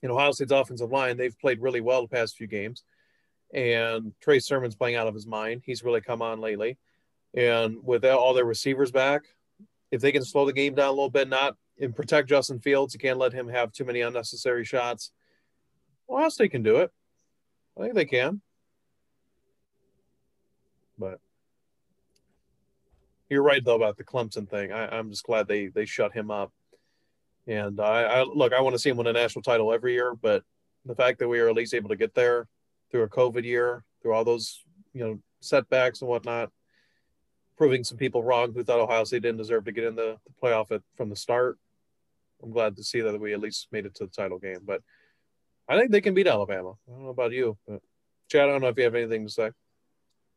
In 0.02 0.10
Ohio 0.10 0.32
State's 0.32 0.52
offensive 0.52 0.90
line, 0.90 1.16
they've 1.16 1.38
played 1.38 1.62
really 1.62 1.80
well 1.80 2.02
the 2.02 2.08
past 2.08 2.36
few 2.36 2.46
games, 2.46 2.84
and 3.54 4.12
Trey 4.20 4.40
Sermon's 4.40 4.74
playing 4.74 4.96
out 4.96 5.06
of 5.06 5.14
his 5.14 5.26
mind. 5.26 5.62
He's 5.64 5.84
really 5.84 6.00
come 6.00 6.22
on 6.22 6.40
lately. 6.40 6.76
And 7.34 7.78
with 7.82 8.04
all 8.04 8.34
their 8.34 8.44
receivers 8.44 8.90
back, 8.90 9.22
if 9.90 10.00
they 10.00 10.12
can 10.12 10.24
slow 10.24 10.46
the 10.46 10.52
game 10.52 10.74
down 10.74 10.88
a 10.88 10.92
little 10.92 11.10
bit, 11.10 11.28
not 11.28 11.56
and 11.80 11.94
protect 11.94 12.28
Justin 12.28 12.60
Fields, 12.60 12.94
you 12.94 13.00
can't 13.00 13.18
let 13.18 13.32
him 13.32 13.48
have 13.48 13.72
too 13.72 13.84
many 13.84 14.02
unnecessary 14.02 14.64
shots. 14.64 15.10
Ohio 16.08 16.28
State 16.28 16.50
can 16.50 16.62
do 16.62 16.76
it. 16.76 16.90
I 17.78 17.82
think 17.82 17.94
they 17.94 18.04
can. 18.04 18.40
But 20.98 21.18
you're 23.28 23.42
right 23.42 23.64
though 23.64 23.76
about 23.76 23.96
the 23.96 24.04
Clemson 24.04 24.48
thing. 24.48 24.72
I, 24.72 24.98
am 24.98 25.10
just 25.10 25.24
glad 25.24 25.48
they 25.48 25.68
they 25.68 25.86
shut 25.86 26.12
him 26.12 26.30
up. 26.30 26.52
And 27.46 27.80
I, 27.80 28.02
I 28.02 28.22
look, 28.22 28.52
I 28.52 28.60
want 28.60 28.74
to 28.74 28.78
see 28.78 28.90
him 28.90 28.98
win 28.98 29.06
a 29.06 29.12
national 29.12 29.42
title 29.42 29.72
every 29.72 29.94
year, 29.94 30.14
but 30.14 30.44
the 30.84 30.94
fact 30.94 31.18
that 31.18 31.28
we 31.28 31.40
are 31.40 31.48
at 31.48 31.56
least 31.56 31.74
able 31.74 31.88
to 31.88 31.96
get 31.96 32.14
there 32.14 32.46
through 32.90 33.02
a 33.02 33.08
COVID 33.08 33.44
year, 33.44 33.84
through 34.00 34.12
all 34.12 34.24
those 34.24 34.62
you 34.92 35.00
know 35.00 35.18
setbacks 35.40 36.02
and 36.02 36.10
whatnot, 36.10 36.50
proving 37.62 37.84
some 37.84 37.96
people 37.96 38.24
wrong 38.24 38.52
who 38.52 38.64
thought 38.64 38.80
Ohio 38.80 39.04
State 39.04 39.22
didn't 39.22 39.38
deserve 39.38 39.66
to 39.66 39.70
get 39.70 39.84
in 39.84 39.94
the, 39.94 40.16
the 40.26 40.32
playoff 40.42 40.72
at, 40.72 40.82
from 40.96 41.08
the 41.08 41.14
start. 41.14 41.58
I'm 42.42 42.50
glad 42.50 42.74
to 42.74 42.82
see 42.82 43.00
that 43.02 43.20
we 43.20 43.34
at 43.34 43.38
least 43.38 43.68
made 43.70 43.86
it 43.86 43.94
to 43.94 44.06
the 44.06 44.10
title 44.10 44.40
game. 44.40 44.62
But 44.64 44.82
I 45.68 45.78
think 45.78 45.92
they 45.92 46.00
can 46.00 46.12
beat 46.12 46.26
Alabama. 46.26 46.72
I 46.88 46.90
don't 46.90 47.04
know 47.04 47.10
about 47.10 47.30
you, 47.30 47.56
but 47.68 47.80
Chad, 48.28 48.48
I 48.48 48.52
don't 48.52 48.62
know 48.62 48.66
if 48.66 48.76
you 48.76 48.82
have 48.82 48.96
anything 48.96 49.24
to 49.24 49.32
say. 49.32 49.50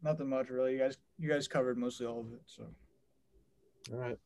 Nothing 0.03 0.29
much 0.29 0.49
really. 0.49 0.73
You 0.73 0.77
guys 0.77 0.99
you 1.17 1.27
guys 1.27 1.47
covered 1.47 1.79
mostly 1.79 2.05
all 2.05 2.19
of 2.19 2.31
it. 2.31 2.41
So 2.45 2.67
all 3.91 3.97
right. 3.97 4.19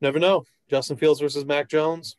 Never 0.00 0.20
know. 0.20 0.44
Justin 0.70 0.98
Fields 0.98 1.18
versus 1.18 1.44
Mac 1.44 1.68
Jones. 1.68 2.16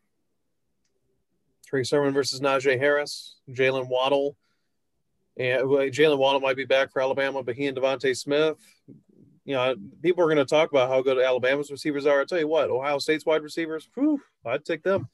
Trey 1.66 1.86
Sermon 1.86 2.14
versus 2.14 2.42
Najee 2.42 2.78
Harris. 2.78 3.38
Jaylen 3.50 3.88
Waddle. 3.88 4.36
And 5.38 5.62
Jaylen 5.64 6.18
Waddle 6.18 6.42
might 6.42 6.58
be 6.58 6.66
back 6.66 6.92
for 6.92 7.02
Alabama, 7.02 7.44
but 7.44 7.56
he 7.56 7.68
and 7.68 7.78
DeVonta 7.78 8.16
Smith. 8.18 8.58
You 9.46 9.56
know, 9.56 9.76
people 10.02 10.24
are 10.24 10.28
going 10.28 10.38
to 10.38 10.46
talk 10.46 10.72
about 10.72 10.89
how 10.89 11.02
good 11.02 11.18
Alabama's 11.18 11.72
receivers 11.72 12.06
are. 12.06 12.22
I 12.22 12.26
tell 12.26 12.39
you 12.39 12.48
what, 12.48 12.70
Ohio 12.70 13.00
State's 13.00 13.26
wide 13.26 13.42
receivers, 13.42 13.89
whew, 13.96 14.22
I'd 14.46 14.66
take 14.66 14.84
them. 14.84 15.10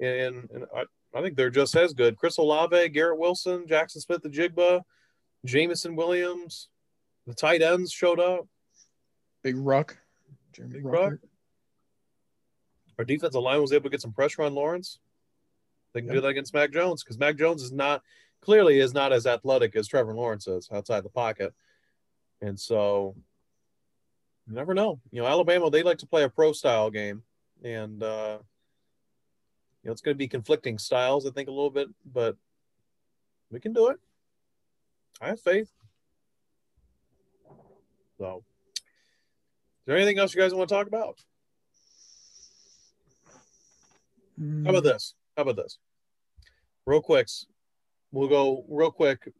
And, 0.00 0.48
and 0.52 0.66
I, 0.76 0.84
I 1.14 1.22
think 1.22 1.36
they're 1.36 1.50
just 1.50 1.74
as 1.74 1.94
good. 1.94 2.16
Chris 2.16 2.36
Olave, 2.36 2.90
Garrett 2.90 3.18
Wilson, 3.18 3.64
Jaxon 3.66 4.02
Smith-Njigba, 4.02 4.82
Jameson 5.44 5.96
Williams. 5.96 6.68
The 7.26 7.34
tight 7.34 7.62
ends 7.62 7.90
showed 7.90 8.20
up. 8.20 8.46
Big 9.42 9.56
Ruck. 9.56 9.96
Jeremy 10.52 10.74
Big 10.74 10.84
Ruck. 10.84 11.14
Our 12.98 13.04
defensive 13.04 13.40
line 13.40 13.60
was 13.60 13.72
able 13.72 13.84
to 13.84 13.90
get 13.90 14.02
some 14.02 14.12
pressure 14.12 14.42
on 14.42 14.54
Lawrence. 14.54 14.98
They 15.94 16.00
can 16.00 16.08
yep. 16.08 16.16
do 16.16 16.20
that 16.22 16.28
against 16.28 16.52
Mac 16.52 16.72
Jones 16.72 17.02
because 17.02 17.18
Mac 17.18 17.36
Jones 17.36 17.62
is 17.62 17.72
not 17.72 18.02
clearly 18.40 18.78
is 18.78 18.92
not 18.92 19.12
as 19.12 19.26
athletic 19.26 19.74
as 19.76 19.88
Trevor 19.88 20.14
Lawrence 20.14 20.46
is 20.46 20.68
outside 20.72 21.04
the 21.04 21.08
pocket. 21.08 21.54
And 22.40 22.58
so 22.58 23.16
you 24.48 24.54
never 24.54 24.74
know. 24.74 25.00
You 25.10 25.22
know, 25.22 25.28
Alabama, 25.28 25.70
they 25.70 25.82
like 25.82 25.98
to 25.98 26.06
play 26.06 26.24
a 26.24 26.28
pro 26.28 26.52
style 26.52 26.90
game. 26.90 27.22
And 27.62 28.02
uh 28.02 28.38
you 29.82 29.88
know, 29.88 29.92
it's 29.92 30.00
gonna 30.00 30.14
be 30.14 30.28
conflicting 30.28 30.78
styles, 30.78 31.26
I 31.26 31.30
think, 31.30 31.48
a 31.48 31.52
little 31.52 31.70
bit, 31.70 31.88
but 32.04 32.36
we 33.50 33.60
can 33.60 33.72
do 33.72 33.88
it. 33.88 33.98
I 35.20 35.28
have 35.28 35.40
faith. 35.40 35.70
So 38.18 38.44
is 38.76 38.82
there 39.86 39.96
anything 39.96 40.18
else 40.18 40.34
you 40.34 40.40
guys 40.40 40.54
want 40.54 40.68
to 40.68 40.74
talk 40.74 40.86
about? 40.86 41.18
Mm. 44.40 44.64
How 44.64 44.70
about 44.70 44.84
this? 44.84 45.14
How 45.36 45.42
about 45.42 45.56
this? 45.56 45.78
Real 46.86 47.02
quick. 47.02 47.28
We'll 48.12 48.28
go 48.28 48.64
real 48.68 48.90
quick. 48.90 49.32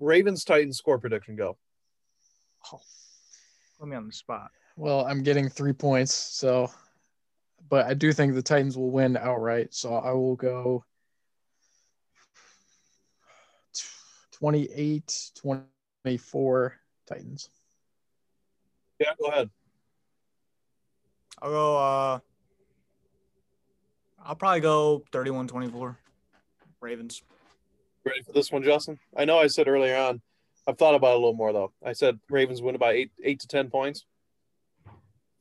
Ravens 0.00 0.44
Titans 0.44 0.78
score 0.78 0.98
prediction 0.98 1.36
go. 1.36 1.56
Oh, 2.72 2.80
put 3.82 3.88
me 3.88 3.96
on 3.96 4.06
the 4.06 4.12
spot. 4.12 4.52
Well, 4.76 5.04
I'm 5.06 5.24
getting 5.24 5.48
three 5.48 5.72
points, 5.72 6.14
so 6.14 6.70
but 7.68 7.86
I 7.86 7.94
do 7.94 8.12
think 8.12 8.32
the 8.32 8.42
Titans 8.42 8.78
will 8.78 8.92
win 8.92 9.16
outright. 9.16 9.74
So 9.74 9.94
I 9.94 10.12
will 10.12 10.36
go 10.36 10.84
28 14.34 15.32
24 15.34 16.76
Titans. 17.08 17.50
Yeah, 19.00 19.10
go 19.20 19.26
ahead. 19.26 19.50
I'll 21.40 21.50
go. 21.50 21.76
Uh, 21.76 22.18
I'll 24.24 24.36
probably 24.36 24.60
go 24.60 25.02
31 25.10 25.48
24 25.48 25.98
Ravens. 26.80 27.22
Ready 28.04 28.22
for 28.22 28.32
this 28.32 28.52
one, 28.52 28.62
Justin? 28.62 29.00
I 29.16 29.24
know 29.24 29.38
I 29.38 29.48
said 29.48 29.66
earlier 29.66 29.96
on. 29.96 30.22
I've 30.66 30.78
thought 30.78 30.94
about 30.94 31.12
it 31.12 31.14
a 31.14 31.18
little 31.18 31.34
more, 31.34 31.52
though. 31.52 31.72
I 31.84 31.92
said 31.92 32.20
Ravens 32.30 32.62
win 32.62 32.76
by 32.76 32.92
eight, 32.92 33.10
eight 33.22 33.40
to 33.40 33.48
10 33.48 33.70
points. 33.70 34.04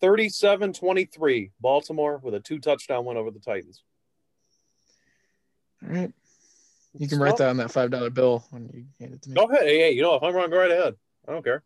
37 0.01 0.74
23, 0.74 1.51
Baltimore 1.59 2.17
with 2.24 2.34
a 2.34 2.39
two 2.39 2.59
touchdown 2.59 3.05
win 3.05 3.17
over 3.17 3.30
the 3.30 3.39
Titans. 3.39 3.84
All 5.84 5.93
right. 5.93 6.11
You 6.97 7.07
can 7.07 7.19
write 7.19 7.38
that 7.38 7.49
on 7.49 7.57
that 7.57 7.69
$5 7.69 8.13
bill 8.13 8.43
when 8.49 8.69
you 8.74 8.86
hand 8.99 9.13
it 9.13 9.22
to 9.22 9.30
me. 9.30 9.36
Go 9.36 9.45
ahead. 9.45 9.63
Hey, 9.63 9.78
hey, 9.78 9.91
you 9.91 10.01
know, 10.01 10.15
if 10.15 10.24
I'm 10.24 10.34
wrong, 10.34 10.49
go 10.49 10.57
right 10.57 10.72
ahead. 10.72 10.95
I 11.28 11.32
don't 11.32 11.43
care. 11.43 11.63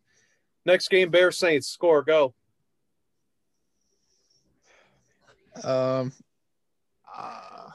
Next 0.65 0.89
game, 0.89 1.09
Bears 1.09 1.37
Saints. 1.37 1.67
Score, 1.67 2.03
go. 2.03 2.35
Um, 5.63 6.11
uh, 7.17 7.69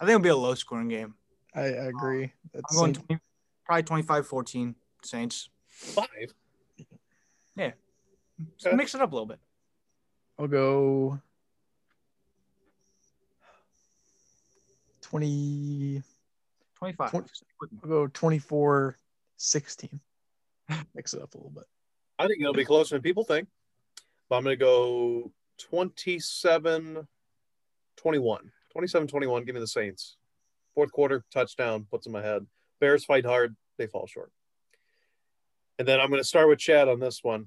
think 0.00 0.10
it'll 0.10 0.20
be 0.20 0.28
a 0.30 0.36
low 0.36 0.54
scoring 0.54 0.88
game. 0.88 1.14
I, 1.54 1.60
I 1.60 1.64
agree. 1.88 2.32
I'm 2.54 2.76
going 2.76 2.94
20, 2.94 3.20
probably 3.64 3.82
25 3.82 4.26
14 4.26 4.74
Saints. 5.02 5.48
Five? 5.68 6.34
Yeah. 7.56 7.72
Okay. 8.66 8.76
mix 8.76 8.94
it 8.94 9.00
up 9.00 9.12
a 9.12 9.14
little 9.14 9.26
bit. 9.26 9.38
I'll 10.38 10.46
go 10.46 11.20
20. 15.02 16.02
25. 16.76 17.10
20, 17.10 17.28
I'll 17.82 17.88
go 17.88 18.06
24 18.08 18.96
16. 19.38 20.00
Mix 20.94 21.14
it 21.14 21.22
up 21.22 21.32
a 21.34 21.38
little 21.38 21.52
bit. 21.52 21.64
I 22.18 22.26
think 22.26 22.40
it'll 22.40 22.52
be 22.52 22.64
closer 22.64 22.96
than 22.96 23.02
people 23.02 23.24
think. 23.24 23.48
But 24.28 24.36
I'm 24.36 24.44
going 24.44 24.58
to 24.58 24.62
go 24.62 25.32
27 25.58 27.06
21. 27.96 28.52
27 28.72 29.08
21. 29.08 29.44
Give 29.44 29.54
me 29.54 29.60
the 29.60 29.66
Saints. 29.66 30.16
Fourth 30.74 30.92
quarter, 30.92 31.24
touchdown, 31.32 31.86
puts 31.90 32.04
them 32.04 32.14
ahead. 32.14 32.46
Bears 32.80 33.04
fight 33.04 33.24
hard. 33.24 33.56
They 33.78 33.86
fall 33.86 34.06
short. 34.06 34.30
And 35.78 35.86
then 35.86 36.00
I'm 36.00 36.08
going 36.08 36.20
to 36.20 36.26
start 36.26 36.48
with 36.48 36.58
Chad 36.58 36.88
on 36.88 37.00
this 37.00 37.22
one. 37.22 37.46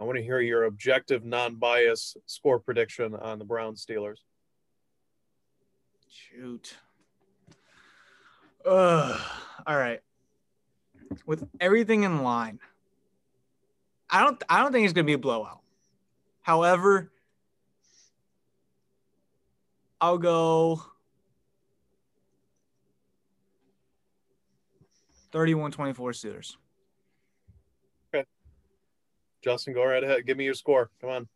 I 0.00 0.04
want 0.04 0.18
to 0.18 0.24
hear 0.24 0.40
your 0.40 0.64
objective, 0.64 1.24
non 1.24 1.54
bias 1.54 2.16
score 2.26 2.58
prediction 2.58 3.14
on 3.14 3.38
the 3.38 3.44
Brown 3.44 3.74
Steelers. 3.74 4.18
Shoot. 6.08 6.74
Uh, 8.66 9.18
all 9.66 9.76
right. 9.76 10.00
With 11.26 11.46
everything 11.60 12.02
in 12.02 12.22
line, 12.22 12.58
I 14.10 14.22
don't 14.22 14.42
I 14.48 14.62
don't 14.62 14.72
think 14.72 14.84
it's 14.84 14.92
gonna 14.92 15.04
be 15.04 15.12
a 15.12 15.18
blowout. 15.18 15.60
However, 16.40 17.12
I'll 20.00 20.18
go 20.18 20.82
31 25.32 25.72
24 25.72 26.12
Steelers. 26.12 26.56
Okay. 29.44 29.52
Justin, 29.52 29.74
go 29.74 29.84
right 29.84 30.02
ahead. 30.02 30.26
Give 30.26 30.36
me 30.36 30.44
your 30.44 30.54
score. 30.54 30.90
Come 31.00 31.10
on. 31.10 31.28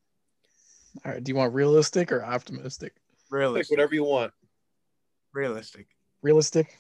All 1.04 1.12
right. 1.12 1.22
Do 1.22 1.30
you 1.30 1.36
want 1.36 1.54
realistic 1.54 2.12
or 2.12 2.24
optimistic? 2.24 2.94
Realistic. 3.30 3.68
Pick 3.68 3.78
whatever 3.78 3.94
you 3.94 4.04
want. 4.04 4.32
Realistic. 5.32 5.86
Realistic. 6.22 6.78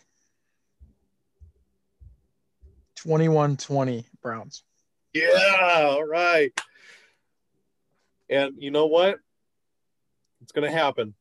21 2.96 3.56
20 3.56 4.06
Browns. 4.22 4.64
Yeah. 5.12 5.88
All 5.90 6.04
right. 6.04 6.52
And 8.28 8.54
you 8.58 8.70
know 8.70 8.86
what? 8.86 9.18
It's 10.42 10.52
going 10.52 10.70
to 10.70 10.76
happen. 10.76 11.14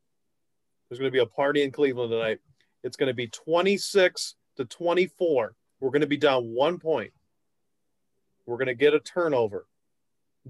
There's 0.89 0.99
going 0.99 1.11
to 1.11 1.15
be 1.15 1.21
a 1.21 1.25
party 1.25 1.63
in 1.63 1.71
Cleveland 1.71 2.11
tonight. 2.11 2.39
It's 2.83 2.97
going 2.97 3.07
to 3.07 3.13
be 3.13 3.27
26 3.27 4.35
to 4.57 4.65
24. 4.65 5.53
We're 5.79 5.89
going 5.89 6.01
to 6.01 6.07
be 6.07 6.17
down 6.17 6.53
one 6.53 6.79
point. 6.79 7.11
We're 8.45 8.57
going 8.57 8.67
to 8.67 8.75
get 8.75 8.93
a 8.93 8.99
turnover. 8.99 9.65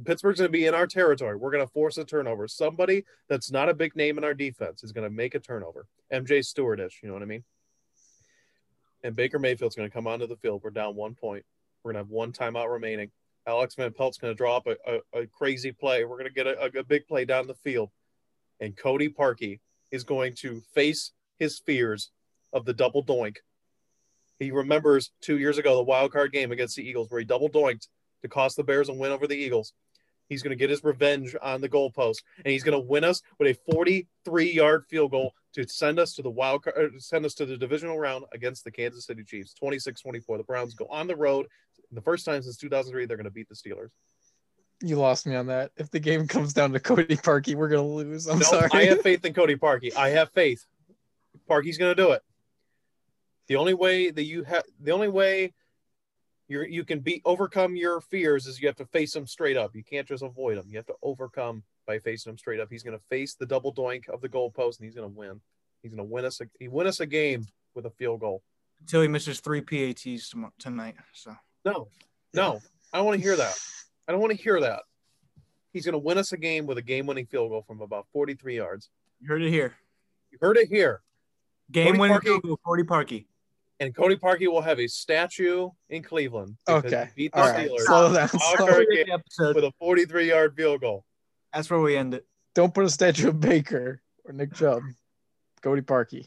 Pittsburgh's 0.05 0.39
going 0.39 0.51
to 0.51 0.57
be 0.57 0.65
in 0.65 0.73
our 0.73 0.87
territory. 0.87 1.35
We're 1.35 1.51
going 1.51 1.65
to 1.65 1.71
force 1.71 1.97
a 1.97 2.05
turnover. 2.05 2.47
Somebody 2.47 3.03
that's 3.29 3.51
not 3.51 3.69
a 3.69 3.73
big 3.73 3.95
name 3.95 4.17
in 4.17 4.23
our 4.23 4.33
defense 4.33 4.83
is 4.83 4.91
going 4.91 5.09
to 5.09 5.15
make 5.15 5.35
a 5.35 5.39
turnover. 5.39 5.87
MJ 6.11 6.45
Stewartish, 6.45 6.99
you 7.01 7.07
know 7.07 7.13
what 7.13 7.23
I 7.23 7.27
mean? 7.27 7.43
And 9.03 9.15
Baker 9.15 9.39
Mayfield's 9.39 9.75
going 9.75 9.89
to 9.89 9.93
come 9.93 10.07
onto 10.07 10.27
the 10.27 10.35
field. 10.37 10.61
We're 10.63 10.71
down 10.71 10.95
one 10.95 11.15
point. 11.15 11.45
We're 11.83 11.93
going 11.93 12.03
to 12.03 12.07
have 12.07 12.11
one 12.11 12.31
timeout 12.31 12.71
remaining. 12.71 13.11
Alex 13.47 13.75
Van 13.75 13.93
Pelt's 13.93 14.17
going 14.17 14.33
to 14.33 14.37
draw 14.37 14.57
up 14.57 14.67
a, 14.67 14.75
a, 14.85 15.21
a, 15.21 15.27
crazy 15.27 15.71
play. 15.71 16.03
We're 16.03 16.17
going 16.17 16.27
to 16.27 16.33
get 16.33 16.47
a, 16.47 16.79
a, 16.79 16.83
big 16.83 17.07
play 17.07 17.23
down 17.23 17.47
the 17.47 17.53
field. 17.53 17.91
And 18.59 18.75
Cody 18.75 19.07
Parkey 19.07 19.59
is 19.91 20.03
going 20.03 20.33
to 20.39 20.61
face 20.73 21.13
his 21.39 21.59
fears 21.59 22.11
of 22.51 22.65
the 22.65 22.73
double 22.73 23.05
doink 23.05 23.37
He 24.39 24.51
remembers 24.51 25.11
two 25.21 25.37
years 25.37 25.57
ago 25.57 25.77
the 25.77 25.83
wild 25.83 26.11
card 26.11 26.33
game 26.33 26.51
against 26.51 26.75
the 26.75 26.87
Eagles 26.87 27.09
where 27.09 27.19
he 27.19 27.25
double 27.25 27.49
doinked 27.49 27.87
to 28.21 28.27
cost 28.27 28.57
the 28.57 28.63
Bears 28.63 28.89
a 28.89 28.93
win 28.93 29.11
over 29.11 29.27
the 29.27 29.35
Eagles. 29.35 29.73
He's 30.29 30.43
going 30.43 30.51
to 30.51 30.57
get 30.57 30.69
his 30.69 30.83
revenge 30.83 31.35
on 31.41 31.61
the 31.61 31.69
goalpost, 31.69 32.23
and 32.43 32.51
he's 32.51 32.63
going 32.63 32.79
to 32.79 32.87
win 32.87 33.03
us 33.03 33.21
with 33.39 33.49
a 33.49 33.71
43-yard 33.73 34.85
field 34.89 35.11
goal 35.11 35.33
to 35.53 35.67
send 35.67 35.99
us 35.99 36.13
to 36.15 36.21
the 36.21 36.29
wild 36.29 36.63
card, 36.63 36.93
uh, 36.95 36.99
send 36.99 37.25
us 37.25 37.33
to 37.35 37.45
the 37.45 37.57
divisional 37.57 37.97
round 37.97 38.25
against 38.33 38.63
the 38.63 38.71
Kansas 38.71 39.05
City 39.05 39.23
Chiefs. 39.23 39.53
26-24. 39.61 40.37
The 40.37 40.43
Browns 40.43 40.73
go 40.73 40.87
on 40.89 41.07
the 41.07 41.15
road. 41.15 41.47
The 41.91 42.01
first 42.01 42.25
time 42.25 42.41
since 42.41 42.57
2003, 42.57 43.05
they're 43.05 43.17
going 43.17 43.25
to 43.25 43.31
beat 43.31 43.47
the 43.49 43.55
Steelers. 43.55 43.89
You 44.81 44.97
lost 44.97 45.25
me 45.25 45.35
on 45.35 45.47
that. 45.47 45.71
If 45.77 45.89
the 45.89 45.99
game 45.99 46.27
comes 46.27 46.53
down 46.53 46.71
to 46.73 46.79
Cody 46.79 47.15
Parkey, 47.15 47.55
we're 47.55 47.67
gonna 47.67 47.81
lose. 47.81 48.27
I'm 48.27 48.37
no, 48.37 48.45
sorry. 48.45 48.69
I 48.71 48.85
have 48.85 49.01
faith 49.03 49.25
in 49.25 49.33
Cody 49.33 49.55
Parkey. 49.55 49.95
I 49.95 50.09
have 50.09 50.29
faith. 50.33 50.63
Parkey's 51.49 51.77
going 51.77 51.95
to 51.95 52.01
do 52.01 52.11
it. 52.11 52.21
The 53.47 53.55
only 53.55 53.73
way 53.73 54.11
that 54.11 54.23
you 54.23 54.43
have, 54.43 54.63
the 54.79 54.91
only 54.91 55.07
way 55.07 55.53
you 56.47 56.61
you 56.63 56.83
can 56.83 56.99
be 56.99 57.21
overcome 57.25 57.75
your 57.75 58.01
fears 58.01 58.47
is 58.47 58.61
you 58.61 58.67
have 58.67 58.75
to 58.77 58.85
face 58.85 59.13
them 59.13 59.27
straight 59.27 59.57
up. 59.57 59.75
You 59.75 59.83
can't 59.83 60.07
just 60.07 60.23
avoid 60.23 60.57
them. 60.57 60.65
You 60.69 60.77
have 60.77 60.85
to 60.87 60.95
overcome 61.03 61.63
by 61.85 61.99
facing 61.99 62.31
them 62.31 62.37
straight 62.37 62.59
up. 62.59 62.67
He's 62.69 62.83
going 62.83 62.97
to 62.97 63.03
face 63.05 63.35
the 63.35 63.45
double 63.45 63.73
doink 63.73 64.07
of 64.09 64.21
the 64.21 64.29
goalpost, 64.29 64.79
and 64.79 64.85
he's 64.85 64.95
going 64.95 65.09
to 65.09 65.17
win. 65.17 65.41
He's 65.81 65.93
going 65.93 66.05
to 66.05 66.11
win 66.11 66.25
us. 66.25 66.41
A, 66.41 66.45
he 66.59 66.67
win 66.67 66.87
us 66.87 66.99
a 66.99 67.05
game 67.05 67.45
with 67.75 67.85
a 67.85 67.89
field 67.91 68.19
goal. 68.19 68.43
Until 68.79 69.01
he 69.01 69.07
misses 69.07 69.39
three 69.39 69.61
PATs 69.61 70.33
tonight. 70.59 70.95
So 71.13 71.35
No, 71.65 71.87
no, 72.33 72.59
I 72.93 72.97
don't 72.97 73.05
want 73.05 73.17
to 73.17 73.23
hear 73.23 73.35
that. 73.35 73.57
I 74.07 74.11
don't 74.11 74.21
want 74.21 74.31
to 74.35 74.41
hear 74.41 74.59
that. 74.61 74.81
He's 75.73 75.85
going 75.85 75.93
to 75.93 75.99
win 75.99 76.17
us 76.17 76.31
a 76.31 76.37
game 76.37 76.65
with 76.65 76.77
a 76.77 76.81
game-winning 76.81 77.25
field 77.25 77.49
goal 77.49 77.63
from 77.67 77.81
about 77.81 78.07
43 78.13 78.55
yards. 78.55 78.89
you 79.21 79.27
heard 79.27 79.41
it 79.41 79.49
here. 79.49 79.75
You 80.31 80.37
heard 80.41 80.57
it 80.57 80.69
here. 80.69 81.01
Game 81.71 81.87
Cody 81.87 81.99
winning 81.99 82.17
Parkey- 82.17 82.23
field 82.23 82.43
goal, 82.43 82.59
Cody 82.65 82.83
Parkey. 82.83 83.25
And 83.79 83.95
Cody 83.95 84.15
Parkey 84.15 84.47
will 84.47 84.61
have 84.61 84.79
a 84.79 84.87
statue 84.87 85.69
in 85.89 86.01
Cleveland. 86.01 86.57
because 86.65 86.85
Okay. 86.85 87.09
he 87.15 87.23
beat 87.23 87.31
the 87.33 87.39
All 87.41 87.49
right. 87.51 87.69
Steelers 87.69 87.79
Slow 87.81 88.13
down. 88.13 88.27
Slow- 88.29 88.39
card 88.57 88.73
End 88.73 88.87
game 88.91 89.05
the 89.07 89.13
episode. 89.13 89.55
with 89.55 89.63
a 89.65 89.71
43-yard 89.81 90.55
field 90.55 90.81
goal. 90.81 91.05
That's 91.53 91.69
where 91.69 91.79
we 91.79 91.95
end 91.95 92.13
it. 92.15 92.25
Don't 92.55 92.73
put 92.73 92.85
a 92.85 92.89
statue 92.89 93.29
of 93.29 93.39
Baker 93.39 94.01
or 94.25 94.33
Nick 94.33 94.53
Chubb. 94.55 94.81
Cody 95.61 95.81
Parkey. 95.81 96.25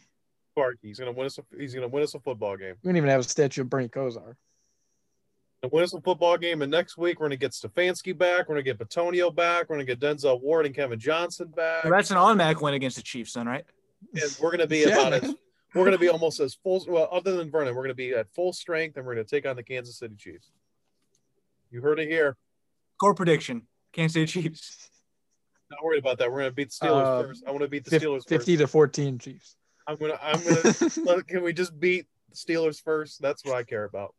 Parkey. 0.56 0.76
He's 0.82 0.98
going 1.00 1.12
to 1.12 1.16
win 1.18 1.26
us. 1.26 1.38
A, 1.38 1.42
he's 1.58 1.74
going 1.74 1.88
to 1.88 1.92
win 1.92 2.02
us 2.04 2.14
a 2.14 2.20
football 2.20 2.56
game. 2.56 2.76
We 2.82 2.88
don't 2.88 2.96
even 2.96 3.08
have 3.10 3.20
a 3.20 3.24
statue 3.24 3.62
of 3.62 3.70
Bernie 3.70 3.88
Kosar. 3.88 4.34
And 5.62 5.70
win 5.72 5.82
us 5.84 5.92
a 5.92 6.00
football 6.00 6.38
game. 6.38 6.62
And 6.62 6.70
next 6.70 6.96
week 6.96 7.18
we're 7.20 7.28
going 7.28 7.38
to 7.38 7.44
get 7.44 7.50
Stefanski 7.52 8.16
back. 8.16 8.48
We're 8.48 8.54
going 8.54 8.64
to 8.64 8.74
get 8.74 8.78
Bitonio 8.78 9.34
back. 9.34 9.68
We're 9.68 9.76
going 9.76 9.86
to 9.86 9.94
get 9.96 10.00
Denzel 10.00 10.40
Ward 10.40 10.66
and 10.66 10.74
Kevin 10.74 10.98
Johnson 10.98 11.48
back. 11.48 11.82
So 11.82 11.90
that's 11.90 12.10
an 12.10 12.16
automatic 12.16 12.60
win 12.62 12.74
against 12.74 12.96
the 12.96 13.02
Chiefs, 13.02 13.32
then, 13.34 13.46
right? 13.46 13.64
and 14.14 14.38
we're 14.40 14.50
going 14.50 14.60
to 14.60 14.66
be 14.66 14.78
Yeah, 14.86 15.00
about 15.00 15.10
man. 15.12 15.24
as 15.24 15.34
we're 15.74 15.84
going 15.84 15.92
to 15.92 15.98
be 15.98 16.08
almost 16.08 16.40
as 16.40 16.54
full. 16.54 16.84
Well, 16.88 17.08
other 17.12 17.36
than 17.36 17.50
Vernon, 17.50 17.74
we're 17.74 17.82
going 17.82 17.88
to 17.88 17.94
be 17.94 18.12
at 18.12 18.32
full 18.34 18.52
strength, 18.52 18.96
and 18.96 19.06
we're 19.06 19.14
going 19.14 19.26
to 19.26 19.30
take 19.30 19.46
on 19.46 19.56
the 19.56 19.62
Kansas 19.62 19.98
City 19.98 20.14
Chiefs. 20.18 20.50
You 21.70 21.80
heard 21.80 22.00
it 22.00 22.08
here. 22.08 22.36
Core 22.98 23.14
prediction: 23.14 23.62
Kansas 23.92 24.14
City 24.14 24.26
Chiefs. 24.26 24.90
Not 25.70 25.84
worried 25.84 26.00
about 26.00 26.18
that. 26.18 26.30
We're 26.30 26.40
going 26.40 26.50
to 26.50 26.54
beat 26.54 26.70
the 26.70 26.86
Steelers 26.86 27.04
Uh, 27.04 27.22
first. 27.22 27.44
I 27.46 27.50
want 27.50 27.62
to 27.62 27.68
beat 27.68 27.84
the 27.84 27.90
Fif- 27.90 28.02
Steelers 28.02 28.28
50 28.28 28.56
to 28.56 28.66
14 28.66 29.18
Chiefs. 29.18 29.56
I'm 29.86 29.96
gonna. 29.96 30.18
I'm 30.20 30.42
gonna. 30.42 31.22
can 31.28 31.42
we 31.42 31.52
just 31.52 31.78
beat 31.78 32.06
the 32.30 32.36
Steelers 32.36 32.82
first? 32.82 33.22
That's 33.22 33.44
what 33.44 33.54
I 33.54 33.62
care 33.62 33.84
about. 33.84 34.14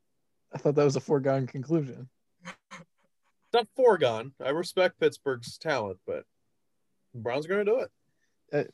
I 0.53 0.57
thought 0.57 0.75
that 0.75 0.83
was 0.83 0.95
a 0.95 1.01
foregone 1.01 1.47
conclusion. 1.47 2.09
It's 2.45 3.53
not 3.53 3.67
foregone. 3.75 4.33
I 4.43 4.49
respect 4.49 4.99
Pittsburgh's 4.99 5.57
talent, 5.57 5.99
but 6.07 6.23
Browns 7.13 7.45
are 7.45 7.49
going 7.49 7.65
to 7.65 7.71
do 7.71 7.85
it. 8.53 8.71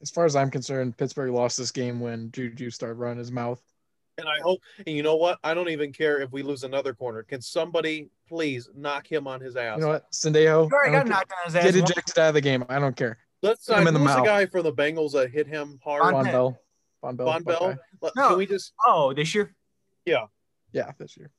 As 0.00 0.10
far 0.10 0.24
as 0.24 0.36
I'm 0.36 0.50
concerned, 0.50 0.96
Pittsburgh 0.96 1.30
lost 1.32 1.56
this 1.58 1.72
game 1.72 2.00
when 2.00 2.30
Juju 2.30 2.70
started 2.70 2.94
running 2.94 3.18
his 3.18 3.32
mouth. 3.32 3.60
And 4.16 4.28
I 4.28 4.40
hope. 4.42 4.60
And 4.86 4.96
you 4.96 5.02
know 5.02 5.16
what? 5.16 5.38
I 5.44 5.54
don't 5.54 5.68
even 5.68 5.92
care 5.92 6.20
if 6.20 6.32
we 6.32 6.42
lose 6.42 6.64
another 6.64 6.92
corner. 6.92 7.22
Can 7.22 7.40
somebody 7.40 8.08
please 8.28 8.68
knock 8.74 9.10
him 9.10 9.26
on 9.26 9.40
his 9.40 9.56
ass? 9.56 9.76
You 9.78 9.84
know 9.84 9.88
what? 9.90 10.10
Sendejo, 10.12 10.68
You 10.68 10.76
already 10.76 10.96
I 10.96 10.98
got 11.00 11.06
knocked 11.08 11.32
on 11.32 11.46
his 11.46 11.56
ass. 11.56 11.64
get 11.64 11.76
ejected 11.76 12.18
out 12.18 12.28
of 12.28 12.34
the 12.34 12.40
game. 12.40 12.64
I 12.68 12.78
don't 12.78 12.96
care. 12.96 13.18
Let's 13.42 13.66
Hit 13.68 13.78
him 13.78 13.86
in 13.86 13.94
the 13.94 14.00
who's 14.00 14.14
the 14.16 14.22
guy 14.22 14.46
from 14.46 14.64
the 14.64 14.72
Bengals 14.72 15.12
that 15.12 15.30
hit 15.30 15.46
him 15.46 15.78
hard. 15.84 16.02
Von 16.02 16.14
Vonn 16.14 16.24
Bell. 16.24 16.32
Bell. 16.32 16.60
Vonn 17.04 17.16
Bell. 17.16 17.26
Vonn 17.26 17.44
Bell. 17.44 17.78
Buckeye. 18.00 18.12
No. 18.20 18.28
Can 18.30 18.38
we 18.38 18.46
just 18.46 18.72
Oh, 18.86 19.12
this 19.12 19.34
year? 19.34 19.54
Yeah. 20.04 20.26
Yeah, 20.72 20.90
this 20.98 21.16
year. 21.16 21.30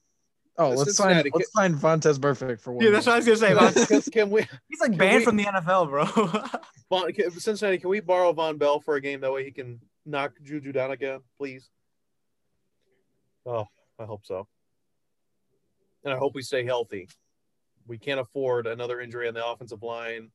Oh, 0.59 0.71
let's 0.71 0.95
sign 0.97 1.15
Cincinnati 1.15 1.31
let's 1.33 1.53
sign 1.53 1.73
Vontaze 1.73 2.21
Perfect 2.21 2.61
for 2.61 2.73
one. 2.73 2.83
Yeah, 2.83 2.91
that's 2.91 3.05
what 3.05 3.13
I 3.13 3.15
was 3.15 3.25
gonna 3.25 3.37
say. 3.37 3.53
Von- 3.53 3.85
can, 3.87 4.01
can 4.11 4.29
we 4.29 4.41
He's 4.67 4.81
like 4.81 4.91
Can 4.91 4.97
banned 4.97 5.19
we- 5.19 5.23
from 5.25 5.37
the 5.37 5.45
NFL, 5.45 5.89
bro. 5.89 6.05
Von, 6.89 7.13
can, 7.13 7.31
Cincinnati? 7.31 7.77
Can 7.77 7.89
we 7.89 8.01
borrow 8.01 8.33
Vonn 8.33 8.59
Bell 8.59 8.81
for 8.81 8.95
a 8.95 9.01
game 9.01 9.21
that 9.21 9.31
way 9.31 9.45
he 9.45 9.51
can 9.51 9.79
knock 10.05 10.33
Juju 10.43 10.73
down 10.73 10.91
again, 10.91 11.21
please? 11.37 11.69
Oh, 13.45 13.65
I 13.97 14.03
hope 14.03 14.25
so. 14.25 14.47
And 16.03 16.13
I 16.13 16.17
hope 16.17 16.35
we 16.35 16.41
stay 16.41 16.65
healthy. 16.65 17.07
We 17.87 17.97
can't 17.97 18.19
afford 18.19 18.67
another 18.67 18.99
injury 18.99 19.27
on 19.27 19.33
the 19.33 19.45
offensive 19.45 19.81
line. 19.81 20.29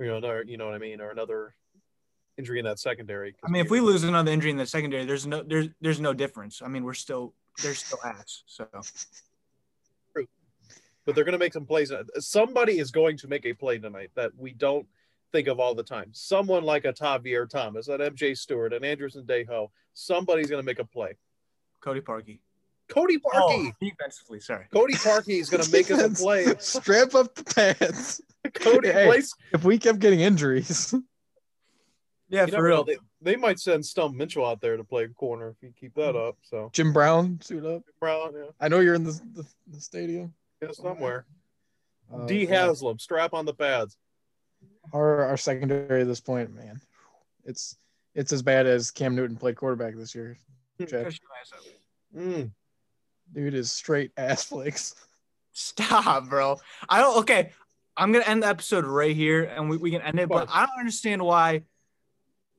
You 0.00 0.06
know, 0.06 0.16
another, 0.16 0.44
you 0.46 0.56
know 0.56 0.66
what 0.66 0.74
I 0.74 0.78
mean, 0.78 1.00
or 1.00 1.10
another 1.10 1.54
injury 2.38 2.58
in 2.58 2.64
that 2.64 2.78
secondary. 2.78 3.34
I 3.44 3.50
mean, 3.50 3.64
if 3.64 3.70
we 3.70 3.80
lose 3.80 4.04
another 4.04 4.30
injury 4.30 4.50
in 4.50 4.56
the 4.56 4.66
secondary, 4.66 5.04
there's 5.04 5.26
no 5.26 5.42
there's 5.42 5.68
there's 5.80 6.00
no 6.00 6.14
difference. 6.14 6.62
I 6.64 6.68
mean, 6.68 6.84
we're 6.84 6.94
still 6.94 7.34
there's 7.62 7.78
still 7.78 7.98
ass. 8.04 8.42
So 8.46 8.66
true, 10.14 10.26
but 11.04 11.14
they're 11.14 11.24
going 11.24 11.32
to 11.32 11.38
make 11.38 11.52
some 11.52 11.66
plays. 11.66 11.92
Somebody 12.18 12.78
is 12.78 12.90
going 12.90 13.16
to 13.18 13.28
make 13.28 13.46
a 13.46 13.52
play 13.52 13.78
tonight 13.78 14.10
that 14.14 14.32
we 14.36 14.52
don't 14.52 14.86
think 15.32 15.48
of 15.48 15.60
all 15.60 15.74
the 15.74 15.82
time. 15.82 16.10
Someone 16.12 16.64
like 16.64 16.84
a 16.84 16.92
Tavierre 16.92 17.48
Thomas, 17.48 17.88
an 17.88 17.98
MJ 18.00 18.36
Stewart, 18.36 18.72
an 18.72 18.84
Anderson 18.84 19.24
Deho. 19.24 19.68
Somebody's 19.94 20.48
going 20.48 20.62
to 20.62 20.66
make 20.66 20.78
a 20.78 20.84
play. 20.84 21.16
Cody 21.80 22.00
Parkey. 22.00 22.40
Cody 22.88 23.18
oh, 23.24 23.28
Parkey. 23.30 23.68
Oh, 23.68 23.72
defensively, 23.80 24.40
sorry. 24.40 24.66
Cody 24.72 24.94
Parkey 24.94 25.40
is 25.40 25.50
going 25.50 25.62
to 25.62 25.70
make 25.70 25.90
us 25.90 26.02
a 26.02 26.08
play. 26.22 26.46
Strap 26.58 27.14
up 27.14 27.34
the 27.34 27.44
pants. 27.44 28.20
Cody 28.54 28.90
Hey. 28.90 29.06
plays. 29.06 29.34
If 29.52 29.64
we 29.64 29.78
kept 29.78 29.98
getting 29.98 30.20
injuries, 30.20 30.94
Yeah, 32.28 32.44
You 32.44 32.52
for 32.52 32.62
real. 32.62 32.84
They, 32.84 32.98
they 33.22 33.36
might 33.36 33.58
send 33.58 33.84
Stump 33.84 34.14
Mitchell 34.14 34.44
out 34.44 34.60
there 34.60 34.76
to 34.76 34.84
play 34.84 35.08
corner 35.08 35.48
if 35.48 35.56
you 35.62 35.72
keep 35.78 35.94
that 35.94 36.14
up. 36.14 36.36
So 36.42 36.70
Jim 36.72 36.92
Brown, 36.92 37.40
suit 37.42 37.64
up. 37.64 37.82
Brown, 38.00 38.32
yeah, 38.34 38.50
I 38.60 38.68
know 38.68 38.80
you're 38.80 38.94
in 38.94 39.04
the, 39.04 39.18
the, 39.34 39.46
the 39.68 39.80
stadium. 39.80 40.34
yeah 40.62 40.72
somewhere. 40.72 41.24
Uh, 42.12 42.26
D 42.26 42.44
yeah. 42.44 42.66
Haslam, 42.66 42.98
strap 42.98 43.34
on 43.34 43.44
the 43.44 43.54
pads. 43.54 43.96
our 44.92 45.24
our 45.24 45.36
secondary 45.36 46.02
at 46.02 46.06
this 46.06 46.20
point, 46.20 46.54
man, 46.54 46.80
it's 47.44 47.76
it's 48.14 48.32
as 48.32 48.42
bad 48.42 48.66
as 48.66 48.90
Cam 48.90 49.14
Newton 49.14 49.36
played 49.36 49.56
quarterback 49.56 49.96
this 49.96 50.14
year. 50.14 50.36
Check. 50.80 51.04
Push 51.04 51.20
your 51.20 51.30
ass 51.40 51.52
up. 51.52 51.64
Mm. 52.16 52.50
Dude 53.32 53.54
is 53.54 53.72
straight 53.72 54.12
ass 54.16 54.44
flicks. 54.44 54.94
Stop, 55.52 56.28
bro. 56.28 56.58
I 56.88 57.00
don't. 57.00 57.18
Okay, 57.18 57.50
I'm 57.96 58.12
gonna 58.12 58.24
end 58.26 58.42
the 58.42 58.48
episode 58.48 58.84
right 58.84 59.14
here, 59.14 59.44
and 59.44 59.68
we, 59.68 59.76
we 59.76 59.90
can 59.90 60.02
end 60.02 60.20
it. 60.20 60.28
But 60.28 60.48
I 60.52 60.66
don't 60.66 60.78
understand 60.78 61.22
why 61.22 61.62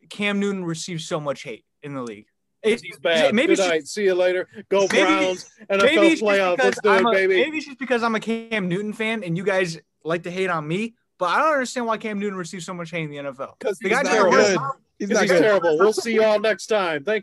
Cam 0.10 0.40
Newton 0.40 0.66
receives 0.66 1.06
so 1.08 1.20
much 1.20 1.44
hate 1.44 1.66
in 1.84 1.94
the 1.94 2.02
league. 2.04 2.26
It- 2.62 2.82
He's 2.82 3.00
bad. 3.00 3.34
Maybe 3.34 3.56
Good 3.56 3.68
night. 3.70 3.88
See 3.88 4.04
you 4.04 4.14
later. 4.16 4.48
Go 4.70 4.82
Maybe- 4.92 5.04
Browns. 5.04 5.50
NFL 5.70 5.84
maybe 5.84 6.16
playoffs. 6.22 6.60
Let's 6.64 6.82
do 6.82 6.90
I'm 6.90 7.06
it, 7.08 7.10
a- 7.10 7.14
baby. 7.14 7.36
Maybe 7.38 7.58
it's 7.58 7.66
just 7.68 7.80
because 7.80 8.04
I'm 8.04 8.16
a 8.16 8.20
Cam 8.20 8.68
Newton 8.68 8.92
fan, 8.94 9.24
and 9.24 9.38
you 9.38 9.44
guys 9.44 9.80
like 10.04 10.24
to 10.24 10.32
hate 10.32 10.50
on 10.50 10.68
me. 10.68 10.96
But 11.18 11.26
I 11.28 11.40
don't 11.42 11.54
understand 11.54 11.86
why 11.86 11.98
Cam 11.98 12.20
Newton 12.20 12.38
receives 12.38 12.66
so 12.66 12.74
much 12.74 12.92
hate 12.92 13.04
in 13.04 13.10
the 13.12 13.18
NFL. 13.18 13.56
Because 13.60 13.78
The 13.80 13.90
he's 13.90 13.98
guy 13.98 14.04
not 14.04 14.12
terrible. 14.12 14.32
good. 14.38 14.58
He's 15.00 15.08
He's 15.10 15.18
not 15.18 15.28
terrible. 15.28 15.78
We'll 15.78 15.94
see 15.94 16.14
you 16.14 16.24
all 16.24 16.40
next 16.40 16.68
time. 16.68 17.04
Thank 17.06 17.18